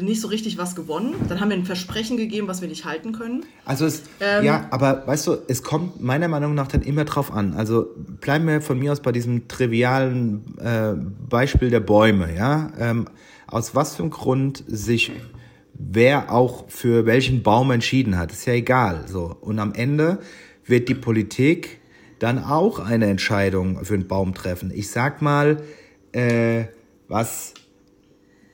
nicht 0.00 0.20
so 0.20 0.28
richtig 0.28 0.58
was 0.58 0.74
gewonnen. 0.74 1.14
Dann 1.28 1.40
haben 1.40 1.50
wir 1.50 1.56
ein 1.56 1.64
Versprechen 1.64 2.16
gegeben, 2.16 2.48
was 2.48 2.60
wir 2.60 2.68
nicht 2.68 2.84
halten 2.84 3.12
können. 3.12 3.44
Also 3.64 3.86
es, 3.86 4.02
ähm, 4.20 4.44
ja, 4.44 4.66
aber 4.70 5.06
weißt 5.06 5.26
du, 5.26 5.36
es 5.48 5.62
kommt 5.62 6.02
meiner 6.02 6.28
Meinung 6.28 6.54
nach 6.54 6.68
dann 6.68 6.82
immer 6.82 7.04
drauf 7.04 7.32
an. 7.32 7.54
Also 7.54 7.88
bleiben 8.20 8.46
wir 8.46 8.60
von 8.60 8.78
mir 8.78 8.92
aus 8.92 9.00
bei 9.00 9.12
diesem 9.12 9.48
trivialen 9.48 10.58
äh, 10.58 10.94
Beispiel 11.28 11.70
der 11.70 11.80
Bäume, 11.80 12.34
ja. 12.36 12.72
Ähm, 12.78 13.06
aus 13.46 13.74
was 13.74 13.96
für 13.96 14.02
einem 14.02 14.10
Grund 14.10 14.64
sich 14.66 15.12
wer 15.76 16.32
auch 16.32 16.64
für 16.68 17.06
welchen 17.06 17.42
Baum 17.42 17.70
entschieden 17.70 18.16
hat, 18.16 18.32
ist 18.32 18.46
ja 18.46 18.52
egal. 18.52 19.04
So 19.06 19.36
und 19.40 19.58
am 19.58 19.74
Ende 19.74 20.18
wird 20.64 20.88
die 20.88 20.94
Politik 20.94 21.80
dann 22.18 22.42
auch 22.42 22.78
eine 22.78 23.06
Entscheidung 23.06 23.84
für 23.84 23.94
einen 23.94 24.06
Baum 24.06 24.34
treffen. 24.34 24.70
Ich 24.74 24.90
sag 24.90 25.20
mal, 25.20 25.62
äh, 26.12 26.64
was 27.08 27.54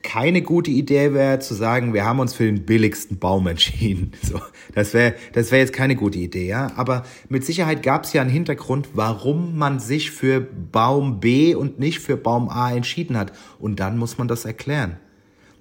keine 0.03 0.41
gute 0.41 0.71
Idee 0.71 1.13
wäre, 1.13 1.39
zu 1.39 1.53
sagen, 1.53 1.93
wir 1.93 2.05
haben 2.05 2.19
uns 2.19 2.33
für 2.33 2.45
den 2.45 2.65
billigsten 2.65 3.19
Baum 3.19 3.47
entschieden. 3.47 4.11
So, 4.21 4.39
das 4.73 4.93
wäre 4.93 5.15
das 5.33 5.51
wäre 5.51 5.61
jetzt 5.61 5.73
keine 5.73 5.95
gute 5.95 6.17
Idee, 6.17 6.47
ja. 6.47 6.71
Aber 6.77 7.03
mit 7.27 7.43
Sicherheit 7.43 7.83
gab 7.83 8.05
es 8.05 8.13
ja 8.13 8.21
einen 8.21 8.29
Hintergrund, 8.29 8.89
warum 8.93 9.57
man 9.57 9.79
sich 9.79 10.11
für 10.11 10.39
Baum 10.39 11.19
B 11.19 11.53
und 11.53 11.79
nicht 11.79 11.99
für 11.99 12.15
Baum 12.15 12.47
A 12.49 12.71
entschieden 12.71 13.17
hat. 13.17 13.33
Und 13.59 13.79
dann 13.81 13.97
muss 13.97 14.17
man 14.17 14.27
das 14.27 14.45
erklären 14.45 14.97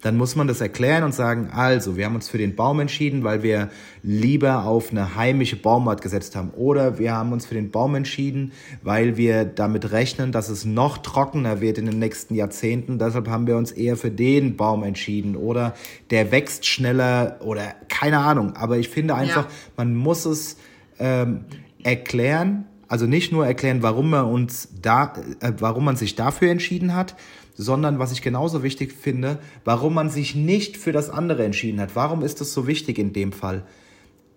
dann 0.02 0.16
muss 0.16 0.34
man 0.34 0.46
das 0.46 0.60
erklären 0.60 1.04
und 1.04 1.14
sagen, 1.14 1.50
also, 1.52 1.96
wir 1.96 2.06
haben 2.06 2.14
uns 2.14 2.28
für 2.28 2.38
den 2.38 2.56
Baum 2.56 2.80
entschieden, 2.80 3.22
weil 3.22 3.42
wir 3.42 3.68
lieber 4.02 4.64
auf 4.64 4.90
eine 4.90 5.14
heimische 5.14 5.56
Baumart 5.56 6.00
gesetzt 6.00 6.36
haben. 6.36 6.50
Oder 6.50 6.98
wir 6.98 7.12
haben 7.12 7.32
uns 7.32 7.44
für 7.46 7.54
den 7.54 7.70
Baum 7.70 7.94
entschieden, 7.94 8.52
weil 8.82 9.16
wir 9.16 9.44
damit 9.44 9.92
rechnen, 9.92 10.32
dass 10.32 10.48
es 10.48 10.64
noch 10.64 10.98
trockener 10.98 11.60
wird 11.60 11.76
in 11.76 11.86
den 11.86 11.98
nächsten 11.98 12.34
Jahrzehnten. 12.34 12.98
Deshalb 12.98 13.28
haben 13.28 13.46
wir 13.46 13.56
uns 13.56 13.72
eher 13.72 13.96
für 13.96 14.10
den 14.10 14.56
Baum 14.56 14.84
entschieden. 14.84 15.36
Oder 15.36 15.74
der 16.10 16.32
wächst 16.32 16.66
schneller 16.66 17.38
oder 17.40 17.74
keine 17.88 18.18
Ahnung. 18.18 18.56
Aber 18.56 18.78
ich 18.78 18.88
finde 18.88 19.14
einfach, 19.14 19.44
ja. 19.44 19.50
man 19.76 19.94
muss 19.94 20.24
es 20.24 20.56
ähm, 20.98 21.44
erklären. 21.82 22.64
Also 22.88 23.06
nicht 23.06 23.32
nur 23.32 23.46
erklären, 23.46 23.82
warum 23.82 24.10
man 24.10 24.24
uns 24.24 24.68
da, 24.80 25.12
äh, 25.40 25.52
warum 25.58 25.84
man 25.84 25.96
sich 25.96 26.16
dafür 26.16 26.50
entschieden 26.50 26.94
hat, 26.94 27.14
sondern 27.60 27.98
was 27.98 28.10
ich 28.10 28.22
genauso 28.22 28.62
wichtig 28.62 28.94
finde, 28.94 29.38
warum 29.64 29.92
man 29.92 30.08
sich 30.08 30.34
nicht 30.34 30.78
für 30.78 30.92
das 30.92 31.10
andere 31.10 31.44
entschieden 31.44 31.78
hat. 31.78 31.94
Warum 31.94 32.22
ist 32.22 32.40
das 32.40 32.54
so 32.54 32.66
wichtig 32.66 32.98
in 32.98 33.12
dem 33.12 33.32
Fall? 33.32 33.66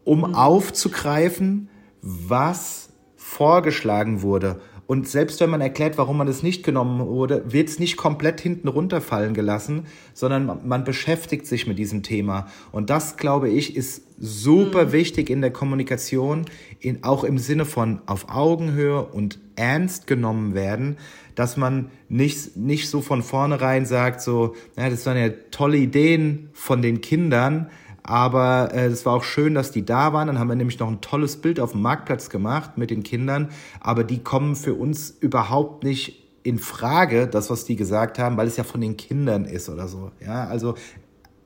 Um 0.04 0.20
mhm. 0.20 0.36
aufzugreifen, 0.36 1.70
was 2.02 2.90
vorgeschlagen 3.16 4.22
wurde. 4.22 4.60
Und 4.86 5.08
selbst 5.08 5.40
wenn 5.40 5.50
man 5.50 5.62
erklärt, 5.62 5.98
warum 5.98 6.18
man 6.18 6.28
es 6.28 6.44
nicht 6.44 6.64
genommen 6.64 7.06
wurde, 7.08 7.44
wird 7.48 7.70
es 7.70 7.80
nicht 7.80 7.96
komplett 7.96 8.42
hinten 8.42 8.68
runterfallen 8.68 9.34
gelassen, 9.34 9.86
sondern 10.14 10.68
man 10.68 10.84
beschäftigt 10.84 11.48
sich 11.48 11.68
mit 11.68 11.80
diesem 11.80 12.04
Thema. 12.04 12.48
Und 12.72 12.90
das, 12.90 13.16
glaube 13.16 13.50
ich, 13.50 13.76
ist 13.76 14.04
super 14.20 14.86
mhm. 14.86 14.92
wichtig 14.92 15.30
in 15.30 15.42
der 15.42 15.52
Kommunikation, 15.52 16.46
in, 16.80 17.04
auch 17.04 17.24
im 17.24 17.38
Sinne 17.38 17.66
von 17.66 18.02
auf 18.06 18.30
Augenhöhe 18.30 19.04
und 19.04 19.40
ernst 19.56 20.06
genommen 20.08 20.54
werden, 20.54 20.98
dass 21.36 21.58
man 21.58 21.90
nicht, 22.10 22.58
nicht 22.58 22.90
so 22.90 23.02
von 23.02 23.24
vornherein 23.24 23.86
sagt, 23.86 24.22
so, 24.22 24.56
ja, 24.78 24.90
das 24.90 25.06
waren 25.06 25.18
ja 25.18 25.30
tolle 25.52 25.78
Ideen 25.78 26.50
von 26.54 26.82
den 26.82 27.02
Kindern, 27.02 27.70
aber 28.04 28.74
äh, 28.74 28.86
es 28.86 29.06
war 29.06 29.14
auch 29.14 29.24
schön, 29.24 29.54
dass 29.54 29.72
die 29.72 29.86
da 29.86 30.14
waren. 30.14 30.28
Dann 30.28 30.40
haben 30.40 30.50
wir 30.50 30.56
nämlich 30.56 30.80
noch 30.80 30.90
ein 30.90 31.02
tolles 31.02 31.38
Bild 31.38 31.60
auf 31.60 31.72
dem 31.72 31.82
Marktplatz 31.82 32.30
gemacht 32.30 32.78
mit 32.78 32.92
den 32.92 33.04
Kindern, 33.04 33.50
aber 33.80 34.04
die 34.04 34.20
kommen 34.20 34.56
für 34.56 34.74
uns 34.74 35.10
überhaupt 35.10 35.84
nicht 35.84 36.22
in 36.44 36.60
Frage, 36.60 37.28
das, 37.28 37.50
was 37.50 37.64
die 37.64 37.78
gesagt 37.78 38.20
haben, 38.20 38.36
weil 38.36 38.48
es 38.48 38.58
ja 38.58 38.66
von 38.66 38.82
den 38.82 38.98
Kindern 38.98 39.46
ist 39.46 39.70
oder 39.70 39.88
so. 39.88 40.12
Ja, 40.20 40.46
also 40.46 40.76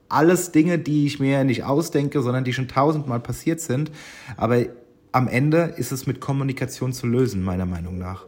alles 0.08 0.52
Dinge, 0.52 0.78
die 0.78 1.06
ich 1.06 1.20
mir 1.20 1.44
nicht 1.44 1.64
ausdenke, 1.64 2.22
sondern 2.22 2.42
die 2.42 2.52
schon 2.52 2.66
tausendmal 2.66 3.20
passiert 3.20 3.60
sind. 3.60 3.92
Aber 4.36 4.64
am 5.12 5.28
Ende 5.28 5.74
ist 5.76 5.92
es 5.92 6.06
mit 6.06 6.20
Kommunikation 6.20 6.92
zu 6.92 7.06
lösen, 7.06 7.42
meiner 7.42 7.66
Meinung 7.66 7.98
nach. 7.98 8.24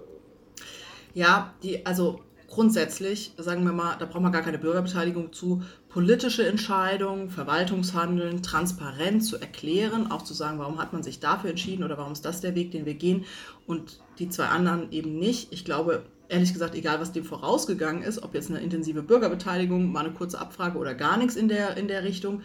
Ja, 1.15 1.55
die, 1.63 1.85
also 1.85 2.21
grundsätzlich, 2.49 3.33
sagen 3.39 3.65
wir 3.65 3.73
mal, 3.73 3.97
da 3.99 4.07
braucht 4.07 4.23
man 4.23 4.33
gar 4.33 4.43
keine 4.43 4.59
Bürgerbeteiligung 4.59 5.33
zu, 5.33 5.63
politische 5.91 6.47
Entscheidungen, 6.47 7.31
Verwaltungshandeln 7.31 8.43
transparent 8.43 9.25
zu 9.25 9.39
erklären, 9.39 10.11
auch 10.11 10.23
zu 10.23 10.35
sagen, 10.35 10.59
warum 10.59 10.79
hat 10.79 10.93
man 10.93 11.03
sich 11.03 11.21
dafür 11.21 11.51
entschieden 11.51 11.85
oder 11.85 11.99
warum 11.99 12.13
ist 12.13 12.25
das 12.25 12.41
der 12.41 12.55
Weg, 12.55 12.71
den 12.71 12.87
wir 12.87 12.95
gehen 12.95 13.25
und 13.67 14.01
die 14.19 14.29
zwei 14.29 14.47
anderen 14.47 14.93
eben 14.93 15.19
nicht. 15.19 15.53
Ich 15.53 15.65
glaube, 15.65 16.05
ehrlich 16.29 16.53
gesagt, 16.53 16.75
egal 16.75 17.01
was 17.01 17.13
dem 17.13 17.25
vorausgegangen 17.25 18.03
ist, 18.03 18.23
ob 18.23 18.35
jetzt 18.35 18.51
eine 18.51 18.61
intensive 18.61 19.03
Bürgerbeteiligung, 19.03 19.91
mal 19.91 20.05
eine 20.05 20.15
kurze 20.15 20.41
Abfrage 20.41 20.79
oder 20.79 20.95
gar 20.95 21.17
nichts 21.17 21.37
in 21.37 21.49
der, 21.49 21.77
in 21.77 21.89
der 21.89 22.05
Richtung, 22.05 22.43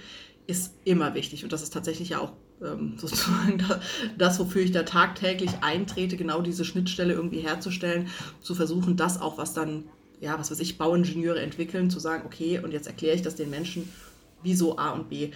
ist 0.48 0.74
immer 0.84 1.14
wichtig. 1.14 1.44
Und 1.44 1.54
das 1.54 1.62
ist 1.62 1.74
tatsächlich 1.74 2.10
ja 2.10 2.20
auch 2.20 2.34
ähm, 2.64 2.96
sozusagen 2.98 3.64
das, 4.18 4.40
wofür 4.40 4.64
ich 4.64 4.72
da 4.72 4.84
tagtäglich 4.84 5.52
eintrete, 5.62 6.18
genau 6.18 6.42
diese 6.42 6.66
Schnittstelle 6.66 7.14
irgendwie 7.14 7.40
herzustellen, 7.40 8.08
zu 8.42 8.56
versuchen, 8.56 8.98
das 8.98 9.22
auch, 9.22 9.38
was 9.38 9.54
dann, 9.54 9.86
ja, 10.22 10.38
was 10.40 10.52
weiß 10.52 10.60
ich, 10.60 10.78
Bauingenieure 10.78 11.42
entwickeln, 11.42 11.90
zu 11.90 12.00
sagen, 12.00 12.24
okay, 12.26 12.60
und 12.60 12.72
jetzt 12.72 12.88
erkläre 12.88 13.16
ich 13.16 13.22
das 13.22 13.36
den 13.36 13.50
Menschen, 13.50 13.90
wieso 14.44 14.78
A 14.78 14.92
und 14.92 15.10
B. 15.10 15.32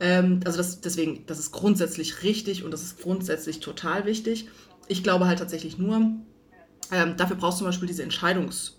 Ähm, 0.00 0.40
also 0.44 0.58
das, 0.58 0.80
deswegen, 0.80 1.24
das 1.26 1.38
ist 1.38 1.52
grundsätzlich 1.52 2.22
richtig 2.22 2.64
und 2.64 2.70
das 2.70 2.82
ist 2.82 3.00
grundsätzlich 3.00 3.60
total 3.60 4.06
wichtig. 4.06 4.48
Ich 4.88 5.02
glaube 5.02 5.26
halt 5.26 5.38
tatsächlich 5.38 5.78
nur, 5.78 5.96
ähm, 6.92 7.16
dafür 7.16 7.36
brauchst 7.36 7.58
du 7.58 7.64
zum 7.64 7.68
Beispiel 7.68 7.88
diese 7.88 8.02
Entscheidungs- 8.02 8.72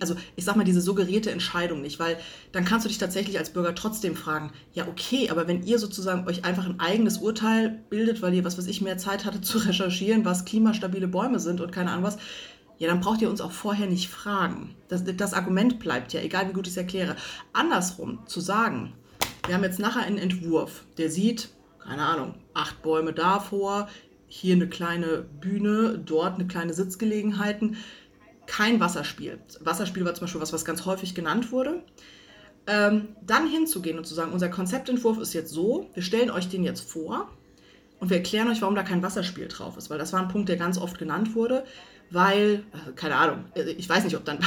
also 0.00 0.16
ich 0.34 0.44
sag 0.44 0.56
mal, 0.56 0.64
diese 0.64 0.80
suggerierte 0.80 1.30
Entscheidung 1.30 1.80
nicht, 1.80 1.98
weil 1.98 2.16
dann 2.52 2.64
kannst 2.64 2.84
du 2.84 2.88
dich 2.88 2.98
tatsächlich 2.98 3.38
als 3.38 3.50
Bürger 3.50 3.74
trotzdem 3.74 4.16
fragen, 4.16 4.52
ja, 4.74 4.86
okay, 4.88 5.30
aber 5.30 5.46
wenn 5.46 5.62
ihr 5.62 5.78
sozusagen 5.78 6.26
euch 6.26 6.44
einfach 6.44 6.66
ein 6.66 6.80
eigenes 6.80 7.18
Urteil 7.18 7.84
bildet, 7.90 8.22
weil 8.22 8.34
ihr, 8.34 8.44
was 8.44 8.58
weiß 8.58 8.66
ich, 8.66 8.80
mehr 8.80 8.98
Zeit 8.98 9.24
hattet 9.24 9.44
zu 9.44 9.58
recherchieren, 9.58 10.24
was 10.24 10.44
klimastabile 10.44 11.08
Bäume 11.08 11.38
sind 11.38 11.60
und 11.60 11.72
keine 11.72 11.90
Ahnung 11.90 12.04
was, 12.04 12.18
ja, 12.78 12.88
dann 12.88 13.00
braucht 13.00 13.22
ihr 13.22 13.30
uns 13.30 13.40
auch 13.40 13.52
vorher 13.52 13.86
nicht 13.86 14.08
fragen. 14.08 14.74
Das, 14.88 15.02
das 15.04 15.32
Argument 15.32 15.78
bleibt 15.78 16.12
ja, 16.12 16.20
egal 16.20 16.48
wie 16.48 16.52
gut 16.52 16.66
ich 16.66 16.72
es 16.72 16.76
erkläre. 16.76 17.16
Andersrum 17.52 18.26
zu 18.26 18.40
sagen, 18.40 18.92
wir 19.46 19.54
haben 19.54 19.64
jetzt 19.64 19.78
nachher 19.78 20.02
einen 20.02 20.18
Entwurf, 20.18 20.84
der 20.98 21.10
sieht, 21.10 21.50
keine 21.78 22.02
Ahnung, 22.02 22.34
acht 22.52 22.82
Bäume 22.82 23.12
davor, 23.12 23.88
hier 24.28 24.54
eine 24.54 24.68
kleine 24.68 25.24
Bühne, 25.40 25.98
dort 26.04 26.34
eine 26.34 26.46
kleine 26.46 26.74
Sitzgelegenheiten 26.74 27.76
kein 28.46 28.80
Wasserspiel. 28.80 29.38
Wasserspiel 29.60 30.04
war 30.04 30.14
zum 30.14 30.22
Beispiel 30.22 30.40
was, 30.40 30.52
was 30.52 30.64
ganz 30.64 30.86
häufig 30.86 31.14
genannt 31.14 31.52
wurde. 31.52 31.82
Ähm, 32.66 33.08
dann 33.22 33.48
hinzugehen 33.48 33.98
und 33.98 34.06
zu 34.06 34.14
sagen, 34.14 34.32
unser 34.32 34.48
Konzeptentwurf 34.48 35.18
ist 35.18 35.34
jetzt 35.34 35.52
so, 35.52 35.90
wir 35.94 36.02
stellen 36.02 36.30
euch 36.30 36.48
den 36.48 36.64
jetzt 36.64 36.80
vor 36.80 37.30
und 38.00 38.10
wir 38.10 38.16
erklären 38.16 38.48
euch, 38.48 38.60
warum 38.60 38.74
da 38.74 38.82
kein 38.82 39.02
Wasserspiel 39.02 39.46
drauf 39.46 39.76
ist, 39.76 39.88
weil 39.88 39.98
das 39.98 40.12
war 40.12 40.20
ein 40.20 40.28
Punkt, 40.28 40.48
der 40.48 40.56
ganz 40.56 40.78
oft 40.78 40.98
genannt 40.98 41.34
wurde, 41.34 41.64
weil, 42.10 42.64
äh, 42.72 42.92
keine 42.94 43.16
Ahnung, 43.16 43.44
äh, 43.54 43.70
ich 43.70 43.88
weiß 43.88 44.04
nicht, 44.04 44.16
ob 44.16 44.24
dann, 44.24 44.38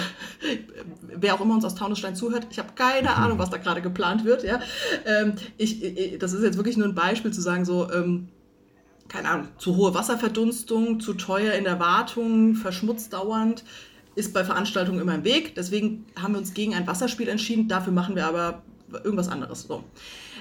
wer 1.02 1.36
auch 1.36 1.42
immer 1.42 1.56
uns 1.56 1.66
aus 1.66 1.76
Taunusstein 1.76 2.16
zuhört, 2.16 2.48
ich 2.52 2.60
habe 2.60 2.70
keine 2.76 3.16
Ahnung, 3.16 3.40
was 3.40 3.50
da 3.50 3.58
gerade 3.58 3.82
geplant 3.82 4.26
wird, 4.26 4.44
ja. 4.44 4.60
Ähm, 5.06 5.34
ich, 5.58 5.84
ich, 5.84 6.20
das 6.20 6.34
ist 6.34 6.44
jetzt 6.44 6.58
wirklich 6.58 6.78
nur 6.78 6.88
ein 6.88 6.96
Beispiel 6.96 7.32
zu 7.32 7.42
sagen, 7.42 7.66
so, 7.66 7.92
ähm, 7.92 8.30
keine 9.08 9.30
Ahnung, 9.30 9.48
zu 9.58 9.76
hohe 9.76 9.94
Wasserverdunstung, 9.94 11.00
zu 11.00 11.14
teuer 11.16 11.54
in 11.54 11.64
der 11.64 11.80
Wartung, 11.80 12.56
verschmutzt 12.56 13.14
dauernd, 13.14 13.64
ist 14.16 14.34
bei 14.34 14.44
Veranstaltungen 14.44 15.00
immer 15.00 15.16
im 15.16 15.24
Weg. 15.24 15.56
Deswegen 15.56 16.06
haben 16.22 16.34
wir 16.34 16.40
uns 16.40 16.54
gegen 16.54 16.76
ein 16.76 16.86
Wasserspiel 16.88 17.28
entschieden. 17.28 17.68
Dafür 17.68 17.94
machen 17.94 18.16
wir 18.16 18.28
aber 18.28 18.62
irgendwas 19.04 19.30
anderes. 19.30 19.64
So. 19.64 19.84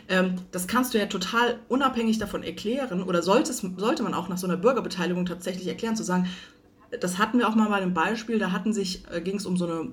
Ähm, 0.08 0.36
das 0.50 0.66
kannst 0.66 0.94
du 0.94 0.98
ja 0.98 1.06
total 1.06 1.58
unabhängig 1.68 2.18
davon 2.18 2.42
erklären 2.42 3.02
oder 3.02 3.22
solltest, 3.22 3.64
sollte 3.76 4.02
man 4.02 4.14
auch 4.14 4.28
nach 4.28 4.38
so 4.38 4.46
einer 4.46 4.56
Bürgerbeteiligung 4.56 5.26
tatsächlich 5.26 5.66
erklären, 5.66 5.96
zu 5.96 6.02
sagen, 6.04 6.28
das 7.00 7.18
hatten 7.18 7.38
wir 7.38 7.48
auch 7.48 7.54
mal 7.54 7.68
bei 7.68 7.76
einem 7.76 7.94
Beispiel, 7.94 8.38
da 8.38 8.52
hatten 8.52 8.72
sich, 8.72 9.04
äh, 9.10 9.20
ging 9.20 9.36
es 9.36 9.46
um 9.46 9.56
so 9.56 9.66
eine, 9.66 9.90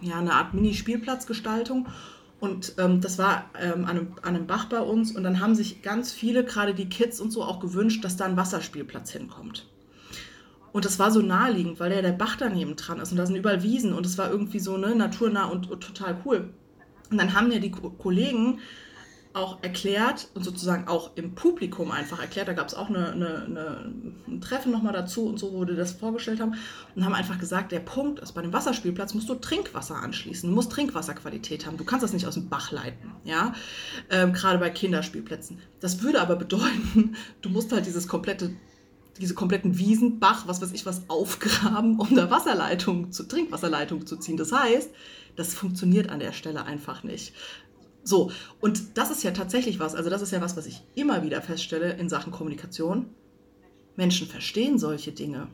ja, 0.00 0.18
eine 0.18 0.32
Art 0.32 0.54
Mini-Spielplatzgestaltung 0.54 1.88
und 2.40 2.74
ähm, 2.78 3.00
das 3.00 3.18
war 3.18 3.50
ähm, 3.60 3.84
an, 3.84 3.90
einem, 3.90 4.08
an, 4.22 4.34
einem, 4.34 4.46
Bach 4.46 4.66
bei 4.66 4.80
uns 4.80 5.12
und 5.12 5.22
dann 5.22 5.40
haben 5.40 5.54
sich 5.54 5.82
ganz 5.82 6.12
viele, 6.12 6.44
gerade 6.44 6.74
die 6.74 6.88
Kids 6.88 7.20
und 7.20 7.30
so, 7.30 7.42
auch 7.42 7.60
gewünscht, 7.60 8.04
dass 8.04 8.16
da 8.16 8.24
ein 8.24 8.36
Wasserspielplatz 8.36 9.12
hinkommt. 9.12 9.66
Und 10.72 10.84
das 10.84 10.98
war 10.98 11.12
so 11.12 11.22
naheliegend, 11.22 11.78
weil 11.78 11.92
ja 11.92 12.02
der 12.02 12.12
Bach 12.12 12.36
daneben 12.36 12.74
dran 12.74 12.98
ist 12.98 13.12
und 13.12 13.18
da 13.18 13.26
sind 13.26 13.36
überall 13.36 13.62
Wiesen 13.62 13.92
und 13.92 14.04
es 14.04 14.18
war 14.18 14.28
irgendwie 14.28 14.58
so 14.58 14.76
ne, 14.76 14.94
naturnah 14.94 15.44
und, 15.44 15.70
und 15.70 15.84
total 15.84 16.18
cool. 16.24 16.50
Und 17.10 17.18
dann 17.18 17.32
haben 17.32 17.52
ja 17.52 17.60
die 17.60 17.70
Ko 17.70 17.90
Kollegen 17.90 18.58
auch 19.34 19.62
erklärt 19.62 20.28
und 20.34 20.44
sozusagen 20.44 20.86
auch 20.86 21.16
im 21.16 21.34
Publikum 21.34 21.90
einfach 21.90 22.20
erklärt. 22.20 22.46
Da 22.46 22.52
gab 22.52 22.68
es 22.68 22.74
auch 22.74 22.88
eine, 22.88 23.12
eine, 23.12 23.44
eine, 23.44 23.92
ein 24.28 24.40
Treffen 24.40 24.70
nochmal 24.70 24.92
dazu 24.92 25.26
und 25.26 25.38
so, 25.38 25.52
wo 25.52 25.64
die 25.64 25.74
das 25.74 25.92
vorgestellt 25.92 26.40
haben 26.40 26.54
und 26.94 27.04
haben 27.04 27.14
einfach 27.14 27.38
gesagt, 27.38 27.72
der 27.72 27.80
Punkt 27.80 28.20
ist, 28.20 28.32
bei 28.32 28.42
dem 28.42 28.52
Wasserspielplatz 28.52 29.12
musst 29.12 29.28
du 29.28 29.34
Trinkwasser 29.34 29.96
anschließen, 29.96 30.48
musst 30.50 30.70
Trinkwasserqualität 30.70 31.66
haben, 31.66 31.76
du 31.76 31.84
kannst 31.84 32.04
das 32.04 32.12
nicht 32.12 32.26
aus 32.26 32.34
dem 32.34 32.48
Bach 32.48 32.70
leiten, 32.70 33.10
ja, 33.24 33.54
ähm, 34.08 34.32
gerade 34.32 34.58
bei 34.58 34.70
Kinderspielplätzen. 34.70 35.58
Das 35.80 36.00
würde 36.02 36.20
aber 36.20 36.36
bedeuten, 36.36 37.16
du 37.42 37.48
musst 37.48 37.72
halt 37.72 37.86
dieses 37.86 38.06
komplette 38.06 38.54
diese 39.20 39.34
kompletten 39.34 39.78
Wiesen, 39.78 40.18
Bach, 40.18 40.48
was 40.48 40.60
weiß 40.60 40.72
ich 40.72 40.86
was, 40.86 41.08
aufgraben, 41.08 42.00
um 42.00 42.16
da 42.16 42.30
Wasserleitung 42.30 43.12
zu 43.12 43.28
Trinkwasserleitung 43.28 44.06
zu 44.06 44.16
ziehen. 44.16 44.36
Das 44.36 44.50
heißt, 44.50 44.90
das 45.36 45.54
funktioniert 45.54 46.10
an 46.10 46.20
der 46.20 46.32
Stelle 46.32 46.64
einfach 46.64 47.02
nicht. 47.02 47.32
So, 48.04 48.30
und 48.60 48.98
das 48.98 49.10
ist 49.10 49.24
ja 49.24 49.30
tatsächlich 49.30 49.80
was, 49.80 49.94
also 49.94 50.10
das 50.10 50.22
ist 50.22 50.30
ja 50.30 50.40
was, 50.40 50.56
was 50.56 50.66
ich 50.66 50.82
immer 50.94 51.22
wieder 51.22 51.40
feststelle 51.40 51.94
in 51.94 52.08
Sachen 52.08 52.32
Kommunikation. 52.32 53.06
Menschen 53.96 54.26
verstehen 54.26 54.78
solche 54.78 55.12
Dinge. 55.12 55.48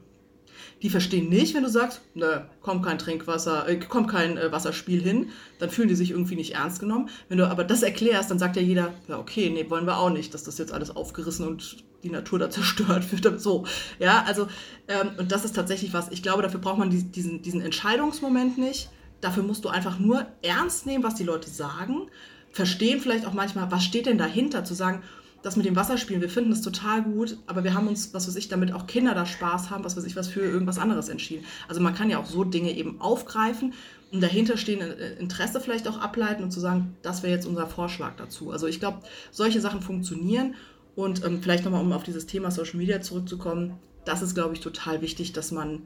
Die 0.83 0.91
verstehen 0.91 1.29
nicht, 1.29 1.55
wenn 1.55 1.63
du 1.63 1.71
sagst, 1.71 2.01
ne, 2.15 2.47
kommt 2.61 2.85
kein 2.85 2.99
Trinkwasser, 2.99 3.69
äh, 3.69 3.77
kommt 3.79 4.09
kein 4.09 4.37
äh, 4.37 4.51
Wasserspiel 4.51 5.01
hin, 5.01 5.29
dann 5.59 5.71
fühlen 5.71 5.89
die 5.89 5.95
sich 5.95 6.11
irgendwie 6.11 6.37
nicht 6.37 6.55
ernst 6.55 6.81
genommen. 6.81 7.09
Wenn 7.29 7.39
du 7.39 7.49
aber 7.49 7.65
das 7.65 7.83
erklärst, 7.83 8.31
dann 8.31 8.39
sagt 8.39 8.57
ja 8.57 8.63
jeder, 8.63 8.93
ja, 9.09 9.19
okay, 9.19 9.51
nee, 9.51 9.69
wollen 9.71 9.87
wir 9.87 9.99
auch 9.99 10.11
nicht, 10.11 10.35
dass 10.35 10.45
das 10.45 10.59
jetzt 10.59 10.73
alles 10.73 10.95
aufgerissen 10.95 11.47
und 11.47 11.85
die 12.03 12.11
Natur 12.11 12.39
da 12.39 12.51
zerstört 12.51 13.11
wird. 13.13 13.41
So, 13.41 13.67
ja, 13.99 14.25
also, 14.27 14.49
ähm, 14.89 15.11
und 15.19 15.33
das 15.33 15.45
ist 15.45 15.55
tatsächlich 15.55 15.93
was, 15.93 16.11
ich 16.11 16.23
glaube, 16.23 16.43
dafür 16.43 16.61
braucht 16.61 16.79
man 16.79 16.91
diesen, 16.91 17.43
diesen 17.43 17.61
Entscheidungsmoment 17.61 18.59
nicht. 18.59 18.91
Dafür 19.21 19.43
musst 19.43 19.65
du 19.67 19.69
einfach 19.69 19.99
nur 19.99 20.27
ernst 20.43 20.87
nehmen, 20.87 21.05
was 21.05 21.15
die 21.15 21.25
Leute 21.25 21.51
sagen 21.51 22.09
verstehen 22.51 23.01
vielleicht 23.01 23.27
auch 23.27 23.33
manchmal, 23.33 23.71
was 23.71 23.85
steht 23.85 24.07
denn 24.07 24.19
dahinter, 24.19 24.65
zu 24.65 24.75
sagen, 24.75 25.03
das 25.43 25.57
mit 25.57 25.65
dem 25.65 25.77
Wasserspielen, 25.77 26.21
wir 26.21 26.29
finden 26.29 26.51
das 26.51 26.61
total 26.61 27.03
gut, 27.03 27.39
aber 27.47 27.65
wir 27.65 27.75
haben 27.75 27.89
uns, 27.89 28.13
was 28.13 28.29
weiß 28.29 28.37
ich, 28.37 28.49
damit 28.49 28.73
auch 28.73 28.87
Kinder 28.87 29.15
da 29.15 29.25
Spaß 29.25 29.71
haben, 29.71 29.85
was 29.85 29.97
weiß 29.97 30.05
ich, 30.05 30.17
was 30.17 30.29
für 30.29 30.41
irgendwas 30.41 30.79
anderes 30.79 31.09
entschieden. 31.09 31.47
Also 31.67 31.81
man 31.81 31.95
kann 31.95 32.11
ja 32.11 32.19
auch 32.19 32.27
so 32.27 32.45
Dinge 32.45 32.73
eben 32.73 33.01
aufgreifen 33.01 33.73
und 34.13 34.23
dahinter 34.23 34.57
stehen 34.59 34.81
äh, 34.81 35.15
Interesse 35.15 35.61
vielleicht 35.61 35.89
auch 35.89 35.99
ableiten 35.99 36.43
und 36.43 36.51
zu 36.51 36.61
sagen, 36.61 36.97
das 37.03 37.23
wäre 37.23 37.33
jetzt 37.33 37.47
unser 37.47 37.67
Vorschlag 37.67 38.17
dazu. 38.17 38.51
Also 38.51 38.67
ich 38.67 38.81
glaube, 38.81 39.01
solche 39.31 39.61
Sachen 39.61 39.81
funktionieren 39.81 40.55
und 40.95 41.25
ähm, 41.25 41.41
vielleicht 41.43 41.65
nochmal, 41.65 41.83
um 41.83 41.93
auf 41.93 42.03
dieses 42.03 42.27
Thema 42.27 42.51
Social 42.51 42.77
Media 42.77 43.01
zurückzukommen, 43.01 43.79
das 44.05 44.23
ist, 44.23 44.35
glaube 44.35 44.55
ich, 44.55 44.61
total 44.61 45.01
wichtig, 45.01 45.33
dass 45.33 45.53
man 45.53 45.83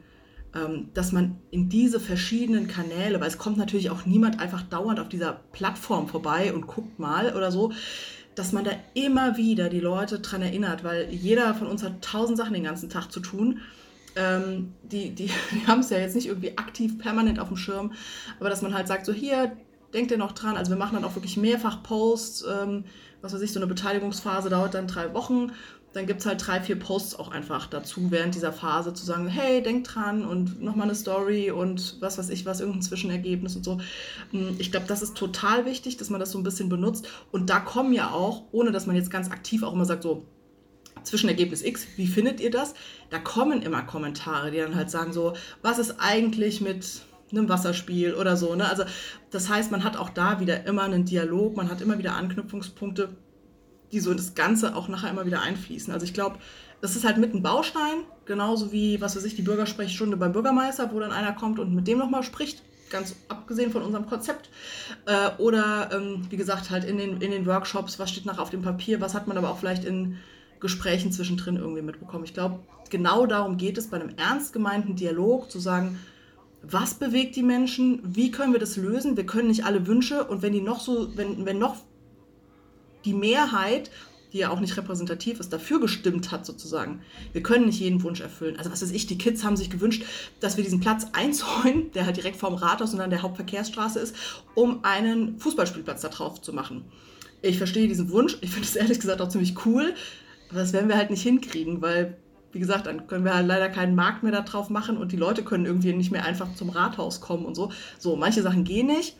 dass 0.94 1.10
man 1.10 1.36
in 1.50 1.68
diese 1.68 1.98
verschiedenen 1.98 2.68
Kanäle, 2.68 3.20
weil 3.20 3.26
es 3.26 3.38
kommt 3.38 3.56
natürlich 3.56 3.90
auch 3.90 4.06
niemand 4.06 4.40
einfach 4.40 4.62
dauernd 4.62 5.00
auf 5.00 5.08
dieser 5.08 5.40
Plattform 5.52 6.06
vorbei 6.06 6.54
und 6.54 6.68
guckt 6.68 6.98
mal 6.98 7.34
oder 7.34 7.50
so, 7.50 7.72
dass 8.36 8.52
man 8.52 8.64
da 8.64 8.70
immer 8.94 9.36
wieder 9.36 9.68
die 9.68 9.80
Leute 9.80 10.20
dran 10.20 10.42
erinnert, 10.42 10.84
weil 10.84 11.10
jeder 11.10 11.54
von 11.54 11.66
uns 11.66 11.82
hat 11.82 12.02
tausend 12.02 12.38
Sachen 12.38 12.54
den 12.54 12.64
ganzen 12.64 12.88
Tag 12.88 13.10
zu 13.10 13.20
tun. 13.20 13.60
Ähm, 14.16 14.74
die, 14.84 15.10
die, 15.10 15.26
die 15.52 15.66
haben 15.66 15.80
es 15.80 15.90
ja 15.90 15.98
jetzt 15.98 16.14
nicht 16.14 16.26
irgendwie 16.26 16.56
aktiv 16.56 16.98
permanent 16.98 17.40
auf 17.40 17.48
dem 17.48 17.56
Schirm, 17.56 17.92
aber 18.38 18.48
dass 18.48 18.62
man 18.62 18.74
halt 18.74 18.86
sagt, 18.86 19.06
so 19.06 19.12
hier, 19.12 19.56
denkt 19.92 20.10
ihr 20.10 20.18
noch 20.18 20.32
dran, 20.32 20.56
also 20.56 20.70
wir 20.70 20.78
machen 20.78 20.94
dann 20.94 21.04
auch 21.04 21.16
wirklich 21.16 21.36
mehrfach 21.36 21.82
Posts, 21.82 22.44
ähm, 22.48 22.84
was 23.22 23.32
weiß 23.32 23.40
ich, 23.40 23.52
so 23.52 23.58
eine 23.58 23.66
Beteiligungsphase 23.66 24.50
dauert 24.50 24.74
dann 24.74 24.86
drei 24.86 25.14
Wochen 25.14 25.50
dann 25.94 26.06
gibt 26.06 26.20
es 26.20 26.26
halt 26.26 26.44
drei, 26.44 26.60
vier 26.60 26.76
Posts 26.76 27.18
auch 27.18 27.30
einfach 27.30 27.68
dazu 27.68 28.10
während 28.10 28.34
dieser 28.34 28.52
Phase 28.52 28.92
zu 28.92 29.04
sagen, 29.04 29.28
hey, 29.28 29.62
denk 29.62 29.84
dran 29.84 30.24
und 30.24 30.60
nochmal 30.60 30.88
eine 30.88 30.96
Story 30.96 31.52
und 31.52 31.96
was 32.00 32.18
weiß 32.18 32.30
ich 32.30 32.44
was, 32.44 32.60
irgendein 32.60 32.82
Zwischenergebnis 32.82 33.54
und 33.54 33.64
so. 33.64 33.78
Hm, 34.32 34.56
ich 34.58 34.72
glaube, 34.72 34.86
das 34.88 35.02
ist 35.02 35.16
total 35.16 35.64
wichtig, 35.66 35.96
dass 35.96 36.10
man 36.10 36.18
das 36.18 36.32
so 36.32 36.38
ein 36.38 36.42
bisschen 36.42 36.68
benutzt. 36.68 37.08
Und 37.30 37.48
da 37.48 37.60
kommen 37.60 37.92
ja 37.92 38.10
auch, 38.10 38.42
ohne 38.50 38.72
dass 38.72 38.86
man 38.86 38.96
jetzt 38.96 39.10
ganz 39.10 39.30
aktiv 39.30 39.62
auch 39.62 39.72
immer 39.72 39.84
sagt, 39.84 40.02
so, 40.02 40.26
Zwischenergebnis 41.04 41.62
X, 41.62 41.86
wie 41.96 42.06
findet 42.06 42.40
ihr 42.40 42.50
das? 42.50 42.74
Da 43.10 43.18
kommen 43.18 43.62
immer 43.62 43.82
Kommentare, 43.82 44.50
die 44.50 44.58
dann 44.58 44.74
halt 44.74 44.90
sagen 44.90 45.12
so, 45.12 45.34
was 45.62 45.78
ist 45.78 45.96
eigentlich 45.98 46.60
mit 46.60 47.02
einem 47.30 47.48
Wasserspiel 47.48 48.14
oder 48.14 48.36
so. 48.36 48.54
Ne? 48.54 48.68
Also 48.68 48.84
das 49.30 49.48
heißt, 49.48 49.70
man 49.70 49.84
hat 49.84 49.96
auch 49.96 50.10
da 50.10 50.40
wieder 50.40 50.66
immer 50.66 50.82
einen 50.82 51.04
Dialog, 51.04 51.56
man 51.56 51.70
hat 51.70 51.80
immer 51.80 51.98
wieder 51.98 52.14
Anknüpfungspunkte 52.14 53.10
die 53.94 54.00
so 54.00 54.10
in 54.10 54.16
das 54.16 54.34
Ganze 54.34 54.74
auch 54.76 54.88
nachher 54.88 55.10
immer 55.10 55.24
wieder 55.24 55.40
einfließen. 55.40 55.92
Also 55.92 56.04
ich 56.04 56.12
glaube, 56.12 56.38
das 56.80 56.96
ist 56.96 57.04
halt 57.04 57.16
mit 57.16 57.32
ein 57.32 57.42
Baustein, 57.42 58.04
genauso 58.26 58.72
wie, 58.72 59.00
was 59.00 59.16
weiß 59.16 59.24
ich, 59.24 59.36
die 59.36 59.42
Bürgersprechstunde 59.42 60.16
beim 60.16 60.32
Bürgermeister, 60.32 60.92
wo 60.92 61.00
dann 61.00 61.12
einer 61.12 61.32
kommt 61.32 61.58
und 61.58 61.74
mit 61.74 61.86
dem 61.86 61.98
nochmal 61.98 62.22
spricht, 62.22 62.62
ganz 62.90 63.14
abgesehen 63.28 63.70
von 63.70 63.82
unserem 63.82 64.06
Konzept. 64.06 64.50
Äh, 65.06 65.30
oder, 65.40 65.90
ähm, 65.92 66.26
wie 66.28 66.36
gesagt, 66.36 66.70
halt 66.70 66.84
in 66.84 66.98
den, 66.98 67.20
in 67.20 67.30
den 67.30 67.46
Workshops, 67.46 67.98
was 67.98 68.10
steht 68.10 68.26
nachher 68.26 68.42
auf 68.42 68.50
dem 68.50 68.62
Papier, 68.62 69.00
was 69.00 69.14
hat 69.14 69.28
man 69.28 69.38
aber 69.38 69.50
auch 69.50 69.58
vielleicht 69.58 69.84
in 69.84 70.18
Gesprächen 70.60 71.12
zwischendrin 71.12 71.56
irgendwie 71.56 71.82
mitbekommen. 71.82 72.24
Ich 72.24 72.34
glaube, 72.34 72.58
genau 72.90 73.26
darum 73.26 73.56
geht 73.56 73.78
es 73.78 73.88
bei 73.88 74.00
einem 74.00 74.16
ernst 74.16 74.52
gemeinten 74.52 74.96
Dialog, 74.96 75.50
zu 75.50 75.60
sagen, 75.60 75.98
was 76.62 76.94
bewegt 76.94 77.36
die 77.36 77.42
Menschen, 77.42 78.00
wie 78.02 78.30
können 78.30 78.52
wir 78.52 78.60
das 78.60 78.76
lösen? 78.76 79.16
Wir 79.16 79.26
können 79.26 79.48
nicht 79.48 79.64
alle 79.64 79.86
Wünsche 79.86 80.24
und 80.24 80.42
wenn 80.42 80.52
die 80.52 80.60
noch 80.60 80.80
so, 80.80 81.16
wenn, 81.16 81.44
wenn 81.44 81.58
noch 81.58 81.76
die 83.04 83.14
Mehrheit, 83.14 83.90
die 84.32 84.38
ja 84.38 84.50
auch 84.50 84.60
nicht 84.60 84.76
repräsentativ 84.76 85.38
ist, 85.38 85.52
dafür 85.52 85.80
gestimmt 85.80 86.32
hat 86.32 86.44
sozusagen. 86.44 87.02
Wir 87.32 87.42
können 87.42 87.66
nicht 87.66 87.78
jeden 87.78 88.02
Wunsch 88.02 88.20
erfüllen. 88.20 88.56
Also 88.56 88.72
was 88.72 88.82
weiß 88.82 88.90
ich, 88.90 89.06
die 89.06 89.16
Kids 89.16 89.44
haben 89.44 89.56
sich 89.56 89.70
gewünscht, 89.70 90.04
dass 90.40 90.56
wir 90.56 90.64
diesen 90.64 90.80
Platz 90.80 91.06
einzäunen, 91.12 91.92
der 91.92 92.06
halt 92.06 92.16
direkt 92.16 92.36
vorm 92.36 92.54
Rathaus 92.54 92.92
und 92.94 93.00
an 93.00 93.10
der 93.10 93.22
Hauptverkehrsstraße 93.22 94.00
ist, 94.00 94.16
um 94.54 94.84
einen 94.84 95.38
Fußballspielplatz 95.38 96.00
da 96.00 96.08
drauf 96.08 96.42
zu 96.42 96.52
machen. 96.52 96.84
Ich 97.42 97.58
verstehe 97.58 97.88
diesen 97.88 98.10
Wunsch, 98.10 98.38
ich 98.40 98.50
finde 98.50 98.66
es 98.66 98.74
ehrlich 98.74 98.98
gesagt 98.98 99.20
auch 99.20 99.28
ziemlich 99.28 99.66
cool, 99.66 99.94
aber 100.50 100.60
das 100.60 100.72
werden 100.72 100.88
wir 100.88 100.96
halt 100.96 101.10
nicht 101.10 101.22
hinkriegen, 101.22 101.82
weil 101.82 102.16
wie 102.54 102.60
gesagt, 102.60 102.86
dann 102.86 103.08
können 103.08 103.24
wir 103.24 103.34
halt 103.34 103.48
leider 103.48 103.68
keinen 103.68 103.96
Markt 103.96 104.22
mehr 104.22 104.32
da 104.32 104.40
drauf 104.42 104.70
machen 104.70 104.96
und 104.96 105.10
die 105.10 105.16
Leute 105.16 105.42
können 105.42 105.66
irgendwie 105.66 105.92
nicht 105.92 106.12
mehr 106.12 106.24
einfach 106.24 106.54
zum 106.54 106.70
Rathaus 106.70 107.20
kommen 107.20 107.44
und 107.44 107.56
so. 107.56 107.72
So, 107.98 108.14
manche 108.14 108.42
Sachen 108.42 108.62
gehen 108.62 108.86
nicht. 108.86 109.16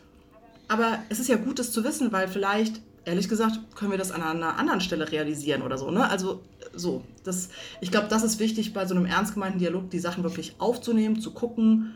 Aber 0.69 0.99
es 1.09 1.19
ist 1.19 1.27
ja 1.27 1.35
gut, 1.35 1.59
das 1.59 1.71
zu 1.71 1.83
wissen, 1.83 2.13
weil 2.13 2.29
vielleicht 2.29 2.81
ehrlich 3.05 3.29
gesagt, 3.29 3.59
können 3.75 3.91
wir 3.91 3.97
das 3.97 4.11
an 4.11 4.21
einer 4.21 4.57
anderen 4.57 4.81
Stelle 4.81 5.11
realisieren 5.11 5.61
oder 5.61 5.77
so. 5.77 5.91
Ne? 5.91 6.09
Also 6.09 6.41
so, 6.73 7.03
das, 7.23 7.49
ich 7.81 7.91
glaube, 7.91 8.07
das 8.09 8.23
ist 8.23 8.39
wichtig 8.39 8.73
bei 8.73 8.85
so 8.85 8.95
einem 8.95 9.05
ernst 9.05 9.35
gemeinten 9.35 9.59
Dialog, 9.59 9.89
die 9.91 9.99
Sachen 9.99 10.23
wirklich 10.23 10.55
aufzunehmen, 10.59 11.19
zu 11.19 11.31
gucken 11.31 11.93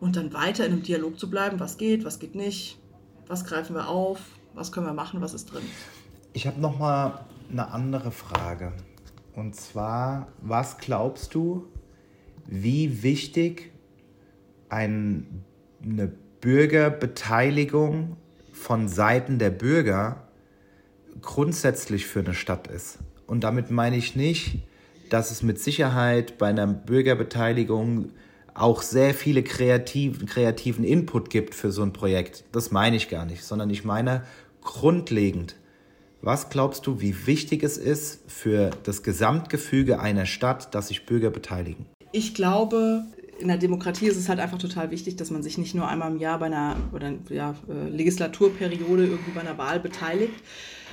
und 0.00 0.16
dann 0.16 0.32
weiter 0.32 0.66
in 0.66 0.72
einem 0.72 0.82
Dialog 0.82 1.18
zu 1.18 1.30
bleiben, 1.30 1.60
was 1.60 1.78
geht, 1.78 2.04
was 2.04 2.18
geht 2.18 2.34
nicht, 2.34 2.78
was 3.26 3.44
greifen 3.44 3.74
wir 3.74 3.88
auf, 3.88 4.20
was 4.54 4.72
können 4.72 4.86
wir 4.86 4.92
machen, 4.92 5.20
was 5.20 5.34
ist 5.34 5.52
drin. 5.52 5.62
Ich 6.32 6.46
habe 6.46 6.60
noch 6.60 6.78
mal 6.78 7.24
eine 7.50 7.70
andere 7.70 8.10
Frage. 8.10 8.72
Und 9.34 9.54
zwar, 9.54 10.28
was 10.42 10.78
glaubst 10.78 11.34
du, 11.34 11.68
wie 12.46 13.02
wichtig 13.02 13.72
ein, 14.68 15.44
eine 15.82 16.08
Bürgerbeteiligung 16.40 18.16
von 18.52 18.88
Seiten 18.88 19.38
der 19.38 19.50
Bürger 19.50 20.27
grundsätzlich 21.22 22.06
für 22.06 22.20
eine 22.20 22.34
Stadt 22.34 22.66
ist. 22.68 22.98
Und 23.26 23.44
damit 23.44 23.70
meine 23.70 23.96
ich 23.96 24.16
nicht, 24.16 24.58
dass 25.10 25.30
es 25.30 25.42
mit 25.42 25.58
Sicherheit 25.58 26.38
bei 26.38 26.48
einer 26.48 26.66
Bürgerbeteiligung 26.66 28.10
auch 28.54 28.82
sehr 28.82 29.14
viele 29.14 29.42
kreativ, 29.42 30.24
kreativen 30.26 30.84
Input 30.84 31.30
gibt 31.30 31.54
für 31.54 31.70
so 31.70 31.82
ein 31.82 31.92
Projekt. 31.92 32.44
Das 32.52 32.70
meine 32.70 32.96
ich 32.96 33.08
gar 33.08 33.24
nicht, 33.24 33.44
sondern 33.44 33.70
ich 33.70 33.84
meine 33.84 34.24
grundlegend. 34.62 35.56
Was 36.20 36.50
glaubst 36.50 36.86
du, 36.86 37.00
wie 37.00 37.26
wichtig 37.26 37.62
es 37.62 37.78
ist 37.78 38.20
für 38.26 38.70
das 38.82 39.04
Gesamtgefüge 39.04 40.00
einer 40.00 40.26
Stadt, 40.26 40.74
dass 40.74 40.88
sich 40.88 41.06
Bürger 41.06 41.30
beteiligen? 41.30 41.86
Ich 42.10 42.34
glaube, 42.34 43.04
in 43.38 43.48
der 43.48 43.58
Demokratie 43.58 44.06
ist 44.06 44.16
es 44.16 44.28
halt 44.28 44.40
einfach 44.40 44.58
total 44.58 44.90
wichtig, 44.90 45.16
dass 45.16 45.30
man 45.30 45.44
sich 45.44 45.58
nicht 45.58 45.74
nur 45.74 45.86
einmal 45.86 46.10
im 46.10 46.18
Jahr 46.18 46.40
bei 46.40 46.46
einer 46.46 46.76
oder, 46.92 47.12
ja, 47.28 47.54
äh, 47.68 47.88
Legislaturperiode 47.88 49.04
irgendwie 49.04 49.30
bei 49.30 49.40
einer 49.40 49.56
Wahl 49.58 49.78
beteiligt, 49.78 50.34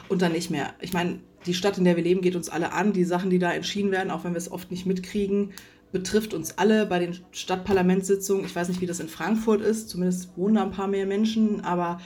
und 0.10 0.22
dann 0.22 0.32
nicht 0.32 0.52
mehr. 0.52 0.74
Ich 0.82 0.94
meine, 0.94 1.20
die 1.46 1.54
Stadt, 1.54 1.78
in 1.78 1.84
der 1.84 1.96
wir 1.96 2.04
leben, 2.04 2.22
geht 2.22 2.36
uns 2.36 2.50
alle 2.50 2.72
an. 2.72 2.94
Die 2.94 3.04
Sachen, 3.04 3.30
die 3.30 3.40
da 3.40 3.52
entschieden 3.52 3.92
werden, 3.92 4.12
auch 4.12 4.24
wenn 4.24 4.34
wir 4.34 4.38
es 4.38 4.52
oft 4.52 4.72
nicht 4.72 4.86
mitkriegen, 4.86 5.52
betrifft 5.92 6.34
uns 6.34 6.58
alle 6.58 6.86
bei 6.86 7.00
den 7.00 7.18
Stadtparlamentssitzungen. 7.32 8.46
Ich 8.46 8.56
weiß 8.56 8.68
nicht, 8.70 8.82
wie 8.82 8.86
das 8.86 9.00
in 9.00 9.08
Frankfurt 9.08 9.62
ist, 9.62 9.90
zumindest 9.90 10.36
wohnen 10.38 10.56
da 10.56 10.64
ein 10.64 10.72
paar 10.72 10.88
mehr 10.88 11.06
Menschen, 11.06 11.62
aber 11.62 12.00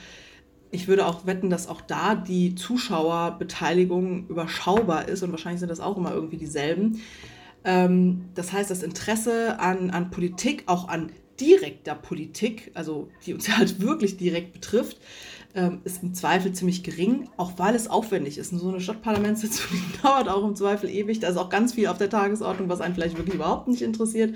ich 0.70 0.86
würde 0.86 1.06
auch 1.06 1.26
wetten, 1.26 1.50
dass 1.50 1.66
auch 1.66 1.80
da 1.80 2.14
die 2.14 2.54
Zuschauerbeteiligung 2.54 4.28
überschaubar 4.28 5.08
ist 5.08 5.22
und 5.22 5.32
wahrscheinlich 5.32 5.60
sind 5.60 5.70
das 5.70 5.80
auch 5.80 5.96
immer 5.96 6.12
irgendwie 6.12 6.36
dieselben. 6.36 7.00
Ähm, 7.64 8.26
das 8.34 8.52
heißt, 8.52 8.70
das 8.70 8.82
Interesse 8.82 9.58
an, 9.58 9.90
an 9.90 10.10
Politik, 10.10 10.64
auch 10.66 10.88
an 10.88 11.10
direkter 11.40 11.94
Politik, 11.94 12.70
also 12.74 13.08
die 13.26 13.34
uns 13.34 13.48
halt 13.56 13.80
wirklich 13.80 14.16
direkt 14.16 14.52
betrifft, 14.52 14.98
ähm, 15.54 15.80
ist 15.84 16.02
im 16.02 16.14
Zweifel 16.14 16.52
ziemlich 16.52 16.82
gering, 16.82 17.28
auch 17.36 17.52
weil 17.56 17.74
es 17.74 17.88
aufwendig 17.88 18.38
ist. 18.38 18.50
So 18.50 18.68
eine 18.68 18.80
Stadtparlamentssitzung 18.80 19.78
dauert 20.02 20.28
auch 20.28 20.44
im 20.44 20.56
Zweifel 20.56 20.90
ewig. 20.90 21.20
Da 21.20 21.28
ist 21.28 21.36
auch 21.36 21.48
ganz 21.48 21.74
viel 21.74 21.88
auf 21.88 21.98
der 21.98 22.10
Tagesordnung, 22.10 22.68
was 22.68 22.80
einen 22.80 22.94
vielleicht 22.94 23.16
wirklich 23.16 23.34
überhaupt 23.34 23.68
nicht 23.68 23.82
interessiert. 23.82 24.34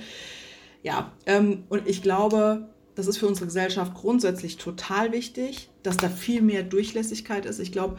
Ja, 0.82 1.12
ähm, 1.26 1.64
und 1.68 1.88
ich 1.88 2.02
glaube, 2.02 2.68
das 2.94 3.06
ist 3.06 3.18
für 3.18 3.26
unsere 3.26 3.46
Gesellschaft 3.46 3.94
grundsätzlich 3.94 4.56
total 4.56 5.12
wichtig, 5.12 5.70
dass 5.82 5.96
da 5.96 6.08
viel 6.08 6.42
mehr 6.42 6.62
Durchlässigkeit 6.62 7.46
ist. 7.46 7.58
Ich 7.58 7.72
glaube, 7.72 7.96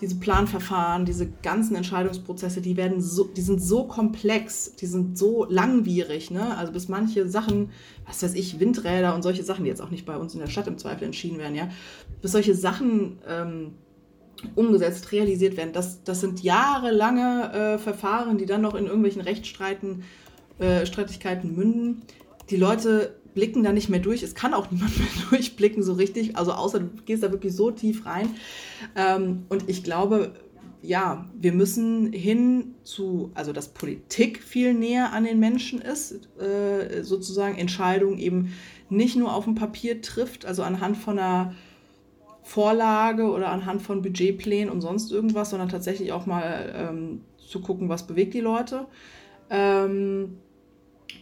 diese 0.00 0.16
Planverfahren, 0.16 1.04
diese 1.04 1.28
ganzen 1.42 1.76
Entscheidungsprozesse, 1.76 2.60
die 2.60 2.76
werden 2.76 3.00
so, 3.00 3.24
die 3.24 3.40
sind 3.40 3.62
so 3.62 3.84
komplex, 3.84 4.74
die 4.74 4.86
sind 4.86 5.16
so 5.16 5.46
langwierig, 5.48 6.30
ne? 6.30 6.56
Also 6.56 6.72
bis 6.72 6.88
manche 6.88 7.28
Sachen, 7.28 7.70
was 8.04 8.22
weiß 8.22 8.34
ich, 8.34 8.58
Windräder 8.58 9.14
und 9.14 9.22
solche 9.22 9.44
Sachen, 9.44 9.64
die 9.64 9.70
jetzt 9.70 9.80
auch 9.80 9.90
nicht 9.90 10.04
bei 10.04 10.16
uns 10.16 10.34
in 10.34 10.40
der 10.40 10.48
Stadt 10.48 10.66
im 10.66 10.78
Zweifel 10.78 11.04
entschieden 11.04 11.38
werden, 11.38 11.54
ja, 11.54 11.68
bis 12.20 12.32
solche 12.32 12.54
Sachen 12.54 13.18
ähm, 13.28 13.74
umgesetzt, 14.56 15.12
realisiert 15.12 15.56
werden, 15.56 15.72
das, 15.72 16.02
das 16.02 16.20
sind 16.20 16.42
jahrelange 16.42 17.52
äh, 17.52 17.78
Verfahren, 17.78 18.36
die 18.36 18.46
dann 18.46 18.62
noch 18.62 18.74
in 18.74 18.86
irgendwelchen 18.86 19.22
Rechtsstreiten, 19.22 20.02
äh, 20.58 20.86
Streitigkeiten 20.86 21.54
münden. 21.54 22.02
Die 22.50 22.56
Leute 22.56 23.14
blicken 23.34 23.62
da 23.62 23.72
nicht 23.72 23.88
mehr 23.88 24.00
durch. 24.00 24.22
Es 24.22 24.34
kann 24.34 24.54
auch 24.54 24.70
niemand 24.70 24.98
mehr 24.98 25.08
durchblicken 25.30 25.82
so 25.82 25.94
richtig. 25.94 26.36
Also 26.36 26.52
außer 26.52 26.80
du 26.80 26.88
gehst 27.04 27.22
da 27.22 27.30
wirklich 27.30 27.54
so 27.54 27.70
tief 27.70 28.06
rein. 28.06 28.30
Ähm, 28.96 29.44
und 29.48 29.68
ich 29.68 29.84
glaube, 29.84 30.32
ja, 30.82 31.24
wir 31.40 31.52
müssen 31.52 32.12
hin 32.12 32.74
zu, 32.84 33.30
also 33.34 33.52
dass 33.52 33.68
Politik 33.68 34.42
viel 34.42 34.74
näher 34.74 35.12
an 35.12 35.24
den 35.24 35.40
Menschen 35.40 35.80
ist, 35.80 36.28
äh, 36.38 37.02
sozusagen 37.02 37.56
Entscheidungen 37.56 38.18
eben 38.18 38.52
nicht 38.90 39.16
nur 39.16 39.34
auf 39.34 39.44
dem 39.44 39.54
Papier 39.54 40.02
trifft, 40.02 40.44
also 40.44 40.62
anhand 40.62 40.98
von 40.98 41.18
einer 41.18 41.54
Vorlage 42.42 43.30
oder 43.30 43.48
anhand 43.48 43.80
von 43.80 44.02
Budgetplänen 44.02 44.70
und 44.70 44.82
sonst 44.82 45.10
irgendwas, 45.10 45.50
sondern 45.50 45.70
tatsächlich 45.70 46.12
auch 46.12 46.26
mal 46.26 46.74
ähm, 46.76 47.22
zu 47.38 47.60
gucken, 47.60 47.88
was 47.88 48.06
bewegt 48.06 48.34
die 48.34 48.40
Leute. 48.40 48.86
Ähm, 49.48 50.36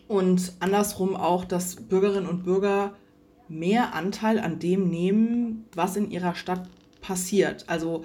und 0.09 0.53
andersrum 0.61 1.17
auch, 1.17 1.45
dass 1.45 1.77
Bürgerinnen 1.77 2.27
und 2.27 2.45
Bürger 2.45 2.93
mehr 3.49 3.95
Anteil 3.95 4.39
an 4.39 4.59
dem 4.59 4.89
nehmen, 4.89 5.67
was 5.75 5.97
in 5.97 6.11
ihrer 6.11 6.35
Stadt 6.35 6.69
passiert. 7.01 7.65
Also 7.69 8.05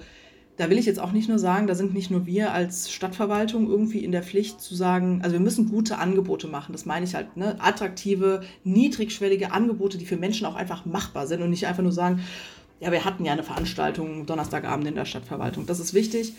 da 0.58 0.68
will 0.68 0.78
ich 0.78 0.86
jetzt 0.86 0.98
auch 0.98 1.12
nicht 1.12 1.28
nur 1.28 1.38
sagen, 1.38 1.68
da 1.68 1.76
sind 1.76 1.94
nicht 1.94 2.10
nur 2.10 2.26
wir 2.26 2.52
als 2.52 2.90
Stadtverwaltung 2.90 3.68
irgendwie 3.70 4.04
in 4.04 4.10
der 4.10 4.24
Pflicht 4.24 4.60
zu 4.60 4.74
sagen, 4.74 5.20
also 5.22 5.34
wir 5.34 5.40
müssen 5.40 5.70
gute 5.70 5.98
Angebote 5.98 6.48
machen. 6.48 6.72
Das 6.72 6.84
meine 6.84 7.06
ich 7.06 7.14
halt, 7.14 7.36
ne? 7.36 7.56
attraktive, 7.60 8.40
niedrigschwellige 8.64 9.52
Angebote, 9.52 9.98
die 9.98 10.06
für 10.06 10.16
Menschen 10.16 10.46
auch 10.46 10.56
einfach 10.56 10.84
machbar 10.84 11.28
sind 11.28 11.42
und 11.42 11.50
nicht 11.50 11.66
einfach 11.68 11.84
nur 11.84 11.92
sagen, 11.92 12.20
ja, 12.80 12.90
wir 12.90 13.04
hatten 13.04 13.24
ja 13.24 13.32
eine 13.32 13.44
Veranstaltung 13.44 14.26
Donnerstagabend 14.26 14.86
in 14.88 14.96
der 14.96 15.04
Stadtverwaltung. 15.04 15.66
Das 15.66 15.80
ist 15.80 15.94
wichtig. 15.94 16.34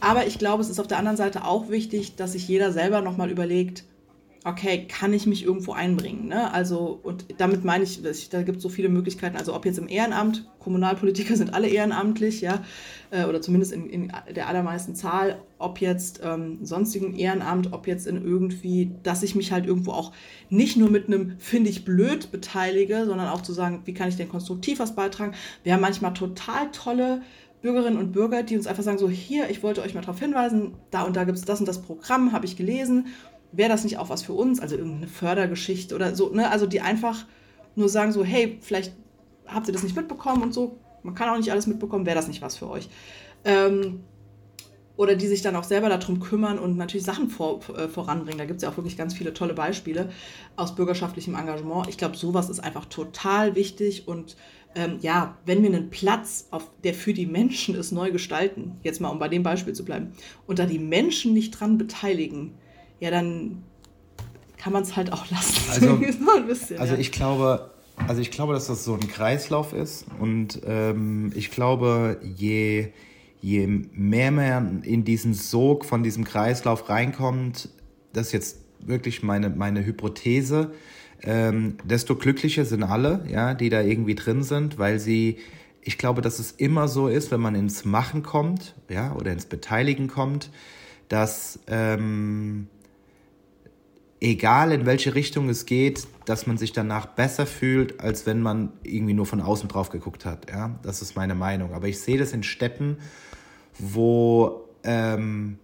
Aber 0.00 0.26
ich 0.26 0.38
glaube, 0.38 0.62
es 0.62 0.70
ist 0.70 0.80
auf 0.80 0.86
der 0.86 0.98
anderen 0.98 1.18
Seite 1.18 1.44
auch 1.44 1.68
wichtig, 1.68 2.16
dass 2.16 2.32
sich 2.32 2.48
jeder 2.48 2.72
selber 2.72 3.02
nochmal 3.02 3.30
überlegt, 3.30 3.84
okay, 4.44 4.86
kann 4.88 5.12
ich 5.12 5.26
mich 5.26 5.44
irgendwo 5.44 5.72
einbringen? 5.72 6.28
Ne? 6.28 6.52
Also, 6.52 6.98
und 7.02 7.26
damit 7.38 7.64
meine 7.64 7.84
ich, 7.84 8.00
da 8.30 8.42
gibt 8.42 8.58
es 8.58 8.62
so 8.62 8.70
viele 8.70 8.88
Möglichkeiten, 8.88 9.36
also 9.36 9.54
ob 9.54 9.66
jetzt 9.66 9.78
im 9.78 9.88
Ehrenamt, 9.88 10.48
Kommunalpolitiker 10.58 11.36
sind 11.38 11.52
alle 11.52 11.68
ehrenamtlich, 11.68 12.40
ja, 12.40 12.62
äh, 13.10 13.24
oder 13.24 13.42
zumindest 13.42 13.72
in, 13.72 13.90
in 13.90 14.12
der 14.34 14.48
allermeisten 14.48 14.94
Zahl, 14.94 15.42
ob 15.58 15.80
jetzt 15.80 16.20
ähm, 16.24 16.58
sonstigen 16.62 17.14
Ehrenamt, 17.16 17.72
ob 17.72 17.86
jetzt 17.86 18.06
in 18.06 18.24
irgendwie, 18.24 18.92
dass 19.02 19.22
ich 19.22 19.34
mich 19.34 19.52
halt 19.52 19.66
irgendwo 19.66 19.92
auch 19.92 20.12
nicht 20.48 20.76
nur 20.76 20.90
mit 20.90 21.08
einem 21.08 21.38
finde 21.38 21.68
ich 21.68 21.84
blöd 21.84 22.30
beteilige, 22.30 23.04
sondern 23.04 23.28
auch 23.28 23.42
zu 23.42 23.52
sagen, 23.52 23.82
wie 23.84 23.94
kann 23.94 24.08
ich 24.08 24.16
denn 24.16 24.28
konstruktiv 24.28 24.78
was 24.78 24.94
beitragen? 24.94 25.34
Wir 25.64 25.74
haben 25.74 25.80
manchmal 25.80 26.14
total 26.14 26.70
tolle 26.70 27.22
Bürgerinnen 27.62 27.98
und 27.98 28.12
Bürger, 28.12 28.42
die 28.42 28.56
uns 28.56 28.66
einfach 28.66 28.82
sagen, 28.82 28.96
so 28.96 29.10
hier, 29.10 29.50
ich 29.50 29.62
wollte 29.62 29.82
euch 29.82 29.94
mal 29.94 30.00
darauf 30.00 30.18
hinweisen, 30.18 30.74
da 30.90 31.02
und 31.02 31.14
da 31.14 31.24
gibt 31.24 31.36
es 31.36 31.44
das 31.44 31.60
und 31.60 31.66
das 31.66 31.82
Programm, 31.82 32.32
habe 32.32 32.46
ich 32.46 32.56
gelesen 32.56 33.08
wäre 33.52 33.68
das 33.68 33.84
nicht 33.84 33.98
auch 33.98 34.08
was 34.08 34.22
für 34.22 34.32
uns? 34.32 34.60
Also 34.60 34.76
irgendeine 34.76 35.08
Fördergeschichte 35.08 35.94
oder 35.94 36.14
so, 36.14 36.30
ne? 36.30 36.50
Also 36.50 36.66
die 36.66 36.80
einfach 36.80 37.24
nur 37.76 37.88
sagen 37.88 38.12
so, 38.12 38.24
hey, 38.24 38.58
vielleicht 38.60 38.92
habt 39.46 39.66
ihr 39.68 39.72
das 39.72 39.82
nicht 39.82 39.96
mitbekommen 39.96 40.42
und 40.42 40.54
so. 40.54 40.78
Man 41.02 41.14
kann 41.14 41.28
auch 41.28 41.36
nicht 41.36 41.50
alles 41.50 41.66
mitbekommen, 41.66 42.06
wäre 42.06 42.16
das 42.16 42.28
nicht 42.28 42.42
was 42.42 42.56
für 42.56 42.68
euch? 42.68 42.88
Ähm, 43.44 44.00
oder 44.96 45.14
die 45.14 45.28
sich 45.28 45.40
dann 45.40 45.56
auch 45.56 45.64
selber 45.64 45.88
darum 45.88 46.20
kümmern 46.20 46.58
und 46.58 46.76
natürlich 46.76 47.06
Sachen 47.06 47.30
vor, 47.30 47.60
äh, 47.74 47.88
voranbringen. 47.88 48.38
Da 48.38 48.44
gibt 48.44 48.58
es 48.58 48.64
ja 48.64 48.68
auch 48.68 48.76
wirklich 48.76 48.98
ganz 48.98 49.14
viele 49.14 49.32
tolle 49.32 49.54
Beispiele 49.54 50.10
aus 50.56 50.74
bürgerschaftlichem 50.74 51.34
Engagement. 51.34 51.88
Ich 51.88 51.96
glaube, 51.96 52.18
sowas 52.18 52.50
ist 52.50 52.60
einfach 52.60 52.84
total 52.84 53.54
wichtig 53.56 54.06
und 54.06 54.36
ähm, 54.74 54.98
ja, 55.00 55.38
wenn 55.46 55.62
wir 55.62 55.70
einen 55.70 55.90
Platz, 55.90 56.48
auf, 56.50 56.70
der 56.84 56.94
für 56.94 57.12
die 57.12 57.26
Menschen 57.26 57.74
ist, 57.74 57.92
neu 57.92 58.12
gestalten, 58.12 58.78
jetzt 58.82 59.00
mal 59.00 59.08
um 59.08 59.18
bei 59.18 59.28
dem 59.28 59.42
Beispiel 59.42 59.72
zu 59.72 59.84
bleiben, 59.84 60.12
und 60.46 60.58
da 60.58 60.66
die 60.66 60.78
Menschen 60.78 61.32
nicht 61.32 61.52
dran 61.52 61.78
beteiligen, 61.78 62.54
ja, 63.00 63.10
dann 63.10 63.62
kann 64.58 64.72
man 64.72 64.82
es 64.82 64.94
halt 64.96 65.12
auch 65.12 65.28
lassen. 65.30 65.56
Also, 65.70 65.96
bisschen, 66.46 66.78
also 66.78 66.94
ja. 66.94 67.00
ich 67.00 67.12
glaube, 67.12 67.70
also 68.06 68.20
ich 68.20 68.30
glaube, 68.30 68.52
dass 68.52 68.66
das 68.66 68.84
so 68.84 68.94
ein 68.94 69.08
Kreislauf 69.08 69.72
ist 69.72 70.06
und 70.18 70.60
ähm, 70.66 71.32
ich 71.34 71.50
glaube, 71.50 72.20
je, 72.22 72.88
je 73.40 73.66
mehr 73.66 74.30
man 74.30 74.82
in 74.82 75.04
diesen 75.04 75.34
Sog 75.34 75.84
von 75.84 76.02
diesem 76.02 76.24
Kreislauf 76.24 76.88
reinkommt, 76.88 77.68
das 78.12 78.28
ist 78.28 78.32
jetzt 78.32 78.58
wirklich 78.80 79.22
meine, 79.22 79.50
meine 79.50 79.84
Hypothese, 79.84 80.72
ähm, 81.22 81.76
desto 81.84 82.16
glücklicher 82.16 82.64
sind 82.64 82.82
alle, 82.82 83.24
ja, 83.30 83.54
die 83.54 83.68
da 83.68 83.82
irgendwie 83.82 84.14
drin 84.14 84.42
sind, 84.42 84.78
weil 84.78 84.98
sie, 84.98 85.36
ich 85.82 85.98
glaube, 85.98 86.22
dass 86.22 86.38
es 86.38 86.52
immer 86.52 86.88
so 86.88 87.08
ist, 87.08 87.30
wenn 87.30 87.40
man 87.40 87.54
ins 87.54 87.84
Machen 87.84 88.22
kommt, 88.22 88.74
ja, 88.88 89.14
oder 89.14 89.32
ins 89.32 89.46
Beteiligen 89.46 90.08
kommt, 90.08 90.50
dass 91.08 91.60
ähm, 91.66 92.68
egal 94.20 94.72
in 94.72 94.86
welche 94.86 95.14
Richtung 95.14 95.48
es 95.48 95.66
geht, 95.66 96.06
dass 96.26 96.46
man 96.46 96.58
sich 96.58 96.72
danach 96.72 97.06
besser 97.06 97.46
fühlt, 97.46 98.00
als 98.00 98.26
wenn 98.26 98.42
man 98.42 98.72
irgendwie 98.82 99.14
nur 99.14 99.26
von 99.26 99.40
außen 99.40 99.68
drauf 99.68 99.90
geguckt 99.90 100.24
hat. 100.24 100.50
Ja, 100.50 100.78
das 100.82 101.02
ist 101.02 101.16
meine 101.16 101.34
Meinung. 101.34 101.72
Aber 101.72 101.88
ich 101.88 102.00
sehe 102.00 102.18
das 102.18 102.32
in 102.32 102.42
Städten, 102.42 102.98
wo 103.78 104.68
ähm, 104.84 105.58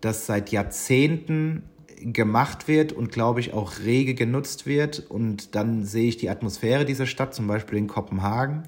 das 0.00 0.26
seit 0.26 0.50
Jahrzehnten 0.50 1.62
gemacht 2.00 2.66
wird 2.66 2.92
und 2.92 3.12
glaube 3.12 3.38
ich 3.38 3.52
auch 3.52 3.78
rege 3.78 4.14
genutzt 4.14 4.66
wird. 4.66 4.98
Und 5.08 5.54
dann 5.54 5.84
sehe 5.84 6.08
ich 6.08 6.16
die 6.16 6.28
Atmosphäre 6.28 6.84
dieser 6.84 7.06
Stadt, 7.06 7.34
zum 7.34 7.46
Beispiel 7.46 7.78
in 7.78 7.86
Kopenhagen, 7.86 8.64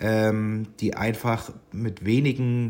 ähm, 0.00 0.68
die 0.78 0.94
einfach 0.94 1.52
mit 1.72 2.04
wenigen 2.04 2.68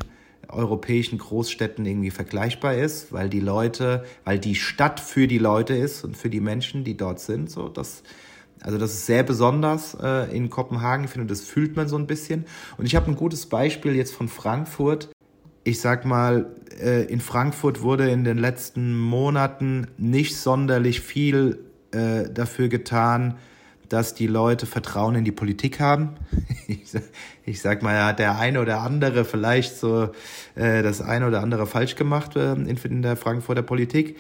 europäischen 0.49 1.19
Großstädten 1.19 1.85
irgendwie 1.85 2.11
vergleichbar 2.11 2.75
ist, 2.75 3.13
weil 3.13 3.29
die 3.29 3.41
Leute, 3.41 4.05
weil 4.25 4.39
die 4.39 4.55
Stadt 4.55 5.01
für 5.01 5.27
die 5.27 5.39
Leute 5.39 5.75
ist 5.75 6.05
und 6.05 6.17
für 6.17 6.31
die 6.31 6.41
Menschen, 6.41 6.85
die 6.85 6.97
dort 6.97 7.21
sind. 7.21 7.51
So, 7.51 7.69
das, 7.69 8.03
also 8.63 8.79
das 8.79 8.93
ist 8.93 9.07
sehr 9.07 9.23
besonders 9.23 9.97
äh, 10.01 10.35
in 10.35 10.51
Kopenhagen. 10.51 11.05
Ich 11.05 11.11
finde, 11.11 11.27
das 11.27 11.43
fühlt 11.43 11.77
man 11.77 11.89
so 11.89 11.97
ein 11.97 12.07
bisschen. 12.07 12.47
Und 12.77 12.87
ich 12.87 12.97
habe 12.97 13.11
ein 13.11 13.17
gutes 13.17 13.47
Beispiel 13.47 13.95
jetzt 13.95 14.15
von 14.15 14.29
Frankfurt. 14.29 15.11
Ich 15.65 15.81
sag 15.81 16.05
mal, 16.05 16.47
äh, 16.81 17.05
in 17.05 17.21
Frankfurt 17.21 17.83
wurde 17.83 18.11
in 18.11 18.25
den 18.25 18.39
letzten 18.39 18.99
Monaten 18.99 19.89
nicht 19.99 20.37
sonderlich 20.37 21.01
viel 21.01 21.59
äh, 21.93 22.31
dafür 22.31 22.69
getan, 22.69 23.37
dass 23.89 24.15
die 24.15 24.27
Leute 24.27 24.67
Vertrauen 24.67 25.15
in 25.15 25.25
die 25.25 25.33
Politik 25.33 25.81
haben. 25.81 26.17
Ich, 26.71 26.85
ich 27.47 27.63
sag 27.63 27.83
mal, 27.83 28.05
hat 28.05 28.19
der 28.19 28.39
eine 28.39 28.61
oder 28.61 28.81
andere 28.81 29.25
vielleicht 29.25 29.79
so 29.79 30.11
äh, 30.55 30.83
das 30.83 31.01
eine 31.01 31.27
oder 31.27 31.41
andere 31.41 31.67
falsch 31.67 31.95
gemacht 31.95 32.37
äh, 32.37 32.53
in, 32.53 32.77
in 32.77 33.01
der 33.01 33.17
Frankfurter 33.17 33.63
Politik. 33.63 34.19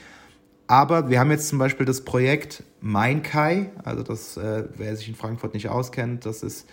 Aber 0.68 1.08
wir 1.08 1.18
haben 1.18 1.30
jetzt 1.30 1.48
zum 1.48 1.58
Beispiel 1.58 1.86
das 1.86 2.02
Projekt 2.02 2.62
Mein 2.80 3.22
Kai, 3.22 3.70
also 3.84 4.02
das, 4.02 4.36
äh, 4.36 4.64
wer 4.76 4.94
sich 4.94 5.08
in 5.08 5.14
Frankfurt 5.14 5.54
nicht 5.54 5.70
auskennt, 5.70 6.26
das 6.26 6.42
ist 6.42 6.68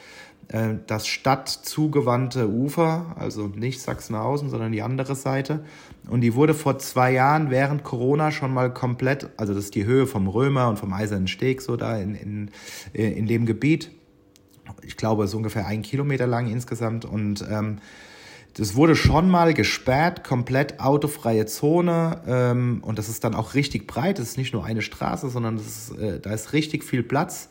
äh, 0.50 0.76
das 0.86 1.08
stadtzugewandte 1.08 2.50
Ufer, 2.50 3.16
also 3.18 3.48
nicht 3.48 3.82
Sachsenhausen, 3.82 4.50
sondern 4.50 4.74
die 4.74 4.82
andere 4.82 5.16
Seite. 5.16 5.64
Und 6.10 6.22
die 6.22 6.36
wurde 6.36 6.54
vor 6.54 6.78
zwei 6.78 7.14
Jahren 7.14 7.50
während 7.50 7.86
Corona 7.86 8.32
schon 8.32 8.54
mal 8.54 8.72
komplett, 8.74 9.30
also 9.38 9.54
das 9.54 9.66
ist 9.66 9.76
die 9.76 9.86
Höhe 9.86 10.08
vom 10.08 10.28
Römer 10.28 10.68
und 10.68 10.78
vom 10.78 10.92
Eisernen 10.92 11.30
Steg, 11.30 11.62
so 11.62 11.78
da 11.78 11.98
in, 11.98 12.16
in, 12.16 12.52
äh, 12.94 13.12
in 13.14 13.28
dem 13.28 13.46
Gebiet. 13.46 13.92
Ich 14.82 14.98
glaube, 14.98 15.24
es 15.24 15.30
ist 15.30 15.36
ungefähr 15.36 15.68
ein 15.68 15.84
Kilometer 15.84 16.28
lang 16.28 16.48
insgesamt. 16.48 17.06
Und 17.06 17.46
ähm, 17.50 17.78
das 18.58 18.76
wurde 18.76 18.96
schon 18.96 19.30
mal 19.30 19.54
gesperrt, 19.54 20.24
komplett 20.24 20.80
autofreie 20.80 21.46
Zone. 21.46 22.22
Ähm, 22.26 22.82
und 22.86 22.98
das 22.98 23.10
ist 23.10 23.24
dann 23.26 23.36
auch 23.36 23.54
richtig 23.54 23.86
breit. 23.86 24.18
Das 24.18 24.30
ist 24.30 24.38
nicht 24.38 24.54
nur 24.54 24.64
eine 24.64 24.82
Straße, 24.82 25.30
sondern 25.30 25.58
das 25.58 25.66
ist, 25.66 26.00
äh, 26.00 26.20
da 26.22 26.32
ist 26.32 26.54
richtig 26.54 26.86
viel 26.86 27.04
Platz. 27.04 27.50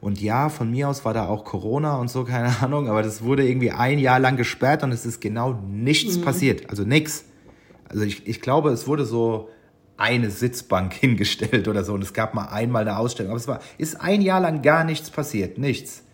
Und 0.00 0.20
ja, 0.20 0.48
von 0.48 0.70
mir 0.70 0.88
aus 0.88 1.04
war 1.04 1.12
da 1.12 1.26
auch 1.26 1.44
Corona 1.44 1.96
und 1.96 2.08
so, 2.08 2.24
keine 2.24 2.62
Ahnung, 2.62 2.88
aber 2.88 3.02
das 3.02 3.22
wurde 3.22 3.46
irgendwie 3.46 3.70
ein 3.70 3.98
Jahr 3.98 4.18
lang 4.18 4.36
gesperrt 4.36 4.82
und 4.82 4.92
es 4.92 5.04
ist 5.04 5.20
genau 5.20 5.60
nichts 5.68 6.16
mhm. 6.16 6.22
passiert. 6.22 6.70
Also 6.70 6.84
nichts. 6.84 7.26
Also 7.88 8.04
ich, 8.04 8.26
ich 8.26 8.40
glaube, 8.40 8.70
es 8.70 8.86
wurde 8.86 9.04
so 9.04 9.50
eine 9.98 10.30
Sitzbank 10.30 10.94
hingestellt 11.00 11.68
oder 11.68 11.84
so 11.84 11.92
und 11.92 12.02
es 12.02 12.14
gab 12.14 12.32
mal 12.32 12.46
einmal 12.46 12.80
eine 12.80 12.96
Ausstellung. 12.96 13.32
Aber 13.32 13.40
es 13.40 13.46
war, 13.48 13.60
ist 13.76 14.00
ein 14.00 14.22
Jahr 14.22 14.40
lang 14.40 14.62
gar 14.62 14.84
nichts 14.84 15.10
passiert, 15.10 15.58
nichts. 15.58 16.05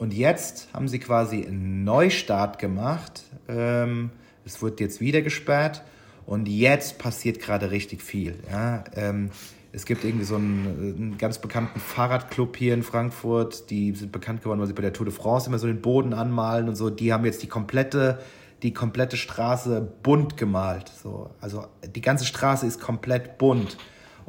Und 0.00 0.14
jetzt 0.14 0.68
haben 0.72 0.88
sie 0.88 0.98
quasi 0.98 1.44
einen 1.46 1.84
Neustart 1.84 2.58
gemacht. 2.58 3.22
Ähm, 3.48 4.08
es 4.46 4.62
wird 4.62 4.80
jetzt 4.80 5.02
wieder 5.02 5.20
gesperrt 5.20 5.82
und 6.24 6.48
jetzt 6.48 6.98
passiert 6.98 7.38
gerade 7.38 7.70
richtig 7.70 8.02
viel. 8.02 8.34
Ja? 8.50 8.82
Ähm, 8.96 9.30
es 9.72 9.84
gibt 9.84 10.02
irgendwie 10.04 10.24
so 10.24 10.36
einen, 10.36 10.96
einen, 10.96 11.18
ganz 11.18 11.38
bekannten 11.38 11.78
Fahrradclub 11.78 12.56
hier 12.56 12.72
in 12.72 12.82
Frankfurt, 12.82 13.68
die 13.68 13.92
sind 13.92 14.10
bekannt 14.10 14.40
geworden, 14.40 14.58
weil 14.58 14.68
sie 14.68 14.72
bei 14.72 14.80
der 14.80 14.94
Tour 14.94 15.04
de 15.04 15.14
France 15.14 15.48
immer 15.48 15.58
so 15.58 15.66
den 15.66 15.82
Boden 15.82 16.14
anmalen 16.14 16.70
und 16.70 16.76
so. 16.76 16.88
Die 16.88 17.12
haben 17.12 17.26
jetzt 17.26 17.42
die 17.42 17.48
komplette 17.48 18.20
die 18.62 18.72
komplette 18.72 19.18
Straße 19.18 19.86
bunt 20.02 20.38
gemalt. 20.38 20.90
So. 21.02 21.30
Also 21.42 21.66
die 21.94 22.00
ganze 22.00 22.24
Straße 22.24 22.66
ist 22.66 22.80
komplett 22.80 23.36
bunt. 23.36 23.76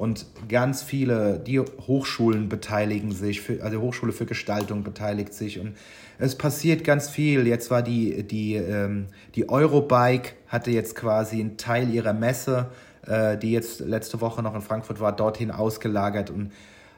Und 0.01 0.25
ganz 0.49 0.81
viele, 0.81 1.37
die 1.37 1.59
Hochschulen 1.59 2.49
beteiligen 2.49 3.11
sich, 3.11 3.39
für, 3.39 3.61
also 3.61 3.77
die 3.77 3.83
Hochschule 3.83 4.13
für 4.13 4.25
Gestaltung 4.25 4.81
beteiligt 4.81 5.31
sich. 5.31 5.59
Und 5.59 5.77
es 6.17 6.35
passiert 6.35 6.83
ganz 6.83 7.07
viel. 7.07 7.45
Jetzt 7.45 7.69
war 7.69 7.83
die, 7.83 8.23
die, 8.23 8.55
ähm, 8.55 9.09
die 9.35 9.47
Eurobike, 9.47 10.31
hatte 10.47 10.71
jetzt 10.71 10.95
quasi 10.95 11.39
einen 11.39 11.57
Teil 11.57 11.93
ihrer 11.93 12.13
Messe, 12.13 12.71
äh, 13.05 13.37
die 13.37 13.51
jetzt 13.51 13.79
letzte 13.81 14.21
Woche 14.21 14.41
noch 14.41 14.55
in 14.55 14.61
Frankfurt 14.61 14.99
war, 14.99 15.15
dorthin 15.15 15.51
ausgelagert. 15.51 16.31
Und 16.31 16.51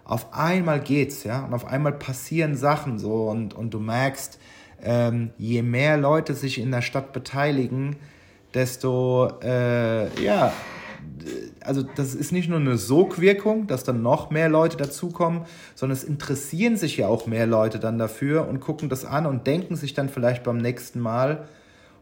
auf 0.06 0.34
einmal 0.34 0.80
geht's, 0.80 1.26
ja. 1.26 1.44
Und 1.44 1.54
auf 1.54 1.66
einmal 1.66 1.92
passieren 1.92 2.56
Sachen 2.56 3.00
so 3.00 3.30
und, 3.30 3.54
und 3.54 3.74
du 3.74 3.82
merkst, 3.82 4.40
ähm, 4.82 5.32
je 5.38 5.62
mehr 5.62 5.98
Leute 5.98 6.36
sich 6.36 6.58
in 6.58 6.72
der 6.72 6.82
Stadt 6.82 7.12
beteiligen, 7.12 7.98
desto, 8.54 9.28
äh, 9.44 10.24
ja, 10.24 10.54
also 11.62 11.84
das 11.84 12.16
ist 12.16 12.32
nicht 12.32 12.50
nur 12.50 12.60
eine 12.60 12.78
Sogwirkung, 12.78 13.68
dass 13.68 13.84
dann 13.84 14.02
noch 14.02 14.30
mehr 14.30 14.50
Leute 14.50 14.78
dazukommen, 14.78 15.42
sondern 15.76 15.98
es 15.98 16.04
interessieren 16.04 16.78
sich 16.78 16.98
ja 16.98 17.08
auch 17.08 17.28
mehr 17.28 17.48
Leute 17.48 17.80
dann 17.80 17.98
dafür 17.98 18.48
und 18.48 18.60
gucken 18.60 18.90
das 18.90 19.06
an 19.06 19.26
und 19.26 19.48
denken 19.48 19.76
sich 19.76 19.94
dann 19.94 20.10
vielleicht 20.10 20.44
beim 20.44 20.58
nächsten 20.58 21.00
Mal, 21.00 21.46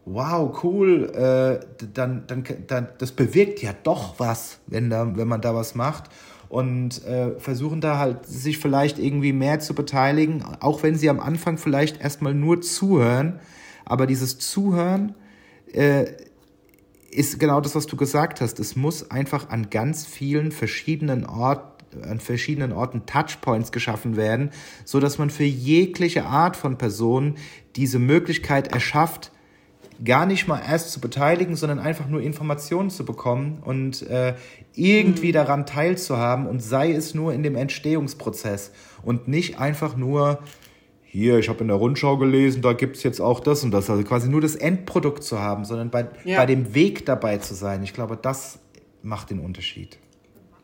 wow, 0.04 0.62
cool, 0.64 1.10
äh, 1.14 1.64
dann, 1.94 2.24
dann, 2.26 2.44
dann, 2.66 2.88
das 2.98 3.12
bewirkt 3.12 3.62
ja 3.62 3.70
doch 3.82 4.18
was, 4.18 4.58
wenn, 4.66 4.90
da, 4.90 5.16
wenn 5.16 5.28
man 5.28 5.40
da 5.40 5.54
was 5.54 5.74
macht 5.74 6.10
und 6.48 7.04
äh, 7.06 7.38
versuchen 7.38 7.80
da 7.80 7.98
halt 7.98 8.26
sich 8.26 8.58
vielleicht 8.58 8.98
irgendwie 8.98 9.32
mehr 9.32 9.60
zu 9.60 9.74
beteiligen, 9.74 10.44
auch 10.60 10.82
wenn 10.82 10.96
sie 10.96 11.08
am 11.08 11.20
Anfang 11.20 11.56
vielleicht 11.56 12.00
erstmal 12.02 12.34
nur 12.34 12.60
zuhören. 12.60 13.40
Aber 13.84 14.06
dieses 14.06 14.38
Zuhören 14.38 15.14
äh, 15.72 16.06
ist 17.12 17.38
genau 17.38 17.60
das, 17.60 17.74
was 17.74 17.86
du 17.86 17.96
gesagt 17.96 18.40
hast. 18.40 18.58
Es 18.58 18.74
muss 18.74 19.10
einfach 19.10 19.50
an 19.50 19.70
ganz 19.70 20.06
vielen 20.06 20.50
verschiedenen 20.50 21.26
Orten 21.26 21.70
an 22.08 22.20
verschiedenen 22.20 22.72
Orten 22.72 23.04
Touchpoints 23.04 23.70
geschaffen 23.70 24.16
werden, 24.16 24.50
so 24.86 24.98
dass 24.98 25.18
man 25.18 25.28
für 25.28 25.44
jegliche 25.44 26.24
Art 26.24 26.56
von 26.56 26.78
Person 26.78 27.34
diese 27.76 27.98
Möglichkeit 27.98 28.72
erschafft, 28.72 29.30
gar 30.02 30.26
nicht 30.26 30.48
mal 30.48 30.60
erst 30.66 30.90
zu 30.90 31.00
beteiligen, 31.00 31.54
sondern 31.54 31.78
einfach 31.78 32.08
nur 32.08 32.22
Informationen 32.22 32.88
zu 32.88 33.04
bekommen 33.04 33.58
und 33.62 34.02
äh, 34.08 34.34
irgendwie 34.74 35.28
mhm. 35.28 35.32
daran 35.32 35.66
teilzuhaben 35.66 36.46
und 36.46 36.62
sei 36.62 36.92
es 36.92 37.14
nur 37.14 37.34
in 37.34 37.42
dem 37.42 37.56
Entstehungsprozess 37.56 38.72
und 39.02 39.28
nicht 39.28 39.60
einfach 39.60 39.96
nur, 39.96 40.38
hier, 41.12 41.38
ich 41.38 41.50
habe 41.50 41.60
in 41.60 41.68
der 41.68 41.76
Rundschau 41.76 42.16
gelesen, 42.16 42.62
da 42.62 42.72
gibt 42.72 42.96
es 42.96 43.02
jetzt 43.02 43.20
auch 43.20 43.40
das 43.40 43.62
und 43.64 43.70
das, 43.70 43.90
also 43.90 44.02
quasi 44.02 44.30
nur 44.30 44.40
das 44.40 44.56
Endprodukt 44.56 45.22
zu 45.22 45.38
haben, 45.38 45.66
sondern 45.66 45.90
bei, 45.90 46.06
ja. 46.24 46.38
bei 46.38 46.46
dem 46.46 46.74
Weg 46.74 47.04
dabei 47.04 47.36
zu 47.36 47.54
sein. 47.54 47.82
Ich 47.82 47.92
glaube, 47.92 48.18
das 48.20 48.58
macht 49.02 49.28
den 49.28 49.38
Unterschied 49.38 49.98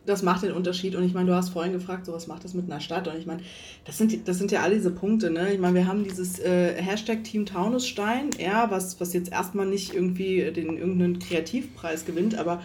das 0.09 0.23
macht 0.23 0.41
den 0.41 0.53
Unterschied. 0.53 0.95
Und 0.95 1.03
ich 1.03 1.13
meine, 1.13 1.27
du 1.27 1.35
hast 1.35 1.49
vorhin 1.49 1.71
gefragt, 1.71 2.07
so 2.07 2.13
was 2.13 2.25
macht 2.25 2.43
das 2.43 2.55
mit 2.55 2.65
einer 2.65 2.79
Stadt? 2.79 3.07
Und 3.07 3.15
ich 3.17 3.27
meine, 3.27 3.43
das 3.85 3.99
sind, 3.99 4.27
das 4.27 4.39
sind 4.39 4.51
ja 4.51 4.61
alle 4.61 4.73
diese 4.73 4.89
Punkte. 4.89 5.29
Ne? 5.29 5.53
Ich 5.53 5.59
meine, 5.59 5.75
wir 5.75 5.87
haben 5.87 6.03
dieses 6.03 6.39
äh, 6.39 6.73
Hashtag 6.81 7.23
Team 7.23 7.45
Taunusstein, 7.45 8.31
ja, 8.39 8.71
was, 8.71 8.99
was 8.99 9.13
jetzt 9.13 9.31
erstmal 9.31 9.67
nicht 9.67 9.93
irgendwie 9.93 10.51
den 10.51 10.77
irgendeinen 10.77 11.19
Kreativpreis 11.19 12.05
gewinnt, 12.05 12.39
aber 12.39 12.63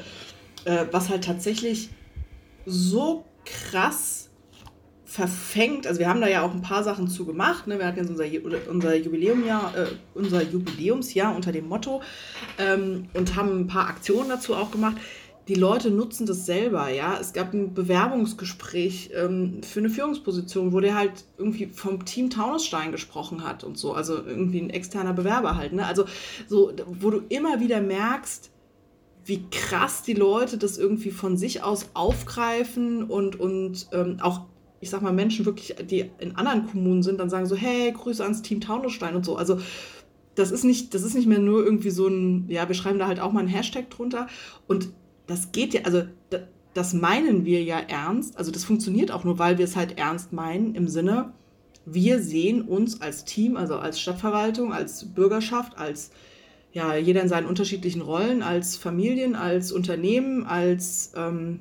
äh, 0.64 0.86
was 0.90 1.10
halt 1.10 1.24
tatsächlich 1.24 1.90
so 2.64 3.26
krass 3.44 4.23
verfängt. 5.14 5.86
Also 5.86 6.00
wir 6.00 6.08
haben 6.08 6.20
da 6.20 6.26
ja 6.26 6.42
auch 6.42 6.52
ein 6.52 6.60
paar 6.60 6.82
Sachen 6.82 7.06
zu 7.06 7.24
gemacht. 7.24 7.68
Ne? 7.68 7.78
Wir 7.78 7.86
hatten 7.86 7.98
jetzt 7.98 8.10
unser, 8.10 8.24
unser, 8.68 8.96
Jubiläumjahr, 8.96 9.72
äh, 9.76 9.86
unser 10.12 10.42
Jubiläumsjahr 10.42 11.36
unter 11.36 11.52
dem 11.52 11.68
Motto 11.68 12.02
ähm, 12.58 13.06
und 13.14 13.36
haben 13.36 13.60
ein 13.60 13.66
paar 13.68 13.86
Aktionen 13.88 14.28
dazu 14.28 14.56
auch 14.56 14.72
gemacht 14.72 14.96
die 15.48 15.54
Leute 15.54 15.90
nutzen 15.90 16.26
das 16.26 16.46
selber, 16.46 16.88
ja. 16.88 17.18
Es 17.20 17.34
gab 17.34 17.52
ein 17.52 17.74
Bewerbungsgespräch 17.74 19.10
ähm, 19.14 19.62
für 19.62 19.80
eine 19.80 19.90
Führungsposition, 19.90 20.72
wo 20.72 20.80
der 20.80 20.94
halt 20.94 21.24
irgendwie 21.36 21.66
vom 21.66 22.06
Team 22.06 22.30
Taunusstein 22.30 22.92
gesprochen 22.92 23.44
hat 23.44 23.62
und 23.62 23.76
so, 23.76 23.92
also 23.92 24.16
irgendwie 24.16 24.62
ein 24.62 24.70
externer 24.70 25.12
Bewerber 25.12 25.56
halt, 25.56 25.74
ne? 25.74 25.84
Also 25.84 26.06
so, 26.48 26.72
wo 26.86 27.10
du 27.10 27.20
immer 27.28 27.60
wieder 27.60 27.82
merkst, 27.82 28.50
wie 29.26 29.44
krass 29.50 30.02
die 30.02 30.14
Leute 30.14 30.56
das 30.56 30.78
irgendwie 30.78 31.10
von 31.10 31.36
sich 31.36 31.62
aus 31.62 31.90
aufgreifen 31.92 33.04
und, 33.04 33.38
und 33.38 33.88
ähm, 33.92 34.18
auch, 34.22 34.46
ich 34.84 34.90
sag 34.90 35.00
mal, 35.00 35.14
Menschen 35.14 35.46
wirklich, 35.46 35.74
die 35.90 36.10
in 36.18 36.36
anderen 36.36 36.66
Kommunen 36.66 37.02
sind, 37.02 37.18
dann 37.18 37.30
sagen 37.30 37.46
so, 37.46 37.56
hey, 37.56 37.90
Grüße 37.90 38.22
ans 38.22 38.42
Team 38.42 38.60
Taunusstein 38.60 39.16
und 39.16 39.24
so. 39.24 39.36
Also 39.36 39.58
das 40.34 40.50
ist 40.50 40.62
nicht, 40.62 40.92
das 40.92 41.02
ist 41.02 41.14
nicht 41.14 41.26
mehr 41.26 41.38
nur 41.38 41.64
irgendwie 41.64 41.88
so 41.88 42.06
ein, 42.06 42.44
ja, 42.48 42.68
wir 42.68 42.74
schreiben 42.74 42.98
da 42.98 43.06
halt 43.06 43.18
auch 43.18 43.32
mal 43.32 43.40
einen 43.40 43.48
Hashtag 43.48 43.88
drunter. 43.88 44.26
Und 44.68 44.90
das 45.26 45.52
geht 45.52 45.72
ja, 45.72 45.80
also 45.84 46.02
das 46.74 46.92
meinen 46.92 47.46
wir 47.46 47.62
ja 47.62 47.78
ernst. 47.78 48.36
Also 48.36 48.52
das 48.52 48.64
funktioniert 48.64 49.10
auch 49.10 49.24
nur, 49.24 49.38
weil 49.38 49.56
wir 49.56 49.64
es 49.64 49.74
halt 49.74 49.96
ernst 49.96 50.34
meinen 50.34 50.74
im 50.74 50.86
Sinne, 50.86 51.32
wir 51.86 52.22
sehen 52.22 52.60
uns 52.60 53.00
als 53.00 53.24
Team, 53.24 53.56
also 53.56 53.76
als 53.76 53.98
Stadtverwaltung, 53.98 54.74
als 54.74 55.14
Bürgerschaft, 55.14 55.78
als 55.78 56.10
ja, 56.72 56.94
jeder 56.94 57.22
in 57.22 57.28
seinen 57.28 57.46
unterschiedlichen 57.46 58.02
Rollen, 58.02 58.42
als 58.42 58.76
Familien, 58.76 59.34
als 59.34 59.72
Unternehmen, 59.72 60.44
als 60.44 61.12
ähm, 61.16 61.60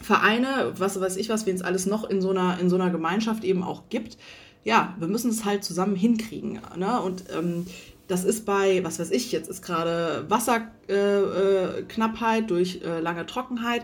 Vereine, 0.00 0.72
was 0.76 1.00
weiß 1.00 1.16
ich 1.16 1.28
was, 1.28 1.46
wen 1.46 1.56
es 1.56 1.62
alles 1.62 1.86
noch 1.86 2.08
in 2.08 2.20
so, 2.20 2.30
einer, 2.30 2.58
in 2.60 2.70
so 2.70 2.76
einer 2.76 2.90
Gemeinschaft 2.90 3.44
eben 3.44 3.62
auch 3.62 3.88
gibt. 3.88 4.18
Ja, 4.64 4.94
wir 4.98 5.08
müssen 5.08 5.30
es 5.30 5.44
halt 5.44 5.64
zusammen 5.64 5.96
hinkriegen. 5.96 6.60
Ne? 6.76 7.00
Und 7.00 7.24
ähm, 7.36 7.66
das 8.06 8.24
ist 8.24 8.46
bei, 8.46 8.82
was 8.84 8.98
weiß 8.98 9.10
ich, 9.10 9.32
jetzt 9.32 9.48
ist 9.48 9.62
gerade 9.62 10.26
Wasserknappheit 10.28 12.42
äh, 12.42 12.44
äh, 12.44 12.46
durch 12.46 12.82
äh, 12.82 13.00
lange 13.00 13.26
Trockenheit 13.26 13.82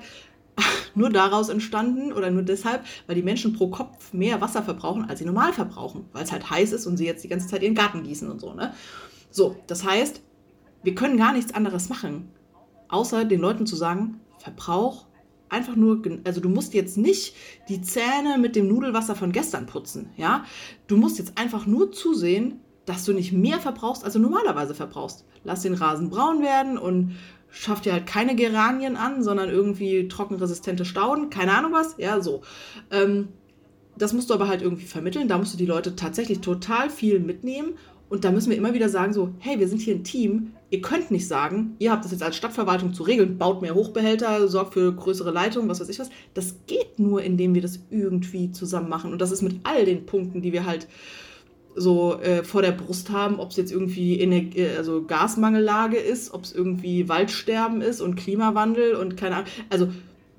nur 0.94 1.10
daraus 1.10 1.48
entstanden 1.48 2.12
oder 2.12 2.30
nur 2.30 2.42
deshalb, 2.42 2.84
weil 3.06 3.16
die 3.16 3.22
Menschen 3.22 3.52
pro 3.52 3.68
Kopf 3.68 4.12
mehr 4.12 4.40
Wasser 4.40 4.62
verbrauchen, 4.62 5.08
als 5.08 5.18
sie 5.18 5.24
normal 5.24 5.52
verbrauchen, 5.52 6.06
weil 6.12 6.24
es 6.24 6.32
halt 6.32 6.48
heiß 6.48 6.72
ist 6.72 6.86
und 6.86 6.96
sie 6.96 7.06
jetzt 7.06 7.24
die 7.24 7.28
ganze 7.28 7.48
Zeit 7.48 7.62
ihren 7.62 7.74
Garten 7.74 8.02
gießen 8.02 8.30
und 8.30 8.40
so. 8.40 8.54
Ne? 8.54 8.72
So, 9.30 9.56
das 9.66 9.84
heißt, 9.84 10.22
wir 10.82 10.94
können 10.94 11.18
gar 11.18 11.32
nichts 11.32 11.54
anderes 11.54 11.88
machen, 11.88 12.30
außer 12.88 13.24
den 13.24 13.40
Leuten 13.40 13.66
zu 13.66 13.76
sagen, 13.76 14.20
Verbrauch 14.38 15.06
einfach 15.48 15.76
nur, 15.76 16.02
also 16.24 16.40
du 16.40 16.48
musst 16.48 16.74
jetzt 16.74 16.96
nicht 16.96 17.34
die 17.68 17.82
Zähne 17.82 18.38
mit 18.38 18.56
dem 18.56 18.68
Nudelwasser 18.68 19.14
von 19.14 19.32
gestern 19.32 19.66
putzen, 19.66 20.10
ja? 20.16 20.44
Du 20.86 20.96
musst 20.96 21.18
jetzt 21.18 21.38
einfach 21.38 21.66
nur 21.66 21.92
zusehen, 21.92 22.60
dass 22.86 23.04
du 23.04 23.12
nicht 23.12 23.32
mehr 23.32 23.60
verbrauchst, 23.60 24.04
als 24.04 24.14
du 24.14 24.18
normalerweise 24.18 24.74
verbrauchst. 24.74 25.24
Lass 25.44 25.62
den 25.62 25.74
Rasen 25.74 26.10
braun 26.10 26.42
werden 26.42 26.76
und 26.76 27.16
schaff 27.50 27.80
dir 27.80 27.92
halt 27.92 28.06
keine 28.06 28.34
Geranien 28.34 28.96
an, 28.96 29.22
sondern 29.22 29.48
irgendwie 29.48 30.08
trockenresistente 30.08 30.84
Stauden, 30.84 31.30
keine 31.30 31.52
Ahnung 31.52 31.72
was, 31.72 31.94
ja, 31.98 32.20
so. 32.20 32.42
Ähm, 32.90 33.28
das 33.96 34.12
musst 34.12 34.30
du 34.30 34.34
aber 34.34 34.48
halt 34.48 34.60
irgendwie 34.60 34.86
vermitteln, 34.86 35.28
da 35.28 35.38
musst 35.38 35.54
du 35.54 35.58
die 35.58 35.66
Leute 35.66 35.94
tatsächlich 35.94 36.40
total 36.40 36.90
viel 36.90 37.20
mitnehmen 37.20 37.74
und 38.08 38.24
da 38.24 38.32
müssen 38.32 38.50
wir 38.50 38.56
immer 38.56 38.74
wieder 38.74 38.88
sagen 38.88 39.12
so, 39.12 39.30
hey, 39.38 39.58
wir 39.60 39.68
sind 39.68 39.80
hier 39.80 39.94
ein 39.94 40.04
Team, 40.04 40.52
ihr 40.74 40.82
könnt 40.82 41.12
nicht 41.12 41.28
sagen, 41.28 41.76
ihr 41.78 41.92
habt 41.92 42.04
das 42.04 42.10
jetzt 42.10 42.22
als 42.22 42.36
Stadtverwaltung 42.36 42.92
zu 42.94 43.04
regeln, 43.04 43.38
baut 43.38 43.62
mehr 43.62 43.74
Hochbehälter, 43.74 44.48
sorgt 44.48 44.74
für 44.74 44.92
größere 44.92 45.30
Leitungen, 45.30 45.68
was 45.68 45.80
weiß 45.80 45.88
ich 45.88 46.00
was. 46.00 46.10
Das 46.34 46.56
geht 46.66 46.98
nur, 46.98 47.22
indem 47.22 47.54
wir 47.54 47.62
das 47.62 47.78
irgendwie 47.90 48.50
zusammen 48.50 48.88
machen 48.88 49.12
und 49.12 49.20
das 49.20 49.30
ist 49.30 49.42
mit 49.42 49.60
all 49.62 49.84
den 49.84 50.04
Punkten, 50.04 50.42
die 50.42 50.52
wir 50.52 50.66
halt 50.66 50.88
so 51.76 52.20
äh, 52.20 52.42
vor 52.42 52.62
der 52.62 52.72
Brust 52.72 53.10
haben, 53.10 53.38
ob 53.38 53.50
es 53.50 53.56
jetzt 53.56 53.70
irgendwie 53.70 54.18
Energie, 54.20 54.60
äh, 54.60 54.76
also 54.76 55.04
Gasmangellage 55.04 55.96
ist, 55.96 56.34
ob 56.34 56.42
es 56.42 56.52
irgendwie 56.52 57.08
Waldsterben 57.08 57.80
ist 57.80 58.00
und 58.00 58.16
Klimawandel 58.16 58.94
und 58.94 59.16
keine 59.16 59.36
Ahnung. 59.36 59.48
Also 59.70 59.88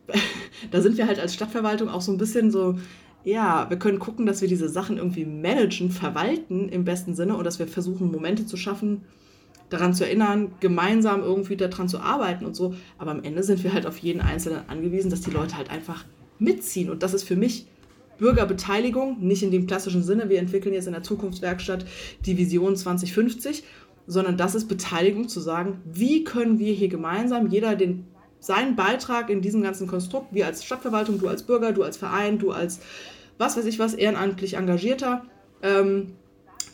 da 0.71 0.81
sind 0.81 0.97
wir 0.97 1.07
halt 1.07 1.19
als 1.19 1.33
Stadtverwaltung 1.33 1.89
auch 1.89 2.01
so 2.01 2.11
ein 2.11 2.17
bisschen 2.17 2.51
so, 2.51 2.77
ja, 3.23 3.69
wir 3.69 3.77
können 3.77 3.99
gucken, 3.99 4.25
dass 4.25 4.41
wir 4.41 4.47
diese 4.47 4.69
Sachen 4.69 4.97
irgendwie 4.97 5.25
managen, 5.25 5.91
verwalten 5.91 6.69
im 6.69 6.85
besten 6.85 7.15
Sinne 7.15 7.35
und 7.35 7.43
dass 7.45 7.59
wir 7.59 7.67
versuchen, 7.67 8.11
Momente 8.11 8.45
zu 8.45 8.57
schaffen, 8.57 9.01
daran 9.69 9.93
zu 9.93 10.05
erinnern, 10.05 10.53
gemeinsam 10.59 11.21
irgendwie 11.21 11.57
daran 11.57 11.87
zu 11.87 11.99
arbeiten 11.99 12.45
und 12.45 12.55
so. 12.55 12.75
Aber 12.97 13.11
am 13.11 13.23
Ende 13.23 13.43
sind 13.43 13.63
wir 13.63 13.73
halt 13.73 13.85
auf 13.85 13.97
jeden 13.97 14.21
Einzelnen 14.21 14.67
angewiesen, 14.67 15.09
dass 15.09 15.21
die 15.21 15.31
Leute 15.31 15.57
halt 15.57 15.69
einfach 15.69 16.05
mitziehen. 16.39 16.89
Und 16.89 17.03
das 17.03 17.13
ist 17.13 17.23
für 17.23 17.35
mich 17.35 17.67
Bürgerbeteiligung, 18.17 19.19
nicht 19.19 19.43
in 19.43 19.51
dem 19.51 19.67
klassischen 19.67 20.03
Sinne, 20.03 20.29
wir 20.29 20.39
entwickeln 20.39 20.73
jetzt 20.73 20.87
in 20.87 20.93
der 20.93 21.03
Zukunftswerkstatt 21.03 21.85
die 22.25 22.37
Vision 22.37 22.75
2050, 22.75 23.63
sondern 24.07 24.37
das 24.37 24.55
ist 24.55 24.67
Beteiligung 24.67 25.27
zu 25.27 25.39
sagen, 25.39 25.81
wie 25.85 26.23
können 26.23 26.59
wir 26.59 26.73
hier 26.73 26.87
gemeinsam 26.87 27.47
jeder 27.47 27.75
den, 27.75 28.05
seinen 28.39 28.75
Beitrag 28.75 29.29
in 29.29 29.41
diesem 29.41 29.61
ganzen 29.61 29.87
Konstrukt, 29.87 30.27
wir 30.33 30.45
als 30.45 30.63
Stadtverwaltung, 30.63 31.19
du 31.19 31.27
als 31.27 31.43
Bürger, 31.43 31.73
du 31.73 31.83
als 31.83 31.97
Verein, 31.97 32.37
du 32.37 32.51
als 32.51 32.79
was 33.37 33.57
weiß 33.57 33.65
ich 33.65 33.79
was, 33.79 33.93
ehrenamtlich 33.93 34.55
Engagierter, 34.55 35.25
ähm, 35.61 36.13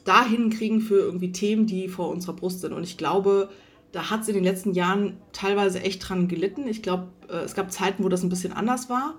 dahin 0.03 0.49
kriegen 0.49 0.81
für 0.81 0.99
irgendwie 0.99 1.31
Themen, 1.31 1.67
die 1.67 1.87
vor 1.87 2.09
unserer 2.09 2.33
Brust 2.33 2.61
sind. 2.61 2.73
Und 2.73 2.83
ich 2.83 2.97
glaube, 2.97 3.49
da 3.91 4.09
hat 4.09 4.21
es 4.21 4.27
in 4.27 4.35
den 4.35 4.43
letzten 4.43 4.73
Jahren 4.73 5.17
teilweise 5.33 5.81
echt 5.81 6.07
dran 6.07 6.27
gelitten. 6.27 6.67
Ich 6.67 6.81
glaube, 6.81 7.07
äh, 7.29 7.37
es 7.37 7.55
gab 7.55 7.71
Zeiten, 7.71 8.03
wo 8.03 8.09
das 8.09 8.23
ein 8.23 8.29
bisschen 8.29 8.53
anders 8.53 8.89
war. 8.89 9.15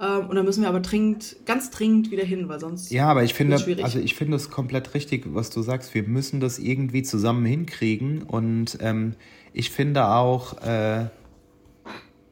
Ähm, 0.00 0.28
und 0.28 0.36
da 0.36 0.42
müssen 0.42 0.62
wir 0.62 0.68
aber 0.68 0.80
dringend, 0.80 1.36
ganz 1.46 1.70
dringend 1.70 2.10
wieder 2.10 2.24
hin, 2.24 2.48
weil 2.48 2.60
sonst. 2.60 2.90
Ja, 2.90 3.08
aber 3.08 3.24
ich 3.24 3.34
finde, 3.34 3.56
also 3.82 3.98
ich 3.98 4.14
finde 4.14 4.36
es 4.36 4.50
komplett 4.50 4.94
richtig, 4.94 5.24
was 5.34 5.50
du 5.50 5.62
sagst. 5.62 5.94
Wir 5.94 6.02
müssen 6.02 6.40
das 6.40 6.58
irgendwie 6.58 7.02
zusammen 7.02 7.44
hinkriegen. 7.44 8.22
Und 8.22 8.78
ähm, 8.80 9.14
ich 9.52 9.70
finde 9.70 10.08
auch, 10.08 10.60
äh, 10.62 11.06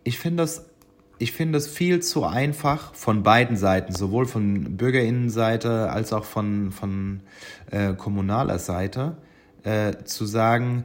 ich 0.05 0.18
finde 0.18 0.42
das 0.42 0.66
ich 1.18 1.32
finde 1.32 1.58
es 1.58 1.66
viel 1.66 2.00
zu 2.00 2.24
einfach 2.24 2.94
von 2.94 3.22
beiden 3.22 3.56
Seiten, 3.56 3.94
sowohl 3.94 4.26
von 4.26 4.76
Bürgerinnenseite 4.76 5.90
als 5.90 6.12
auch 6.12 6.24
von, 6.24 6.72
von 6.72 7.20
äh, 7.70 7.94
kommunaler 7.94 8.58
Seite, 8.58 9.16
äh, 9.62 10.04
zu 10.04 10.26
sagen, 10.26 10.84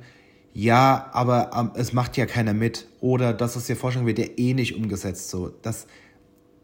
ja, 0.54 1.10
aber 1.14 1.52
ähm, 1.56 1.72
es 1.76 1.94
macht 1.94 2.18
ja 2.18 2.26
keiner 2.26 2.54
mit 2.54 2.88
oder 3.00 3.34
das, 3.34 3.56
was 3.56 3.66
dir 3.66 3.76
vorschlagen 3.76 4.08
wird, 4.08 4.20
ja 4.20 4.26
eh 4.38 4.54
nicht 4.54 4.76
umgesetzt. 4.76 5.30
So, 5.30 5.50
das, 5.62 5.88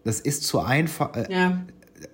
das 0.04 0.20
ist 0.20 0.44
zu 0.44 0.60
einfach, 0.60 1.16
äh, 1.16 1.32
ja. 1.32 1.62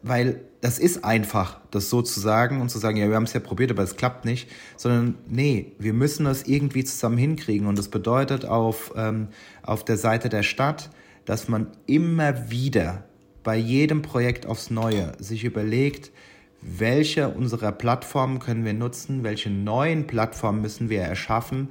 weil 0.01 0.41
das 0.61 0.79
ist 0.79 1.03
einfach, 1.03 1.59
das 1.71 1.89
so 1.89 2.01
zu 2.01 2.19
sagen 2.19 2.61
und 2.61 2.69
zu 2.69 2.79
sagen, 2.79 2.97
ja, 2.97 3.09
wir 3.09 3.15
haben 3.15 3.23
es 3.23 3.33
ja 3.33 3.39
probiert, 3.39 3.71
aber 3.71 3.83
es 3.83 3.95
klappt 3.95 4.23
nicht, 4.23 4.49
sondern 4.77 5.15
nee, 5.27 5.73
wir 5.77 5.93
müssen 5.93 6.25
das 6.25 6.43
irgendwie 6.43 6.83
zusammen 6.83 7.17
hinkriegen 7.17 7.67
und 7.67 7.77
das 7.77 7.89
bedeutet 7.89 8.45
auf, 8.45 8.93
ähm, 8.95 9.27
auf 9.61 9.83
der 9.83 9.97
Seite 9.97 10.29
der 10.29 10.43
Stadt, 10.43 10.89
dass 11.25 11.47
man 11.47 11.67
immer 11.85 12.49
wieder 12.51 13.03
bei 13.43 13.57
jedem 13.57 14.01
Projekt 14.01 14.45
aufs 14.45 14.69
Neue 14.69 15.13
sich 15.19 15.43
überlegt, 15.43 16.11
welche 16.61 17.29
unserer 17.29 17.71
Plattformen 17.71 18.39
können 18.39 18.63
wir 18.63 18.73
nutzen, 18.73 19.23
welche 19.23 19.49
neuen 19.49 20.07
Plattformen 20.07 20.61
müssen 20.61 20.89
wir 20.89 21.01
erschaffen, 21.01 21.69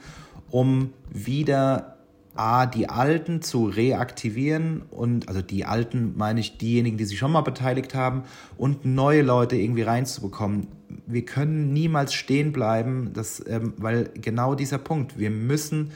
um 0.51 0.93
wieder 1.11 1.97
A, 2.35 2.65
die 2.65 2.89
alten 2.89 3.43
zu 3.43 3.67
reaktivieren 3.67 4.83
und 4.91 5.29
also 5.29 5.43
die 5.43 5.67
alten 5.67 6.15
meine 6.17 6.41
ich 6.41 6.57
diejenigen, 6.57 6.97
die 6.97 7.05
sich 7.05 7.19
schon 7.19 7.33
mal 7.33 7.43
beteiligt 7.43 7.95
haben 7.95 8.23
und 8.57 8.87
neue 8.87 9.21
Leute 9.21 9.57
irgendwie 9.57 9.83
reinzubekommen. 9.83 10.67
Wir 11.07 11.27
können 11.27 11.75
niemals 11.75 12.15
stehen 12.15 12.53
bleiben, 12.53 13.11
das, 13.13 13.43
ähm, 13.47 13.75
weil 13.77 14.11
genau 14.15 14.55
dieser 14.55 14.79
Punkt, 14.79 15.19
wir 15.19 15.31
müssen 15.31 15.91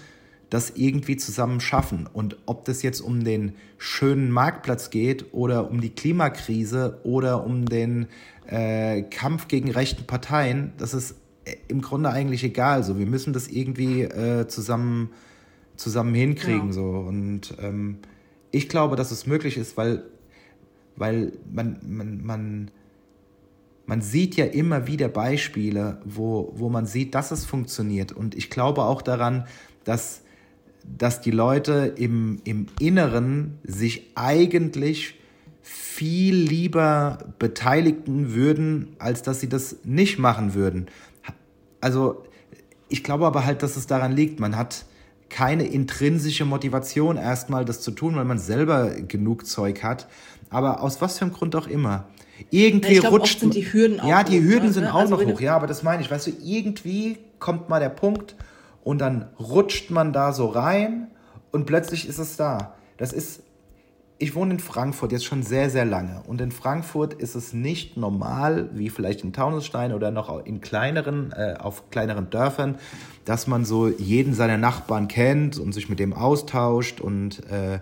das 0.50 0.70
irgendwie 0.76 1.16
zusammen 1.16 1.60
schaffen. 1.60 2.08
Und 2.12 2.36
ob 2.46 2.64
das 2.64 2.82
jetzt 2.82 3.00
um 3.00 3.24
den 3.24 3.54
schönen 3.78 4.30
Marktplatz 4.30 4.90
geht 4.90 5.32
oder 5.32 5.70
um 5.70 5.80
die 5.80 5.90
Klimakrise 5.90 7.00
oder 7.02 7.44
um 7.44 7.66
den 7.66 8.06
äh, 8.46 9.02
Kampf 9.02 9.48
gegen 9.48 9.70
rechten 9.70 10.06
Parteien, 10.06 10.72
das 10.78 10.94
ist 10.94 11.16
äh, 11.44 11.56
im 11.68 11.80
Grunde 11.80 12.10
eigentlich 12.10 12.44
egal. 12.44 12.84
So, 12.84 12.98
wir 12.98 13.06
müssen 13.06 13.32
das 13.32 13.48
irgendwie 13.48 14.02
äh, 14.02 14.46
zusammen, 14.46 15.10
zusammen 15.74 16.14
hinkriegen. 16.14 16.68
Ja. 16.68 16.72
So. 16.72 16.90
Und 16.90 17.54
ähm, 17.60 17.98
ich 18.52 18.68
glaube, 18.68 18.94
dass 18.94 19.10
es 19.10 19.26
möglich 19.26 19.56
ist, 19.56 19.76
weil, 19.76 20.04
weil 20.94 21.32
man, 21.52 21.80
man, 21.82 22.24
man, 22.24 22.70
man 23.84 24.00
sieht 24.00 24.36
ja 24.36 24.44
immer 24.44 24.86
wieder 24.86 25.08
Beispiele, 25.08 26.00
wo, 26.04 26.52
wo 26.54 26.68
man 26.68 26.86
sieht, 26.86 27.16
dass 27.16 27.32
es 27.32 27.44
funktioniert. 27.44 28.12
Und 28.12 28.36
ich 28.36 28.48
glaube 28.48 28.84
auch 28.84 29.02
daran, 29.02 29.48
dass 29.82 30.22
dass 30.98 31.20
die 31.20 31.30
Leute 31.30 31.94
im, 31.96 32.40
im 32.44 32.66
Inneren 32.78 33.58
sich 33.64 34.10
eigentlich 34.14 35.14
viel 35.62 36.36
lieber 36.36 37.18
beteiligen 37.38 38.34
würden, 38.34 38.94
als 38.98 39.22
dass 39.22 39.40
sie 39.40 39.48
das 39.48 39.76
nicht 39.84 40.18
machen 40.18 40.54
würden. 40.54 40.86
Also 41.80 42.24
ich 42.88 43.02
glaube 43.02 43.26
aber 43.26 43.44
halt, 43.44 43.62
dass 43.62 43.76
es 43.76 43.86
daran 43.86 44.12
liegt, 44.12 44.38
man 44.38 44.56
hat 44.56 44.84
keine 45.28 45.66
intrinsische 45.66 46.44
Motivation 46.44 47.16
erstmal 47.16 47.64
das 47.64 47.80
zu 47.80 47.90
tun, 47.90 48.14
weil 48.16 48.24
man 48.24 48.38
selber 48.38 48.90
genug 48.90 49.46
Zeug 49.46 49.82
hat. 49.82 50.06
Aber 50.50 50.82
aus 50.82 51.00
was 51.00 51.18
für 51.18 51.24
einem 51.24 51.34
Grund 51.34 51.56
auch 51.56 51.66
immer. 51.66 52.04
Irgendwie 52.50 52.94
ja, 52.94 53.00
glaub, 53.00 53.14
rutscht. 53.14 53.40
sind 53.40 53.54
die 53.54 53.72
Hürden 53.72 53.98
auch 53.98 54.08
Ja, 54.08 54.22
die 54.22 54.40
Hürden 54.40 54.68
hoch, 54.68 54.74
sind 54.74 54.84
ne? 54.84 54.94
auch 54.94 55.00
also 55.00 55.16
noch 55.16 55.24
hoch. 55.24 55.40
Ja, 55.40 55.56
aber 55.56 55.66
das 55.66 55.82
meine 55.82 56.02
ich. 56.02 56.10
Weißt 56.10 56.28
du, 56.28 56.32
irgendwie 56.44 57.18
kommt 57.38 57.68
mal 57.68 57.80
der 57.80 57.88
Punkt, 57.88 58.36
und 58.86 59.00
dann 59.00 59.26
rutscht 59.40 59.90
man 59.90 60.12
da 60.12 60.32
so 60.32 60.46
rein 60.46 61.08
und 61.50 61.66
plötzlich 61.66 62.08
ist 62.08 62.18
es 62.18 62.36
da. 62.36 62.76
Das 62.98 63.12
ist, 63.12 63.42
ich 64.18 64.36
wohne 64.36 64.54
in 64.54 64.60
Frankfurt 64.60 65.10
jetzt 65.10 65.24
schon 65.24 65.42
sehr, 65.42 65.70
sehr 65.70 65.84
lange 65.84 66.22
und 66.28 66.40
in 66.40 66.52
Frankfurt 66.52 67.12
ist 67.12 67.34
es 67.34 67.52
nicht 67.52 67.96
normal, 67.96 68.70
wie 68.74 68.88
vielleicht 68.88 69.24
in 69.24 69.32
Taunusstein 69.32 69.92
oder 69.92 70.12
noch 70.12 70.46
in 70.46 70.60
kleineren, 70.60 71.32
äh, 71.32 71.56
auf 71.58 71.90
kleineren 71.90 72.30
Dörfern, 72.30 72.76
dass 73.24 73.48
man 73.48 73.64
so 73.64 73.88
jeden 73.88 74.34
seiner 74.34 74.56
Nachbarn 74.56 75.08
kennt 75.08 75.58
und 75.58 75.72
sich 75.72 75.88
mit 75.88 75.98
dem 75.98 76.12
austauscht 76.12 77.00
und 77.00 77.44
äh, 77.50 77.80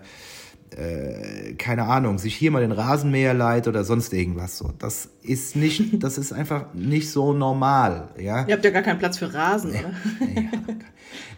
äh, 0.71 1.53
keine 1.53 1.83
Ahnung, 1.83 2.17
sich 2.17 2.35
hier 2.35 2.51
mal 2.51 2.61
den 2.61 2.71
Rasenmäher 2.71 3.33
leiht 3.33 3.67
oder 3.67 3.83
sonst 3.83 4.13
irgendwas 4.13 4.57
so. 4.57 4.73
Das 4.79 5.09
ist 5.21 5.55
nicht, 5.55 5.83
das 6.03 6.17
ist 6.17 6.33
einfach 6.33 6.73
nicht 6.73 7.09
so 7.09 7.33
normal, 7.33 8.09
ja. 8.17 8.45
Ihr 8.45 8.53
habt 8.55 8.65
ja 8.65 8.71
gar 8.71 8.81
keinen 8.81 8.99
Platz 8.99 9.17
für 9.17 9.33
Rasen, 9.33 9.71
oder? 9.71 9.91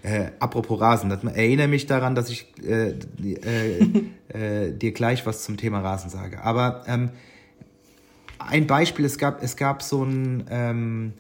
Ja, 0.03 0.09
äh, 0.09 0.31
apropos 0.39 0.79
Rasen, 0.79 1.09
das, 1.09 1.23
erinnere 1.23 1.67
mich 1.67 1.85
daran, 1.85 2.15
dass 2.15 2.29
ich 2.29 2.47
äh, 2.63 2.93
äh, 3.21 3.79
äh, 4.29 4.71
dir 4.71 4.91
gleich 4.91 5.25
was 5.25 5.43
zum 5.43 5.57
Thema 5.57 5.81
Rasen 5.81 6.09
sage. 6.09 6.41
Aber 6.43 6.83
ähm, 6.87 7.11
ein 8.39 8.65
Beispiel, 8.65 9.05
es 9.05 9.17
gab, 9.17 9.43
es 9.43 9.55
gab 9.55 9.83
so 9.83 10.03
ein 10.03 10.45
ähm, 10.49 11.13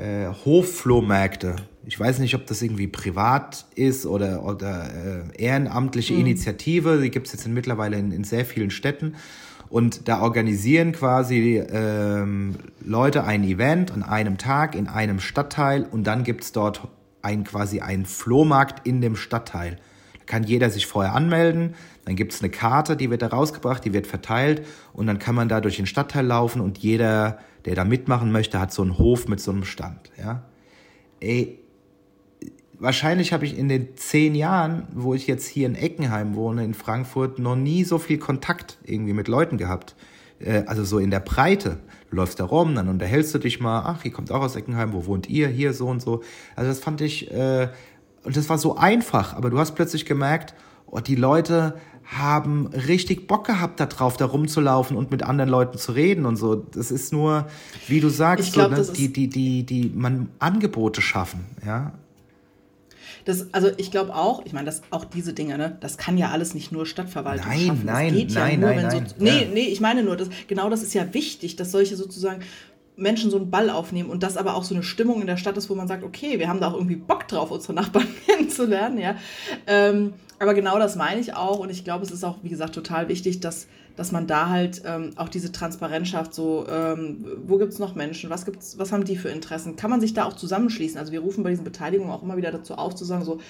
äh, 0.00 0.26
Hofflohmärkte 0.44 1.56
ich 1.86 1.98
weiß 1.98 2.18
nicht, 2.18 2.34
ob 2.34 2.46
das 2.46 2.62
irgendwie 2.62 2.86
privat 2.86 3.64
ist 3.74 4.06
oder, 4.06 4.44
oder 4.44 4.90
äh, 4.94 5.42
ehrenamtliche 5.42 6.14
mhm. 6.14 6.20
Initiative. 6.20 7.00
Die 7.00 7.10
gibt 7.10 7.26
es 7.26 7.32
jetzt 7.32 7.46
in, 7.46 7.54
mittlerweile 7.54 7.96
in, 7.98 8.12
in 8.12 8.22
sehr 8.22 8.44
vielen 8.44 8.70
Städten. 8.70 9.16
Und 9.70 10.08
da 10.08 10.20
organisieren 10.20 10.92
quasi 10.92 11.58
ähm, 11.58 12.56
Leute 12.84 13.24
ein 13.24 13.44
Event 13.44 13.92
an 13.92 14.02
einem 14.02 14.36
Tag 14.36 14.74
in 14.74 14.88
einem 14.88 15.20
Stadtteil 15.20 15.84
und 15.84 16.04
dann 16.04 16.24
gibt 16.24 16.42
es 16.42 16.52
dort 16.52 16.88
ein, 17.22 17.44
quasi 17.44 17.80
einen 17.80 18.04
Flohmarkt 18.04 18.86
in 18.86 19.00
dem 19.00 19.14
Stadtteil. 19.14 19.78
Da 20.18 20.24
kann 20.26 20.42
jeder 20.42 20.70
sich 20.70 20.86
vorher 20.86 21.14
anmelden, 21.14 21.74
dann 22.04 22.16
gibt 22.16 22.32
es 22.32 22.40
eine 22.40 22.50
Karte, 22.50 22.96
die 22.96 23.10
wird 23.10 23.22
da 23.22 23.28
rausgebracht, 23.28 23.84
die 23.84 23.92
wird 23.92 24.08
verteilt 24.08 24.66
und 24.92 25.06
dann 25.06 25.20
kann 25.20 25.36
man 25.36 25.48
da 25.48 25.60
durch 25.60 25.76
den 25.76 25.86
Stadtteil 25.86 26.26
laufen 26.26 26.60
und 26.60 26.78
jeder, 26.78 27.38
der 27.64 27.74
da 27.74 27.84
mitmachen 27.84 28.32
möchte, 28.32 28.60
hat 28.60 28.72
so 28.72 28.82
einen 28.82 28.98
Hof 28.98 29.28
mit 29.28 29.40
so 29.40 29.50
einem 29.50 29.64
Stand. 29.64 30.10
Ja? 30.18 30.44
Ey, 31.20 31.58
wahrscheinlich 32.78 33.32
habe 33.32 33.44
ich 33.44 33.56
in 33.56 33.68
den 33.68 33.96
zehn 33.96 34.34
Jahren, 34.34 34.88
wo 34.92 35.14
ich 35.14 35.26
jetzt 35.26 35.46
hier 35.46 35.66
in 35.66 35.74
Eckenheim 35.74 36.34
wohne, 36.34 36.64
in 36.64 36.74
Frankfurt, 36.74 37.38
noch 37.38 37.56
nie 37.56 37.84
so 37.84 37.98
viel 37.98 38.18
Kontakt 38.18 38.78
irgendwie 38.84 39.12
mit 39.12 39.28
Leuten 39.28 39.58
gehabt. 39.58 39.94
Äh, 40.40 40.64
also 40.66 40.84
so 40.84 40.98
in 40.98 41.10
der 41.10 41.20
Breite. 41.20 41.78
Du 42.10 42.16
läufst 42.16 42.40
da 42.40 42.44
rum, 42.44 42.74
dann 42.74 42.88
unterhältst 42.88 43.34
du 43.34 43.38
dich 43.38 43.60
mal, 43.60 43.82
ach, 43.84 44.04
ihr 44.04 44.10
kommt 44.10 44.32
auch 44.32 44.40
aus 44.40 44.56
Eckenheim, 44.56 44.92
wo 44.92 45.06
wohnt 45.06 45.28
ihr? 45.28 45.48
Hier, 45.48 45.72
so 45.72 45.86
und 45.86 46.00
so. 46.00 46.22
Also 46.56 46.70
das 46.70 46.80
fand 46.80 47.00
ich, 47.00 47.30
äh, 47.30 47.68
und 48.24 48.36
das 48.36 48.48
war 48.48 48.58
so 48.58 48.76
einfach, 48.76 49.34
aber 49.34 49.50
du 49.50 49.58
hast 49.58 49.74
plötzlich 49.74 50.06
gemerkt, 50.06 50.54
oh, 50.86 51.00
die 51.00 51.14
Leute 51.14 51.76
haben 52.10 52.66
richtig 52.66 53.28
Bock 53.28 53.46
gehabt 53.46 53.78
darauf, 53.78 54.16
da 54.16 54.24
rumzulaufen 54.24 54.96
und 54.96 55.12
mit 55.12 55.22
anderen 55.22 55.48
Leuten 55.48 55.78
zu 55.78 55.92
reden 55.92 56.26
und 56.26 56.36
so. 56.36 56.56
Das 56.56 56.90
ist 56.90 57.12
nur, 57.12 57.46
wie 57.86 58.00
du 58.00 58.08
sagst, 58.08 58.52
glaub, 58.52 58.74
so, 58.74 58.82
ne, 58.82 58.88
die, 58.96 59.12
die, 59.12 59.28
die, 59.28 59.62
die, 59.64 59.92
man 59.94 60.28
Angebote 60.40 61.02
schaffen, 61.02 61.46
ja. 61.64 61.92
Das, 63.26 63.52
also 63.52 63.68
ich 63.76 63.90
glaube 63.90 64.14
auch, 64.14 64.44
ich 64.44 64.52
meine, 64.52 64.66
das 64.66 64.82
auch 64.90 65.04
diese 65.04 65.34
Dinge, 65.34 65.56
ne, 65.56 65.76
das 65.80 65.98
kann 65.98 66.18
ja 66.18 66.30
alles 66.30 66.54
nicht 66.54 66.72
nur 66.72 66.84
Stadtverwaltung 66.84 67.46
nein, 67.46 67.66
schaffen. 67.66 67.84
Nein, 67.84 68.08
das 68.08 68.18
geht 68.18 68.34
nein, 68.34 68.60
ja 68.60 68.66
nur, 68.66 68.82
nein, 68.82 69.06
so, 69.06 69.14
Nee, 69.22 69.42
ja. 69.42 69.48
nee, 69.52 69.66
ich 69.66 69.80
meine 69.80 70.02
nur, 70.02 70.16
das, 70.16 70.30
genau 70.48 70.68
das 70.68 70.82
ist 70.82 70.94
ja 70.94 71.14
wichtig, 71.14 71.54
dass 71.56 71.70
solche 71.70 71.96
sozusagen 71.96 72.42
Menschen 72.96 73.30
so 73.30 73.36
einen 73.36 73.50
Ball 73.50 73.70
aufnehmen 73.70 74.10
und 74.10 74.24
das 74.24 74.36
aber 74.36 74.56
auch 74.56 74.64
so 74.64 74.74
eine 74.74 74.82
Stimmung 74.82 75.20
in 75.20 75.26
der 75.28 75.36
Stadt 75.36 75.56
ist, 75.56 75.70
wo 75.70 75.74
man 75.74 75.86
sagt, 75.86 76.02
okay, 76.02 76.38
wir 76.38 76.48
haben 76.48 76.60
da 76.60 76.70
auch 76.70 76.74
irgendwie 76.74 76.96
Bock 76.96 77.28
drauf, 77.28 77.50
unsere 77.52 77.74
Nachbarn 77.74 78.08
kennenzulernen, 78.26 78.98
ja. 78.98 79.16
Ähm, 79.66 80.14
aber 80.40 80.54
genau 80.54 80.78
das 80.78 80.96
meine 80.96 81.20
ich 81.20 81.34
auch 81.34 81.58
und 81.58 81.70
ich 81.70 81.84
glaube, 81.84 82.04
es 82.04 82.10
ist 82.10 82.24
auch, 82.24 82.38
wie 82.42 82.48
gesagt, 82.48 82.74
total 82.74 83.08
wichtig, 83.08 83.40
dass 83.40 83.68
dass 83.96 84.12
man 84.12 84.26
da 84.26 84.48
halt 84.48 84.80
ähm, 84.86 85.10
auch 85.16 85.28
diese 85.28 85.52
Transparenz 85.52 86.08
schafft, 86.08 86.32
so 86.32 86.66
ähm, 86.70 87.24
wo 87.44 87.58
gibt 87.58 87.72
es 87.72 87.78
noch 87.78 87.94
Menschen, 87.94 88.30
was 88.30 88.46
gibt's, 88.46 88.78
was 88.78 88.92
haben 88.92 89.04
die 89.04 89.16
für 89.16 89.28
Interessen? 89.28 89.76
Kann 89.76 89.90
man 89.90 90.00
sich 90.00 90.14
da 90.14 90.24
auch 90.24 90.32
zusammenschließen? 90.32 90.98
Also 90.98 91.12
wir 91.12 91.20
rufen 91.20 91.44
bei 91.44 91.50
diesen 91.50 91.64
Beteiligungen 91.64 92.10
auch 92.10 92.22
immer 92.22 92.38
wieder 92.38 92.50
dazu 92.50 92.74
auf, 92.76 92.94
zu 92.94 93.04
sagen, 93.04 93.24
so, 93.24 93.40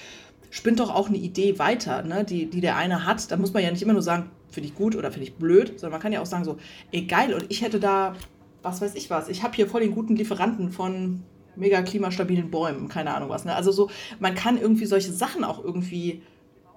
spinnt 0.50 0.80
doch 0.80 0.92
auch 0.92 1.08
eine 1.08 1.18
Idee 1.18 1.58
weiter, 1.60 2.02
ne, 2.02 2.24
die, 2.24 2.46
die 2.46 2.60
der 2.60 2.76
eine 2.76 3.06
hat. 3.06 3.30
Da 3.30 3.36
muss 3.36 3.52
man 3.52 3.62
ja 3.62 3.70
nicht 3.70 3.82
immer 3.82 3.92
nur 3.92 4.02
sagen, 4.02 4.30
finde 4.50 4.68
ich 4.68 4.74
gut 4.74 4.96
oder 4.96 5.12
finde 5.12 5.28
ich 5.28 5.34
blöd, 5.34 5.78
sondern 5.78 5.92
man 5.92 6.00
kann 6.00 6.12
ja 6.12 6.20
auch 6.20 6.26
sagen, 6.26 6.44
so, 6.44 6.56
ey 6.90 7.02
geil, 7.02 7.32
und 7.32 7.46
ich 7.48 7.62
hätte 7.62 7.78
da, 7.78 8.16
was 8.62 8.80
weiß 8.80 8.96
ich 8.96 9.08
was, 9.08 9.28
ich 9.28 9.44
habe 9.44 9.54
hier 9.54 9.68
voll 9.68 9.82
den 9.82 9.94
guten 9.94 10.16
Lieferanten 10.16 10.72
von 10.72 11.22
mega 11.54 11.82
klimastabilen 11.82 12.50
Bäumen, 12.50 12.88
keine 12.88 13.14
Ahnung 13.14 13.28
was. 13.28 13.44
Ne? 13.44 13.54
Also 13.54 13.70
so, 13.70 13.90
man 14.18 14.34
kann 14.34 14.58
irgendwie 14.58 14.86
solche 14.86 15.12
Sachen 15.12 15.44
auch 15.44 15.62
irgendwie 15.62 16.22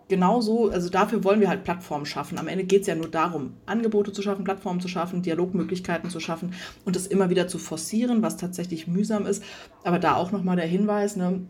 genauso, 0.07 0.69
also 0.69 0.89
dafür 0.89 1.23
wollen 1.23 1.39
wir 1.39 1.49
halt 1.49 1.63
Plattformen 1.63 2.05
schaffen. 2.05 2.37
Am 2.37 2.47
Ende 2.47 2.63
geht 2.63 2.81
es 2.81 2.87
ja 2.87 2.95
nur 2.95 3.09
darum, 3.09 3.53
Angebote 3.65 4.11
zu 4.11 4.21
schaffen, 4.21 4.43
Plattformen 4.43 4.81
zu 4.81 4.87
schaffen, 4.87 5.21
Dialogmöglichkeiten 5.21 6.09
zu 6.09 6.19
schaffen 6.19 6.53
und 6.85 6.95
das 6.95 7.07
immer 7.07 7.29
wieder 7.29 7.47
zu 7.47 7.57
forcieren, 7.57 8.21
was 8.21 8.37
tatsächlich 8.37 8.87
mühsam 8.87 9.25
ist. 9.25 9.43
Aber 9.83 9.99
da 9.99 10.15
auch 10.15 10.31
nochmal 10.31 10.55
der 10.55 10.67
Hinweis, 10.67 11.15
ne, 11.15 11.41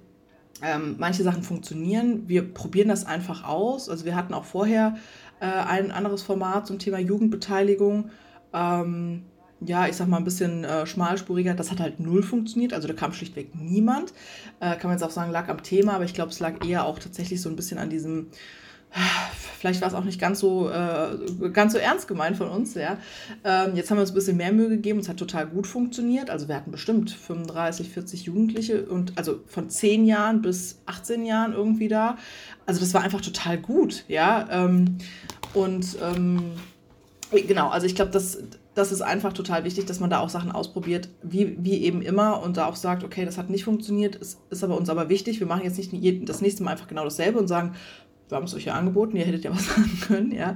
ähm, 0.62 0.96
manche 1.00 1.24
Sachen 1.24 1.44
funktionieren. 1.44 2.24
Wir 2.28 2.54
probieren 2.54 2.88
das 2.88 3.06
einfach 3.06 3.44
aus. 3.44 3.90
Also 3.90 4.06
wir 4.06 4.16
hatten 4.16 4.34
auch 4.34 4.46
vorher 4.46 4.96
äh, 5.40 5.46
ein 5.46 5.92
anderes 5.92 6.22
Format 6.22 6.68
zum 6.68 6.80
Thema 6.80 7.00
Jugendbeteiligung. 7.00 8.12
Ähm, 8.54 9.24
ja, 9.66 9.88
ich 9.88 9.96
sag 9.96 10.08
mal, 10.08 10.18
ein 10.18 10.24
bisschen 10.24 10.64
äh, 10.64 10.86
schmalspuriger. 10.86 11.54
Das 11.54 11.72
hat 11.72 11.80
halt 11.80 12.00
null 12.00 12.24
funktioniert. 12.24 12.74
Also 12.74 12.88
da 12.88 12.94
kam 12.94 13.14
schlichtweg 13.14 13.56
niemand. 13.56 14.14
Äh, 14.60 14.76
kann 14.76 14.90
man 14.90 14.92
jetzt 14.92 15.04
auch 15.04 15.12
sagen, 15.12 15.32
lag 15.32 15.50
am 15.50 15.64
Thema, 15.64 15.94
aber 15.94 16.06
ich 16.06 16.14
glaube, 16.14 16.32
es 16.32 16.40
lag 16.40 16.66
eher 16.66 16.86
auch 16.86 17.00
tatsächlich 17.00 17.42
so 17.42 17.50
ein 17.50 17.56
bisschen 17.56 17.78
an 17.78 17.90
diesem. 17.90 18.28
Vielleicht 19.60 19.82
war 19.82 19.88
es 19.88 19.94
auch 19.94 20.04
nicht 20.04 20.20
ganz 20.20 20.40
so, 20.40 20.70
äh, 20.70 21.50
ganz 21.54 21.74
so 21.74 21.80
ernst 21.80 22.08
gemeint 22.08 22.36
von 22.36 22.50
uns, 22.50 22.76
ja. 22.76 22.98
Ähm, 23.46 23.76
jetzt 23.76 23.90
haben 23.90 23.98
wir 23.98 24.02
uns 24.02 24.12
ein 24.12 24.16
bisschen 24.16 24.38
mehr 24.38 24.52
Mühe 24.52 24.70
gegeben. 24.70 25.00
Es 25.00 25.08
hat 25.08 25.18
total 25.18 25.48
gut 25.48 25.68
funktioniert. 25.68 26.30
Also 26.30 26.48
wir 26.48 26.56
hatten 26.56 26.72
bestimmt 26.72 27.12
35, 27.12 27.90
40 27.90 28.24
Jugendliche 28.26 28.86
und 28.86 29.18
also 29.18 29.40
von 29.48 29.70
10 29.70 30.06
Jahren 30.06 30.42
bis 30.42 30.80
18 30.86 31.26
Jahren 31.26 31.54
irgendwie 31.54 31.88
da. 31.88 32.18
Also 32.66 32.82
das 32.82 32.94
war 32.94 33.02
einfach 33.02 33.22
total 33.22 33.58
gut, 33.58 34.04
ja. 34.08 34.48
Ähm, 34.52 34.98
und 35.54 35.98
ähm, 36.02 36.52
genau, 37.32 37.70
also 37.70 37.86
ich 37.86 37.96
glaube, 37.96 38.12
das, 38.12 38.40
das 38.76 38.92
ist 38.92 39.02
einfach 39.02 39.34
total 39.34 39.64
wichtig, 39.64 39.86
dass 39.86 40.00
man 40.00 40.10
da 40.10 40.20
auch 40.20 40.30
Sachen 40.30 40.52
ausprobiert, 40.52 41.10
wie, 41.22 41.58
wie 41.60 41.84
eben 41.84 42.02
immer 42.02 42.42
und 42.42 42.58
da 42.58 42.66
auch 42.66 42.76
sagt, 42.76 43.04
okay, 43.04 43.26
das 43.26 43.38
hat 43.38 43.50
nicht 43.50 43.64
funktioniert, 43.64 44.16
es 44.20 44.40
ist 44.50 44.64
aber 44.64 44.78
uns 44.78 44.90
aber 44.90 45.10
wichtig, 45.10 45.40
wir 45.40 45.48
machen 45.48 45.64
jetzt 45.64 45.78
nicht 45.78 46.30
das 46.30 46.42
nächste 46.42 46.64
Mal 46.64 46.72
einfach 46.72 46.88
genau 46.88 47.04
dasselbe 47.04 47.40
und 47.40 47.48
sagen, 47.48 47.74
wir 48.30 48.38
haben 48.38 48.46
es 48.46 48.56
euch 48.56 48.66
ja 48.66 48.74
angeboten, 48.74 49.16
ihr 49.16 49.26
hättet 49.26 49.44
ja 49.44 49.52
was 49.52 49.68
sagen 49.76 50.00
können, 50.02 50.32
ja, 50.32 50.56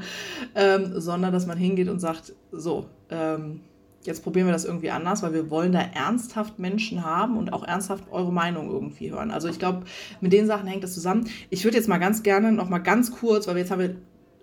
ähm, 0.56 1.00
sondern 1.00 1.32
dass 1.32 1.46
man 1.46 1.58
hingeht 1.58 1.90
und 1.90 2.00
sagt, 2.00 2.34
so, 2.52 2.86
ähm, 3.10 3.62
jetzt 4.04 4.24
probieren 4.24 4.48
wir 4.48 4.54
das 4.54 4.66
irgendwie 4.66 4.90
anders, 4.90 5.22
weil 5.22 5.34
wir 5.34 5.52
wollen 5.52 5.74
da 5.74 5.82
ernsthaft 5.82 6.58
Menschen 6.60 7.06
haben 7.06 7.38
und 7.38 7.54
auch 7.54 7.64
ernsthaft 7.64 8.06
eure 8.10 8.32
Meinung 8.32 8.72
irgendwie 8.72 9.12
hören. 9.12 9.32
Also 9.32 9.50
ich 9.50 9.60
glaube, 9.60 9.84
mit 10.22 10.34
den 10.34 10.48
Sachen 10.48 10.66
hängt 10.68 10.84
das 10.84 10.94
zusammen. 10.94 11.28
Ich 11.50 11.66
würde 11.66 11.78
jetzt 11.78 11.90
mal 11.90 11.98
ganz 11.98 12.24
gerne 12.24 12.52
noch 12.52 12.70
mal 12.70 12.80
ganz 12.80 13.12
kurz, 13.12 13.48
weil 13.48 13.56
wir 13.56 13.62
jetzt 13.62 13.72
haben 13.72 13.82
wir 13.82 13.96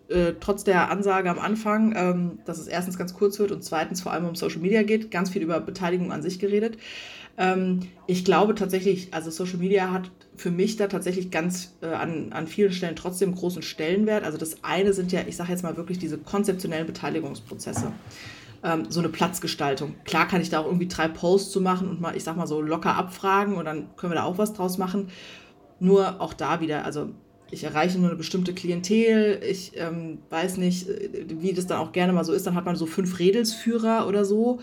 äh, 0.09 0.35
trotz 0.39 0.65
der 0.65 0.91
Ansage 0.91 1.31
am 1.31 1.39
Anfang, 1.39 1.95
ähm, 1.97 2.39
dass 2.45 2.59
es 2.59 2.67
erstens 2.67 2.99
ganz 2.99 3.15
kurz 3.15 3.39
wird 3.39 3.53
und 3.53 3.65
zweitens 3.65 4.03
vor 4.03 4.13
allem 4.13 4.27
um 4.27 4.35
Social 4.35 4.61
Media 4.61 4.83
geht, 4.83 5.11
ganz 5.11 5.31
viel 5.31 5.43
über 5.43 5.61
Beteiligung 5.61 6.13
an 6.13 6.23
sich 6.23 6.39
geredet. 6.39 6.77
Ähm, 7.37 7.81
ich 8.07 8.25
glaube 8.25 8.55
tatsächlich, 8.55 9.13
also 9.13 9.31
Social 9.31 9.59
Media 9.59 9.91
hat 9.91 10.11
für 10.37 10.51
mich 10.51 10.77
da 10.77 10.89
tatsächlich 10.89 11.31
ganz 11.31 11.75
äh, 11.81 11.87
an, 11.87 12.33
an 12.33 12.47
vielen 12.47 12.73
Stellen 12.73 12.97
trotzdem 12.97 13.35
großen 13.35 13.63
Stellenwert. 13.63 14.25
Also 14.25 14.39
das 14.39 14.63
eine 14.63 14.93
sind 14.93 15.11
ja, 15.13 15.21
ich 15.27 15.37
sage 15.37 15.51
jetzt 15.51 15.63
mal 15.63 15.77
wirklich 15.77 15.99
diese 15.99 16.19
konzeptionellen 16.19 16.87
Beteiligungsprozesse. 16.87 17.93
Ähm, 18.63 18.87
so 18.89 19.01
eine 19.01 19.09
Platzgestaltung. 19.09 19.95
Klar 20.05 20.29
kann 20.29 20.41
ich 20.41 20.51
da 20.51 20.61
auch 20.61 20.67
irgendwie 20.67 20.89
drei 20.89 21.09
Posts 21.09 21.51
zu 21.51 21.61
machen 21.61 21.89
und 21.89 22.01
mal, 22.01 22.17
ich 22.17 22.25
sag 22.25 22.37
mal 22.37 22.47
so 22.47 22.61
locker 22.61 22.95
abfragen 22.97 23.55
und 23.55 23.65
dann 23.65 23.89
können 23.97 24.13
wir 24.13 24.17
da 24.17 24.25
auch 24.25 24.39
was 24.39 24.53
draus 24.53 24.79
machen. 24.79 25.09
Nur 25.81 26.21
auch 26.21 26.35
da 26.35 26.61
wieder, 26.61 26.85
also 26.85 27.11
ich 27.51 27.65
erreiche 27.65 27.99
nur 27.99 28.09
eine 28.09 28.17
bestimmte 28.17 28.55
Klientel, 28.55 29.41
ich 29.49 29.73
ähm, 29.77 30.19
weiß 30.31 30.57
nicht, 30.57 30.89
äh, 30.89 31.27
wie 31.29 31.53
das 31.53 31.67
dann 31.67 31.79
auch 31.79 31.93
gerne 31.93 32.13
mal 32.13 32.25
so 32.25 32.33
ist, 32.33 32.47
dann 32.47 32.55
hat 32.55 32.65
man 32.65 32.77
so 32.77 32.87
fünf 32.87 33.19
Redelsführer 33.19 34.07
oder 34.09 34.25
so. 34.25 34.61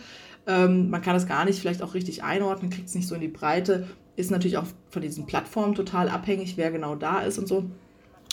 Ähm, 0.48 0.90
man 0.90 1.02
kann 1.02 1.14
das 1.14 1.28
gar 1.28 1.46
nicht 1.46 1.60
vielleicht 1.60 1.82
auch 1.82 1.94
richtig 1.94 2.24
einordnen, 2.24 2.72
kriegt 2.72 2.88
es 2.88 2.96
nicht 2.96 3.08
so 3.08 3.16
in 3.16 3.22
die 3.22 3.28
Breite. 3.28 3.88
Ist 4.16 4.32
natürlich 4.32 4.58
auch 4.58 4.66
von 4.90 5.02
diesen 5.02 5.26
Plattformen 5.26 5.76
total 5.76 6.10
abhängig, 6.10 6.58
wer 6.58 6.72
genau 6.72 6.96
da 6.96 7.22
ist 7.22 7.38
und 7.38 7.48
so. 7.48 7.66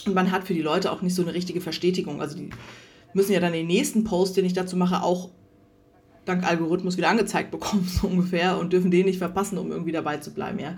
Und 0.06 0.14
man 0.14 0.32
hat 0.32 0.44
für 0.44 0.54
die 0.54 0.62
Leute 0.62 0.90
auch 0.90 1.02
nicht 1.02 1.14
so 1.14 1.22
eine 1.22 1.34
richtige 1.34 1.60
Verstetigung. 1.60 2.20
Also 2.20 2.36
die 2.36 2.50
müssen 3.14 3.32
ja 3.32 3.40
dann 3.40 3.52
den 3.52 3.66
nächsten 3.66 4.04
Post, 4.04 4.36
den 4.36 4.44
ich 4.44 4.54
dazu 4.54 4.76
mache, 4.76 5.02
auch 5.02 5.30
dank 6.28 6.46
Algorithmus 6.46 6.96
wieder 6.96 7.08
angezeigt 7.08 7.50
bekommen, 7.50 7.88
so 8.00 8.06
ungefähr, 8.06 8.58
und 8.58 8.72
dürfen 8.72 8.90
den 8.90 9.06
nicht 9.06 9.18
verpassen, 9.18 9.58
um 9.58 9.70
irgendwie 9.70 9.92
dabei 9.92 10.18
zu 10.18 10.32
bleiben, 10.32 10.58
ja. 10.58 10.76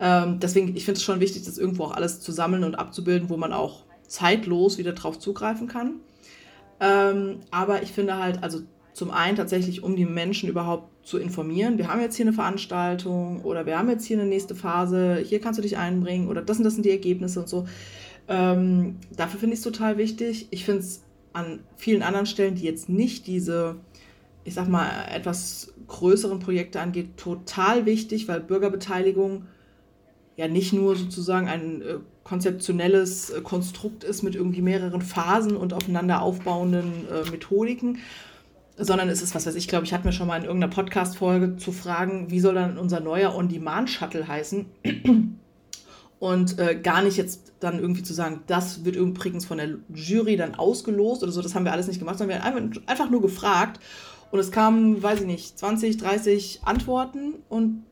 Ähm, 0.00 0.38
deswegen, 0.40 0.76
ich 0.76 0.84
finde 0.84 0.98
es 0.98 1.04
schon 1.04 1.20
wichtig, 1.20 1.44
das 1.44 1.58
irgendwo 1.58 1.84
auch 1.84 1.92
alles 1.92 2.20
zu 2.20 2.32
sammeln 2.32 2.64
und 2.64 2.76
abzubilden, 2.76 3.28
wo 3.28 3.36
man 3.36 3.52
auch 3.52 3.84
zeitlos 4.06 4.78
wieder 4.78 4.92
drauf 4.92 5.18
zugreifen 5.18 5.66
kann. 5.66 6.00
Ähm, 6.80 7.40
aber 7.50 7.82
ich 7.82 7.92
finde 7.92 8.18
halt, 8.18 8.42
also 8.42 8.60
zum 8.92 9.10
einen 9.10 9.36
tatsächlich, 9.36 9.82
um 9.82 9.96
die 9.96 10.04
Menschen 10.04 10.48
überhaupt 10.48 11.06
zu 11.06 11.18
informieren. 11.18 11.78
Wir 11.78 11.88
haben 11.88 12.00
jetzt 12.00 12.16
hier 12.16 12.24
eine 12.24 12.32
Veranstaltung 12.32 13.42
oder 13.42 13.66
wir 13.66 13.76
haben 13.76 13.90
jetzt 13.90 14.06
hier 14.06 14.18
eine 14.18 14.28
nächste 14.28 14.54
Phase, 14.54 15.16
hier 15.16 15.40
kannst 15.40 15.58
du 15.58 15.62
dich 15.62 15.76
einbringen 15.76 16.28
oder 16.28 16.42
das 16.42 16.58
und 16.58 16.64
das 16.64 16.74
sind 16.74 16.86
die 16.86 16.90
Ergebnisse 16.90 17.40
und 17.40 17.48
so. 17.48 17.66
Ähm, 18.28 18.96
dafür 19.14 19.40
finde 19.40 19.54
ich 19.54 19.58
es 19.58 19.64
total 19.64 19.98
wichtig. 19.98 20.48
Ich 20.50 20.64
finde 20.64 20.80
es 20.80 21.02
an 21.32 21.60
vielen 21.76 22.02
anderen 22.02 22.26
Stellen, 22.26 22.54
die 22.54 22.64
jetzt 22.64 22.88
nicht 22.88 23.26
diese 23.26 23.76
ich 24.44 24.54
sag 24.54 24.68
mal, 24.68 24.88
etwas 25.10 25.72
größeren 25.88 26.38
Projekte 26.38 26.80
angeht, 26.80 27.16
total 27.16 27.86
wichtig, 27.86 28.28
weil 28.28 28.40
Bürgerbeteiligung 28.40 29.46
ja 30.36 30.48
nicht 30.48 30.72
nur 30.72 30.96
sozusagen 30.96 31.48
ein 31.48 31.82
äh, 31.82 31.96
konzeptionelles 32.24 33.30
äh, 33.30 33.40
Konstrukt 33.40 34.04
ist 34.04 34.22
mit 34.22 34.34
irgendwie 34.34 34.62
mehreren 34.62 35.02
Phasen 35.02 35.56
und 35.56 35.72
aufeinander 35.72 36.22
aufbauenden 36.22 37.06
äh, 37.08 37.30
Methodiken, 37.30 37.98
sondern 38.76 39.08
es 39.08 39.22
ist, 39.22 39.34
was 39.34 39.46
weiß 39.46 39.54
ich, 39.54 39.68
glaube 39.68 39.84
ich, 39.84 39.92
hatten 39.92 40.04
wir 40.04 40.12
schon 40.12 40.26
mal 40.26 40.36
in 40.36 40.44
irgendeiner 40.44 40.72
Podcast-Folge 40.72 41.56
zu 41.56 41.70
fragen, 41.70 42.30
wie 42.30 42.40
soll 42.40 42.54
dann 42.54 42.76
unser 42.78 43.00
neuer 43.00 43.34
On-Demand-Shuttle 43.34 44.26
heißen? 44.26 44.66
Und 46.18 46.58
äh, 46.58 46.76
gar 46.76 47.02
nicht 47.02 47.16
jetzt 47.16 47.52
dann 47.60 47.78
irgendwie 47.78 48.02
zu 48.02 48.14
sagen, 48.14 48.40
das 48.46 48.84
wird 48.84 48.96
übrigens 48.96 49.44
von 49.44 49.58
der 49.58 49.76
Jury 49.94 50.36
dann 50.36 50.54
ausgelost 50.54 51.22
oder 51.22 51.32
so, 51.32 51.42
das 51.42 51.54
haben 51.54 51.64
wir 51.64 51.72
alles 51.72 51.86
nicht 51.86 51.98
gemacht, 51.98 52.18
sondern 52.18 52.38
wir 52.38 52.44
haben 52.44 52.72
einfach 52.86 53.10
nur 53.10 53.20
gefragt 53.20 53.78
und 54.34 54.40
es 54.40 54.50
kamen, 54.50 55.00
weiß 55.00 55.20
ich 55.20 55.26
nicht, 55.26 55.56
20, 55.56 55.96
30 55.96 56.62
Antworten 56.64 57.34
und 57.48 57.84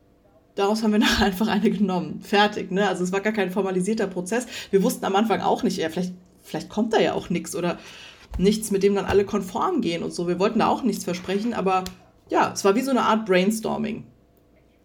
daraus 0.57 0.82
haben 0.82 0.90
wir 0.90 0.99
nachher 0.99 1.26
einfach 1.26 1.47
eine 1.47 1.70
genommen. 1.70 2.20
Fertig, 2.20 2.72
ne? 2.72 2.88
Also 2.88 3.05
es 3.05 3.12
war 3.12 3.20
gar 3.20 3.32
kein 3.32 3.53
formalisierter 3.53 4.09
Prozess. 4.09 4.49
Wir 4.72 4.82
wussten 4.82 5.05
am 5.05 5.14
Anfang 5.14 5.40
auch 5.40 5.62
nicht, 5.62 5.76
ja, 5.76 5.88
vielleicht, 5.88 6.14
vielleicht 6.43 6.68
kommt 6.68 6.95
da 6.95 7.01
ja 7.01 7.12
auch 7.12 7.30
nichts 7.30 7.55
oder 7.55 7.78
nichts, 8.38 8.72
mit 8.72 8.82
dem 8.82 8.97
dann 8.97 9.05
alle 9.05 9.24
konform 9.24 9.82
gehen 9.82 10.03
und 10.03 10.12
so. 10.12 10.26
Wir 10.26 10.40
wollten 10.40 10.59
da 10.59 10.66
auch 10.66 10.82
nichts 10.82 11.05
versprechen, 11.05 11.55
aber 11.55 11.84
ja, 12.28 12.51
es 12.53 12.64
war 12.64 12.74
wie 12.74 12.82
so 12.82 12.90
eine 12.90 13.03
Art 13.03 13.24
Brainstorming. 13.24 14.03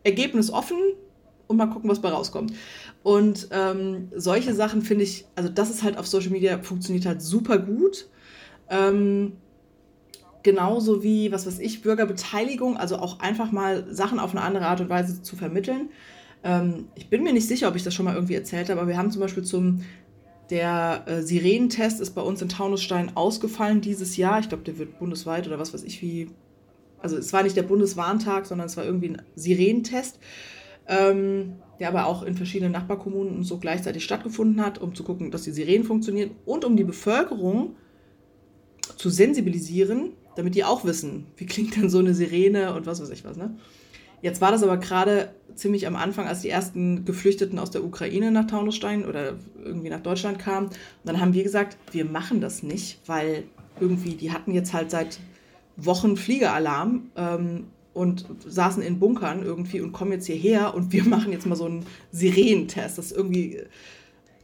Ergebnis 0.03 0.51
offen 0.51 0.77
und 1.47 1.57
mal 1.57 1.71
gucken, 1.71 1.89
was 1.89 2.03
bei 2.03 2.09
rauskommt. 2.09 2.53
Und 3.01 3.47
ähm, 3.49 4.09
solche 4.15 4.53
Sachen 4.53 4.83
finde 4.83 5.05
ich, 5.05 5.25
also 5.33 5.49
das 5.49 5.71
ist 5.71 5.81
halt 5.81 5.97
auf 5.97 6.05
Social 6.05 6.29
Media, 6.29 6.59
funktioniert 6.61 7.07
halt 7.07 7.23
super 7.23 7.57
gut. 7.57 8.07
Ähm, 8.69 9.37
genauso 10.43 11.03
wie, 11.03 11.31
was 11.31 11.45
weiß 11.45 11.59
ich, 11.59 11.81
Bürgerbeteiligung, 11.81 12.77
also 12.77 12.97
auch 12.97 13.19
einfach 13.19 13.51
mal 13.51 13.85
Sachen 13.93 14.19
auf 14.19 14.31
eine 14.31 14.41
andere 14.41 14.65
Art 14.65 14.81
und 14.81 14.89
Weise 14.89 15.21
zu 15.21 15.35
vermitteln. 15.35 15.89
Ähm, 16.43 16.87
ich 16.95 17.09
bin 17.09 17.23
mir 17.23 17.33
nicht 17.33 17.47
sicher, 17.47 17.67
ob 17.67 17.75
ich 17.75 17.83
das 17.83 17.93
schon 17.93 18.05
mal 18.05 18.15
irgendwie 18.15 18.35
erzählt 18.35 18.69
habe, 18.69 18.79
aber 18.79 18.89
wir 18.89 18.97
haben 18.97 19.11
zum 19.11 19.21
Beispiel 19.21 19.43
zum, 19.43 19.81
der 20.49 21.03
äh, 21.07 21.21
Sirenentest 21.21 21.99
ist 21.99 22.11
bei 22.11 22.21
uns 22.21 22.41
in 22.41 22.49
Taunusstein 22.49 23.15
ausgefallen 23.15 23.81
dieses 23.81 24.17
Jahr. 24.17 24.39
Ich 24.39 24.49
glaube, 24.49 24.63
der 24.63 24.77
wird 24.77 24.99
bundesweit 24.99 25.47
oder 25.47 25.59
was 25.59 25.73
weiß 25.73 25.83
ich 25.83 26.01
wie. 26.01 26.29
Also 26.99 27.17
es 27.17 27.31
war 27.31 27.43
nicht 27.43 27.55
der 27.55 27.63
Bundeswarntag, 27.63 28.47
sondern 28.47 28.65
es 28.65 28.75
war 28.75 28.83
irgendwie 28.83 29.09
ein 29.09 29.21
Sirenentest, 29.35 30.19
ähm, 30.87 31.53
der 31.79 31.89
aber 31.89 32.07
auch 32.07 32.23
in 32.23 32.35
verschiedenen 32.35 32.71
Nachbarkommunen 32.71 33.35
und 33.35 33.43
so 33.43 33.59
gleichzeitig 33.59 34.03
stattgefunden 34.03 34.65
hat, 34.65 34.79
um 34.79 34.95
zu 34.95 35.03
gucken, 35.03 35.29
dass 35.29 35.43
die 35.43 35.51
Sirenen 35.51 35.83
funktionieren 35.85 36.31
und 36.45 36.65
um 36.65 36.75
die 36.75 36.83
Bevölkerung 36.83 37.75
zu 38.95 39.09
sensibilisieren, 39.09 40.13
damit 40.37 40.53
die 40.53 40.63
auch 40.63 40.85
wissen, 40.85 41.25
wie 41.35 41.47
klingt 41.47 41.75
denn 41.75 41.89
so 41.89 41.97
eine 41.97 42.13
Sirene 42.13 42.75
und 42.75 42.85
was 42.85 43.01
weiß 43.01 43.09
ich 43.09 43.25
was. 43.25 43.37
Ne? 43.37 43.57
Jetzt 44.21 44.39
war 44.39 44.51
das 44.51 44.61
aber 44.63 44.77
gerade 44.77 45.33
ziemlich 45.55 45.87
am 45.87 45.95
Anfang, 45.95 46.27
als 46.27 46.41
die 46.41 46.49
ersten 46.49 47.05
Geflüchteten 47.05 47.57
aus 47.57 47.71
der 47.71 47.83
Ukraine 47.83 48.31
nach 48.31 48.45
Taunusstein 48.45 49.03
oder 49.05 49.33
irgendwie 49.63 49.89
nach 49.89 50.01
Deutschland 50.01 50.37
kamen. 50.37 50.67
Und 50.67 50.75
dann 51.03 51.19
haben 51.19 51.33
wir 51.33 51.43
gesagt, 51.43 51.77
wir 51.91 52.05
machen 52.05 52.39
das 52.39 52.61
nicht, 52.61 52.99
weil 53.07 53.43
irgendwie, 53.79 54.15
die 54.15 54.31
hatten 54.31 54.53
jetzt 54.53 54.73
halt 54.73 54.91
seit 54.91 55.19
Wochen 55.75 56.17
Fliegeralarm 56.17 57.09
ähm, 57.15 57.65
und 57.93 58.25
saßen 58.45 58.83
in 58.83 58.99
Bunkern 58.99 59.43
irgendwie 59.43 59.81
und 59.81 59.91
kommen 59.91 60.11
jetzt 60.11 60.27
hierher 60.27 60.75
und 60.75 60.93
wir 60.93 61.03
machen 61.07 61.31
jetzt 61.31 61.47
mal 61.47 61.55
so 61.55 61.65
einen 61.65 61.85
Sirenentest. 62.11 62.97
Das 62.99 63.07
ist 63.07 63.17
irgendwie 63.17 63.61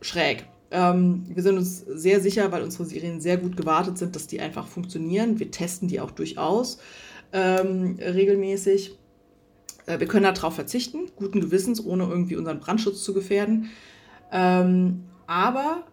schräg. 0.01 0.45
Ähm, 0.74 1.24
wir 1.28 1.43
sind 1.43 1.57
uns 1.57 1.82
sehr 1.82 2.19
sicher, 2.19 2.51
weil 2.51 2.63
unsere 2.63 2.86
Serien 2.86 3.21
sehr 3.21 3.38
gut 3.38 3.55
gewartet 3.55 3.99
sind, 3.99 4.15
dass 4.15 4.26
die 4.26 4.41
einfach 4.41 4.65
funktionieren. 4.67 5.39
Wir 5.39 5.51
testen 5.51 5.88
die 5.88 6.01
auch 6.01 6.09
durchaus 6.09 6.80
ähm, 7.32 7.99
regelmäßig. 8.01 8.97
Äh, 9.86 9.99
wir 9.99 10.07
können 10.07 10.34
darauf 10.34 10.55
verzichten, 10.55 11.11
guten 11.15 11.41
Gewissens, 11.41 11.86
ohne 11.86 12.05
irgendwie 12.05 12.36
unseren 12.36 12.59
Brandschutz 12.59 13.03
zu 13.03 13.13
gefährden. 13.13 13.69
Ähm, 14.32 15.03
aber 15.28 15.84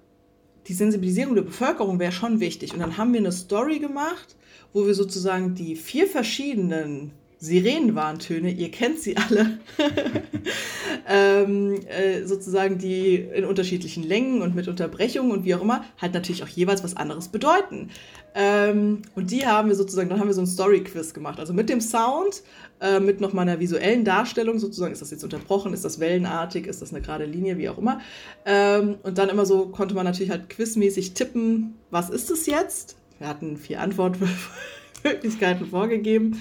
die 0.66 0.72
Sensibilisierung 0.72 1.34
der 1.34 1.42
Bevölkerung 1.42 1.98
wäre 1.98 2.12
schon 2.12 2.40
wichtig. 2.40 2.72
Und 2.72 2.80
dann 2.80 2.96
haben 2.96 3.12
wir 3.12 3.20
eine 3.20 3.32
Story 3.32 3.80
gemacht, 3.80 4.34
wo 4.72 4.86
wir 4.86 4.94
sozusagen 4.94 5.54
die 5.54 5.76
vier 5.76 6.06
verschiedenen 6.06 7.12
Sirenenwarntöne, 7.42 8.50
ihr 8.50 8.70
kennt 8.70 9.00
sie 9.00 9.16
alle, 9.16 9.58
ähm, 11.08 11.80
äh, 11.88 12.26
sozusagen 12.26 12.76
die 12.76 13.14
in 13.16 13.46
unterschiedlichen 13.46 14.02
Längen 14.02 14.42
und 14.42 14.54
mit 14.54 14.68
Unterbrechungen 14.68 15.32
und 15.32 15.44
wie 15.46 15.54
auch 15.54 15.62
immer, 15.62 15.82
halt 15.98 16.12
natürlich 16.12 16.42
auch 16.42 16.48
jeweils 16.48 16.84
was 16.84 16.98
anderes 16.98 17.28
bedeuten. 17.28 17.88
Ähm, 18.34 19.00
und 19.14 19.30
die 19.30 19.46
haben 19.46 19.68
wir 19.68 19.74
sozusagen, 19.74 20.10
dann 20.10 20.20
haben 20.20 20.26
wir 20.26 20.34
so 20.34 20.42
ein 20.42 20.46
Story-Quiz 20.46 21.14
gemacht, 21.14 21.40
also 21.40 21.54
mit 21.54 21.70
dem 21.70 21.80
Sound, 21.80 22.42
äh, 22.78 23.00
mit 23.00 23.22
nochmal 23.22 23.48
einer 23.48 23.58
visuellen 23.58 24.04
Darstellung 24.04 24.58
sozusagen, 24.58 24.92
ist 24.92 25.00
das 25.00 25.10
jetzt 25.10 25.24
unterbrochen, 25.24 25.72
ist 25.72 25.86
das 25.86 25.98
wellenartig, 25.98 26.66
ist 26.66 26.82
das 26.82 26.92
eine 26.92 27.00
gerade 27.00 27.24
Linie, 27.24 27.56
wie 27.56 27.70
auch 27.70 27.78
immer. 27.78 28.02
Ähm, 28.44 28.96
und 29.02 29.16
dann 29.16 29.30
immer 29.30 29.46
so 29.46 29.68
konnte 29.68 29.94
man 29.94 30.04
natürlich 30.04 30.30
halt 30.30 30.50
quizmäßig 30.50 31.14
tippen, 31.14 31.78
was 31.90 32.10
ist 32.10 32.30
es 32.30 32.44
jetzt? 32.44 32.96
Wir 33.18 33.28
hatten 33.28 33.56
vier 33.56 33.80
Antwortmöglichkeiten 33.80 35.66
vorgegeben 35.70 36.38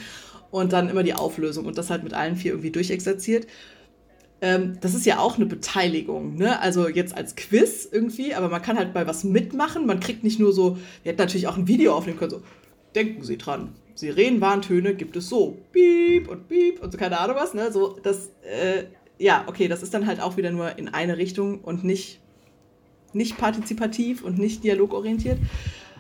und 0.52 0.74
dann 0.74 0.90
immer 0.90 1.04
die 1.04 1.14
Auflösung 1.14 1.66
und 1.66 1.78
das 1.78 1.90
halt 1.90 2.04
mit 2.04 2.14
allen 2.14 2.36
vier 2.36 2.52
irgendwie 2.52 2.72
durchexerziert. 2.72 3.48
Ähm, 4.42 4.78
das 4.82 4.94
ist 4.94 5.06
ja 5.06 5.20
auch 5.20 5.36
eine 5.36 5.46
Beteiligung, 5.46 6.38
ne? 6.38 6.60
Also 6.62 6.88
jetzt 6.88 7.16
als 7.16 7.36
Quiz 7.36 7.88
irgendwie, 7.92 8.34
aber 8.34 8.50
man 8.50 8.62
kann 8.62 8.78
halt 8.78 8.94
bei 8.94 9.06
was 9.06 9.24
mitmachen. 9.24 9.86
Man 9.86 10.00
kriegt 10.00 10.24
nicht 10.24 10.40
nur 10.40 10.54
so, 10.54 10.78
wir 11.04 11.12
hätten 11.12 11.22
natürlich 11.22 11.48
auch 11.48 11.58
ein 11.58 11.68
Video 11.68 11.94
aufnehmen 11.94 12.18
können, 12.18 12.32
so, 12.32 12.42
denken 12.96 13.24
Sie 13.24 13.38
dran, 13.38 13.76
Sirenenwarntöne 13.96 14.96
gibt 14.96 15.18
es 15.18 15.28
so, 15.28 15.58
piep 15.74 16.30
und 16.30 16.48
piep 16.48 16.82
und 16.82 16.92
so, 16.92 16.98
keine 16.98 17.20
Ahnung 17.20 17.36
was, 17.36 17.54
ne? 17.54 17.72
So, 17.72 18.00
das, 18.02 18.30
äh, 18.44 18.86
ja, 19.18 19.44
okay, 19.48 19.68
das 19.68 19.84
ist 19.84 19.94
dann 19.94 20.08
halt 20.08 20.22
auch 20.22 20.38
wieder 20.38 20.52
nur 20.52 20.78
in 20.78 20.88
eine 20.88 21.18
Richtung 21.18 21.60
und 21.60 21.84
nicht, 21.84 22.22
nicht 23.12 23.38
partizipativ 23.38 24.24
und 24.24 24.40
nicht 24.40 24.64
dialogorientiert. 24.64 25.38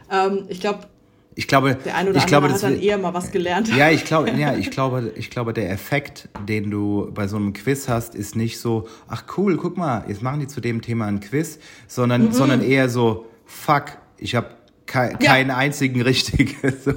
Ähm, 0.09 0.45
ich 0.47 0.61
glaube, 0.61 0.87
ich 1.35 1.47
glaube, 1.47 1.75
der 1.75 1.95
eine 1.95 2.09
oder 2.09 2.17
ich 2.17 2.23
andere 2.23 2.41
glaube, 2.41 2.53
hat 2.53 2.63
dann 2.63 2.81
eher 2.81 2.97
mal 2.97 3.13
was 3.13 3.31
gelernt. 3.31 3.69
Ja, 3.75 3.89
ich 3.89 4.03
glaube, 4.03 4.31
ja, 4.31 4.55
ich 4.55 4.71
glaube, 4.71 5.13
ich 5.15 5.29
glaube, 5.29 5.53
der 5.53 5.71
Effekt, 5.71 6.27
den 6.47 6.69
du 6.69 7.11
bei 7.13 7.27
so 7.27 7.37
einem 7.37 7.53
Quiz 7.53 7.87
hast, 7.87 8.15
ist 8.15 8.35
nicht 8.35 8.59
so, 8.59 8.87
ach 9.07 9.23
cool, 9.37 9.57
guck 9.57 9.77
mal, 9.77 10.03
jetzt 10.07 10.21
machen 10.21 10.39
die 10.39 10.47
zu 10.47 10.59
dem 10.59 10.81
Thema 10.81 11.05
ein 11.05 11.19
Quiz, 11.19 11.59
sondern, 11.87 12.25
mhm. 12.25 12.31
sondern 12.33 12.61
eher 12.61 12.89
so, 12.89 13.27
fuck, 13.45 13.97
ich 14.17 14.35
habe 14.35 14.47
Ke 14.89 15.11
ja. 15.11 15.17
keinen 15.17 15.51
einzigen 15.51 16.01
richtigen. 16.01 16.55
So, 16.79 16.91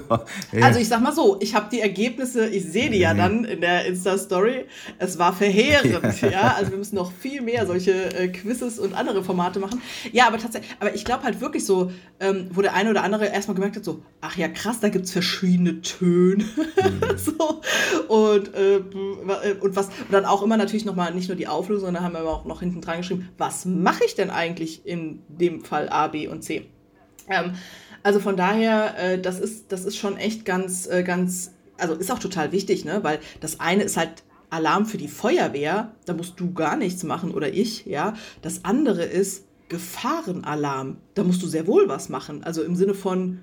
ja. 0.53 0.65
Also 0.65 0.79
ich 0.79 0.89
sag 0.89 1.01
mal 1.01 1.13
so, 1.13 1.39
ich 1.41 1.55
habe 1.55 1.67
die 1.71 1.81
Ergebnisse, 1.81 2.47
ich 2.47 2.65
sehe 2.65 2.89
die 2.89 2.99
ja 2.99 3.15
dann 3.15 3.45
in 3.45 3.61
der 3.61 3.85
Insta-Story. 3.87 4.67
Es 4.99 5.19
war 5.19 5.33
verheerend, 5.33 6.21
ja. 6.23 6.29
ja. 6.29 6.55
Also 6.57 6.71
wir 6.71 6.79
müssen 6.79 6.95
noch 6.95 7.11
viel 7.13 7.41
mehr 7.41 7.67
solche 7.67 8.15
äh, 8.15 8.29
Quizzes 8.29 8.79
und 8.79 8.95
andere 8.95 9.25
Formate 9.25 9.59
machen. 9.59 9.83
Ja, 10.13 10.29
aber 10.29 10.39
tatsächlich, 10.39 10.71
aber 10.79 10.95
ich 10.95 11.05
glaube 11.05 11.25
halt 11.25 11.41
wirklich 11.41 11.67
so, 11.67 11.91
ähm, 12.21 12.49
wo 12.53 12.63
der 12.63 12.75
eine 12.75 12.91
oder 12.91 13.03
andere 13.03 13.27
erstmal 13.27 13.55
gemerkt 13.55 13.77
hat, 13.77 13.85
so, 13.85 14.03
ach 14.21 14.37
ja, 14.37 14.49
krass, 14.49 14.81
da 14.81 14.89
gibt 14.89 15.07
es 15.07 15.13
verschiedene 15.13 15.81
Töne. 15.81 16.45
Mhm. 16.45 17.01
so. 17.17 17.61
Und, 18.09 18.55
äh, 18.55 18.77
äh, 18.77 19.55
und 19.61 19.75
was, 19.75 19.87
und 19.87 20.13
dann 20.13 20.25
auch 20.25 20.43
immer 20.43 20.57
natürlich 20.57 20.85
nochmal 20.85 21.13
nicht 21.13 21.29
nur 21.29 21.37
die 21.37 21.49
Auflösung, 21.49 21.87
sondern 21.87 22.05
haben 22.05 22.15
wir 22.15 22.25
auch 22.25 22.45
noch 22.45 22.61
hinten 22.61 22.81
dran 22.81 22.99
geschrieben, 22.99 23.29
was 23.37 23.65
mache 23.65 24.05
ich 24.05 24.15
denn 24.15 24.31
eigentlich 24.31 24.87
in 24.87 25.23
dem 25.29 25.65
Fall 25.65 25.89
A, 25.89 26.07
B 26.09 26.29
und 26.29 26.43
C? 26.43 26.71
Ähm, 27.29 27.55
also 28.03 28.21
von 28.21 28.37
daher, 28.37 28.99
äh, 28.99 29.21
das, 29.21 29.39
ist, 29.39 29.71
das 29.71 29.85
ist 29.85 29.97
schon 29.97 30.17
echt 30.17 30.45
ganz, 30.45 30.87
äh, 30.87 31.03
ganz, 31.03 31.53
also 31.79 31.95
ist 31.95 32.11
auch 32.11 32.19
total 32.19 32.53
wichtig, 32.53 32.85
ne? 32.85 33.01
Weil 33.03 33.21
das 33.41 33.61
eine 33.61 33.85
ist 33.85 33.97
halt 33.97 34.25
Alarm 34.51 34.87
für 34.87 34.99
die 34.99 35.09
Feuerwehr, 35.09 35.95
da 36.05 36.13
musst 36.13 36.39
du 36.39 36.53
gar 36.53 36.77
nichts 36.77 37.05
machen 37.05 37.33
oder 37.33 37.53
ich, 37.53 37.87
ja. 37.87 38.15
Das 38.43 38.65
andere 38.65 39.05
ist 39.05 39.47
Gefahrenalarm, 39.69 40.99
da 41.15 41.25
musst 41.25 41.43
du 41.43 41.47
sehr 41.47 41.67
wohl 41.67 41.89
was 41.89 42.09
machen. 42.09 42.45
Also 42.45 42.63
im 42.63 42.77
Sinne 42.77 42.95
von, 42.95 43.43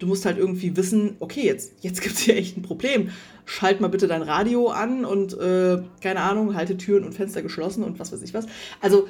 du 0.00 0.06
musst 0.06 0.26
halt 0.26 0.38
irgendwie 0.38 0.76
wissen, 0.76 1.16
okay, 1.20 1.44
jetzt, 1.44 1.84
jetzt 1.84 2.00
gibt 2.02 2.16
es 2.16 2.22
hier 2.22 2.36
echt 2.36 2.56
ein 2.56 2.62
Problem. 2.62 3.10
Schalt 3.44 3.80
mal 3.80 3.88
bitte 3.88 4.08
dein 4.08 4.22
Radio 4.22 4.68
an 4.68 5.04
und 5.04 5.38
äh, 5.38 5.82
keine 6.00 6.20
Ahnung, 6.20 6.54
halte 6.56 6.76
Türen 6.76 7.04
und 7.04 7.14
Fenster 7.14 7.42
geschlossen 7.42 7.84
und 7.84 7.98
was 7.98 8.12
weiß 8.12 8.22
ich 8.22 8.34
was. 8.34 8.46
Also 8.80 9.08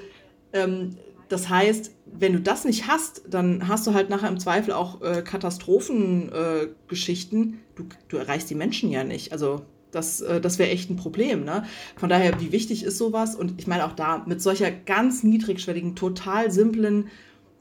ähm, 0.52 0.96
das 1.30 1.48
heißt, 1.48 1.92
wenn 2.06 2.32
du 2.32 2.40
das 2.40 2.64
nicht 2.64 2.88
hast, 2.88 3.22
dann 3.30 3.68
hast 3.68 3.86
du 3.86 3.94
halt 3.94 4.10
nachher 4.10 4.28
im 4.28 4.40
Zweifel 4.40 4.74
auch 4.74 5.00
äh, 5.00 5.22
Katastrophengeschichten. 5.22 7.54
Äh, 7.54 7.56
du, 7.76 7.84
du 8.08 8.16
erreichst 8.16 8.50
die 8.50 8.56
Menschen 8.56 8.90
ja 8.90 9.04
nicht. 9.04 9.32
Also 9.32 9.62
das, 9.92 10.20
äh, 10.22 10.40
das 10.40 10.58
wäre 10.58 10.70
echt 10.70 10.90
ein 10.90 10.96
Problem. 10.96 11.44
Ne? 11.44 11.62
Von 11.94 12.08
daher, 12.08 12.40
wie 12.40 12.50
wichtig 12.50 12.82
ist 12.82 12.98
sowas? 12.98 13.36
Und 13.36 13.60
ich 13.60 13.68
meine 13.68 13.86
auch 13.86 13.92
da 13.92 14.24
mit 14.26 14.42
solcher 14.42 14.72
ganz 14.72 15.22
niedrigschwelligen, 15.22 15.94
total 15.94 16.50
simplen, 16.50 17.06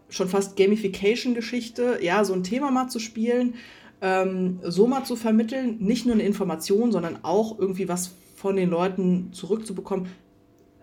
schon 0.09 0.29
fast 0.29 0.57
Gamification-Geschichte, 0.57 1.99
ja, 2.01 2.25
so 2.25 2.33
ein 2.33 2.43
Thema 2.43 2.71
mal 2.71 2.87
zu 2.87 2.97
spielen, 2.97 3.53
ähm, 4.01 4.61
so 4.63 4.87
mal 4.87 5.03
zu 5.03 5.15
vermitteln, 5.15 5.77
nicht 5.77 6.07
nur 6.07 6.15
eine 6.15 6.23
Information, 6.23 6.91
sondern 6.91 7.19
auch 7.21 7.59
irgendwie 7.59 7.87
was 7.87 8.15
von 8.35 8.55
den 8.55 8.71
Leuten 8.71 9.31
zurückzubekommen. 9.31 10.07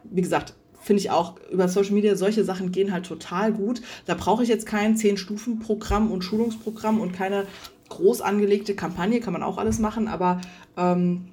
Wie 0.04 0.22
gesagt, 0.22 0.54
finde 0.86 1.00
ich 1.00 1.10
auch 1.10 1.34
über 1.50 1.68
Social 1.68 1.94
Media, 1.94 2.14
solche 2.14 2.44
Sachen 2.44 2.70
gehen 2.70 2.92
halt 2.92 3.06
total 3.06 3.52
gut. 3.52 3.82
Da 4.06 4.14
brauche 4.14 4.44
ich 4.44 4.48
jetzt 4.48 4.66
kein 4.66 4.96
Zehn-Stufen-Programm 4.96 6.12
und 6.12 6.22
Schulungsprogramm 6.22 7.00
und 7.00 7.12
keine 7.12 7.46
groß 7.88 8.20
angelegte 8.20 8.76
Kampagne, 8.76 9.18
kann 9.18 9.32
man 9.32 9.42
auch 9.42 9.58
alles 9.58 9.80
machen, 9.80 10.06
aber 10.06 10.40
ähm, 10.76 11.26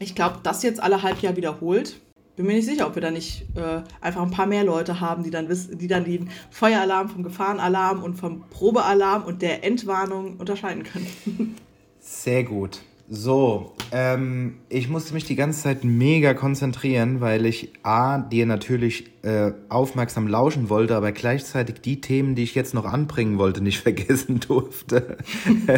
ich 0.00 0.16
glaube, 0.16 0.40
das 0.42 0.64
jetzt 0.64 0.82
alle 0.82 1.02
Halbjahr 1.02 1.36
wiederholt. 1.36 2.00
Bin 2.34 2.46
mir 2.46 2.54
nicht 2.54 2.66
sicher, 2.66 2.86
ob 2.86 2.96
wir 2.96 3.02
da 3.02 3.10
nicht 3.10 3.46
äh, 3.56 3.82
einfach 4.00 4.22
ein 4.22 4.30
paar 4.30 4.46
mehr 4.46 4.64
Leute 4.64 5.00
haben, 5.00 5.22
die 5.22 5.30
dann, 5.30 5.48
wissen, 5.48 5.78
die 5.78 5.88
dann 5.88 6.04
den 6.04 6.30
Feueralarm 6.50 7.08
vom 7.08 7.22
Gefahrenalarm 7.22 8.02
und 8.02 8.16
vom 8.16 8.48
Probealarm 8.50 9.24
und 9.24 9.42
der 9.42 9.64
Entwarnung 9.64 10.36
unterscheiden 10.38 10.82
können. 10.82 11.56
Sehr 12.00 12.42
gut. 12.44 12.80
So, 13.10 13.74
ähm, 13.90 14.58
ich 14.68 14.90
musste 14.90 15.14
mich 15.14 15.24
die 15.24 15.34
ganze 15.34 15.62
Zeit 15.62 15.82
mega 15.82 16.34
konzentrieren, 16.34 17.22
weil 17.22 17.46
ich 17.46 17.72
A, 17.82 18.18
dir 18.18 18.44
natürlich 18.44 19.10
äh, 19.22 19.52
aufmerksam 19.70 20.28
lauschen 20.28 20.68
wollte, 20.68 20.94
aber 20.94 21.12
gleichzeitig 21.12 21.80
die 21.80 22.02
Themen, 22.02 22.34
die 22.34 22.42
ich 22.42 22.54
jetzt 22.54 22.74
noch 22.74 22.84
anbringen 22.84 23.38
wollte, 23.38 23.62
nicht 23.62 23.78
vergessen 23.82 24.40
durfte. 24.40 25.16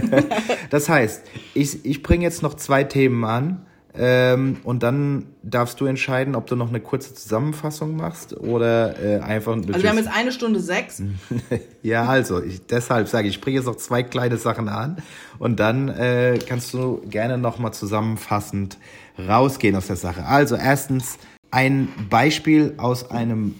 das 0.71 0.89
heißt, 0.89 1.23
ich, 1.55 1.85
ich 1.85 2.03
bringe 2.03 2.25
jetzt 2.25 2.43
noch 2.43 2.55
zwei 2.55 2.83
Themen 2.83 3.25
an. 3.25 3.67
Ähm, 3.93 4.59
und 4.63 4.85
dann 4.85 5.27
darfst 5.43 5.81
du 5.81 5.87
entscheiden, 5.87 6.37
ob 6.37 6.47
du 6.47 6.55
noch 6.55 6.69
eine 6.69 6.79
kurze 6.79 7.13
Zusammenfassung 7.13 7.97
machst 7.97 8.37
oder 8.37 9.03
äh, 9.03 9.19
einfach. 9.19 9.57
Also 9.57 9.83
wir 9.83 9.89
haben 9.89 9.97
jetzt 9.97 10.15
eine 10.15 10.31
Stunde 10.31 10.61
sechs. 10.61 11.03
ja, 11.83 12.05
also 12.05 12.41
ich, 12.41 12.65
deshalb 12.67 13.09
sage 13.09 13.27
ich, 13.27 13.35
ich 13.35 13.41
bringe 13.41 13.57
jetzt 13.57 13.67
noch 13.67 13.75
zwei 13.75 14.05
kleine 14.05 14.37
Sachen 14.37 14.69
an 14.69 15.03
und 15.41 15.59
dann 15.59 15.89
äh, 15.89 16.39
kannst 16.47 16.73
du 16.75 17.01
gerne 17.09 17.39
noch 17.39 17.59
mal 17.59 17.73
zusammenfassend 17.73 18.77
rausgehen 19.19 19.75
aus 19.75 19.87
der 19.87 19.97
Sache. 19.97 20.27
Also 20.27 20.55
erstens 20.55 21.19
ein 21.51 21.89
Beispiel 22.11 22.75
aus 22.77 23.11
einem 23.11 23.55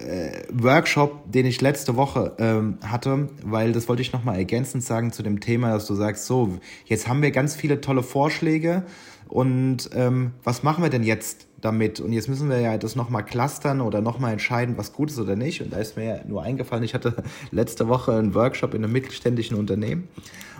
äh, 0.00 0.44
Workshop, 0.50 1.30
den 1.30 1.44
ich 1.44 1.60
letzte 1.60 1.96
Woche 1.96 2.32
ähm, 2.38 2.78
hatte, 2.82 3.28
weil 3.44 3.72
das 3.72 3.86
wollte 3.86 4.00
ich 4.00 4.14
noch 4.14 4.24
mal 4.24 4.36
ergänzend 4.36 4.82
sagen 4.82 5.12
zu 5.12 5.22
dem 5.22 5.40
Thema, 5.40 5.72
dass 5.72 5.86
du 5.86 5.94
sagst, 5.94 6.24
so 6.24 6.58
jetzt 6.86 7.06
haben 7.06 7.20
wir 7.20 7.32
ganz 7.32 7.54
viele 7.54 7.82
tolle 7.82 8.02
Vorschläge 8.02 8.84
und 9.28 9.90
ähm, 9.94 10.32
was 10.42 10.62
machen 10.62 10.82
wir 10.82 10.90
denn 10.90 11.04
jetzt 11.04 11.46
damit? 11.62 12.00
Und 12.00 12.12
jetzt 12.12 12.28
müssen 12.28 12.50
wir 12.50 12.60
ja 12.60 12.76
das 12.76 12.96
nochmal 12.96 13.24
clustern 13.24 13.80
oder 13.80 14.00
nochmal 14.00 14.32
entscheiden, 14.32 14.76
was 14.76 14.92
gut 14.92 15.10
ist 15.10 15.18
oder 15.18 15.36
nicht. 15.36 15.62
Und 15.62 15.72
da 15.72 15.78
ist 15.78 15.96
mir 15.96 16.22
nur 16.28 16.42
eingefallen, 16.42 16.84
ich 16.84 16.94
hatte 16.94 17.22
letzte 17.50 17.88
Woche 17.88 18.12
einen 18.12 18.34
Workshop 18.34 18.74
in 18.74 18.84
einem 18.84 18.92
mittelständischen 18.92 19.56
Unternehmen. 19.56 20.08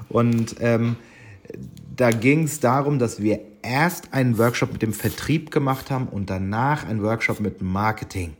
Und 0.08 0.56
ähm, 0.60 0.96
da 1.94 2.10
ging 2.10 2.44
es 2.44 2.60
darum, 2.60 2.98
dass 2.98 3.20
wir 3.20 3.40
erst 3.62 4.12
einen 4.14 4.38
Workshop 4.38 4.72
mit 4.72 4.82
dem 4.82 4.92
Vertrieb 4.92 5.50
gemacht 5.50 5.90
haben 5.90 6.08
und 6.08 6.30
danach 6.30 6.86
einen 6.86 7.02
Workshop 7.02 7.40
mit 7.40 7.62
Marketing. 7.62 8.34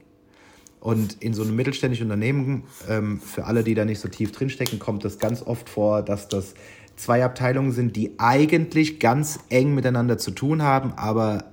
Und 0.80 1.22
in 1.22 1.32
so 1.32 1.42
einem 1.42 1.54
mittelständischen 1.54 2.06
Unternehmen, 2.06 2.64
ähm, 2.88 3.20
für 3.20 3.44
alle, 3.44 3.62
die 3.62 3.74
da 3.74 3.84
nicht 3.84 4.00
so 4.00 4.08
tief 4.08 4.32
drinstecken, 4.32 4.80
kommt 4.80 5.04
es 5.04 5.18
ganz 5.20 5.42
oft 5.42 5.68
vor, 5.68 6.02
dass 6.02 6.28
das 6.28 6.54
zwei 6.96 7.24
Abteilungen 7.24 7.72
sind, 7.72 7.94
die 7.94 8.18
eigentlich 8.18 8.98
ganz 8.98 9.38
eng 9.48 9.74
miteinander 9.74 10.18
zu 10.18 10.32
tun 10.32 10.62
haben, 10.62 10.92
aber 10.96 11.51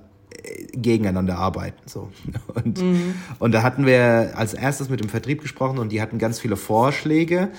gegeneinander 0.72 1.38
arbeiten. 1.38 1.80
So. 1.86 2.10
Und, 2.54 2.80
mhm. 2.80 3.14
und 3.38 3.52
da 3.52 3.62
hatten 3.62 3.86
wir 3.86 4.32
als 4.34 4.54
erstes 4.54 4.88
mit 4.88 5.00
dem 5.00 5.08
Vertrieb 5.08 5.40
gesprochen 5.40 5.78
und 5.78 5.92
die 5.92 6.02
hatten 6.02 6.18
ganz 6.18 6.40
viele 6.40 6.56
Vorschläge. 6.56 7.50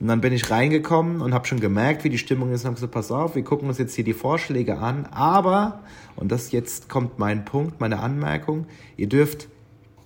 Und 0.00 0.08
dann 0.08 0.20
bin 0.20 0.32
ich 0.32 0.50
reingekommen 0.50 1.20
und 1.20 1.34
habe 1.34 1.46
schon 1.46 1.60
gemerkt, 1.60 2.04
wie 2.04 2.08
die 2.08 2.18
Stimmung 2.18 2.50
ist 2.52 2.62
und 2.62 2.68
habe 2.68 2.74
gesagt, 2.76 2.92
pass 2.92 3.10
auf, 3.12 3.34
wir 3.34 3.44
gucken 3.44 3.68
uns 3.68 3.78
jetzt 3.78 3.94
hier 3.94 4.04
die 4.04 4.14
Vorschläge 4.14 4.78
an. 4.78 5.06
Aber, 5.06 5.80
und 6.16 6.32
das 6.32 6.50
jetzt 6.50 6.88
kommt 6.88 7.18
mein 7.18 7.44
Punkt, 7.44 7.80
meine 7.80 8.00
Anmerkung, 8.00 8.66
ihr 8.96 9.08
dürft 9.08 9.48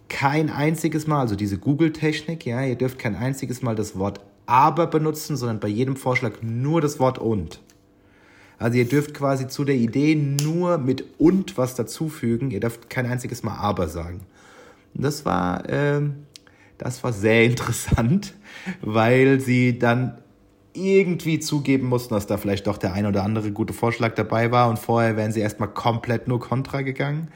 kein 0.08 0.50
einziges 0.50 1.06
Mal, 1.06 1.20
also 1.20 1.36
diese 1.36 1.58
Google-Technik, 1.58 2.44
ja, 2.44 2.62
ihr 2.62 2.76
dürft 2.76 2.98
kein 2.98 3.14
einziges 3.14 3.62
Mal 3.62 3.74
das 3.74 3.98
Wort 3.98 4.20
aber 4.46 4.86
benutzen, 4.86 5.36
sondern 5.36 5.60
bei 5.60 5.68
jedem 5.68 5.96
Vorschlag 5.96 6.42
nur 6.42 6.80
das 6.80 6.98
Wort 6.98 7.18
und. 7.18 7.60
Also 8.62 8.78
ihr 8.78 8.88
dürft 8.88 9.12
quasi 9.12 9.48
zu 9.48 9.64
der 9.64 9.74
Idee 9.74 10.14
nur 10.14 10.78
mit 10.78 11.04
und 11.18 11.58
was 11.58 11.74
dazufügen. 11.74 12.52
Ihr 12.52 12.60
dürft 12.60 12.88
kein 12.88 13.06
einziges 13.06 13.42
Mal 13.42 13.56
aber 13.56 13.88
sagen. 13.88 14.20
Und 14.94 15.04
das 15.04 15.24
war, 15.24 15.68
äh, 15.68 16.00
das 16.78 17.02
war 17.02 17.12
sehr 17.12 17.44
interessant, 17.46 18.34
weil 18.80 19.40
sie 19.40 19.78
dann 19.78 20.18
irgendwie 20.74 21.40
zugeben 21.40 21.88
mussten, 21.88 22.14
dass 22.14 22.26
da 22.26 22.36
vielleicht 22.36 22.68
doch 22.68 22.78
der 22.78 22.92
ein 22.92 23.04
oder 23.04 23.24
andere 23.24 23.50
gute 23.50 23.72
Vorschlag 23.72 24.14
dabei 24.14 24.52
war 24.52 24.70
und 24.70 24.78
vorher 24.78 25.16
wären 25.16 25.32
sie 25.32 25.40
erstmal 25.40 25.68
komplett 25.68 26.28
nur 26.28 26.38
kontra 26.38 26.82
gegangen. 26.82 27.28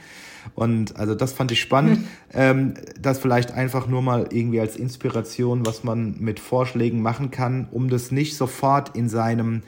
Und 0.54 0.96
also 0.96 1.16
das 1.16 1.32
fand 1.32 1.50
ich 1.50 1.60
spannend. 1.60 2.06
ähm, 2.34 2.74
das 3.00 3.18
vielleicht 3.18 3.50
einfach 3.50 3.88
nur 3.88 4.00
mal 4.00 4.28
irgendwie 4.30 4.60
als 4.60 4.76
Inspiration, 4.76 5.66
was 5.66 5.82
man 5.82 6.14
mit 6.20 6.38
Vorschlägen 6.38 7.02
machen 7.02 7.32
kann, 7.32 7.66
um 7.72 7.90
das 7.90 8.12
nicht 8.12 8.36
sofort 8.36 8.96
in 8.96 9.08
seinem 9.08 9.62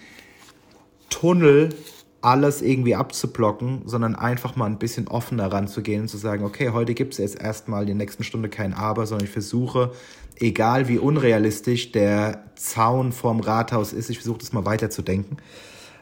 Tunnel 1.11 1.71
alles 2.21 2.63
irgendwie 2.63 2.97
abzublocken, 2.97 3.83
sondern 3.85 4.17
einfach 4.17 4.57
mal 4.57 4.67
ein 4.67 4.79
bisschen 4.79 5.07
offener 5.07 5.53
ranzugehen 5.53 6.03
und 6.03 6.09
zu 6.09 6.17
sagen, 6.17 6.45
okay, 6.45 6.71
heute 6.71 6.95
gibt 6.95 7.13
es 7.13 7.19
jetzt 7.19 7.41
erstmal 7.41 7.83
in 7.83 7.89
der 7.89 7.97
nächsten 7.97 8.25
Stunde 8.25 8.49
kein 8.49 8.75
Aber, 8.75 9.07
sondern 9.07 9.27
ich 9.27 9.33
versuche, 9.33 9.93
egal 10.37 10.89
wie 10.89 10.99
unrealistisch 10.99 11.93
der 11.93 12.45
Zaun 12.57 13.13
vorm 13.13 13.41
Rathaus 13.41 13.93
ist, 13.93 14.11
ich 14.11 14.19
versuche 14.19 14.39
das 14.39 14.53
mal 14.53 14.65
weiterzudenken. 14.65 15.37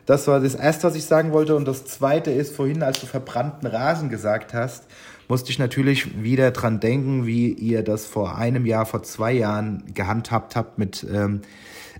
Das 0.06 0.28
war 0.28 0.40
das 0.40 0.54
Erste, 0.54 0.86
was 0.86 0.94
ich 0.94 1.04
sagen 1.04 1.32
wollte. 1.32 1.56
Und 1.56 1.66
das 1.66 1.84
Zweite 1.84 2.30
ist, 2.30 2.54
vorhin, 2.54 2.82
als 2.82 3.00
du 3.00 3.06
verbrannten 3.06 3.66
Rasen 3.66 4.08
gesagt 4.08 4.54
hast, 4.54 4.84
musste 5.28 5.50
ich 5.50 5.58
natürlich 5.58 6.22
wieder 6.22 6.52
dran 6.52 6.78
denken, 6.78 7.26
wie 7.26 7.48
ihr 7.52 7.82
das 7.82 8.06
vor 8.06 8.36
einem 8.36 8.64
Jahr, 8.64 8.86
vor 8.86 9.02
zwei 9.02 9.32
Jahren 9.32 9.82
gehandhabt 9.92 10.54
habt 10.54 10.78
mit 10.78 11.04
ähm, 11.12 11.42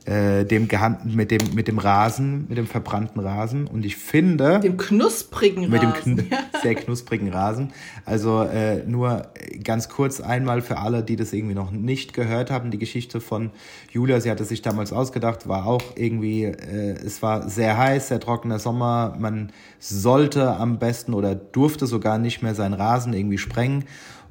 äh, 0.07 0.44
dem 0.44 0.68
mit 1.04 1.30
dem 1.30 1.54
mit 1.54 1.68
dem 1.68 1.78
Rasen, 1.78 2.46
mit 2.48 2.57
dem 2.57 2.66
verbrannten 2.66 3.20
Rasen 3.20 3.66
und 3.66 3.84
ich 3.84 3.96
finde 3.96 4.61
dem 4.61 4.76
knusprigen 4.76 5.68
mit 5.68 5.82
Rasen. 5.82 6.16
dem 6.16 6.30
kn 6.30 6.38
sehr 6.62 6.74
knusprigen 6.76 7.28
Rasen. 7.28 7.72
Also 8.04 8.42
äh, 8.42 8.84
nur 8.86 9.28
ganz 9.64 9.88
kurz 9.88 10.20
einmal 10.20 10.62
für 10.62 10.78
alle, 10.78 11.02
die 11.02 11.16
das 11.16 11.32
irgendwie 11.32 11.54
noch 11.54 11.72
nicht 11.72 12.12
gehört 12.12 12.50
haben, 12.50 12.70
die 12.70 12.78
Geschichte 12.78 13.20
von 13.20 13.50
Julia. 13.90 14.20
Sie 14.20 14.30
hatte 14.30 14.44
sich 14.44 14.62
damals 14.62 14.92
ausgedacht, 14.92 15.48
war 15.48 15.66
auch 15.66 15.82
irgendwie, 15.96 16.44
äh, 16.44 16.94
es 17.04 17.20
war 17.22 17.48
sehr 17.48 17.76
heiß, 17.76 18.09
sehr 18.09 18.20
trockener 18.20 18.59
Sommer. 18.59 19.16
Man 19.18 19.50
sollte 19.80 20.57
am 20.57 20.78
besten 20.78 21.14
oder 21.14 21.34
durfte 21.34 21.86
sogar 21.86 22.18
nicht 22.18 22.42
mehr 22.42 22.54
seinen 22.54 22.74
Rasen 22.74 23.12
irgendwie 23.12 23.38
sprengen 23.38 23.84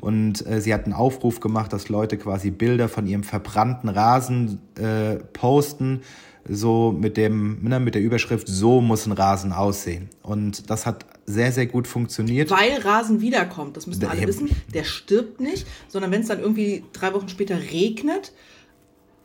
und 0.06 0.46
äh, 0.46 0.62
sie 0.62 0.72
hat 0.72 0.84
einen 0.84 0.94
Aufruf 0.94 1.40
gemacht, 1.40 1.74
dass 1.74 1.90
Leute 1.90 2.20
quasi 2.20 2.52
Bilder 2.52 2.90
von 2.90 3.08
ihrem 3.08 3.24
verbrannten 3.24 3.90
Rasen 3.90 4.60
äh, 4.78 5.16
posten, 5.34 6.02
so 6.48 6.92
mit 6.92 7.18
dem 7.18 7.64
ne, 7.64 7.80
mit 7.80 7.96
der 7.96 8.04
Überschrift 8.04 8.48
so 8.48 8.82
muss 8.82 9.08
ein 9.08 9.14
Rasen 9.14 9.52
aussehen. 9.52 10.10
Und 10.22 10.70
das 10.70 10.86
hat 10.86 11.08
sehr 11.26 11.52
sehr 11.52 11.66
gut 11.66 11.88
funktioniert. 11.88 12.52
Weil 12.52 12.80
Rasen 12.84 13.20
wiederkommt, 13.20 13.78
das 13.78 13.88
müssen 13.88 14.06
alle 14.06 14.28
wissen. 14.28 14.52
Der 14.72 14.84
stirbt 14.84 15.42
nicht, 15.42 15.66
sondern 15.88 16.12
wenn 16.12 16.22
es 16.22 16.28
dann 16.28 16.40
irgendwie 16.40 16.84
drei 16.94 17.12
Wochen 17.16 17.28
später 17.28 17.58
regnet, 17.60 18.32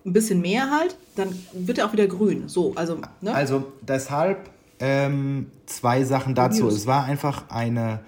ein 0.06 0.14
bisschen 0.14 0.40
mehr 0.40 0.70
halt, 0.70 0.96
dann 1.14 1.28
wird 1.52 1.76
er 1.76 1.88
auch 1.88 1.92
wieder 1.92 2.06
grün. 2.06 2.48
So, 2.48 2.72
also 2.76 3.02
ne? 3.20 3.34
also 3.34 3.70
deshalb 3.82 4.48
ähm, 4.78 5.50
zwei 5.66 6.04
Sachen 6.04 6.34
dazu. 6.34 6.68
Es 6.68 6.86
war 6.86 7.04
einfach 7.04 7.50
eine 7.50 8.00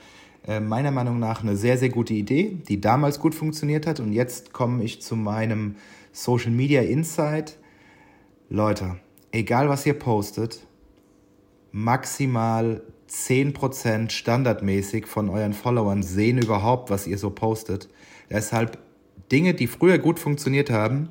äh, 0.47 0.61
meiner 0.61 0.91
Meinung 0.91 1.19
nach 1.19 1.43
eine 1.43 1.57
sehr, 1.57 1.79
sehr 1.79 1.89
gute 1.89 2.15
Idee, 2.15 2.59
die 2.69 2.81
damals 2.81 3.21
gut 3.21 3.35
funktioniert 3.35 3.87
hat. 3.87 4.01
Und 4.01 4.13
jetzt 4.13 4.53
komme 4.53 4.83
ich 4.83 5.01
zu 5.03 5.17
meinem 5.17 5.77
Social 6.13 6.51
Media 6.51 6.83
Insight. 6.83 7.59
Leute, 8.49 8.97
egal 9.31 9.69
was 9.69 9.87
ihr 9.87 9.95
postet, 9.95 10.67
maximal 11.71 12.83
10% 13.09 14.11
standardmäßig 14.11 15.07
von 15.07 15.29
euren 15.29 15.53
Followern 15.53 16.03
sehen 16.03 16.39
überhaupt, 16.39 16.91
was 16.91 17.07
ihr 17.07 17.19
so 17.19 17.31
postet. 17.31 17.89
Deshalb 18.31 18.79
Dinge, 19.31 19.55
die 19.55 19.67
früher 19.67 19.99
gut 19.99 20.19
funktioniert 20.19 20.71
haben, 20.71 21.11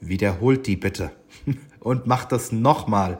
wiederholt 0.00 0.66
die 0.66 0.76
bitte 0.76 1.12
und 1.80 2.06
macht 2.06 2.32
das 2.32 2.52
nochmal. 2.52 3.18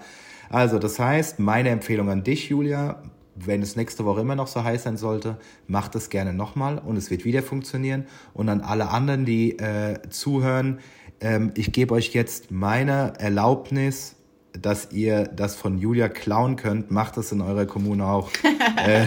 Also 0.48 0.78
das 0.78 0.98
heißt, 0.98 1.38
meine 1.38 1.70
Empfehlung 1.70 2.11
an 2.11 2.24
dich, 2.24 2.48
Julia, 2.48 3.02
wenn 3.37 3.62
es 3.62 3.76
nächste 3.76 4.05
Woche 4.05 4.20
immer 4.20 4.34
noch 4.34 4.47
so 4.47 4.64
heiß 4.64 4.84
sein 4.84 4.97
sollte, 4.97 5.37
macht 5.66 5.95
es 5.95 6.11
gerne 6.11 6.32
nochmal 6.32 6.78
und 6.78 6.97
es 6.97 7.11
wird 7.11 7.24
wieder 7.24 7.43
funktionieren. 7.43 8.07
Und 8.34 8.49
an 8.49 8.61
alle 8.61 8.89
anderen, 8.89 9.24
die 9.24 9.59
äh, 9.59 10.01
zuhören, 10.09 10.80
ähm, 11.20 11.53
ich 11.55 11.72
gebe 11.72 11.95
euch 11.95 12.12
jetzt 12.14 12.51
meine 12.51 13.14
Erlaubnis, 13.18 14.16
dass 14.53 14.93
ihr 14.93 15.24
das 15.24 15.55
von 15.55 15.78
Julia 15.78 16.09
klauen 16.09 16.57
könnt. 16.57 16.91
Macht 16.91 17.16
das 17.16 17.32
in 17.32 17.41
eurer 17.41 17.66
Kommune 17.66 18.07
auch. 18.07 18.30
äh, 18.76 19.07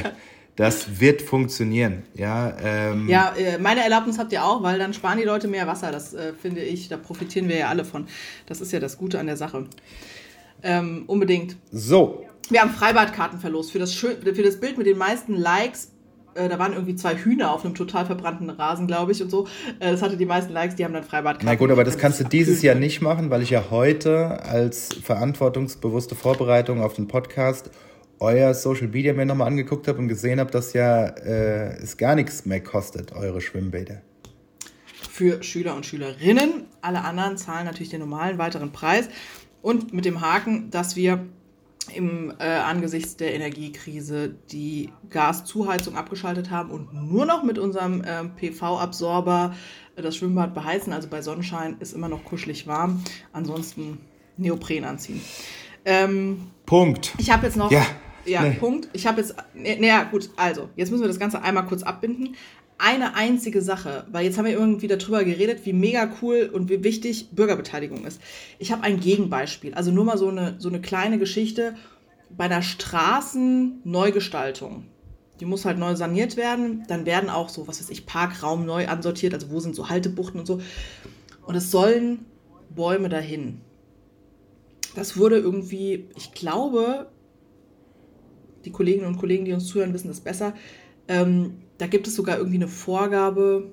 das 0.55 0.99
wird 0.99 1.21
funktionieren. 1.21 2.03
Ja, 2.15 2.53
ähm, 2.61 3.07
ja 3.07 3.33
äh, 3.37 3.57
meine 3.57 3.81
Erlaubnis 3.81 4.19
habt 4.19 4.33
ihr 4.33 4.43
auch, 4.43 4.61
weil 4.61 4.77
dann 4.77 4.93
sparen 4.93 5.17
die 5.17 5.23
Leute 5.23 5.47
mehr 5.47 5.67
Wasser. 5.67 5.91
Das 5.91 6.13
äh, 6.13 6.33
finde 6.33 6.61
ich, 6.61 6.89
da 6.89 6.97
profitieren 6.97 7.47
wir 7.47 7.57
ja 7.57 7.69
alle 7.69 7.85
von. 7.85 8.07
Das 8.45 8.59
ist 8.61 8.71
ja 8.71 8.79
das 8.79 8.97
Gute 8.97 9.19
an 9.19 9.27
der 9.27 9.37
Sache. 9.37 9.67
Ähm, 10.61 11.03
unbedingt. 11.07 11.55
So, 11.71 12.25
wir 12.49 12.61
haben 12.61 12.71
Freibadkarten 12.71 13.39
verlost 13.39 13.71
für 13.71 13.79
das, 13.79 13.93
für 13.93 14.15
das 14.15 14.59
Bild 14.59 14.77
mit 14.77 14.87
den 14.87 14.97
meisten 14.97 15.35
Likes. 15.35 15.91
Äh, 16.35 16.49
da 16.49 16.59
waren 16.59 16.73
irgendwie 16.73 16.95
zwei 16.95 17.15
Hühner 17.15 17.51
auf 17.51 17.65
einem 17.65 17.75
total 17.75 18.05
verbrannten 18.05 18.49
Rasen, 18.49 18.87
glaube 18.87 19.11
ich, 19.11 19.21
und 19.21 19.29
so. 19.29 19.47
Äh, 19.79 19.91
das 19.91 20.01
hatte 20.01 20.17
die 20.17 20.25
meisten 20.25 20.53
Likes, 20.53 20.75
die 20.75 20.85
haben 20.85 20.93
dann 20.93 21.03
Freibadkarten. 21.03 21.45
Na 21.45 21.55
gut, 21.55 21.71
aber 21.71 21.83
das 21.83 21.97
kannst 21.97 22.19
du 22.19 22.23
dieses 22.23 22.61
Jahr 22.61 22.75
nicht 22.75 23.01
machen, 23.01 23.29
weil 23.29 23.41
ich 23.41 23.49
ja 23.49 23.65
heute 23.69 24.43
als 24.43 24.93
verantwortungsbewusste 24.93 26.15
Vorbereitung 26.15 26.81
auf 26.81 26.93
den 26.93 27.07
Podcast 27.07 27.71
euer 28.19 28.53
Social 28.53 28.87
Media 28.87 29.13
mir 29.13 29.25
nochmal 29.25 29.47
angeguckt 29.47 29.87
habe 29.87 29.97
und 29.99 30.07
gesehen 30.07 30.39
habe, 30.39 30.51
dass 30.51 30.73
ja 30.73 31.05
äh, 31.05 31.77
es 31.81 31.97
gar 31.97 32.15
nichts 32.15 32.45
mehr 32.45 32.61
kostet, 32.61 33.13
eure 33.13 33.41
Schwimmbäder. 33.41 34.01
Für 35.09 35.41
Schüler 35.41 35.75
und 35.75 35.85
Schülerinnen. 35.85 36.65
Alle 36.81 37.03
anderen 37.03 37.37
zahlen 37.37 37.65
natürlich 37.65 37.89
den 37.89 38.01
normalen 38.01 38.37
weiteren 38.37 38.71
Preis. 38.71 39.07
Und 39.61 39.93
mit 39.93 40.05
dem 40.05 40.21
Haken, 40.21 40.69
dass 40.69 40.95
wir 40.95 41.25
im 41.89 42.33
äh, 42.39 42.43
angesichts 42.43 43.15
der 43.17 43.33
Energiekrise 43.33 44.35
die 44.51 44.89
Gaszuheizung 45.09 45.95
abgeschaltet 45.95 46.49
haben 46.49 46.71
und 46.71 46.93
nur 46.93 47.25
noch 47.25 47.43
mit 47.43 47.57
unserem 47.57 48.03
äh, 48.03 48.23
PV-Absorber 48.25 49.53
das 49.95 50.15
Schwimmbad 50.15 50.53
beheizen. 50.53 50.93
Also 50.93 51.07
bei 51.07 51.21
Sonnenschein 51.21 51.77
ist 51.79 51.93
immer 51.93 52.09
noch 52.09 52.23
kuschelig 52.23 52.67
warm. 52.67 53.03
Ansonsten 53.33 53.99
Neopren 54.37 54.85
anziehen. 54.85 55.21
Ähm, 55.85 56.47
Punkt. 56.65 57.13
Ich 57.17 57.31
habe 57.31 57.45
jetzt 57.45 57.57
noch. 57.57 57.71
Ja. 57.71 57.85
Ja, 58.25 58.43
nee. 58.43 58.51
Punkt. 58.51 58.89
Ich 58.93 59.07
habe 59.07 59.21
jetzt. 59.21 59.35
Naja, 59.53 60.03
gut, 60.03 60.29
also, 60.35 60.69
jetzt 60.75 60.91
müssen 60.91 61.01
wir 61.01 61.07
das 61.07 61.19
Ganze 61.19 61.41
einmal 61.41 61.65
kurz 61.65 61.83
abbinden 61.83 62.35
eine 62.79 63.13
einzige 63.15 63.61
Sache, 63.61 64.05
weil 64.11 64.25
jetzt 64.25 64.37
haben 64.37 64.45
wir 64.45 64.53
irgendwie 64.53 64.87
darüber 64.87 65.23
geredet, 65.23 65.65
wie 65.65 65.73
mega 65.73 66.09
cool 66.21 66.49
und 66.51 66.69
wie 66.69 66.83
wichtig 66.83 67.29
Bürgerbeteiligung 67.31 68.05
ist. 68.05 68.21
Ich 68.57 68.71
habe 68.71 68.83
ein 68.83 69.01
Gegenbeispiel, 69.01 69.73
also 69.73 69.91
nur 69.91 70.05
mal 70.05 70.17
so 70.17 70.29
eine, 70.29 70.55
so 70.59 70.69
eine 70.69 70.79
kleine 70.81 71.19
Geschichte 71.19 71.75
bei 72.35 72.45
einer 72.45 72.61
Straßenneugestaltung. 72.61 74.85
Die 75.41 75.45
muss 75.45 75.65
halt 75.65 75.77
neu 75.77 75.93
saniert 75.95 76.37
werden, 76.37 76.85
dann 76.87 77.05
werden 77.05 77.29
auch 77.29 77.49
so, 77.49 77.67
was 77.67 77.81
weiß 77.81 77.89
ich, 77.89 78.05
Parkraum 78.05 78.65
neu 78.65 78.87
ansortiert, 78.87 79.33
also 79.33 79.51
wo 79.51 79.59
sind 79.59 79.75
so 79.75 79.89
Haltebuchten 79.89 80.39
und 80.39 80.45
so. 80.45 80.61
Und 81.45 81.55
es 81.55 81.71
sollen 81.71 82.19
Bäume 82.73 83.09
dahin. 83.09 83.59
Das 84.95 85.17
wurde 85.17 85.37
irgendwie, 85.37 86.07
ich 86.15 86.31
glaube, 86.31 87.07
die 88.65 88.71
Kolleginnen 88.71 89.07
und 89.07 89.17
Kollegen, 89.17 89.45
die 89.45 89.53
uns 89.53 89.67
zuhören, 89.67 89.93
wissen 89.93 90.07
das 90.07 90.21
besser, 90.21 90.55
ähm, 91.09 91.57
da 91.77 91.87
gibt 91.87 92.07
es 92.07 92.15
sogar 92.15 92.37
irgendwie 92.37 92.57
eine 92.57 92.67
Vorgabe, 92.69 93.71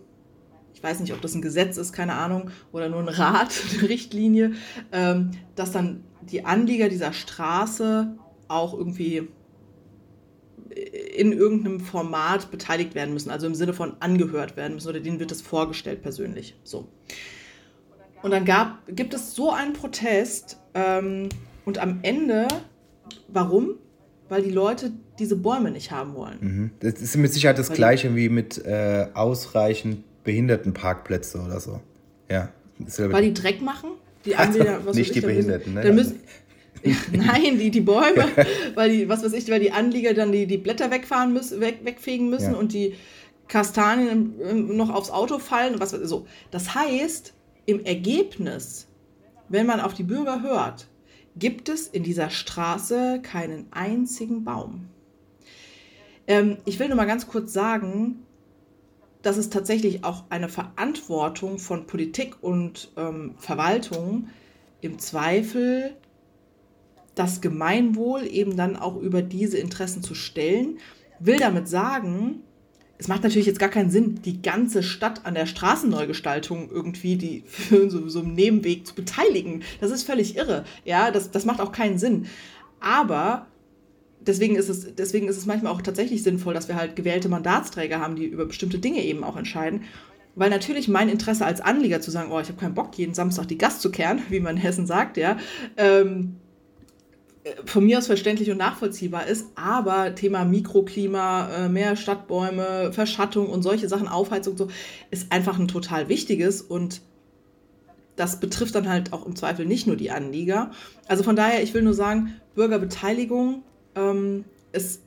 ich 0.75 0.83
weiß 0.83 1.01
nicht, 1.01 1.13
ob 1.13 1.21
das 1.21 1.35
ein 1.35 1.43
Gesetz 1.43 1.77
ist, 1.77 1.93
keine 1.93 2.15
Ahnung, 2.15 2.51
oder 2.73 2.89
nur 2.89 3.01
ein 3.01 3.09
Rat, 3.09 3.53
eine 3.79 3.89
Richtlinie, 3.89 4.55
ähm, 4.91 5.31
dass 5.55 5.71
dann 5.71 6.03
die 6.23 6.45
Anlieger 6.45 6.89
dieser 6.89 7.13
Straße 7.13 8.17
auch 8.49 8.75
irgendwie 8.75 9.29
in 11.17 11.33
irgendeinem 11.33 11.81
Format 11.81 12.51
beteiligt 12.51 12.95
werden 12.95 13.15
müssen, 13.15 13.31
also 13.31 13.47
im 13.47 13.55
Sinne 13.55 13.73
von 13.73 13.97
angehört 14.01 14.57
werden 14.57 14.75
müssen 14.75 14.89
oder 14.89 15.01
denen 15.01 15.21
wird 15.21 15.31
das 15.31 15.41
vorgestellt 15.41 16.03
persönlich. 16.03 16.57
So. 16.65 16.89
Und 18.23 18.31
dann 18.31 18.45
gab, 18.45 18.83
gibt 18.89 19.15
es 19.15 19.35
so 19.35 19.53
einen 19.53 19.73
Protest 19.73 20.59
ähm, 20.75 21.29
und 21.65 21.79
am 21.79 22.01
Ende, 22.03 22.49
warum? 23.29 23.77
Weil 24.29 24.43
die 24.43 24.51
Leute 24.51 24.93
diese 25.19 25.37
Bäume 25.37 25.71
nicht 25.71 25.91
haben 25.91 26.15
wollen. 26.15 26.39
Mhm. 26.41 26.71
Das 26.81 27.01
ist 27.01 27.17
mit 27.17 27.33
Sicherheit 27.33 27.59
das 27.59 27.71
Weil 27.71 27.77
Gleiche 27.77 28.15
wie 28.15 28.29
mit 28.29 28.65
äh, 28.65 29.07
ausreichend 29.15 30.05
Behindertenparkplätze 30.25 31.39
oder 31.41 31.61
so. 31.61 31.81
Ja. 32.31 32.51
Weil 32.79 33.23
die 33.23 33.35
Dreck 33.35 33.63
machen? 33.63 33.91
Die 34.25 34.35
also, 34.37 34.59
nicht 34.93 35.15
die 35.15 35.21
Behinderten, 35.21 35.75
ne? 35.75 35.93
Müssen, 35.93 36.21
Nein, 37.13 37.59
die, 37.59 37.71
die 37.71 37.81
Bäume, 37.81 38.27
weil 38.75 38.91
die, 38.91 39.09
was 39.09 39.25
weiß 39.25 39.33
ich, 39.33 39.49
weil 39.51 39.61
die 39.61 39.73
Anlieger 39.73 40.15
dann 40.15 40.33
die, 40.33 40.47
die 40.47 40.59
Blätter 40.59 40.91
wegfahren 40.91 41.33
müssen, 41.33 41.61
weg, 41.61 41.81
wegfegen 41.83 42.29
müssen 42.29 42.53
ja. 42.53 42.59
und 42.59 42.73
die 42.73 42.95
Kastanien 43.49 44.77
noch 44.77 44.91
aufs 44.91 45.11
Auto 45.11 45.39
fallen. 45.39 45.79
Was, 45.79 45.91
so. 45.91 46.27
Das 46.51 46.75
heißt, 46.75 47.35
im 47.67 47.85
Ergebnis, 47.85 48.87
wenn 49.49 49.67
man 49.67 49.81
auf 49.81 49.95
die 49.95 50.03
Bürger 50.03 50.43
hört, 50.43 50.89
gibt 51.37 51.69
es 51.69 51.87
in 51.87 52.03
dieser 52.03 52.31
Straße 52.31 53.21
keinen 53.23 53.67
einzigen 53.71 54.45
Baum. 54.45 54.89
Ähm, 56.27 56.59
ich 56.65 56.79
will 56.79 56.89
nur 56.89 56.97
mal 56.97 57.07
ganz 57.07 57.27
kurz 57.27 57.53
sagen, 57.53 58.27
dass 59.23 59.37
es 59.37 59.51
tatsächlich 59.51 60.05
auch 60.05 60.25
eine 60.29 60.49
Verantwortung 60.49 61.59
von 61.59 61.87
Politik 61.87 62.37
und 62.43 62.93
ähm, 62.97 63.35
Verwaltung 63.39 64.29
im 64.81 64.99
Zweifel 64.99 65.97
das 67.15 67.41
Gemeinwohl 67.41 68.27
eben 68.27 68.57
dann 68.57 68.77
auch 68.77 68.97
über 68.97 69.23
diese 69.23 69.59
Interessen 69.59 70.03
zu 70.03 70.15
stellen. 70.15 70.79
Will 71.19 71.39
damit 71.39 71.67
sagen, 71.67 72.43
es 72.99 73.09
macht 73.09 73.23
natürlich 73.23 73.47
jetzt 73.47 73.59
gar 73.59 73.69
keinen 73.69 73.91
Sinn, 73.91 74.23
die 74.23 74.43
ganze 74.43 74.83
Stadt 74.83 75.27
an 75.27 75.35
der 75.35 75.47
Straßenneugestaltung 75.47 76.71
irgendwie 76.71 77.17
die 77.17 77.43
für 77.47 77.91
so, 77.91 78.09
so 78.09 78.21
einen 78.21 78.35
Nebenweg 78.35 78.87
zu 78.87 78.95
beteiligen. 78.95 79.63
Das 79.81 79.91
ist 79.91 80.05
völlig 80.05 80.37
irre. 80.37 80.65
Ja, 80.85 81.11
das, 81.11 81.31
das 81.31 81.45
macht 81.45 81.61
auch 81.61 81.73
keinen 81.73 81.99
Sinn. 81.99 82.27
Aber 82.81 83.47
deswegen 84.27 84.57
ist, 84.57 84.69
es, 84.69 84.95
deswegen 84.95 85.29
ist 85.29 85.37
es 85.37 85.47
manchmal 85.47 85.73
auch 85.73 85.83
tatsächlich 85.83 86.23
sinnvoll, 86.23 86.55
dass 86.55 86.69
wir 86.69 86.77
halt 86.77 86.97
gewählte 86.97 87.29
Mandatsträger 87.29 88.01
haben, 88.01 88.17
die 88.17 88.27
über 88.27 88.47
bestimmte 88.47 88.79
Dinge 88.79 89.03
eben 89.03 89.25
auch 89.25 89.37
entscheiden. 89.37 89.83
Weil 90.35 90.51
natürlich 90.51 90.89
mein 90.89 91.09
Interesse 91.09 91.47
als 91.47 91.61
Anlieger 91.61 92.01
zu 92.01 92.11
sagen, 92.11 92.31
oh, 92.31 92.39
ich 92.41 92.49
habe 92.49 92.61
keinen 92.61 92.75
Bock, 92.75 92.97
jeden 92.99 93.15
Samstag 93.15 93.49
die 93.49 93.59
Gast 93.59 93.81
zu 93.81 93.91
kehren, 93.91 94.21
wie 94.29 94.41
man 94.41 94.57
in 94.57 94.63
Hessen 94.63 94.87
sagt, 94.87 95.17
ja, 95.17 95.39
ähm, 95.77 96.37
von 97.65 97.85
mir 97.85 97.99
aus 97.99 98.09
verständlich 98.09 98.51
und 98.51 98.59
nachvollziehbar 98.59 99.27
ist, 99.29 99.47
aber 99.55 100.17
Thema 100.17 100.45
Mikroklima, 100.45 101.49
äh, 101.49 101.69
mehr 101.69 101.95
Stadtbäume, 101.95 102.93
Verschattung 102.93 103.49
und 103.49 103.63
solche 103.63 103.89
Sachen, 103.89 104.09
Aufheizung 104.09 104.55
und 104.55 104.59
so, 104.59 104.69
ist 105.13 105.31
einfach 105.31 105.59
ein 105.59 105.69
total 105.69 106.09
wichtiges 106.09 106.61
und 106.61 107.03
das 108.17 108.41
betrifft 108.41 108.75
dann 108.75 108.89
halt 108.89 109.13
auch 109.13 109.27
im 109.27 109.37
Zweifel 109.37 109.65
nicht 109.65 109.87
nur 109.87 109.97
die 109.97 110.11
Anlieger. 110.11 110.73
Also 111.07 111.23
von 111.23 111.37
daher, 111.37 111.63
ich 111.63 111.73
will 111.73 111.83
nur 111.83 111.95
sagen, 111.95 112.35
Bürgerbeteiligung 112.55 113.63
ähm, 113.97 114.45
ist 114.73 115.01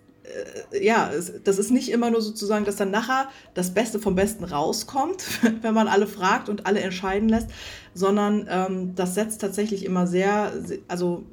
äh, 0.71 0.85
ja, 0.85 1.11
das 1.43 1.57
ist 1.57 1.71
nicht 1.71 1.89
immer 1.89 2.11
nur 2.11 2.21
sozusagen, 2.21 2.65
dass 2.65 2.75
dann 2.75 2.91
nachher 2.91 3.29
das 3.53 3.73
Beste 3.73 3.99
vom 3.99 4.15
Besten 4.15 4.43
rauskommt, 4.43 5.23
wenn 5.61 5.73
man 5.73 5.87
alle 5.87 6.07
fragt 6.07 6.49
und 6.49 6.65
alle 6.65 6.81
entscheiden 6.81 7.29
lässt, 7.29 7.49
sondern 7.93 8.47
ähm, 8.49 8.95
das 8.95 9.15
setzt 9.15 9.41
tatsächlich 9.41 9.85
immer 9.85 10.07
sehr, 10.07 10.51
also 10.87 11.23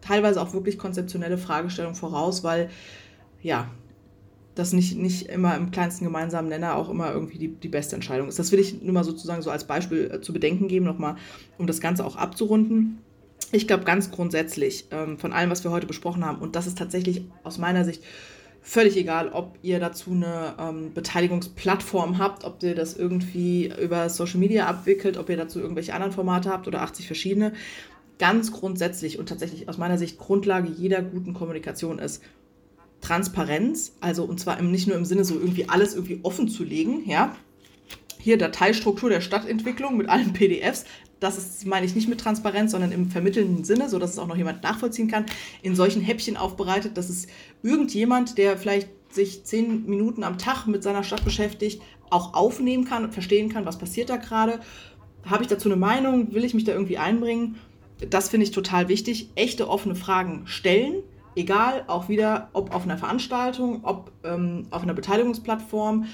teilweise 0.00 0.40
auch 0.40 0.52
wirklich 0.52 0.78
konzeptionelle 0.78 1.38
Fragestellungen 1.38 1.96
voraus, 1.96 2.42
weil 2.42 2.70
ja, 3.42 3.70
das 4.54 4.72
nicht, 4.72 4.98
nicht 4.98 5.28
immer 5.28 5.56
im 5.56 5.70
kleinsten 5.70 6.04
gemeinsamen 6.04 6.48
Nenner 6.48 6.76
auch 6.76 6.90
immer 6.90 7.12
irgendwie 7.12 7.38
die, 7.38 7.48
die 7.48 7.68
beste 7.68 7.94
Entscheidung 7.94 8.28
ist. 8.28 8.38
Das 8.38 8.52
will 8.52 8.58
ich 8.58 8.82
nur 8.82 8.92
mal 8.92 9.04
sozusagen 9.04 9.42
so 9.42 9.50
als 9.50 9.64
Beispiel 9.64 10.10
äh, 10.12 10.20
zu 10.20 10.32
bedenken 10.32 10.68
geben, 10.68 10.84
nochmal, 10.84 11.16
um 11.56 11.66
das 11.66 11.80
Ganze 11.80 12.04
auch 12.04 12.16
abzurunden. 12.16 12.98
Ich 13.52 13.66
glaube 13.66 13.84
ganz 13.84 14.10
grundsätzlich 14.10 14.86
ähm, 14.90 15.18
von 15.18 15.32
allem, 15.32 15.50
was 15.50 15.64
wir 15.64 15.70
heute 15.70 15.86
besprochen 15.86 16.24
haben, 16.24 16.38
und 16.38 16.56
das 16.56 16.66
ist 16.66 16.78
tatsächlich 16.78 17.24
aus 17.42 17.58
meiner 17.58 17.84
Sicht 17.84 18.02
völlig 18.62 18.96
egal, 18.96 19.30
ob 19.30 19.58
ihr 19.62 19.80
dazu 19.80 20.12
eine 20.12 20.54
ähm, 20.58 20.92
Beteiligungsplattform 20.94 22.18
habt, 22.18 22.44
ob 22.44 22.62
ihr 22.62 22.74
das 22.74 22.96
irgendwie 22.96 23.72
über 23.82 24.08
Social 24.10 24.38
Media 24.38 24.66
abwickelt, 24.66 25.16
ob 25.16 25.30
ihr 25.30 25.36
dazu 25.36 25.60
irgendwelche 25.60 25.94
anderen 25.94 26.12
Formate 26.12 26.50
habt 26.50 26.68
oder 26.68 26.82
80 26.82 27.06
verschiedene 27.06 27.52
ganz 28.20 28.52
grundsätzlich 28.52 29.18
und 29.18 29.28
tatsächlich 29.28 29.68
aus 29.68 29.78
meiner 29.78 29.98
Sicht 29.98 30.18
Grundlage 30.18 30.68
jeder 30.68 31.02
guten 31.02 31.32
Kommunikation 31.32 31.98
ist 31.98 32.22
Transparenz, 33.00 33.96
also 34.00 34.24
und 34.24 34.38
zwar 34.38 34.60
nicht 34.60 34.86
nur 34.86 34.96
im 34.96 35.06
Sinne 35.06 35.24
so 35.24 35.34
irgendwie 35.34 35.68
alles 35.68 35.94
irgendwie 35.94 36.20
offen 36.22 36.46
zu 36.46 36.62
legen, 36.62 37.08
ja. 37.08 37.34
Hier 38.18 38.36
Dateistruktur 38.36 39.08
der 39.08 39.22
Stadtentwicklung 39.22 39.96
mit 39.96 40.10
allen 40.10 40.34
PDFs, 40.34 40.84
das 41.20 41.38
ist, 41.38 41.66
meine 41.66 41.86
ich 41.86 41.94
nicht 41.94 42.08
mit 42.08 42.20
Transparenz, 42.20 42.72
sondern 42.72 42.92
im 42.92 43.10
vermittelnden 43.10 43.64
Sinne, 43.64 43.88
so 43.88 43.98
dass 43.98 44.10
es 44.10 44.18
auch 44.18 44.26
noch 44.26 44.36
jemand 44.36 44.62
nachvollziehen 44.62 45.08
kann, 45.08 45.26
in 45.62 45.76
solchen 45.76 46.02
Häppchen 46.02 46.36
aufbereitet, 46.36 46.96
dass 46.96 47.08
es 47.08 47.26
irgendjemand, 47.62 48.38
der 48.38 48.56
vielleicht 48.56 48.88
sich 49.10 49.44
zehn 49.44 49.86
Minuten 49.86 50.24
am 50.24 50.38
Tag 50.38 50.66
mit 50.66 50.82
seiner 50.82 51.04
Stadt 51.04 51.24
beschäftigt, 51.24 51.82
auch 52.10 52.34
aufnehmen 52.34 52.84
kann 52.84 53.04
und 53.04 53.12
verstehen 53.12 53.48
kann, 53.48 53.66
was 53.66 53.78
passiert 53.78 54.10
da 54.10 54.16
gerade. 54.16 54.60
Habe 55.24 55.42
ich 55.42 55.48
dazu 55.48 55.68
eine 55.68 55.76
Meinung? 55.76 56.32
Will 56.32 56.44
ich 56.44 56.54
mich 56.54 56.64
da 56.64 56.72
irgendwie 56.72 56.98
einbringen? 56.98 57.56
das 58.08 58.28
finde 58.28 58.44
ich 58.44 58.50
total 58.50 58.88
wichtig, 58.88 59.30
echte 59.34 59.68
offene 59.68 59.94
Fragen 59.94 60.42
stellen, 60.46 61.02
egal 61.36 61.84
auch 61.86 62.08
wieder, 62.08 62.48
ob 62.52 62.74
auf 62.74 62.84
einer 62.84 62.98
Veranstaltung, 62.98 63.80
ob 63.82 64.12
ähm, 64.24 64.66
auf 64.70 64.82
einer 64.82 64.94
Beteiligungsplattform, 64.94 66.06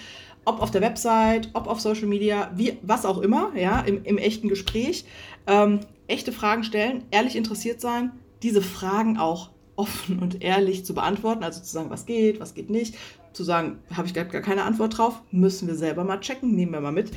ob 0.47 0.63
auf 0.63 0.71
der 0.71 0.81
Website, 0.81 1.51
ob 1.53 1.67
auf 1.67 1.81
Social 1.81 2.07
Media, 2.07 2.51
wie, 2.55 2.79
was 2.83 3.05
auch 3.05 3.19
immer, 3.19 3.53
ja, 3.55 3.81
im, 3.81 4.03
im 4.05 4.17
echten 4.17 4.49
Gespräch. 4.49 5.05
Ähm, 5.47 5.81
echte 6.07 6.33
Fragen 6.33 6.65
stellen, 6.65 7.05
ehrlich 7.11 7.37
interessiert 7.37 7.81
sein, 7.81 8.13
diese 8.43 8.63
Fragen 8.63 9.19
auch 9.19 9.51
offen 9.75 10.21
und 10.21 10.43
ehrlich 10.43 10.85
zu 10.85 10.95
beantworten, 10.95 11.45
also 11.45 11.61
zu 11.61 11.71
sagen, 11.71 11.91
was 11.91 12.07
geht, 12.07 12.41
was 12.41 12.55
geht 12.55 12.71
nicht, 12.71 12.97
zu 13.33 13.45
sagen, 13.45 13.79
habe 13.95 14.07
ich 14.07 14.15
gar, 14.15 14.25
keine 14.25 14.63
Antwort 14.63 14.97
drauf, 14.97 15.21
müssen 15.31 15.69
wir 15.69 15.75
selber 15.75 16.05
mal 16.05 16.21
checken, 16.21 16.55
nehmen 16.55 16.73
wir 16.73 16.81
mal 16.81 16.93
mit. 16.93 17.11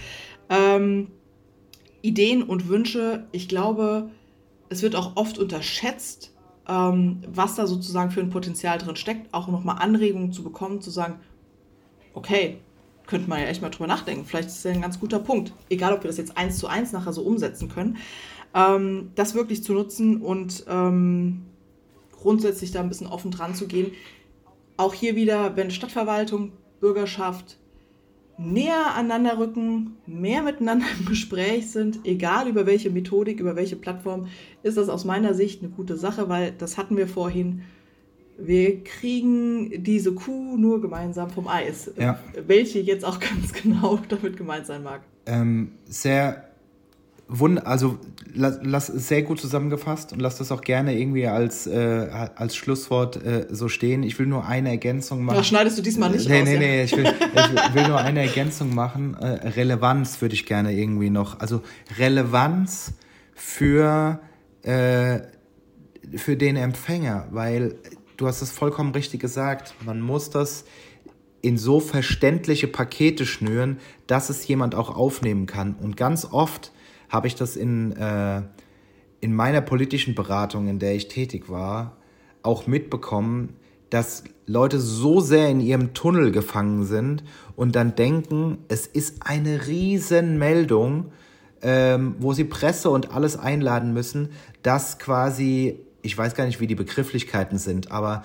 Ähm, 0.49 1.11
Ideen 2.01 2.43
und 2.43 2.67
Wünsche, 2.67 3.27
ich 3.31 3.47
glaube, 3.47 4.09
es 4.69 4.81
wird 4.81 4.95
auch 4.95 5.15
oft 5.15 5.37
unterschätzt, 5.37 6.33
ähm, 6.67 7.21
was 7.27 7.55
da 7.55 7.67
sozusagen 7.67 8.11
für 8.11 8.21
ein 8.21 8.29
Potenzial 8.29 8.77
drin 8.79 8.95
steckt, 8.95 9.33
auch 9.33 9.47
nochmal 9.47 9.77
Anregungen 9.79 10.31
zu 10.31 10.43
bekommen, 10.43 10.81
zu 10.81 10.89
sagen, 10.89 11.19
okay, 12.13 12.57
könnte 13.09 13.27
man 13.27 13.41
ja 13.41 13.47
echt 13.47 13.61
mal 13.61 13.69
drüber 13.69 13.87
nachdenken. 13.87 14.23
Vielleicht 14.23 14.49
ist 14.49 14.63
das 14.63 14.71
ein 14.71 14.81
ganz 14.81 14.99
guter 14.99 15.19
Punkt. 15.19 15.51
Egal, 15.69 15.93
ob 15.93 16.03
wir 16.03 16.09
das 16.09 16.17
jetzt 16.17 16.37
eins 16.37 16.59
zu 16.59 16.67
eins 16.67 16.91
nachher 16.91 17.11
so 17.11 17.23
umsetzen 17.23 17.67
können. 17.67 17.97
Ähm, 18.53 19.11
das 19.15 19.33
wirklich 19.33 19.63
zu 19.63 19.73
nutzen 19.73 20.21
und 20.21 20.63
ähm, 20.69 21.41
grundsätzlich 22.11 22.71
da 22.71 22.81
ein 22.81 22.89
bisschen 22.89 23.07
offen 23.07 23.31
dran 23.31 23.55
zu 23.55 23.67
gehen. 23.67 23.91
Auch 24.77 24.93
hier 24.93 25.15
wieder, 25.15 25.57
wenn 25.57 25.71
Stadtverwaltung, 25.71 26.53
Bürgerschaft, 26.79 27.57
näher 28.37 28.95
aneinander 28.95 29.37
rücken, 29.39 29.97
mehr 30.05 30.43
miteinander 30.43 30.85
im 30.99 31.05
Gespräch 31.05 31.71
sind, 31.71 31.99
egal 32.05 32.47
über 32.47 32.65
welche 32.65 32.89
Methodik, 32.89 33.39
über 33.39 33.55
welche 33.55 33.75
Plattform, 33.75 34.27
ist 34.63 34.77
das 34.77 34.87
aus 34.87 35.03
meiner 35.03 35.33
Sicht 35.33 35.61
eine 35.61 35.71
gute 35.71 35.97
Sache, 35.97 36.29
weil 36.29 36.53
das 36.57 36.77
hatten 36.77 36.95
wir 36.95 37.07
vorhin. 37.07 37.63
Wir 38.41 38.83
kriegen 38.83 39.83
diese 39.83 40.13
Kuh 40.13 40.57
nur 40.57 40.81
gemeinsam 40.81 41.29
vom 41.29 41.47
Eis. 41.47 41.91
Ja. 41.97 42.19
Welche 42.47 42.79
jetzt 42.79 43.05
auch 43.05 43.19
ganz 43.19 43.53
genau 43.53 43.99
damit 44.09 44.37
gemeint 44.37 44.65
sein 44.65 44.83
mag. 44.83 45.01
Ähm, 45.25 45.71
sehr 45.85 46.49
Wund 47.31 47.65
also 47.65 47.99
lass, 48.33 48.59
lass 48.63 48.87
sehr 48.87 49.21
gut 49.21 49.39
zusammengefasst 49.39 50.13
und 50.13 50.19
lass 50.19 50.39
das 50.39 50.51
auch 50.51 50.61
gerne 50.61 50.99
irgendwie 50.99 51.27
als, 51.27 51.67
äh, 51.67 52.07
als 52.35 52.55
Schlusswort 52.55 53.23
äh, 53.23 53.45
so 53.51 53.69
stehen. 53.69 54.01
Ich 54.01 54.17
will 54.17 54.25
nur 54.25 54.45
eine 54.45 54.69
Ergänzung 54.69 55.23
machen. 55.23 55.37
Das 55.37 55.47
schneidest 55.47 55.77
du 55.77 55.83
diesmal 55.83 56.09
nicht 56.09 56.27
nee, 56.27 56.39
raus. 56.39 56.47
Nee, 56.47 56.57
nee, 56.57 56.65
nee, 56.65 56.83
ich 56.83 56.97
will, 56.97 57.05
ich 57.05 57.75
will 57.75 57.87
nur 57.87 57.99
eine 57.99 58.21
Ergänzung 58.21 58.73
machen. 58.73 59.15
Äh, 59.21 59.49
Relevanz 59.49 60.19
würde 60.21 60.33
ich 60.33 60.47
gerne 60.47 60.73
irgendwie 60.73 61.11
noch. 61.11 61.39
Also 61.39 61.61
Relevanz 61.99 62.93
für, 63.35 64.19
äh, 64.63 65.19
für 66.15 66.35
den 66.35 66.55
Empfänger, 66.55 67.27
weil 67.29 67.75
du 68.19 68.27
hast 68.27 68.41
es 68.41 68.51
vollkommen 68.51 68.91
richtig 68.91 69.21
gesagt. 69.21 69.73
Man 69.85 70.01
muss 70.01 70.29
das 70.29 70.65
in 71.41 71.57
so 71.57 71.79
verständliche 71.79 72.67
Pakete 72.67 73.25
schnüren, 73.25 73.79
dass 74.07 74.29
es 74.29 74.45
jemand 74.47 74.75
auch 74.75 74.95
aufnehmen 74.95 75.45
kann. 75.45 75.75
Und 75.75 75.95
ganz 75.95 76.27
oft 76.29 76.73
habe 77.07 77.27
ich 77.27 77.35
das 77.35 77.55
in, 77.55 77.93
äh, 77.93 78.41
in 79.21 79.33
meiner 79.33 79.61
politischen 79.61 80.15
Beratung, 80.15 80.67
in 80.67 80.79
der 80.79 80.95
ich 80.95 81.07
tätig 81.07 81.49
war, 81.49 81.97
auch 82.43 82.67
mitbekommen, 82.67 83.55
dass 83.89 84.23
Leute 84.45 84.79
so 84.79 85.19
sehr 85.21 85.49
in 85.49 85.61
ihrem 85.61 85.93
Tunnel 85.93 86.31
gefangen 86.31 86.85
sind 86.85 87.23
und 87.55 87.75
dann 87.75 87.95
denken, 87.95 88.59
es 88.67 88.85
ist 88.85 89.23
eine 89.25 89.65
Riesenmeldung, 89.67 91.11
ähm, 91.61 92.15
wo 92.19 92.33
sie 92.33 92.43
Presse 92.43 92.89
und 92.89 93.13
alles 93.13 93.37
einladen 93.37 93.93
müssen, 93.93 94.29
dass 94.61 94.99
quasi, 94.99 95.79
ich 96.01 96.17
weiß 96.17 96.35
gar 96.35 96.45
nicht, 96.45 96.59
wie 96.59 96.67
die 96.67 96.75
Begrifflichkeiten 96.75 97.57
sind, 97.57 97.91
aber 97.91 98.23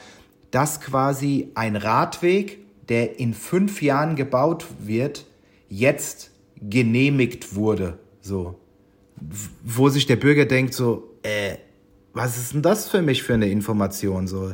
dass 0.50 0.80
quasi 0.80 1.50
ein 1.54 1.76
Radweg, 1.76 2.58
der 2.88 3.18
in 3.18 3.34
fünf 3.34 3.82
Jahren 3.82 4.14
gebaut 4.16 4.66
wird, 4.78 5.26
jetzt 5.68 6.30
genehmigt 6.60 7.54
wurde. 7.54 7.98
So 8.20 8.58
wo 9.64 9.88
sich 9.88 10.06
der 10.06 10.16
Bürger 10.16 10.44
denkt 10.44 10.74
so, 10.74 11.10
äh, 11.22 11.56
was 12.12 12.36
ist 12.36 12.54
denn 12.54 12.62
das 12.62 12.88
für 12.88 13.02
mich 13.02 13.22
für 13.22 13.34
eine 13.34 13.48
Information? 13.48 14.26
So, 14.28 14.52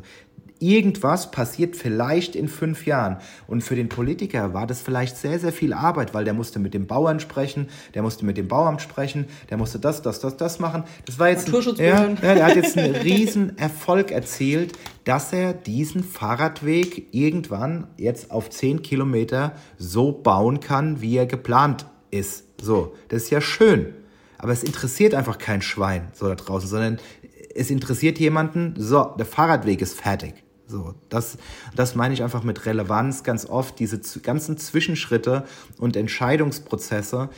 irgendwas 0.61 1.31
passiert 1.31 1.75
vielleicht 1.75 2.37
in 2.37 2.49
fünf 2.49 2.87
Jahren. 2.87 3.17
Und 3.47 3.63
für 3.63 3.75
den 3.75 3.89
Politiker 3.89 4.55
war 4.55 4.67
das 4.67 4.81
vielleicht 4.81 5.17
sehr, 5.17 5.39
sehr 5.39 5.53
viel 5.53 5.73
Arbeit, 5.73 6.15
weil 6.15 6.25
der 6.25 6.35
musste 6.35 6.59
mit 6.59 6.75
dem 6.75 6.87
Bauern 6.87 7.19
sprechen, 7.19 7.69
der 7.95 8.03
musste 8.03 8.25
mit 8.25 8.37
dem 8.37 8.49
Bauamt 8.49 8.81
sprechen, 8.81 9.27
der 9.51 9.57
musste 9.57 9.79
das, 9.79 10.03
das, 10.03 10.21
das, 10.21 10.37
das 10.37 10.59
machen. 10.59 10.85
Das 11.07 11.19
war 11.19 11.29
jetzt, 11.29 11.53
ein, 11.53 11.77
ja, 11.77 12.09
ja, 12.09 12.35
der 12.35 12.47
hat 12.47 12.57
jetzt 12.57 12.79
einen 12.79 12.95
riesen 12.95 13.59
Erfolg 13.59 14.13
erzielt, 14.13 14.73
dass 15.05 15.33
er 15.33 15.53
diesen 15.53 16.05
Fahrradweg 16.05 17.13
irgendwann 17.13 17.89
jetzt 17.97 18.31
auf 18.31 18.51
zehn 18.51 18.83
Kilometer 18.83 19.53
so 19.79 20.13
bauen 20.13 20.61
kann, 20.61 21.01
wie 21.01 21.17
er 21.17 21.27
geplant 21.27 21.87
ist. 22.11 22.45
So, 22.61 22.95
das 23.09 23.25
ist 23.25 23.31
ja 23.31 23.41
schön 23.41 23.95
aber 24.43 24.53
es 24.53 24.63
interessiert 24.63 25.15
einfach 25.15 25.37
kein 25.37 25.61
Schwein 25.61 26.09
so 26.15 26.27
da 26.27 26.35
draußen, 26.35 26.69
sondern 26.69 26.99
es 27.55 27.71
interessiert 27.71 28.19
jemanden, 28.19 28.75
so, 28.79 29.15
der 29.19 29.27
Fahrradweg 29.27 29.83
ist 29.83 30.01
fertig. 30.01 30.35
So, 30.71 30.95
das, 31.09 31.37
das 31.75 31.97
meine 31.97 32.15
ich 32.15 32.23
einfach 32.23 32.45
mit 32.45 32.65
Relevanz 32.65 33.25
ganz 33.25 33.45
oft, 33.45 33.81
diese 33.81 34.01
ganzen 34.21 34.57
Zwischenschritte 34.57 35.45
und 35.79 35.97
Entscheidungsprozesse. 35.97 37.29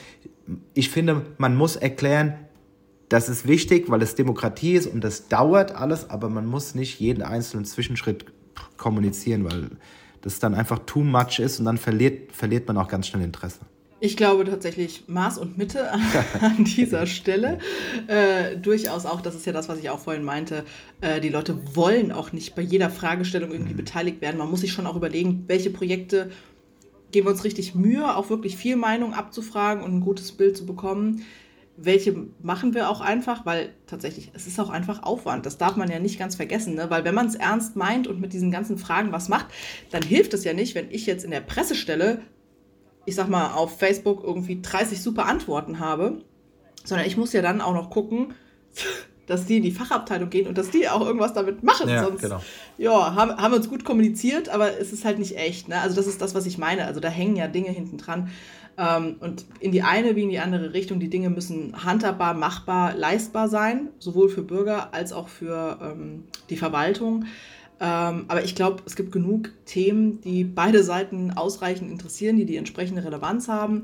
Ich 0.74 0.90
finde, 0.90 1.24
man 1.38 1.56
muss 1.56 1.76
erklären, 1.76 2.34
das 3.08 3.30
ist 3.30 3.48
wichtig, 3.48 3.88
weil 3.88 4.02
es 4.02 4.16
Demokratie 4.16 4.74
ist 4.74 4.86
und 4.86 5.02
das 5.02 5.28
dauert 5.28 5.74
alles, 5.74 6.10
aber 6.10 6.28
man 6.28 6.44
muss 6.44 6.74
nicht 6.74 7.00
jeden 7.00 7.22
einzelnen 7.22 7.64
Zwischenschritt 7.64 8.26
kommunizieren, 8.76 9.44
weil 9.44 9.70
das 10.20 10.38
dann 10.38 10.54
einfach 10.54 10.80
too 10.80 11.02
much 11.02 11.38
ist 11.38 11.58
und 11.58 11.64
dann 11.64 11.78
verliert, 11.78 12.32
verliert 12.32 12.68
man 12.68 12.76
auch 12.76 12.88
ganz 12.88 13.06
schnell 13.06 13.22
Interesse. 13.22 13.60
Ich 14.04 14.16
glaube 14.16 14.42
tatsächlich 14.44 15.04
Maß 15.06 15.38
und 15.38 15.58
Mitte 15.58 15.92
an 16.40 16.64
dieser 16.64 17.06
Stelle. 17.06 17.58
Äh, 18.08 18.56
durchaus 18.56 19.06
auch, 19.06 19.20
das 19.20 19.36
ist 19.36 19.46
ja 19.46 19.52
das, 19.52 19.68
was 19.68 19.78
ich 19.78 19.90
auch 19.90 20.00
vorhin 20.00 20.24
meinte, 20.24 20.64
äh, 21.00 21.20
die 21.20 21.28
Leute 21.28 21.76
wollen 21.76 22.10
auch 22.10 22.32
nicht 22.32 22.56
bei 22.56 22.62
jeder 22.62 22.90
Fragestellung 22.90 23.52
irgendwie 23.52 23.74
mhm. 23.74 23.76
beteiligt 23.76 24.20
werden. 24.20 24.38
Man 24.38 24.50
muss 24.50 24.62
sich 24.62 24.72
schon 24.72 24.88
auch 24.88 24.96
überlegen, 24.96 25.44
welche 25.46 25.70
Projekte 25.70 26.32
geben 27.12 27.28
wir 27.28 27.30
uns 27.30 27.44
richtig 27.44 27.76
Mühe, 27.76 28.16
auch 28.16 28.28
wirklich 28.28 28.56
viel 28.56 28.74
Meinung 28.74 29.14
abzufragen 29.14 29.84
und 29.84 29.94
ein 29.94 30.00
gutes 30.00 30.32
Bild 30.32 30.56
zu 30.56 30.66
bekommen. 30.66 31.24
Welche 31.76 32.26
machen 32.42 32.74
wir 32.74 32.90
auch 32.90 33.02
einfach, 33.02 33.46
weil 33.46 33.72
tatsächlich, 33.86 34.32
es 34.34 34.48
ist 34.48 34.58
auch 34.58 34.70
einfach 34.70 35.04
Aufwand. 35.04 35.46
Das 35.46 35.58
darf 35.58 35.76
man 35.76 35.88
ja 35.88 36.00
nicht 36.00 36.18
ganz 36.18 36.34
vergessen, 36.34 36.74
ne? 36.74 36.90
weil 36.90 37.04
wenn 37.04 37.14
man 37.14 37.28
es 37.28 37.36
ernst 37.36 37.76
meint 37.76 38.08
und 38.08 38.20
mit 38.20 38.32
diesen 38.32 38.50
ganzen 38.50 38.78
Fragen 38.78 39.12
was 39.12 39.28
macht, 39.28 39.46
dann 39.92 40.02
hilft 40.02 40.34
es 40.34 40.42
ja 40.42 40.54
nicht, 40.54 40.74
wenn 40.74 40.90
ich 40.90 41.06
jetzt 41.06 41.24
in 41.24 41.30
der 41.30 41.40
Pressestelle, 41.40 42.20
ich 43.04 43.14
sag 43.14 43.28
mal, 43.28 43.52
auf 43.52 43.78
Facebook 43.78 44.22
irgendwie 44.22 44.60
30 44.60 45.02
super 45.02 45.26
Antworten 45.26 45.78
habe, 45.78 46.22
sondern 46.84 47.06
ich 47.06 47.16
muss 47.16 47.32
ja 47.32 47.42
dann 47.42 47.60
auch 47.60 47.74
noch 47.74 47.90
gucken, 47.90 48.34
dass 49.26 49.46
die 49.46 49.58
in 49.58 49.62
die 49.62 49.70
Fachabteilung 49.70 50.30
gehen 50.30 50.48
und 50.48 50.58
dass 50.58 50.70
die 50.70 50.88
auch 50.88 51.00
irgendwas 51.00 51.32
damit 51.32 51.62
machen. 51.62 51.88
Ja, 51.88 52.04
Sonst 52.04 52.22
genau. 52.22 52.42
ja, 52.76 53.14
haben, 53.14 53.36
haben 53.36 53.52
wir 53.52 53.58
uns 53.58 53.68
gut 53.68 53.84
kommuniziert, 53.84 54.48
aber 54.48 54.78
es 54.78 54.92
ist 54.92 55.04
halt 55.04 55.18
nicht 55.18 55.36
echt. 55.36 55.68
Ne? 55.68 55.80
Also 55.80 55.94
das 55.94 56.06
ist 56.06 56.20
das, 56.20 56.34
was 56.34 56.44
ich 56.44 56.58
meine. 56.58 56.86
Also 56.86 57.00
da 57.00 57.08
hängen 57.08 57.36
ja 57.36 57.46
Dinge 57.46 57.70
hinten 57.70 57.98
dran. 57.98 58.30
Ähm, 58.76 59.16
und 59.20 59.44
in 59.60 59.70
die 59.70 59.82
eine 59.82 60.16
wie 60.16 60.22
in 60.22 60.30
die 60.30 60.38
andere 60.38 60.72
Richtung, 60.72 60.98
die 60.98 61.10
Dinge 61.10 61.30
müssen 61.30 61.84
handhabbar, 61.84 62.34
machbar, 62.34 62.94
leistbar 62.94 63.48
sein, 63.48 63.90
sowohl 63.98 64.28
für 64.28 64.42
Bürger 64.42 64.92
als 64.92 65.12
auch 65.12 65.28
für 65.28 65.78
ähm, 65.82 66.24
die 66.50 66.56
Verwaltung. 66.56 67.26
Ähm, 67.82 68.26
aber 68.28 68.44
ich 68.44 68.54
glaube, 68.54 68.84
es 68.86 68.94
gibt 68.94 69.10
genug 69.10 69.50
Themen, 69.66 70.20
die 70.20 70.44
beide 70.44 70.84
Seiten 70.84 71.32
ausreichend 71.32 71.90
interessieren, 71.90 72.36
die 72.36 72.46
die 72.46 72.56
entsprechende 72.56 73.04
Relevanz 73.04 73.48
haben. 73.48 73.82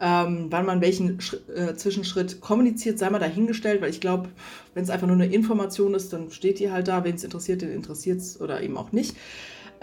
Ähm, 0.00 0.46
wann 0.48 0.64
man 0.64 0.80
welchen 0.80 1.20
Sch 1.20 1.36
äh, 1.54 1.74
Zwischenschritt 1.74 2.40
kommuniziert, 2.40 2.98
sei 2.98 3.10
mal 3.10 3.18
dahingestellt, 3.18 3.82
weil 3.82 3.90
ich 3.90 4.00
glaube, 4.00 4.30
wenn 4.72 4.84
es 4.84 4.90
einfach 4.90 5.06
nur 5.06 5.16
eine 5.16 5.26
Information 5.26 5.94
ist, 5.94 6.14
dann 6.14 6.30
steht 6.30 6.58
die 6.60 6.70
halt 6.70 6.88
da. 6.88 7.04
Wen 7.04 7.16
es 7.16 7.24
interessiert, 7.24 7.60
den 7.60 7.72
interessiert 7.72 8.20
es 8.20 8.40
oder 8.40 8.62
eben 8.62 8.78
auch 8.78 8.92
nicht. 8.92 9.14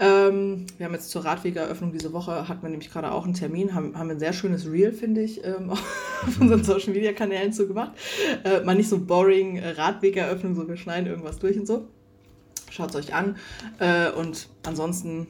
Ähm, 0.00 0.66
wir 0.76 0.86
haben 0.86 0.94
jetzt 0.94 1.10
zur 1.10 1.24
Radwegeröffnung 1.24 1.92
diese 1.92 2.12
Woche, 2.12 2.48
hatten 2.48 2.62
wir 2.62 2.70
nämlich 2.70 2.90
gerade 2.90 3.12
auch 3.12 3.24
einen 3.24 3.34
Termin, 3.34 3.74
haben, 3.74 3.96
haben 3.96 4.10
ein 4.10 4.18
sehr 4.18 4.32
schönes 4.32 4.68
Reel, 4.68 4.90
finde 4.90 5.22
ich, 5.22 5.44
ähm, 5.44 5.70
auf 5.70 6.40
unseren 6.40 6.64
Social 6.64 6.92
Media 6.92 7.12
Kanälen 7.12 7.52
zu 7.52 7.68
gemacht. 7.68 7.92
Äh, 8.42 8.64
mal 8.64 8.74
nicht 8.74 8.88
so 8.88 8.98
boring 8.98 9.56
äh, 9.56 9.70
Radwegeröffnung, 9.70 10.56
so 10.56 10.66
wir 10.66 10.76
schneiden 10.76 11.06
irgendwas 11.06 11.38
durch 11.38 11.56
und 11.56 11.68
so. 11.68 11.86
Schaut 12.70 12.90
es 12.90 12.96
euch 12.96 13.14
an. 13.14 13.36
Äh, 13.78 14.10
und 14.10 14.48
ansonsten 14.64 15.26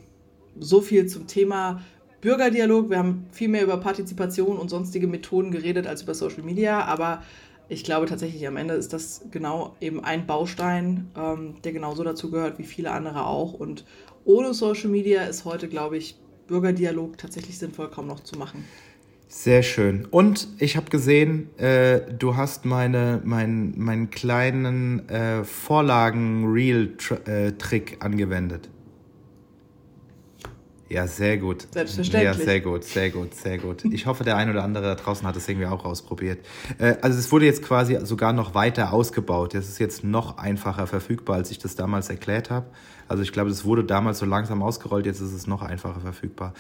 so 0.59 0.81
viel 0.81 1.07
zum 1.07 1.27
Thema 1.27 1.83
Bürgerdialog. 2.21 2.89
Wir 2.91 2.99
haben 2.99 3.27
viel 3.33 3.49
mehr 3.49 3.63
über 3.65 3.77
Partizipation 3.77 4.57
und 4.57 4.71
sonstige 4.71 5.07
Methoden 5.07 5.51
geredet 5.51 5.87
als 5.87 6.03
über 6.03 6.15
Social 6.15 6.43
Media, 6.43 6.83
aber 6.85 7.23
ich 7.69 7.85
glaube 7.85 8.07
tatsächlich, 8.07 8.47
am 8.47 8.57
Ende 8.57 8.75
ist 8.75 8.93
das 8.93 9.27
genau 9.31 9.77
eben 9.81 10.03
ein 10.03 10.27
Baustein, 10.27 11.11
ähm, 11.17 11.57
der 11.63 11.73
genauso 11.73 12.03
dazu 12.05 12.31
gehört 12.31 12.59
wie 12.59 12.65
viele 12.65 12.91
andere 12.93 13.27
auch. 13.27 13.53
Und 13.53 13.85
ohne 14.25 14.55
Social 14.55 14.91
Media 14.91 15.25
ist 15.25 15.45
heute, 15.45 15.69
glaube 15.69 15.97
ich, 15.97 16.17
Bürgerdialog 16.47 17.19
tatsächlich 17.19 17.59
sinnvoll 17.59 17.91
kaum 17.91 18.07
noch 18.07 18.21
zu 18.21 18.39
machen. 18.39 18.65
Sehr 19.37 19.65
schön. 19.65 20.07
Und 20.13 20.47
ich 20.61 20.77
habe 20.77 20.89
gesehen, 20.91 21.51
äh, 21.59 22.03
du 22.13 22.37
hast 22.37 22.65
meine, 22.65 23.21
mein, 23.25 23.75
meinen 23.77 24.11
kleinen 24.11 25.09
äh, 25.09 25.43
Vorlagen-Reel-Trick 25.43 27.93
äh, 27.93 27.97
angewendet. 27.99 28.71
Ja, 30.89 31.09
sehr 31.09 31.39
gut. 31.39 31.67
Selbstverständlich. 31.73 32.39
Ja, 32.39 32.45
sehr 32.45 32.61
gut, 32.61 32.85
sehr 32.85 33.11
gut, 33.11 33.35
sehr 33.35 33.59
gut. 33.59 33.85
Ich 33.87 34.07
hoffe, 34.07 34.23
der 34.23 34.37
ein 34.37 34.51
oder 34.51 34.63
andere 34.63 34.85
da 34.85 34.95
draußen 34.95 35.27
hat 35.27 35.35
das 35.35 35.49
irgendwie 35.49 35.67
auch 35.67 35.85
ausprobiert. 35.85 36.47
Äh, 36.79 36.95
also 37.03 37.19
es 37.19 37.33
wurde 37.33 37.47
jetzt 37.47 37.65
quasi 37.65 37.99
sogar 38.07 38.33
noch 38.33 38.55
weiter 38.55 38.93
ausgebaut. 38.93 39.57
Es 39.57 39.69
ist 39.69 39.81
jetzt 39.81 40.05
noch 40.05 40.39
einfacher 40.39 40.87
verfügbar, 40.87 41.35
als 41.35 41.51
ich 41.51 41.59
das 41.59 41.75
damals 41.75 42.09
erklärt 42.09 42.51
habe. 42.51 42.67
Also 43.09 43.25
ich 43.25 43.33
glaube, 43.33 43.51
es 43.51 43.65
wurde 43.65 43.83
damals 43.83 44.21
so 44.21 44.27
langsam 44.27 44.63
ausgerollt, 44.63 45.07
jetzt 45.07 45.21
ist 45.21 45.33
es 45.33 45.49
noch 45.49 45.63
einfacher 45.63 46.01
verfügbar. 46.01 46.55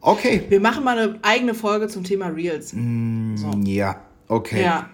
Okay. 0.00 0.44
Wir 0.48 0.60
machen 0.60 0.84
mal 0.84 0.98
eine 0.98 1.18
eigene 1.22 1.54
Folge 1.54 1.88
zum 1.88 2.04
Thema 2.04 2.28
Reels. 2.28 2.72
Mm, 2.72 3.36
so. 3.36 3.50
Ja, 3.64 4.00
okay. 4.28 4.62
Ja, 4.62 4.88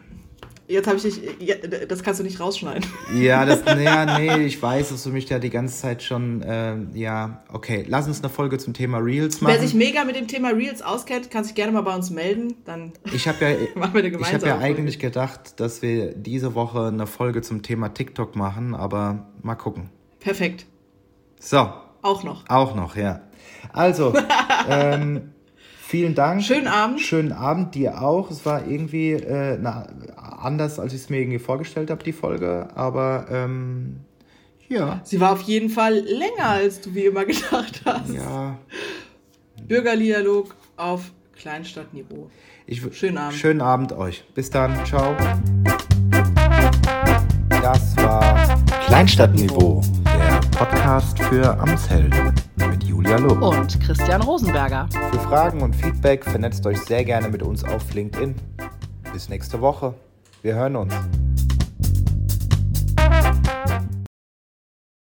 Jetzt 0.69 0.89
habe 0.89 0.97
ich 0.97 1.05
dich, 1.05 1.21
ja, 1.39 1.55
das 1.57 2.03
kannst 2.03 2.19
du 2.19 2.25
nicht 2.25 2.41
rausschneiden. 2.41 2.85
Ja, 3.17 3.45
das, 3.45 3.63
ja, 3.65 4.19
nee, 4.19 4.45
ich 4.45 4.61
weiß, 4.61 4.89
dass 4.89 5.05
du 5.05 5.11
mich 5.11 5.27
da 5.27 5.39
die 5.39 5.51
ganze 5.51 5.77
Zeit 5.81 6.03
schon, 6.03 6.43
äh, 6.43 6.77
ja, 6.93 7.45
okay, 7.53 7.85
lass 7.87 8.07
uns 8.09 8.21
eine 8.21 8.29
Folge 8.29 8.59
zum 8.59 8.75
Thema 8.75 8.99
Reels 8.99 9.41
machen. 9.41 9.55
Wer 9.55 9.61
sich 9.61 9.75
mega 9.75 10.05
mit 10.05 10.17
dem 10.17 10.27
Thema 10.27 10.51
Reels 10.51 10.83
auskennt, 10.83 11.31
kann 11.31 11.45
sich 11.45 11.55
gerne 11.55 11.73
mal 11.73 11.83
bei 11.83 11.95
uns 11.95 12.11
melden, 12.11 12.55
dann 12.65 12.93
ich 13.13 13.29
hab 13.29 13.41
ja, 13.41 13.51
machen 13.77 13.95
wir 13.95 14.01
eine 14.01 14.11
gemeinsame 14.11 14.39
Ich 14.39 14.51
habe 14.51 14.61
ja 14.61 14.67
eigentlich 14.67 14.99
gedacht, 14.99 15.61
dass 15.61 15.83
wir 15.83 16.15
diese 16.15 16.55
Woche 16.55 16.89
eine 16.89 17.07
Folge 17.07 17.43
zum 17.43 17.63
Thema 17.63 17.95
TikTok 17.95 18.35
machen, 18.35 18.75
aber 18.75 19.29
mal 19.43 19.55
gucken. 19.55 19.91
Perfekt. 20.19 20.67
So. 21.39 21.71
Auch 22.03 22.25
noch. 22.25 22.45
Auch 22.49 22.75
noch, 22.75 22.97
ja. 22.97 23.21
Also, 23.73 24.15
ähm, 24.69 25.33
Vielen 25.87 26.17
Dank. 26.17 26.43
Schönen 26.43 26.67
Abend. 26.67 27.01
Schönen 27.01 27.31
Abend 27.31 27.77
dir 27.77 28.03
auch. 28.03 28.33
Es 28.33 28.45
war 28.45 28.67
irgendwie 28.67 29.13
äh, 29.13 29.57
na, 29.57 29.87
anders, 30.17 30.81
als 30.81 30.93
ich 30.93 31.03
es 31.03 31.11
mir 31.11 31.21
irgendwie 31.21 31.39
vorgestellt 31.39 31.93
habe, 31.93 32.03
die 32.03 32.13
Folge. 32.13 32.67
Aber 32.75 33.27
ähm, 33.31 34.01
ja. 34.69 35.01
Sie 35.05 35.21
war 35.21 35.33
auf 35.33 35.43
jeden 35.43 35.71
Fall 35.71 35.95
länger, 35.95 36.49
als 36.49 36.81
du 36.81 36.93
wie 36.93 37.05
immer 37.05 37.25
gedacht 37.25 37.83
hast. 37.85 38.13
Ja. 38.13 38.59
Bürgerdialog 39.69 40.57
auf 40.77 41.13
Kleinstadtniveau. 41.37 42.31
Ich, 42.67 42.83
schönen 42.93 43.19
Abend. 43.19 43.39
Schönen 43.39 43.61
Abend 43.61 43.93
euch. 43.93 44.25
Bis 44.35 44.51
dann. 44.51 44.85
Ciao. 44.87 45.15
Das 47.49 47.97
war 47.99 48.61
Kleinstadtniveau, 48.87 49.83
Podcast 50.57 51.19
für 51.25 51.59
Amtshelden 51.61 52.33
mit 52.57 52.83
Julia 52.83 53.19
Lob 53.19 53.43
und 53.43 53.79
Christian 53.79 54.23
Rosenberger. 54.23 54.89
Für 55.13 55.19
Fragen 55.21 55.61
und 55.61 55.77
Feedback 55.77 56.25
vernetzt 56.25 56.67
euch 56.67 56.81
sehr 56.81 57.05
gerne 57.05 57.29
mit 57.29 57.43
uns 57.43 57.63
auf 57.63 57.93
LinkedIn. 57.93 58.35
Bis 59.13 59.29
nächste 59.29 59.61
Woche. 59.61 59.93
Wir 60.41 60.55
hören 60.55 60.77
uns. 60.77 60.95